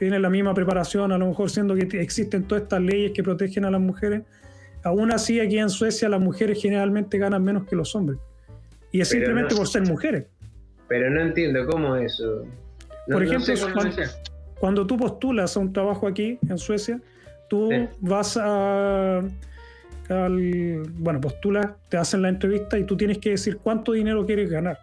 tienen 0.00 0.22
la 0.22 0.30
misma 0.30 0.54
preparación, 0.54 1.12
a 1.12 1.18
lo 1.18 1.26
mejor 1.26 1.50
siendo 1.50 1.74
que 1.74 2.00
existen 2.00 2.44
todas 2.44 2.62
estas 2.62 2.80
leyes 2.80 3.12
que 3.12 3.22
protegen 3.22 3.66
a 3.66 3.70
las 3.70 3.82
mujeres, 3.82 4.22
aún 4.82 5.12
así 5.12 5.38
aquí 5.40 5.58
en 5.58 5.68
Suecia 5.68 6.08
las 6.08 6.20
mujeres 6.22 6.58
generalmente 6.60 7.18
ganan 7.18 7.44
menos 7.44 7.66
que 7.66 7.76
los 7.76 7.94
hombres. 7.94 8.18
Y 8.92 9.02
es 9.02 9.10
simplemente 9.10 9.54
por 9.54 9.68
ser 9.68 9.82
mujeres. 9.82 10.24
Pero 10.88 11.10
no 11.10 11.20
entiendo 11.20 11.66
cómo 11.66 11.96
eso. 11.96 12.46
por 13.12 13.22
ejemplo, 13.22 13.54
cuando, 14.58 14.86
tú 14.86 14.96
postulas 14.96 15.54
a 15.58 15.60
un 15.60 15.70
trabajo 15.70 16.06
aquí 16.06 16.38
en 16.48 16.56
Suecia, 16.56 16.98
tú 17.50 17.68
vas 18.00 18.38
a... 18.40 19.20
bueno, 20.08 21.20
postulas, 21.20 21.72
te 21.90 21.98
hacen 21.98 22.22
la 22.22 22.30
entrevista 22.30 22.78
y 22.78 22.84
tú 22.84 22.96
tienes 22.96 23.18
que 23.18 23.30
decir 23.30 23.58
cuánto 23.58 23.92
dinero 23.92 24.24
quieres 24.24 24.48
ganar. 24.48 24.78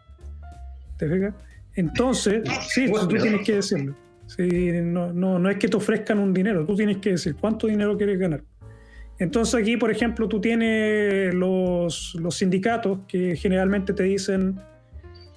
¿Te 0.98 1.10
fijas? 1.10 1.34
Entonces, 1.74 2.48
sí, 2.70 2.92
tú 3.02 3.08
tienes 3.08 3.44
que 3.44 3.56
decirlo. 3.56 3.96
No, 4.38 5.14
no, 5.14 5.40
no 5.40 5.50
es 5.50 5.58
que 5.58 5.68
te 5.68 5.78
ofrezcan 5.78 6.20
un 6.20 6.34
dinero, 6.34 6.66
tú 6.66 6.76
tienes 6.76 6.98
que 6.98 7.12
decir 7.12 7.36
cuánto 7.40 7.68
dinero 7.68 7.98
quieres 7.98 8.20
ganar. 8.20 8.44
Entonces 9.20 9.56
aquí, 9.56 9.78
por 9.78 9.90
ejemplo, 9.90 10.28
tú 10.28 10.40
tienes 10.40 11.34
los, 11.34 12.16
los 12.16 12.36
sindicatos 12.36 13.00
que 13.08 13.36
generalmente 13.36 13.94
te 13.94 14.04
dicen, 14.04 14.60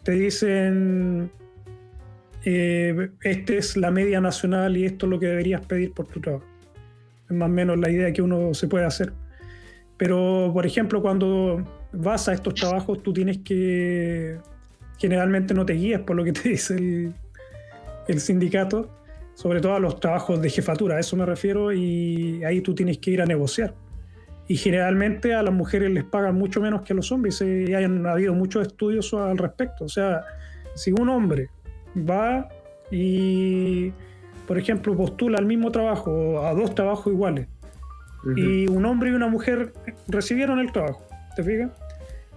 te 0.02 0.12
dicen, 0.12 1.30
eh, 2.44 3.10
esta 3.22 3.54
es 3.54 3.76
la 3.76 3.90
media 3.90 4.20
nacional 4.20 4.76
y 4.76 4.84
esto 4.84 5.06
es 5.06 5.10
lo 5.10 5.18
que 5.18 5.26
deberías 5.26 5.64
pedir 5.64 5.92
por 5.92 6.06
tu 6.06 6.20
trabajo. 6.20 6.44
Es 7.28 7.36
más 7.36 7.48
o 7.48 7.52
menos 7.52 7.78
la 7.78 7.90
idea 7.90 8.12
que 8.12 8.20
uno 8.20 8.52
se 8.52 8.68
puede 8.68 8.84
hacer. 8.84 9.12
Pero, 9.96 10.50
por 10.52 10.66
ejemplo, 10.66 11.00
cuando 11.00 11.64
vas 11.92 12.28
a 12.28 12.34
estos 12.34 12.54
trabajos, 12.54 13.02
tú 13.02 13.12
tienes 13.12 13.38
que 13.38 14.38
generalmente 14.98 15.54
no 15.54 15.64
te 15.64 15.74
guías 15.74 16.02
por 16.02 16.16
lo 16.16 16.24
que 16.24 16.32
te 16.32 16.48
dice 16.50 16.76
el, 16.76 17.14
sindicato, 18.18 18.90
sobre 19.34 19.60
todo 19.60 19.74
a 19.74 19.80
los 19.80 20.00
trabajos 20.00 20.40
de 20.42 20.50
jefatura, 20.50 20.96
a 20.96 21.00
eso 21.00 21.16
me 21.16 21.24
refiero, 21.24 21.72
y 21.72 22.42
ahí 22.44 22.60
tú 22.60 22.74
tienes 22.74 22.98
que 22.98 23.10
ir 23.10 23.22
a 23.22 23.26
negociar. 23.26 23.74
Y 24.48 24.56
generalmente 24.56 25.34
a 25.34 25.42
las 25.42 25.54
mujeres 25.54 25.90
les 25.90 26.04
pagan 26.04 26.34
mucho 26.34 26.60
menos 26.60 26.82
que 26.82 26.92
a 26.92 26.96
los 26.96 27.12
hombres, 27.12 27.40
y 27.40 27.72
hayan 27.72 28.06
habido 28.06 28.34
muchos 28.34 28.66
estudios 28.66 29.14
al 29.14 29.38
respecto. 29.38 29.84
O 29.84 29.88
sea, 29.88 30.24
si 30.74 30.92
un 30.92 31.08
hombre 31.08 31.48
va 31.96 32.48
y, 32.90 33.92
por 34.46 34.58
ejemplo, 34.58 34.96
postula 34.96 35.38
al 35.38 35.46
mismo 35.46 35.70
trabajo, 35.70 36.44
a 36.44 36.52
dos 36.52 36.74
trabajos 36.74 37.12
iguales, 37.12 37.46
y 38.36 38.66
un 38.66 38.84
hombre 38.84 39.10
y 39.10 39.12
una 39.14 39.28
mujer 39.28 39.72
recibieron 40.08 40.58
el 40.58 40.70
trabajo, 40.72 41.06
¿te 41.36 41.42
fijas? 41.42 41.70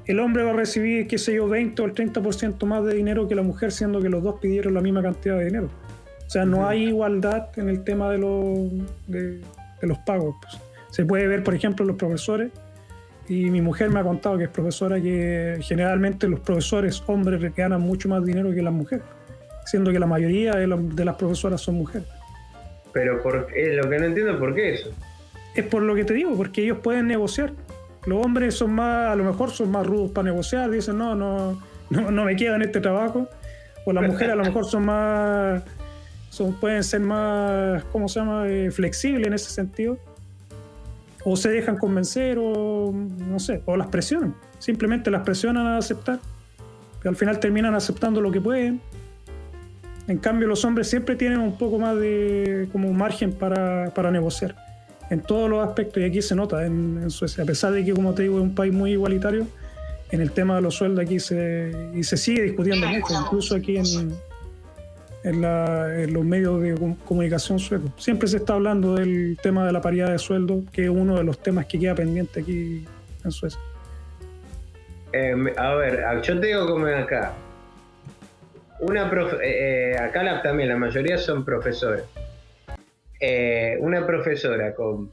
El 0.05 0.19
hombre 0.19 0.43
va 0.43 0.51
a 0.51 0.53
recibir, 0.53 1.07
qué 1.07 1.17
sé 1.17 1.35
yo, 1.35 1.47
20 1.47 1.81
o 1.81 1.85
el 1.85 1.93
30% 1.93 2.65
más 2.65 2.83
de 2.85 2.93
dinero 2.95 3.27
que 3.27 3.35
la 3.35 3.41
mujer, 3.41 3.71
siendo 3.71 4.01
que 4.01 4.09
los 4.09 4.23
dos 4.23 4.39
pidieron 4.39 4.73
la 4.73 4.81
misma 4.81 5.01
cantidad 5.01 5.37
de 5.37 5.45
dinero. 5.45 5.69
O 6.25 6.29
sea, 6.29 6.45
no 6.45 6.67
hay 6.67 6.87
igualdad 6.87 7.49
en 7.57 7.69
el 7.69 7.83
tema 7.83 8.09
de, 8.09 8.17
los, 8.17 8.69
de, 9.07 9.41
los 9.81 9.97
pagos. 9.99 10.35
Pues. 10.41 10.61
Se 10.91 11.05
puede 11.05 11.27
ver, 11.27 11.43
por 11.43 11.53
ejemplo, 11.53 11.85
los 11.85 11.95
profesores, 11.95 12.51
y 13.29 13.49
mi 13.49 13.61
mujer 13.61 13.89
me 13.89 13.99
ha 13.99 14.03
contado 14.03 14.37
que 14.37 14.45
es 14.45 14.49
profesora, 14.49 14.99
que 14.99 15.57
generalmente 15.61 16.27
los 16.27 16.41
profesores 16.41 17.01
hombres 17.07 17.55
ganan 17.55 17.81
mucho 17.81 18.09
más 18.09 18.25
dinero 18.25 18.51
que 18.51 18.61
las 18.61 18.73
mujeres, 18.73 19.05
siendo 19.65 19.91
que 19.91 19.99
la 19.99 20.07
mayoría 20.07 20.55
de, 20.55 20.67
de 20.67 21.05
las 21.05 21.15
profesoras 21.15 21.61
son 21.61 21.75
mujeres. 21.75 22.07
Pero 22.93 23.21
por, 23.21 23.35
lo 23.35 23.47
que 23.47 23.99
no 23.99 24.05
entiendo, 24.05 24.37
¿por 24.37 24.53
qué 24.53 24.75
eso? 24.75 24.91
Es 25.55 25.65
por 25.65 25.81
lo 25.81 25.95
que 25.95 26.05
te 26.05 26.13
digo, 26.13 26.35
porque 26.35 26.63
ellos 26.63 26.79
pueden 26.81 27.07
negociar. 27.07 27.53
Los 28.05 28.25
hombres 28.25 28.55
son 28.55 28.73
más, 28.73 29.11
a 29.11 29.15
lo 29.15 29.23
mejor 29.23 29.51
son 29.51 29.71
más 29.71 29.85
rudos 29.85 30.11
para 30.11 30.25
negociar, 30.25 30.69
dicen, 30.69 30.97
no, 30.97 31.15
no, 31.15 31.57
no, 31.89 32.25
me 32.25 32.35
queda 32.35 32.55
en 32.55 32.63
este 32.63 32.81
trabajo. 32.81 33.29
O 33.85 33.93
las 33.93 34.05
mujeres 34.05 34.33
a 34.33 34.35
lo 34.35 34.43
mejor 34.43 34.65
son 34.65 34.85
más, 34.85 35.63
son, 36.29 36.53
pueden 36.59 36.83
ser 36.83 37.01
más, 37.01 37.83
¿cómo 37.85 38.07
se 38.07 38.19
llama?, 38.19 38.47
eh, 38.47 38.71
flexibles 38.71 39.27
en 39.27 39.33
ese 39.33 39.49
sentido. 39.49 39.97
O 41.25 41.37
se 41.37 41.49
dejan 41.49 41.77
convencer, 41.77 42.37
o 42.39 42.93
no 42.93 43.39
sé, 43.39 43.61
o 43.65 43.77
las 43.77 43.87
presionan. 43.87 44.35
Simplemente 44.59 45.09
las 45.09 45.23
presionan 45.23 45.67
a 45.67 45.77
aceptar. 45.77 46.19
Y 47.03 47.07
al 47.07 47.15
final 47.15 47.39
terminan 47.39 47.75
aceptando 47.75 48.19
lo 48.19 48.31
que 48.31 48.41
pueden. 48.41 48.81
En 50.07 50.17
cambio, 50.17 50.47
los 50.47 50.65
hombres 50.65 50.89
siempre 50.89 51.15
tienen 51.15 51.39
un 51.39 51.57
poco 51.57 51.79
más 51.79 51.97
de 51.97 52.67
como 52.73 52.91
margen 52.91 53.31
para, 53.31 53.93
para 53.93 54.11
negociar 54.11 54.72
en 55.13 55.21
todos 55.21 55.49
los 55.49 55.65
aspectos, 55.65 56.01
y 56.01 56.05
aquí 56.05 56.21
se 56.21 56.35
nota 56.35 56.65
en, 56.65 57.09
Suecia, 57.09 57.43
a 57.43 57.47
pesar 57.47 57.71
de 57.71 57.85
que, 57.85 57.93
como 57.93 58.13
te 58.13 58.23
digo, 58.23 58.37
es 58.37 58.43
un 58.43 58.55
país 58.55 58.73
muy 58.73 58.91
igualitario, 58.91 59.47
en 60.11 60.21
el 60.21 60.31
tema 60.31 60.55
de 60.55 60.61
los 60.61 60.75
sueldos 60.75 61.05
aquí 61.05 61.19
se, 61.19 61.71
y 61.95 62.03
se 62.03 62.17
sigue 62.17 62.43
discutiendo 62.43 62.87
mucho, 62.87 63.13
incluso 63.19 63.55
aquí 63.55 63.77
en, 63.77 64.13
en, 65.23 66.13
los 66.13 66.23
medios 66.23 66.61
de 66.61 66.95
comunicación 67.05 67.59
suecos. 67.59 67.91
Siempre 67.97 68.27
se 68.27 68.37
está 68.37 68.53
hablando 68.53 68.95
del 68.95 69.37
tema 69.41 69.65
de 69.65 69.71
la 69.71 69.81
paridad 69.81 70.11
de 70.11 70.19
sueldo, 70.19 70.63
que 70.71 70.83
es 70.83 70.89
uno 70.89 71.17
de 71.17 71.23
los 71.23 71.39
temas 71.39 71.65
que 71.65 71.79
queda 71.79 71.95
pendiente 71.95 72.41
aquí 72.41 72.85
en 73.23 73.31
Suecia. 73.31 73.59
Eh, 75.13 75.35
a 75.57 75.75
ver, 75.75 76.03
yo 76.23 76.39
te 76.39 76.47
digo 76.47 76.67
como 76.67 76.87
acá. 76.87 77.33
Una 78.79 79.09
eh, 79.41 79.93
eh, 79.93 79.97
acá 79.97 80.41
también 80.41 80.69
la 80.69 80.75
mayoría 80.75 81.17
son 81.17 81.45
profesores. 81.45 82.03
Eh, 83.25 83.77
una 83.79 84.05
profesora 84.05 84.75
con 84.75 85.09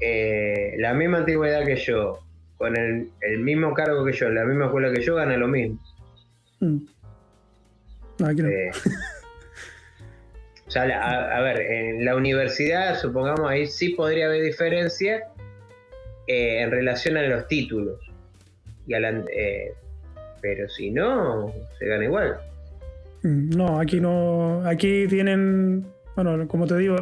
eh, 0.00 0.74
la 0.78 0.94
misma 0.94 1.18
antigüedad 1.18 1.66
que 1.66 1.76
yo, 1.76 2.18
con 2.56 2.74
el, 2.74 3.10
mismo 3.40 3.74
cargo 3.74 4.06
que 4.06 4.14
yo, 4.14 4.28
en 4.28 4.36
la 4.36 4.46
misma 4.46 4.64
escuela 4.64 4.90
que 4.90 5.02
yo, 5.02 5.16
gana 5.16 5.36
lo 5.36 5.46
mismo. 5.46 5.78
Mm. 6.60 6.78
Eh, 8.20 8.70
o 10.66 10.70
sea, 10.70 11.36
a, 11.36 11.42
ver, 11.42 11.60
en 11.60 12.06
la 12.06 12.16
universidad, 12.16 12.98
supongamos 12.98 13.50
ahí 13.50 13.66
sí 13.66 13.90
podría 13.90 14.24
haber 14.24 14.42
diferencia 14.42 15.28
en 16.26 16.70
relación 16.70 17.18
a 17.18 17.22
los 17.24 17.46
títulos. 17.48 18.00
Y 18.86 18.94
pero 20.40 20.68
si 20.70 20.90
no, 20.90 21.52
se 21.78 21.84
gana 21.84 22.04
igual. 22.04 22.38
Mm, 23.24 23.50
no, 23.50 23.78
aquí 23.78 24.00
no. 24.00 24.62
Aquí 24.66 25.06
tienen 25.06 25.84
bueno, 26.22 26.48
como 26.48 26.66
te 26.66 26.76
digo, 26.76 26.96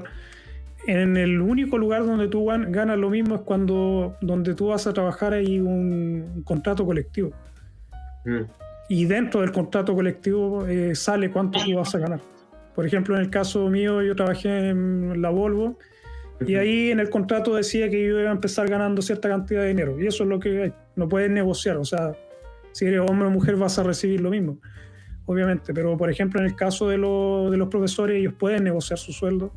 en 0.86 1.16
el 1.16 1.40
único 1.40 1.76
lugar 1.76 2.06
donde 2.06 2.28
tú 2.28 2.46
ganas 2.46 2.98
lo 2.98 3.10
mismo 3.10 3.36
es 3.36 3.40
cuando 3.42 4.16
donde 4.20 4.54
tú 4.54 4.68
vas 4.68 4.86
a 4.86 4.92
trabajar 4.92 5.34
hay 5.34 5.60
un, 5.60 6.42
contrato 6.44 6.86
colectivo. 6.86 7.32
Mm. 8.24 8.42
Y 8.88 9.04
dentro 9.04 9.42
del 9.42 9.52
contrato 9.52 9.94
colectivo 9.94 10.66
eh, 10.66 10.94
sale 10.94 11.30
cuánto 11.30 11.58
tú 11.62 11.74
vas 11.74 11.94
a 11.94 11.98
ganar. 11.98 12.20
Por 12.74 12.86
ejemplo, 12.86 13.16
en 13.16 13.22
el 13.22 13.30
caso 13.30 13.68
mío, 13.68 14.02
yo 14.02 14.14
trabajé 14.14 14.70
en 14.70 15.20
la 15.20 15.30
Volvo 15.30 15.78
y 16.46 16.54
ahí 16.54 16.90
en 16.90 17.00
el 17.00 17.10
contrato 17.10 17.54
decía 17.54 17.90
que 17.90 18.02
yo 18.02 18.20
iba 18.20 18.30
a 18.30 18.32
empezar 18.32 18.68
ganando 18.68 19.02
cierta 19.02 19.28
cantidad 19.28 19.62
de 19.62 19.68
dinero. 19.68 20.00
Y 20.00 20.06
eso 20.06 20.22
es 20.22 20.28
lo 20.30 20.38
que 20.38 20.72
no 20.96 21.08
puedes 21.08 21.30
negociar. 21.30 21.76
O 21.76 21.84
sea, 21.84 22.12
si 22.72 22.86
eres 22.86 23.00
hombre 23.00 23.28
o 23.28 23.30
mujer 23.30 23.56
vas 23.56 23.78
a 23.78 23.82
recibir 23.82 24.20
lo 24.20 24.30
mismo 24.30 24.58
obviamente, 25.28 25.72
pero 25.74 25.96
por 25.96 26.10
ejemplo 26.10 26.40
en 26.40 26.46
el 26.46 26.56
caso 26.56 26.88
de, 26.88 26.96
de 26.96 27.56
los 27.56 27.68
profesores 27.68 28.16
ellos 28.16 28.34
pueden 28.36 28.64
negociar 28.64 28.98
su 28.98 29.12
sueldo 29.12 29.52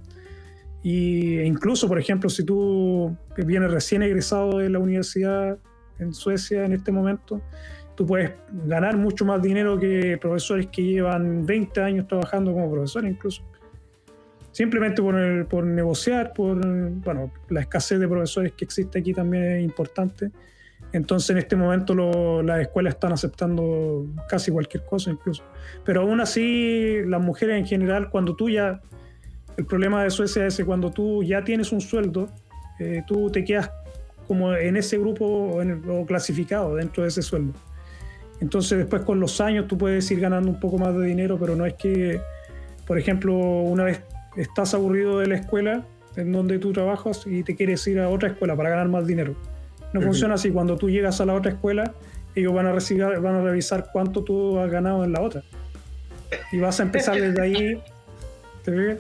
y, 0.84 1.38
e 1.38 1.46
incluso, 1.46 1.88
por 1.88 2.00
ejemplo, 2.00 2.30
si 2.30 2.44
tú 2.44 3.16
vienes 3.38 3.72
recién 3.72 4.04
egresado 4.04 4.58
de 4.58 4.70
la 4.70 4.80
universidad 4.80 5.58
en 6.00 6.14
Suecia 6.14 6.66
en 6.66 6.74
este 6.74 6.92
momento, 6.92 7.42
tú 7.96 8.06
puedes 8.06 8.32
ganar 8.66 8.98
mucho 8.98 9.24
más 9.24 9.42
dinero 9.42 9.80
que 9.80 10.18
profesores 10.20 10.68
que 10.68 10.84
llevan 10.84 11.46
20 11.46 11.82
años 11.82 12.08
trabajando 12.08 12.52
como 12.52 12.72
profesores 12.72 13.12
incluso. 13.12 13.44
Simplemente 14.52 15.02
por, 15.02 15.48
por 15.48 15.66
negociar, 15.66 16.34
por 16.34 16.60
bueno, 16.60 17.32
la 17.50 17.62
escasez 17.62 18.00
de 18.00 18.08
profesores 18.08 18.52
que 18.54 18.66
existe 18.66 19.00
aquí 19.00 19.14
también 19.14 19.44
es 19.44 19.64
importante 19.64 20.32
entonces 20.94 21.30
en 21.30 21.38
este 21.38 21.56
momento 21.56 22.44
las 22.44 22.62
escuelas 22.62 22.96
están 22.96 23.14
aceptando 23.14 24.08
casi 24.28 24.52
cualquier 24.52 24.84
cosa 24.84 25.12
incluso. 25.12 25.44
Pero 25.86 26.02
aún 26.02 26.20
así 26.20 27.02
las 27.06 27.22
mujeres 27.22 27.58
en 27.58 27.66
general, 27.66 28.10
cuando 28.10 28.36
tú 28.36 28.50
ya, 28.50 28.82
el 29.58 29.66
problema 29.66 30.04
de 30.04 30.10
Suecia 30.10 30.46
es 30.46 30.58
que 30.58 30.66
cuando 30.66 30.92
tú 30.92 31.24
ya 31.24 31.44
tienes 31.44 31.72
un 31.72 31.80
sueldo, 31.80 32.30
eh, 32.80 33.04
tú 33.08 33.30
te 33.32 33.46
quedas 33.46 33.72
como 34.28 34.54
en 34.54 34.78
ese 34.78 34.98
grupo 34.98 35.26
o, 35.26 36.06
clasificado 36.06 36.76
dentro 36.76 37.04
de 37.04 37.10
ese 37.10 37.22
sueldo. 37.22 37.54
Entonces 38.42 38.78
después 38.78 39.04
con 39.04 39.20
los 39.20 39.40
años 39.40 39.68
tú 39.68 39.78
puedes 39.78 40.10
ir 40.12 40.20
ganando 40.20 40.50
un 40.50 40.60
poco 40.60 40.78
más 40.78 40.96
de 40.98 41.06
dinero, 41.06 41.38
pero 41.40 41.56
no 41.56 41.66
es 41.66 41.76
que, 41.76 42.20
por 42.86 42.98
ejemplo, 42.98 43.36
una 43.36 43.86
vez 43.86 44.02
estás 44.36 44.74
aburrido 44.74 45.20
de 45.20 45.28
la 45.28 45.36
escuela 45.36 45.86
en 46.18 46.32
donde 46.34 46.60
tú 46.60 46.74
trabajas 46.74 47.26
y 47.26 47.44
te 47.44 47.56
quieres 47.56 47.86
ir 47.88 48.00
a 48.00 48.10
otra 48.10 48.30
escuela 48.30 48.58
para 48.58 48.70
ganar 48.70 48.90
más 48.90 49.08
dinero 49.08 49.36
no 49.94 50.02
funciona 50.02 50.36
así. 50.36 50.52
Cuando 50.52 50.78
tú 50.78 50.90
llegas 50.90 51.22
a 51.22 51.26
la 51.26 51.34
otra 51.34 51.52
escuela, 51.52 51.94
ellos 52.36 52.54
van 52.54 52.68
a, 52.68 52.72
recibir, 52.72 53.04
van 53.04 53.36
a 53.36 53.42
revisar 53.42 53.90
cuánto 53.92 54.24
tú 54.24 54.60
has 54.60 54.72
ganado 54.72 55.04
en 55.04 55.12
la 55.12 55.22
otra. 55.22 55.44
Y 56.52 56.60
vas 56.60 56.80
a 56.80 56.84
empezar 56.84 57.20
desde 57.20 57.42
ahí. 57.42 57.82
¿Te 58.64 59.00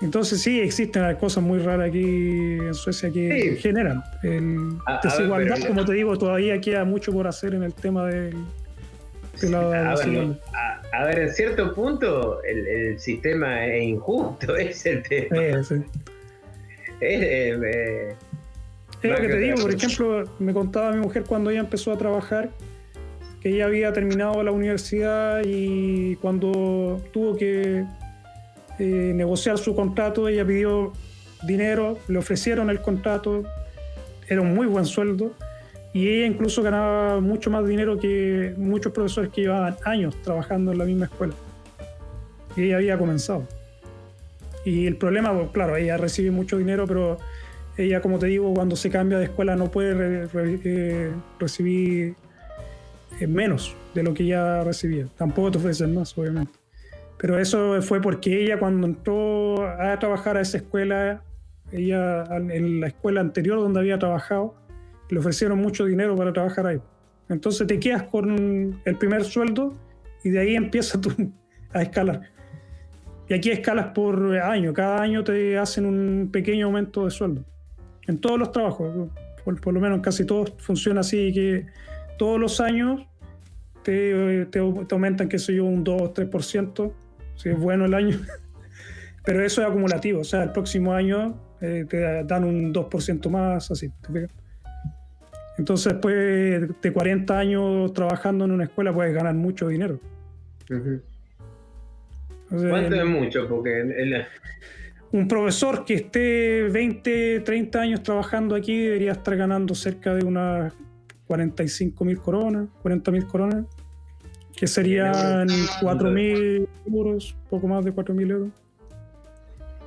Entonces 0.00 0.40
sí, 0.40 0.60
existen 0.60 1.14
cosas 1.16 1.42
muy 1.42 1.58
raras 1.58 1.88
aquí 1.88 2.04
en 2.04 2.74
Suecia 2.74 3.10
que 3.10 3.58
generan. 3.60 4.02
El 4.22 4.78
desigualdad, 5.02 5.58
como 5.66 5.84
te 5.84 5.92
digo, 5.92 6.16
todavía 6.16 6.60
queda 6.60 6.84
mucho 6.84 7.12
por 7.12 7.26
hacer 7.26 7.54
en 7.54 7.64
el 7.64 7.74
tema 7.74 8.06
del, 8.06 8.36
a, 10.92 11.04
ver, 11.04 11.18
en 11.18 11.30
cierto 11.30 11.74
punto 11.74 12.42
el, 12.42 12.98
sistema 12.98 13.66
es 13.66 13.82
injusto, 13.82 14.56
es 14.56 14.86
el 14.86 15.02
tema. 15.02 15.36
Es, 15.38 15.70
eh, 17.00 18.14
lo 19.02 19.16
que 19.16 19.28
te 19.28 19.38
digo, 19.38 19.56
por 19.62 19.72
ejemplo, 19.72 20.24
me 20.38 20.52
contaba 20.52 20.92
mi 20.92 21.00
mujer 21.00 21.24
cuando 21.24 21.50
ella 21.50 21.60
empezó 21.60 21.92
a 21.92 21.98
trabajar 21.98 22.50
que 23.40 23.50
ella 23.50 23.66
había 23.66 23.92
terminado 23.92 24.42
la 24.42 24.50
universidad 24.50 25.42
y 25.44 26.16
cuando 26.16 27.00
tuvo 27.12 27.36
que 27.36 27.84
eh, 28.78 29.12
negociar 29.14 29.58
su 29.58 29.74
contrato, 29.74 30.28
ella 30.28 30.44
pidió 30.44 30.92
dinero, 31.42 31.98
le 32.08 32.18
ofrecieron 32.18 32.70
el 32.70 32.80
contrato, 32.80 33.44
era 34.28 34.40
un 34.40 34.54
muy 34.54 34.66
buen 34.66 34.84
sueldo 34.84 35.32
y 35.92 36.08
ella 36.08 36.26
incluso 36.26 36.62
ganaba 36.62 37.20
mucho 37.20 37.50
más 37.50 37.66
dinero 37.66 37.98
que 37.98 38.52
muchos 38.56 38.92
profesores 38.92 39.30
que 39.32 39.42
llevaban 39.42 39.76
años 39.84 40.14
trabajando 40.22 40.72
en 40.72 40.78
la 40.78 40.84
misma 40.84 41.06
escuela. 41.06 41.34
Y 42.56 42.64
ella 42.64 42.76
había 42.76 42.98
comenzado. 42.98 43.46
Y 44.64 44.86
el 44.86 44.96
problema, 44.96 45.32
pues, 45.32 45.50
claro, 45.52 45.76
ella 45.76 45.96
recibe 45.96 46.30
mucho 46.30 46.58
dinero, 46.58 46.86
pero 46.86 47.18
ella, 47.76 48.00
como 48.00 48.18
te 48.18 48.26
digo, 48.26 48.52
cuando 48.54 48.74
se 48.74 48.90
cambia 48.90 49.18
de 49.18 49.24
escuela 49.24 49.54
no 49.54 49.70
puede 49.70 50.28
eh, 50.34 51.12
recibir 51.38 52.14
eh, 53.20 53.26
menos 53.26 53.74
de 53.94 54.02
lo 54.02 54.14
que 54.14 54.26
ya 54.26 54.64
recibía. 54.64 55.06
Tampoco 55.16 55.52
te 55.52 55.58
ofrecen 55.58 55.94
más, 55.94 56.16
obviamente. 56.16 56.52
Pero 57.18 57.38
eso 57.38 57.80
fue 57.82 58.00
porque 58.00 58.42
ella 58.42 58.58
cuando 58.58 58.86
entró 58.86 59.66
a 59.66 59.98
trabajar 59.98 60.36
a 60.36 60.40
esa 60.40 60.58
escuela, 60.58 61.22
ella 61.72 62.24
en 62.36 62.80
la 62.80 62.88
escuela 62.88 63.20
anterior 63.20 63.58
donde 63.58 63.80
había 63.80 63.98
trabajado, 63.98 64.54
le 65.08 65.18
ofrecieron 65.18 65.58
mucho 65.58 65.84
dinero 65.84 66.16
para 66.16 66.32
trabajar 66.32 66.66
ahí. 66.66 66.80
Entonces 67.28 67.66
te 67.66 67.78
quedas 67.78 68.04
con 68.04 68.80
el 68.84 68.96
primer 68.96 69.24
sueldo 69.24 69.74
y 70.24 70.30
de 70.30 70.40
ahí 70.40 70.56
empiezas 70.56 71.00
tú 71.00 71.10
a 71.72 71.82
escalar. 71.82 72.22
Y 73.28 73.34
aquí 73.34 73.50
escalas 73.50 73.86
por 73.86 74.36
año, 74.38 74.72
cada 74.72 75.02
año 75.02 75.24
te 75.24 75.58
hacen 75.58 75.84
un 75.84 76.28
pequeño 76.30 76.66
aumento 76.66 77.04
de 77.04 77.10
sueldo. 77.10 77.44
En 78.06 78.18
todos 78.18 78.38
los 78.38 78.52
trabajos, 78.52 79.10
por, 79.44 79.72
lo 79.72 79.80
menos 79.80 79.96
en 79.96 80.02
casi 80.02 80.24
todos 80.24 80.52
funciona 80.58 81.00
así, 81.00 81.32
que 81.32 81.66
todos 82.18 82.40
los 82.40 82.60
años 82.60 83.06
te, 83.82 84.46
te, 84.46 84.58
aumentan, 84.58 85.28
qué 85.28 85.38
sé 85.38 85.54
yo, 85.54 85.64
un 85.64 85.84
2 85.84 86.02
o 86.02 86.14
3%, 86.14 86.92
si 87.36 87.48
es 87.50 87.58
bueno 87.58 87.84
el 87.84 87.94
año. 87.94 88.18
Pero 89.24 89.44
eso 89.44 89.62
es 89.62 89.68
acumulativo, 89.68 90.20
o 90.20 90.24
sea, 90.24 90.44
el 90.44 90.52
próximo 90.52 90.92
año 90.92 91.40
eh, 91.60 91.84
te 91.88 92.24
dan 92.24 92.44
un 92.44 92.72
2% 92.72 93.28
más, 93.28 93.70
así. 93.70 93.90
Entonces, 95.58 95.94
después 95.94 96.80
de 96.80 96.92
40 96.92 97.38
años 97.38 97.92
trabajando 97.92 98.44
en 98.44 98.52
una 98.52 98.64
escuela, 98.64 98.92
puedes 98.92 99.14
ganar 99.14 99.34
mucho 99.34 99.68
dinero. 99.68 99.98
¿Cuánto 102.48 102.94
es 102.94 103.06
mucho? 103.06 103.48
Porque 103.48 104.26
un 105.16 105.28
profesor 105.28 105.86
que 105.86 105.94
esté 105.94 106.68
20, 106.68 107.40
30 107.40 107.80
años 107.80 108.02
trabajando 108.02 108.54
aquí 108.54 108.76
debería 108.76 109.12
estar 109.12 109.34
ganando 109.34 109.74
cerca 109.74 110.14
de 110.14 110.26
unas 110.26 110.74
45 111.26 112.04
mil 112.04 112.20
coronas, 112.20 112.68
40 112.82 113.10
mil 113.12 113.26
coronas, 113.26 113.64
que 114.54 114.66
serían 114.66 115.48
4 115.80 116.10
mil 116.10 116.68
euros, 116.86 117.34
poco 117.48 117.66
más 117.66 117.82
de 117.86 117.92
4 117.92 118.14
mil 118.14 118.30
euros. 118.30 118.50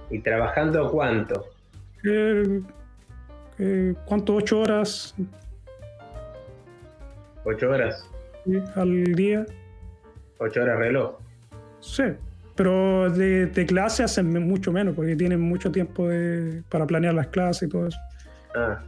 ¿Y 0.10 0.19
trabajando 0.19 0.89
cuánto? 0.89 1.45
Eh, 2.03 2.61
eh, 3.60 3.93
¿Cuánto? 4.06 4.35
¿8 4.35 4.57
horas? 4.57 5.15
¿8 7.45 7.69
horas? 7.69 8.10
Sí, 8.45 8.57
al 8.76 9.03
día. 9.14 9.45
¿8 10.39 10.60
horas 10.60 10.80
reloj? 10.80 11.19
Sí, 11.81 12.03
pero 12.60 13.10
de, 13.10 13.45
de, 13.45 13.65
clase 13.65 14.03
hacen 14.03 14.34
mucho 14.45 14.73
menos 14.73 14.94
porque 14.94 15.15
tienen 15.15 15.40
mucho 15.40 15.72
tiempo 15.72 16.10
para 16.68 16.86
planear 16.86 17.14
las 17.14 17.27
clases 17.27 17.69
y 17.69 17.72
todo 17.72 17.88
eso. 17.88 17.98
Ah, 18.53 18.84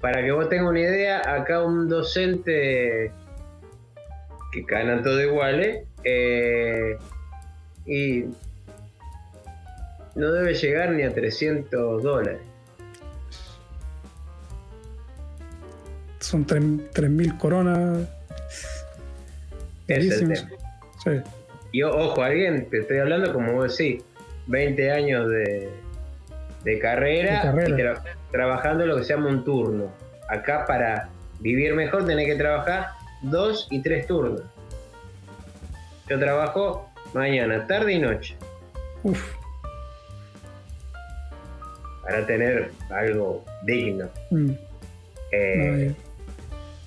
para 0.00 0.20
que 0.24 0.32
vos 0.32 0.48
tengas 0.48 0.70
una 0.70 0.80
idea, 0.80 1.32
acá 1.32 1.62
un 1.62 1.88
docente 1.88 3.12
que 4.50 4.62
ganan 4.66 5.04
todo 5.04 5.22
igual, 5.22 5.86
¿eh? 6.04 6.98
y 7.86 8.24
no 10.16 10.32
debe 10.32 10.52
llegar 10.54 10.90
ni 10.90 11.04
a 11.04 11.14
300 11.14 12.02
dólares. 12.02 12.40
Son 16.18 16.44
3.000 16.44 17.38
coronas. 17.38 18.08
Es 19.86 20.18
Sí. 21.04 21.22
Y 21.76 21.82
ojo, 21.82 22.22
alguien, 22.22 22.70
te 22.70 22.78
estoy 22.78 23.00
hablando 23.00 23.34
como 23.34 23.52
vos 23.52 23.76
decís, 23.76 24.02
20 24.46 24.90
años 24.92 25.28
de, 25.28 25.68
de 26.64 26.78
carrera, 26.78 27.54
Y 27.68 28.32
trabajando 28.32 28.86
lo 28.86 28.96
que 28.96 29.04
se 29.04 29.12
llama 29.12 29.28
un 29.28 29.44
turno. 29.44 29.92
Acá 30.26 30.64
para 30.66 31.10
vivir 31.38 31.74
mejor 31.74 32.06
tenés 32.06 32.28
que 32.28 32.36
trabajar 32.36 32.92
dos 33.20 33.68
y 33.70 33.82
tres 33.82 34.06
turnos. 34.06 34.40
Yo 36.08 36.18
trabajo 36.18 36.88
mañana, 37.12 37.66
tarde 37.66 37.92
y 37.92 37.98
noche. 37.98 38.38
Uf. 39.02 39.34
Para 42.04 42.24
tener 42.24 42.70
algo 42.88 43.44
digno. 43.64 44.08
Mm. 44.30 44.52
Eh, 45.30 45.94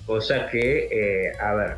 cosas 0.04 0.50
que, 0.50 0.88
eh, 0.90 1.32
a 1.38 1.54
ver, 1.54 1.76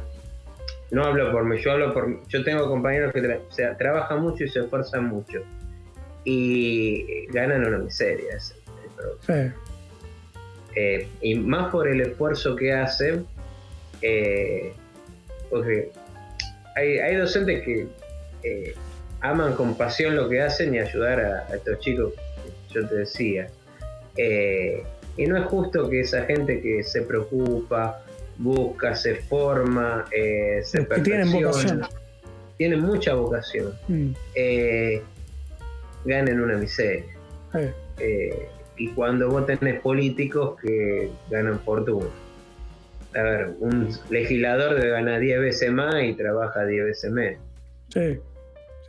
no 0.92 1.04
hablo 1.04 1.32
por 1.32 1.44
mí, 1.46 1.56
yo 1.58 1.72
hablo 1.72 1.94
por 1.94 2.22
Yo 2.28 2.44
tengo 2.44 2.68
compañeros 2.68 3.14
que 3.14 3.40
trabajan 3.78 4.20
mucho 4.20 4.44
y 4.44 4.48
se 4.48 4.60
esfuerzan 4.60 5.06
mucho. 5.06 5.42
Y 6.22 7.26
ganan 7.28 7.66
una 7.66 7.78
miseria. 7.78 8.38
Eh, 10.74 11.08
y 11.22 11.34
más 11.34 11.72
por 11.72 11.88
el 11.88 12.02
esfuerzo 12.02 12.54
que 12.56 12.74
hacen, 12.74 13.26
eh, 14.02 14.74
porque 15.48 15.90
hay, 16.76 17.16
docentes 17.16 17.62
que 17.64 17.86
eh, 18.42 18.74
aman 19.20 19.54
con 19.54 19.74
pasión 19.74 20.14
lo 20.14 20.28
que 20.28 20.42
hacen 20.42 20.74
y 20.74 20.78
ayudar 20.78 21.20
a, 21.20 21.54
estos 21.54 21.78
chicos, 21.80 22.12
yo 22.68 22.86
te 22.86 22.96
decía. 22.96 23.48
y 25.16 25.26
no 25.26 25.38
es 25.38 25.44
justo 25.46 25.88
que 25.88 26.00
esa 26.00 26.24
gente 26.26 26.60
que 26.60 26.82
se 26.82 27.00
preocupa, 27.00 28.02
busca, 28.42 28.94
se 28.94 29.16
forma, 29.16 30.04
eh, 30.10 30.60
se 30.64 30.84
tienen 31.02 31.32
vocación. 31.32 31.82
Tienen 32.56 32.80
mucha 32.80 33.14
vocación. 33.14 33.72
Mm. 33.88 34.10
Eh, 34.34 35.02
ganen 36.04 36.40
una 36.40 36.56
miseria. 36.56 37.04
Eh, 37.98 38.48
y 38.76 38.88
cuando 38.88 39.28
vos 39.28 39.46
tenés 39.46 39.80
políticos 39.80 40.60
que 40.60 41.10
ganan 41.30 41.60
fortuna. 41.60 42.06
A 43.14 43.22
ver, 43.22 43.50
un 43.60 43.90
legislador 44.10 44.74
debe 44.74 44.90
ganar 44.90 45.20
10 45.20 45.40
veces 45.40 45.70
más 45.70 46.02
y 46.02 46.14
trabaja 46.14 46.64
10 46.64 46.84
veces 46.84 47.10
menos. 47.12 47.40
Sí, 47.88 48.18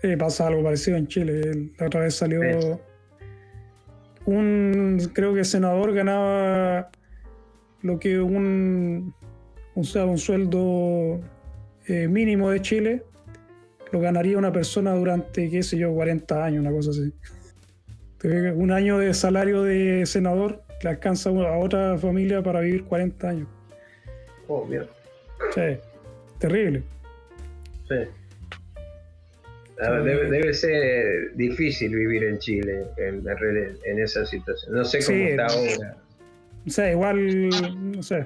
sí, 0.01 0.15
pasa 0.15 0.47
algo 0.47 0.63
parecido 0.63 0.97
en 0.97 1.07
Chile. 1.07 1.69
La 1.77 1.87
otra 1.87 2.01
vez 2.01 2.15
salió 2.15 2.39
un, 4.25 5.11
creo 5.13 5.33
que 5.33 5.43
senador 5.43 5.93
ganaba 5.93 6.89
lo 7.81 7.99
que 7.99 8.19
un 8.19 9.13
sea, 9.81 10.05
un 10.05 10.17
sueldo 10.17 11.19
eh, 11.87 12.07
mínimo 12.07 12.49
de 12.49 12.61
Chile 12.61 13.03
lo 13.93 13.99
ganaría 13.99 14.37
una 14.39 14.51
persona 14.51 14.93
durante, 14.95 15.49
qué 15.49 15.61
sé 15.61 15.77
yo, 15.77 15.93
40 15.93 16.43
años, 16.43 16.61
una 16.61 16.71
cosa 16.71 16.89
así. 16.89 17.13
Un 18.55 18.71
año 18.71 18.97
de 18.97 19.13
salario 19.13 19.61
de 19.61 20.05
senador 20.05 20.63
le 20.81 20.89
alcanza 20.89 21.29
a 21.29 21.57
otra 21.57 21.97
familia 21.99 22.41
para 22.41 22.61
vivir 22.61 22.85
40 22.85 23.29
años. 23.29 23.47
Oh, 24.47 24.65
mierda. 24.65 24.89
Sí, 25.53 25.77
terrible. 26.39 26.83
Sí. 27.87 27.95
debe, 29.77 30.53
ser 30.53 31.35
difícil 31.35 31.95
vivir 31.95 32.23
en 32.23 32.39
Chile 32.39 32.87
en, 32.97 33.23
en 33.27 33.99
esa 33.99 34.25
situación. 34.25 34.73
No 34.73 34.85
sé 34.85 35.05
cómo 35.05 35.17
está 35.19 35.45
ahora. 35.45 35.97
O 36.65 36.69
sea, 36.69 36.91
igual, 36.91 37.49
no 37.91 38.01
sé, 38.01 38.25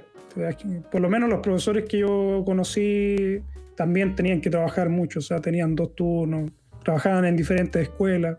por 0.92 1.02
lo 1.02 1.10
menos 1.10 1.30
los 1.30 1.40
profesores 1.40 1.86
que 1.86 2.00
yo 2.00 2.44
conocí 2.46 3.42
también 3.76 4.16
tenían 4.16 4.42
que 4.42 4.50
trabajar 4.50 4.90
mucho, 4.90 5.20
o 5.20 5.22
sea, 5.22 5.40
tenían 5.40 5.76
dos 5.76 5.96
turnos, 5.96 6.52
trabajaban 6.84 7.26
en 7.26 7.36
diferentes 7.36 7.82
escuelas, 7.82 8.38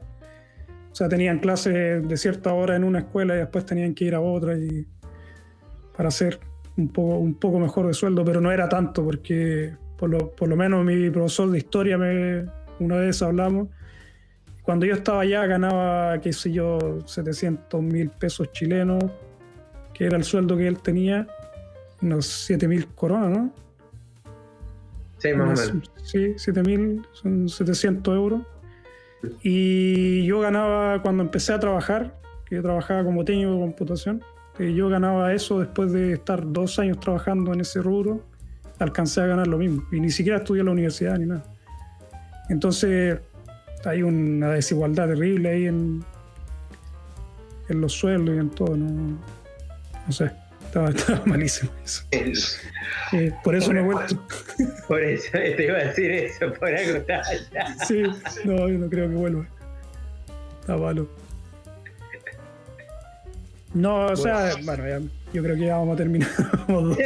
o 0.91 0.95
sea, 0.95 1.09
tenían 1.09 1.39
clases 1.39 2.07
de 2.07 2.17
cierta 2.17 2.53
hora 2.53 2.77
en 2.77 2.85
una 2.85 3.01
escuela 3.01 3.35
y 3.35 3.39
después 3.39 3.65
tenían 3.65 3.95
que 3.95 4.05
ir 4.05 4.15
a 4.15 4.21
otra 4.21 4.59
y 4.59 4.87
para 5.97 6.09
hacer 6.09 6.41
un 6.77 6.89
poco, 6.89 7.19
un 7.19 7.35
poco 7.35 7.59
mejor 7.59 7.87
de 7.87 7.95
sueldo, 7.95 8.25
pero 8.25 8.41
no 8.41 8.51
era 8.51 8.69
tanto 8.69 9.05
porque 9.05 9.75
por 9.97 10.11
lo, 10.11 10.31
por 10.31 10.49
lo 10.49 10.57
menos 10.57 10.85
mi 10.85 11.11
profesor 11.11 11.51
de 11.51 11.59
historia 11.59 11.99
me, 11.99 12.47
una 12.81 12.97
vez 12.97 13.21
hablamos, 13.23 13.69
cuando 14.69 14.85
yo 14.85 14.95
estaba 14.95 15.23
allá 15.23 15.47
ganaba, 15.47 16.21
qué 16.21 16.33
sé 16.33 16.53
yo, 16.53 16.99
700 17.07 17.83
mil 17.83 18.11
pesos 18.11 18.53
chilenos, 18.53 19.03
que 19.95 20.05
era 20.05 20.17
el 20.17 20.25
sueldo 20.25 20.57
que 20.57 20.69
él 20.69 20.79
tenía, 20.81 21.27
unos 22.03 22.49
7.000 22.49 22.87
coronas, 22.95 23.31
¿no? 23.31 23.53
Sí, 25.19 25.33
más 25.35 25.61
o 25.61 25.73
menos. 25.73 25.91
Sí, 26.03 26.19
7.000, 26.19 27.07
son 27.13 27.49
700 27.49 28.15
euros. 28.15 28.43
Y 29.43 30.25
yo 30.27 30.41
ganaba, 30.41 31.03
cuando 31.03 31.25
empecé 31.25 31.53
a 31.53 31.59
trabajar, 31.59 32.15
que 32.45 32.57
yo 32.57 32.63
trabajaba 32.63 33.05
como 33.05 33.25
técnico 33.25 33.53
de 33.53 33.59
computación, 33.59 34.23
que 34.57 34.75
yo 34.75 34.89
ganaba 34.89 35.33
eso 35.33 35.59
después 35.59 35.93
de 35.93 36.13
estar 36.13 36.53
dos 36.53 36.79
años 36.79 37.01
trabajando 37.01 37.53
en 37.53 37.61
ese 37.61 37.83
rubro, 37.83 38.23
alcancé 38.79 39.21
a 39.21 39.27
ganar 39.27 39.49
lo 39.49 39.59
mismo. 39.59 39.85
Y 39.91 40.01
ni 40.01 40.11
siquiera 40.11 40.39
estudié 40.39 40.61
en 40.61 40.67
la 40.67 40.73
universidad 40.73 41.19
ni 41.19 41.27
nada. 41.27 41.45
Entonces, 42.49 43.19
hay 43.85 44.03
una 44.03 44.51
desigualdad 44.51 45.09
terrible 45.09 45.49
ahí 45.51 45.67
en, 45.67 46.05
en 47.69 47.81
los 47.81 47.93
sueldos 47.93 48.35
y 48.37 48.39
en 48.39 48.51
todo. 48.51 48.77
No, 48.77 49.19
no 50.07 50.13
sé, 50.13 50.31
estaba, 50.79 50.91
estaba 51.15 51.27
malísimo 51.27 51.71
eso. 51.85 52.05
Eh, 53.13 53.33
por 53.43 53.55
eso 53.55 53.73
no 53.73 53.81
he 53.81 53.83
vuelto. 53.83 54.17
Por 54.87 55.03
eso 55.03 55.31
te 55.33 55.65
iba 55.65 55.79
a 55.79 55.85
decir 55.85 56.11
eso, 56.11 56.53
por 56.53 56.69
algo. 56.69 57.05
Sí, 57.87 58.03
no, 58.45 58.69
yo 58.69 58.79
no 58.79 58.89
creo 58.89 59.09
que 59.09 59.15
vuelva. 59.15 59.47
Está 60.61 60.77
malo. 60.77 61.09
No, 63.75 64.07
o 64.07 64.17
sea, 64.17 64.55
bueno, 64.65 64.89
ya, 64.89 65.01
yo 65.33 65.43
creo 65.43 65.57
que 65.57 65.67
ya 65.67 65.77
vamos 65.77 65.95
a 65.95 65.97
terminar. 65.99 66.29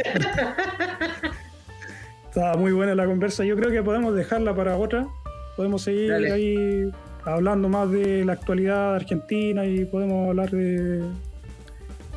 Estaba 2.29 2.55
muy 2.57 2.71
buena 2.71 2.95
la 2.95 3.05
conversa. 3.05 3.43
Yo 3.43 3.55
creo 3.55 3.69
que 3.69 3.83
podemos 3.83 4.15
dejarla 4.15 4.55
para 4.55 4.77
otra. 4.77 5.07
Podemos 5.55 5.83
seguir 5.83 6.09
Dale. 6.09 6.31
ahí 6.31 6.91
hablando 7.25 7.69
más 7.69 7.91
de 7.91 8.25
la 8.25 8.33
actualidad 8.33 8.95
Argentina 8.95 9.65
y 9.65 9.85
podemos 9.85 10.29
hablar 10.29 10.49
de 10.49 11.03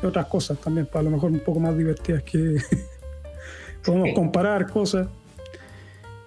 otras 0.03 0.27
cosas 0.27 0.59
también, 0.59 0.85
para 0.85 1.01
a 1.01 1.03
lo 1.03 1.11
mejor 1.11 1.31
un 1.31 1.39
poco 1.39 1.59
más 1.59 1.75
divertidas 1.77 2.23
que 2.23 2.57
podemos 3.85 4.09
comparar 4.13 4.67
cosas. 4.69 5.07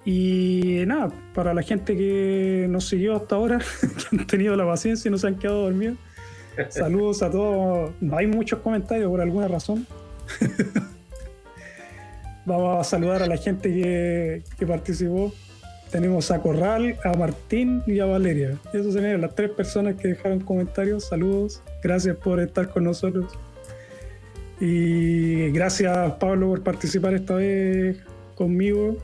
Y 0.05 0.83
nada, 0.87 1.11
para 1.35 1.53
la 1.53 1.63
gente 1.63 1.97
que 1.97 2.67
nos 2.69 2.89
siguió 2.89 3.17
hasta 3.17 3.37
ahora, 3.37 3.59
que 4.11 4.17
han 4.17 4.27
tenido 4.27 4.57
la 4.57 4.67
paciencia 4.67 5.09
y 5.09 5.13
no 5.13 5.19
se 5.19 5.29
han 5.29 5.37
quedado 5.37 5.63
dormidos, 5.65 5.99
saludos 6.71 7.23
a 7.23 7.31
todos. 7.31 7.93
No 8.01 8.17
hay 8.17 8.27
muchos 8.27 8.61
comentarios 8.61 9.09
por 9.11 9.21
alguna 9.21 9.49
razón. 9.49 9.87
Vamos 12.47 12.81
a 12.81 12.85
saludar 12.85 13.23
a 13.23 13.27
la 13.27 13.37
gente 13.37 13.73
que, 13.73 14.43
que 14.59 14.67
participó. 14.67 15.33
Tenemos 15.91 16.31
a 16.31 16.41
Corral, 16.41 16.97
a 17.05 17.13
Martín 17.15 17.83
y 17.87 17.99
a 17.99 18.07
Valeria. 18.07 18.57
Y 18.73 18.79
Esos 18.79 18.95
serían 18.95 19.21
las 19.21 19.35
tres 19.35 19.51
personas 19.51 19.97
que 19.97 20.09
dejaron 20.09 20.41
comentarios. 20.41 21.05
Saludos. 21.05 21.63
Gracias 21.83 22.17
por 22.17 22.41
estar 22.41 22.71
con 22.71 22.85
nosotros. 22.85 23.37
Y 24.61 25.51
gracias, 25.53 26.13
Pablo, 26.15 26.49
por 26.49 26.63
participar 26.63 27.15
esta 27.15 27.35
vez 27.37 27.99
conmigo. 28.35 28.97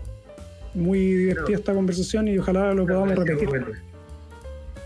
Muy 0.74 0.98
divertida 0.98 1.56
esta 1.56 1.72
conversación 1.72 2.28
y 2.28 2.38
ojalá 2.38 2.74
lo 2.74 2.86
podamos 2.86 3.14
repetir. 3.16 3.48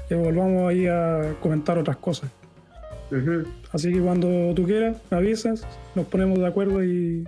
Que 0.08 0.14
volvamos 0.14 0.68
ahí 0.70 0.86
a 0.86 1.34
comentar 1.40 1.78
otras 1.78 1.96
cosas. 1.96 2.30
Así 3.72 3.92
que 3.92 3.98
cuando 4.00 4.54
tú 4.54 4.64
quieras, 4.64 4.96
me 5.10 5.16
avisas, 5.16 5.66
nos 5.96 6.06
ponemos 6.06 6.38
de 6.38 6.46
acuerdo 6.46 6.84
y 6.84 7.24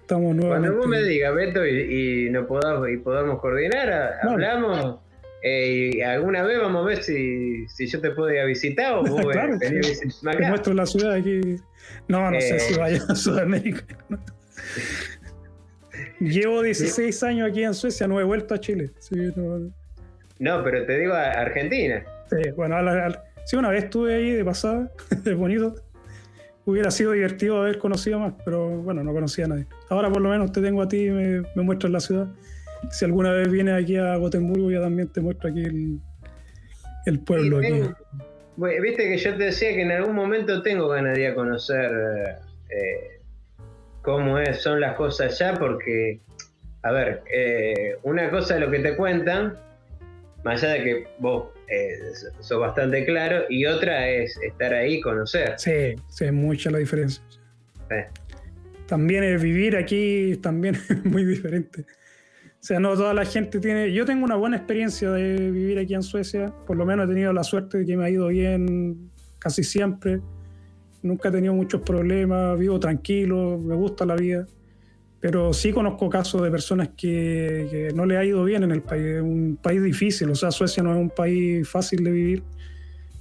estamos 0.00 0.34
nuevamente. 0.34 0.68
Cuando 0.68 0.76
vos 0.78 0.86
me 0.86 1.02
digas, 1.02 1.34
Beto, 1.34 1.66
y, 1.66 2.26
y 2.26 2.30
no 2.30 2.46
podamos, 2.46 2.88
y 2.88 2.96
podamos 2.96 3.38
coordinar, 3.40 3.90
a- 3.92 4.18
hablamos. 4.22 5.00
eh, 5.42 5.90
y 5.94 6.00
alguna 6.00 6.42
vez 6.44 6.58
vamos 6.58 6.82
a 6.82 6.88
ver 6.88 7.02
si, 7.02 7.68
si 7.68 7.86
yo 7.88 8.00
te 8.00 8.10
puedo 8.12 8.32
ir 8.32 8.40
a 8.40 8.44
visitar 8.46 8.94
o 8.94 9.02
vos 9.02 9.20
Claro, 9.32 9.54
a 9.56 9.58
Te 9.58 10.48
muestro 10.48 10.72
la 10.72 10.86
ciudad 10.86 11.12
aquí. 11.12 11.56
No, 12.08 12.30
no 12.30 12.40
sé 12.40 12.56
Eh. 12.56 12.60
si 12.60 12.74
vaya 12.78 13.02
a 13.08 13.14
Sudamérica. 13.14 13.84
Llevo 16.20 16.62
16 16.62 17.22
años 17.22 17.50
aquí 17.50 17.62
en 17.64 17.74
Suecia, 17.74 18.06
no 18.06 18.20
he 18.20 18.24
vuelto 18.24 18.54
a 18.54 18.60
Chile. 18.60 18.90
Sí, 18.98 19.16
no- 19.36 19.70
No, 20.38 20.62
pero 20.64 20.84
te 20.86 20.98
digo 20.98 21.14
a 21.14 21.30
Argentina. 21.30 22.04
sí, 22.30 22.50
bueno, 22.56 22.76
a 22.76 22.82
la- 22.82 23.06
a- 23.06 23.22
sí, 23.44 23.56
una 23.56 23.70
vez 23.70 23.84
estuve 23.84 24.14
ahí 24.14 24.32
de 24.32 24.44
pasada, 24.44 24.90
es 25.24 25.36
bonito. 25.36 25.74
Hubiera 26.64 26.90
sido 26.90 27.12
divertido 27.12 27.58
haber 27.62 27.78
conocido 27.78 28.18
más, 28.18 28.34
pero 28.44 28.68
bueno, 28.68 29.04
no 29.04 29.12
conocía 29.12 29.44
a 29.44 29.48
nadie. 29.48 29.66
Ahora 29.88 30.10
por 30.10 30.20
lo 30.20 30.28
menos 30.30 30.50
te 30.52 30.60
tengo 30.60 30.82
a 30.82 30.88
ti 30.88 31.06
y 31.06 31.10
me, 31.10 31.42
me 31.54 31.62
muestras 31.62 31.92
la 31.92 32.00
ciudad. 32.00 32.26
Si 32.90 33.04
alguna 33.04 33.30
vez 33.32 33.48
vienes 33.50 33.80
aquí 33.82 33.96
a 33.96 34.16
Gotemburgo, 34.16 34.70
yo 34.70 34.80
también 34.82 35.08
te 35.08 35.20
muestro 35.20 35.48
aquí 35.50 35.62
el, 35.62 36.00
el 37.06 37.20
pueblo. 37.20 37.62
Y 37.62 37.66
Aquí. 37.66 37.72
tengo- 37.74 37.96
Bueno, 38.12 38.35
Viste 38.56 39.08
que 39.08 39.18
yo 39.18 39.36
te 39.36 39.44
decía 39.44 39.74
que 39.74 39.82
en 39.82 39.92
algún 39.92 40.14
momento 40.14 40.62
tengo 40.62 40.88
ganas 40.88 41.14
de 41.14 41.22
ir 41.22 41.26
a 41.28 41.34
conocer 41.34 41.90
eh, 42.70 43.20
cómo 44.02 44.38
es, 44.38 44.62
son 44.62 44.80
las 44.80 44.96
cosas 44.96 45.40
allá, 45.40 45.54
porque, 45.58 46.20
a 46.82 46.92
ver, 46.92 47.22
eh, 47.30 47.96
una 48.02 48.30
cosa 48.30 48.54
es 48.54 48.60
lo 48.60 48.70
que 48.70 48.78
te 48.78 48.96
cuentan, 48.96 49.58
más 50.42 50.62
allá 50.62 50.74
de 50.74 50.84
que 50.84 51.08
vos 51.18 51.48
eh, 51.68 51.98
sos 52.40 52.60
bastante 52.60 53.04
claro, 53.04 53.44
y 53.50 53.66
otra 53.66 54.08
es 54.08 54.38
estar 54.38 54.72
ahí 54.72 54.94
y 54.94 55.00
conocer. 55.00 55.54
Sí, 55.58 55.96
sí, 56.08 56.24
es 56.24 56.32
mucha 56.32 56.70
la 56.70 56.78
diferencia. 56.78 57.22
También 58.86 59.24
el 59.24 59.38
vivir 59.38 59.76
aquí 59.76 60.38
también 60.42 60.76
es 60.76 60.88
muy 61.04 61.24
diferente. 61.24 61.84
O 62.60 62.64
sea, 62.66 62.80
no 62.80 62.94
toda 62.94 63.14
la 63.14 63.24
gente 63.24 63.60
tiene... 63.60 63.92
Yo 63.92 64.04
tengo 64.04 64.24
una 64.24 64.36
buena 64.36 64.56
experiencia 64.56 65.10
de 65.10 65.50
vivir 65.50 65.78
aquí 65.78 65.94
en 65.94 66.02
Suecia. 66.02 66.52
Por 66.66 66.76
lo 66.76 66.84
menos 66.84 67.06
he 67.06 67.08
tenido 67.08 67.32
la 67.32 67.44
suerte 67.44 67.78
de 67.78 67.86
que 67.86 67.96
me 67.96 68.04
ha 68.04 68.10
ido 68.10 68.28
bien 68.28 69.10
casi 69.38 69.62
siempre. 69.62 70.20
Nunca 71.02 71.28
he 71.28 71.32
tenido 71.32 71.54
muchos 71.54 71.82
problemas, 71.82 72.58
vivo 72.58 72.80
tranquilo, 72.80 73.58
me 73.58 73.76
gusta 73.76 74.04
la 74.04 74.16
vida. 74.16 74.46
Pero 75.20 75.52
sí 75.52 75.72
conozco 75.72 76.10
casos 76.10 76.42
de 76.42 76.50
personas 76.50 76.88
que, 76.96 77.68
que 77.70 77.92
no 77.94 78.04
le 78.06 78.16
ha 78.16 78.24
ido 78.24 78.42
bien 78.44 78.64
en 78.64 78.72
el 78.72 78.82
país. 78.82 79.04
Es 79.04 79.22
un 79.22 79.58
país 79.62 79.82
difícil, 79.82 80.30
o 80.30 80.34
sea, 80.34 80.50
Suecia 80.50 80.82
no 80.82 80.92
es 80.92 80.98
un 80.98 81.10
país 81.10 81.68
fácil 81.68 82.02
de 82.02 82.10
vivir. 82.10 82.42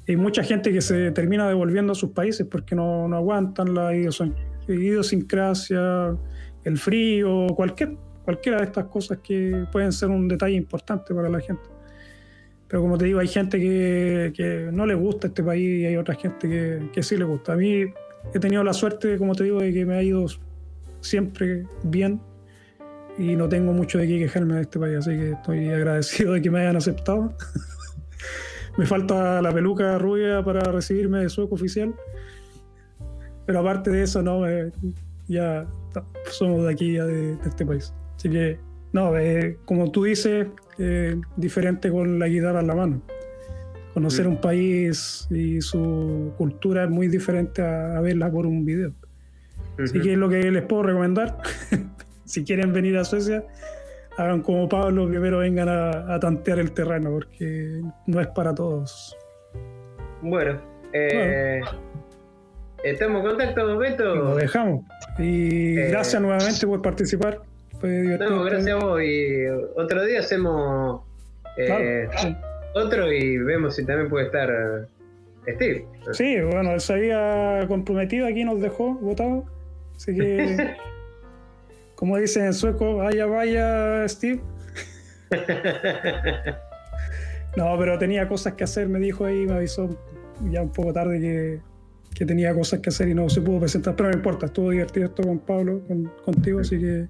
Hay 0.07 0.17
mucha 0.17 0.43
gente 0.43 0.71
que 0.71 0.81
se 0.81 1.11
termina 1.11 1.47
devolviendo 1.47 1.93
a 1.93 1.95
sus 1.95 2.11
países 2.11 2.45
porque 2.49 2.75
no, 2.75 3.13
aguantan 3.15 3.73
la 3.73 3.91
idiosincrasia, 4.67 6.15
el 6.63 6.77
frío, 6.77 7.47
cualquier, 7.55 7.97
cualquiera 8.25 8.57
de 8.57 8.65
estas 8.65 8.85
cosas 8.85 9.19
que 9.19 9.65
pueden 9.71 9.91
ser 9.93 10.09
un 10.09 10.27
detalle 10.27 10.55
importante 10.55 11.13
para 11.13 11.29
la 11.29 11.39
gente. 11.39 11.69
Pero 12.67 12.81
como 12.81 12.97
te 12.97 13.05
digo, 13.05 13.19
hay 13.19 13.27
gente 13.27 13.59
que, 13.59 14.69
no 14.73 14.85
le 14.85 14.95
gusta 14.95 15.27
este 15.27 15.43
país 15.43 15.81
y 15.81 15.85
hay 15.85 15.95
otra 15.95 16.15
gente 16.15 16.89
que, 16.91 17.03
sí 17.03 17.15
le 17.15 17.23
gusta. 17.23 17.53
A 17.53 17.55
mí 17.55 17.85
he 18.33 18.39
tenido 18.39 18.63
la 18.63 18.73
suerte, 18.73 19.17
como 19.17 19.35
te 19.35 19.43
digo, 19.43 19.61
de 19.61 19.71
que 19.71 19.85
me 19.85 19.95
ha 19.95 20.03
ido 20.03 20.25
siempre 21.01 21.67
bien 21.83 22.19
y 23.17 23.35
no 23.35 23.47
tengo 23.47 23.71
mucho 23.71 23.99
de 23.99 24.07
qué 24.07 24.19
quejarme 24.19 24.55
de 24.55 24.61
este 24.61 24.79
país, 24.79 24.97
así 24.97 25.11
que 25.11 25.31
estoy 25.31 25.69
agradecido 25.69 26.33
de 26.33 26.41
que 26.41 26.49
me 26.49 26.61
hayan 26.61 26.75
aceptado. 26.75 27.33
me 28.77 28.85
falta 28.87 29.41
la 29.41 29.53
peluca 29.53 29.99
rubia 29.99 30.43
para 30.43 30.63
recibirme 30.71 31.19
de 31.19 31.29
sueco 31.29 31.55
oficial. 31.55 31.93
Pero 33.45 33.59
aparte 33.59 33.91
de 33.91 34.01
eso, 34.01 34.23
no, 34.23 34.47
eh, 34.49 34.71
ya 35.27 35.67
somos 36.31 36.63
de 36.63 36.71
aquí, 36.71 36.93
ya 36.93 37.05
de 37.05 37.37
este 37.45 37.63
país. 37.63 37.93
Así 38.25 38.31
que, 38.33 38.57
no, 38.91 39.15
eh, 39.19 39.59
como 39.65 39.91
tú 39.91 40.05
dices, 40.05 40.47
eh, 40.79 41.15
diferente 41.37 41.91
con 41.91 42.17
la 42.17 42.27
guitarra 42.27 42.61
en 42.61 42.65
la 42.67 42.73
mano. 42.73 43.01
Conocer 43.93 44.25
Mm. 44.25 44.29
un 44.29 44.41
país 44.41 45.27
y 45.29 45.61
su 45.61 46.33
cultura 46.35 46.85
es 46.85 46.89
muy 46.89 47.07
diferente 47.07 47.61
a, 47.61 47.97
a 47.97 48.01
verla 48.01 48.31
por 48.31 48.47
un 48.47 48.65
video. 48.65 48.93
Así 49.77 49.99
que 50.01 50.13
es 50.13 50.17
lo 50.17 50.27
que 50.27 50.49
les 50.49 50.63
puedo 50.63 50.81
recomendar. 50.83 51.37
si 52.25 52.43
quieren 52.43 52.73
venir 52.73 52.97
a 52.97 53.03
Suecia, 53.03 53.43
hagan 54.17 54.41
como 54.41 54.67
Pablo, 54.67 55.07
primero 55.07 55.37
vengan 55.37 55.69
a, 55.69 56.15
a 56.15 56.19
tantear 56.19 56.57
el 56.57 56.71
terreno, 56.71 57.11
porque 57.11 57.83
no 58.07 58.19
es 58.21 58.27
para 58.29 58.55
todos. 58.55 59.15
Bueno, 60.23 60.59
eh, 60.93 61.61
estamos 62.83 63.21
en 63.21 63.27
contacto, 63.27 63.63
Lo 63.67 63.77
Beto. 63.77 64.35
dejamos. 64.35 64.83
Y 65.19 65.77
Eh, 65.77 65.89
gracias 65.91 66.19
nuevamente 66.19 66.65
por 66.65 66.81
participar. 66.81 67.41
Fue 67.85 68.01
divertido. 68.01 68.29
No, 68.31 68.43
gracias 68.43 68.81
a 68.81 68.85
vos. 68.85 69.01
Y 69.01 69.45
otro 69.75 70.03
día 70.05 70.19
hacemos 70.19 71.01
eh, 71.57 72.07
Claro. 72.11 72.37
otro 72.75 73.11
y 73.11 73.37
vemos 73.37 73.75
si 73.75 73.85
también 73.85 74.09
puede 74.09 74.25
estar 74.25 74.87
Steve. 75.47 75.85
Sí, 76.13 76.39
bueno, 76.41 76.71
él 76.71 76.81
se 76.81 76.93
había 76.93 77.65
comprometido 77.67 78.27
aquí, 78.27 78.43
nos 78.43 78.59
dejó 78.61 78.95
votado. 78.95 79.45
Así 79.95 80.13
que, 80.15 80.75
como 81.95 82.17
dicen 82.17 82.45
en 82.45 82.53
sueco, 82.53 82.97
vaya, 82.97 83.25
vaya, 83.27 84.07
Steve. 84.07 84.41
No, 87.57 87.77
pero 87.79 87.97
tenía 87.97 88.27
cosas 88.27 88.53
que 88.55 88.65
hacer, 88.65 88.89
me 88.89 88.99
dijo 88.99 89.23
ahí, 89.23 89.45
me 89.45 89.53
avisó 89.53 89.89
ya 90.51 90.61
un 90.61 90.73
poco 90.73 90.91
tarde 90.91 91.21
que, 91.21 91.59
que 92.13 92.25
tenía 92.25 92.53
cosas 92.53 92.81
que 92.81 92.89
hacer 92.89 93.07
y 93.07 93.13
no 93.13 93.29
se 93.29 93.39
pudo 93.41 93.61
presentar, 93.61 93.95
pero 93.95 94.09
no 94.09 94.15
importa, 94.17 94.47
estuvo 94.47 94.71
divertido 94.71 95.05
esto 95.05 95.23
con 95.23 95.39
Pablo, 95.39 95.79
con- 95.87 96.11
contigo, 96.25 96.59
así 96.59 96.77
que 96.77 97.07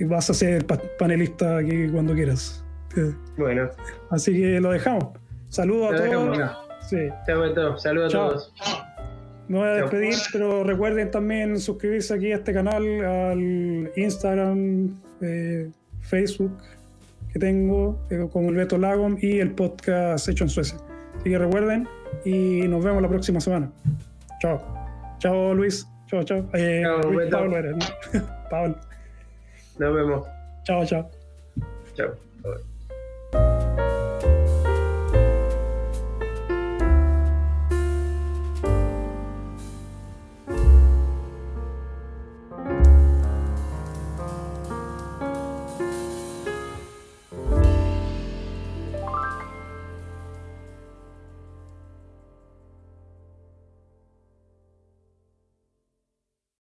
vas 0.00 0.30
a 0.30 0.34
ser 0.34 0.66
pa- 0.66 0.80
panelista 0.98 1.58
aquí 1.58 1.88
cuando 1.88 2.14
quieras. 2.14 2.64
Eh, 2.96 3.14
bueno, 3.38 3.68
Así 4.10 4.32
que 4.32 4.60
lo 4.60 4.70
dejamos. 4.72 5.08
Saludos 5.48 5.94
a 6.00 6.04
todos. 6.10 6.38
Sí. 6.88 7.08
Saludos 7.26 8.14
a 8.14 8.18
todos. 8.18 8.54
Me 9.48 9.58
voy 9.58 9.68
a 9.68 9.72
Chao. 9.74 9.80
despedir, 9.82 10.14
pero 10.32 10.64
recuerden 10.64 11.10
también 11.10 11.58
suscribirse 11.58 12.14
aquí 12.14 12.32
a 12.32 12.36
este 12.36 12.52
canal, 12.52 12.84
al 13.04 13.90
Instagram, 13.96 14.98
eh, 15.20 15.70
Facebook 16.00 16.56
que 17.32 17.38
tengo 17.38 17.98
eh, 18.10 18.26
con 18.32 18.44
el 18.46 18.54
Beto 18.54 18.76
Lagom 18.78 19.16
y 19.20 19.40
el 19.40 19.52
podcast 19.52 20.28
hecho 20.28 20.44
en 20.44 20.50
Suecia. 20.50 20.78
Así 21.18 21.30
que 21.30 21.38
recuerden 21.38 21.88
y 22.24 22.62
nos 22.68 22.84
vemos 22.84 23.00
la 23.02 23.08
próxima 23.08 23.40
semana. 23.40 23.70
Chao. 24.40 24.60
Chao 25.18 25.54
Luis. 25.54 25.86
Chao, 26.06 26.22
chao. 26.24 26.46
Eh, 26.54 26.82
Chao, 26.84 27.02
Luis, 27.10 27.16
Beto. 27.18 27.38
Pablo 27.38 27.56
eres, 27.58 27.76
¿no? 27.76 28.20
Pablo. 28.50 28.76
Nos 29.78 29.94
vemos. 29.94 30.26
Chao, 30.64 30.84
chao. 30.86 31.10
Chao. 31.94 32.31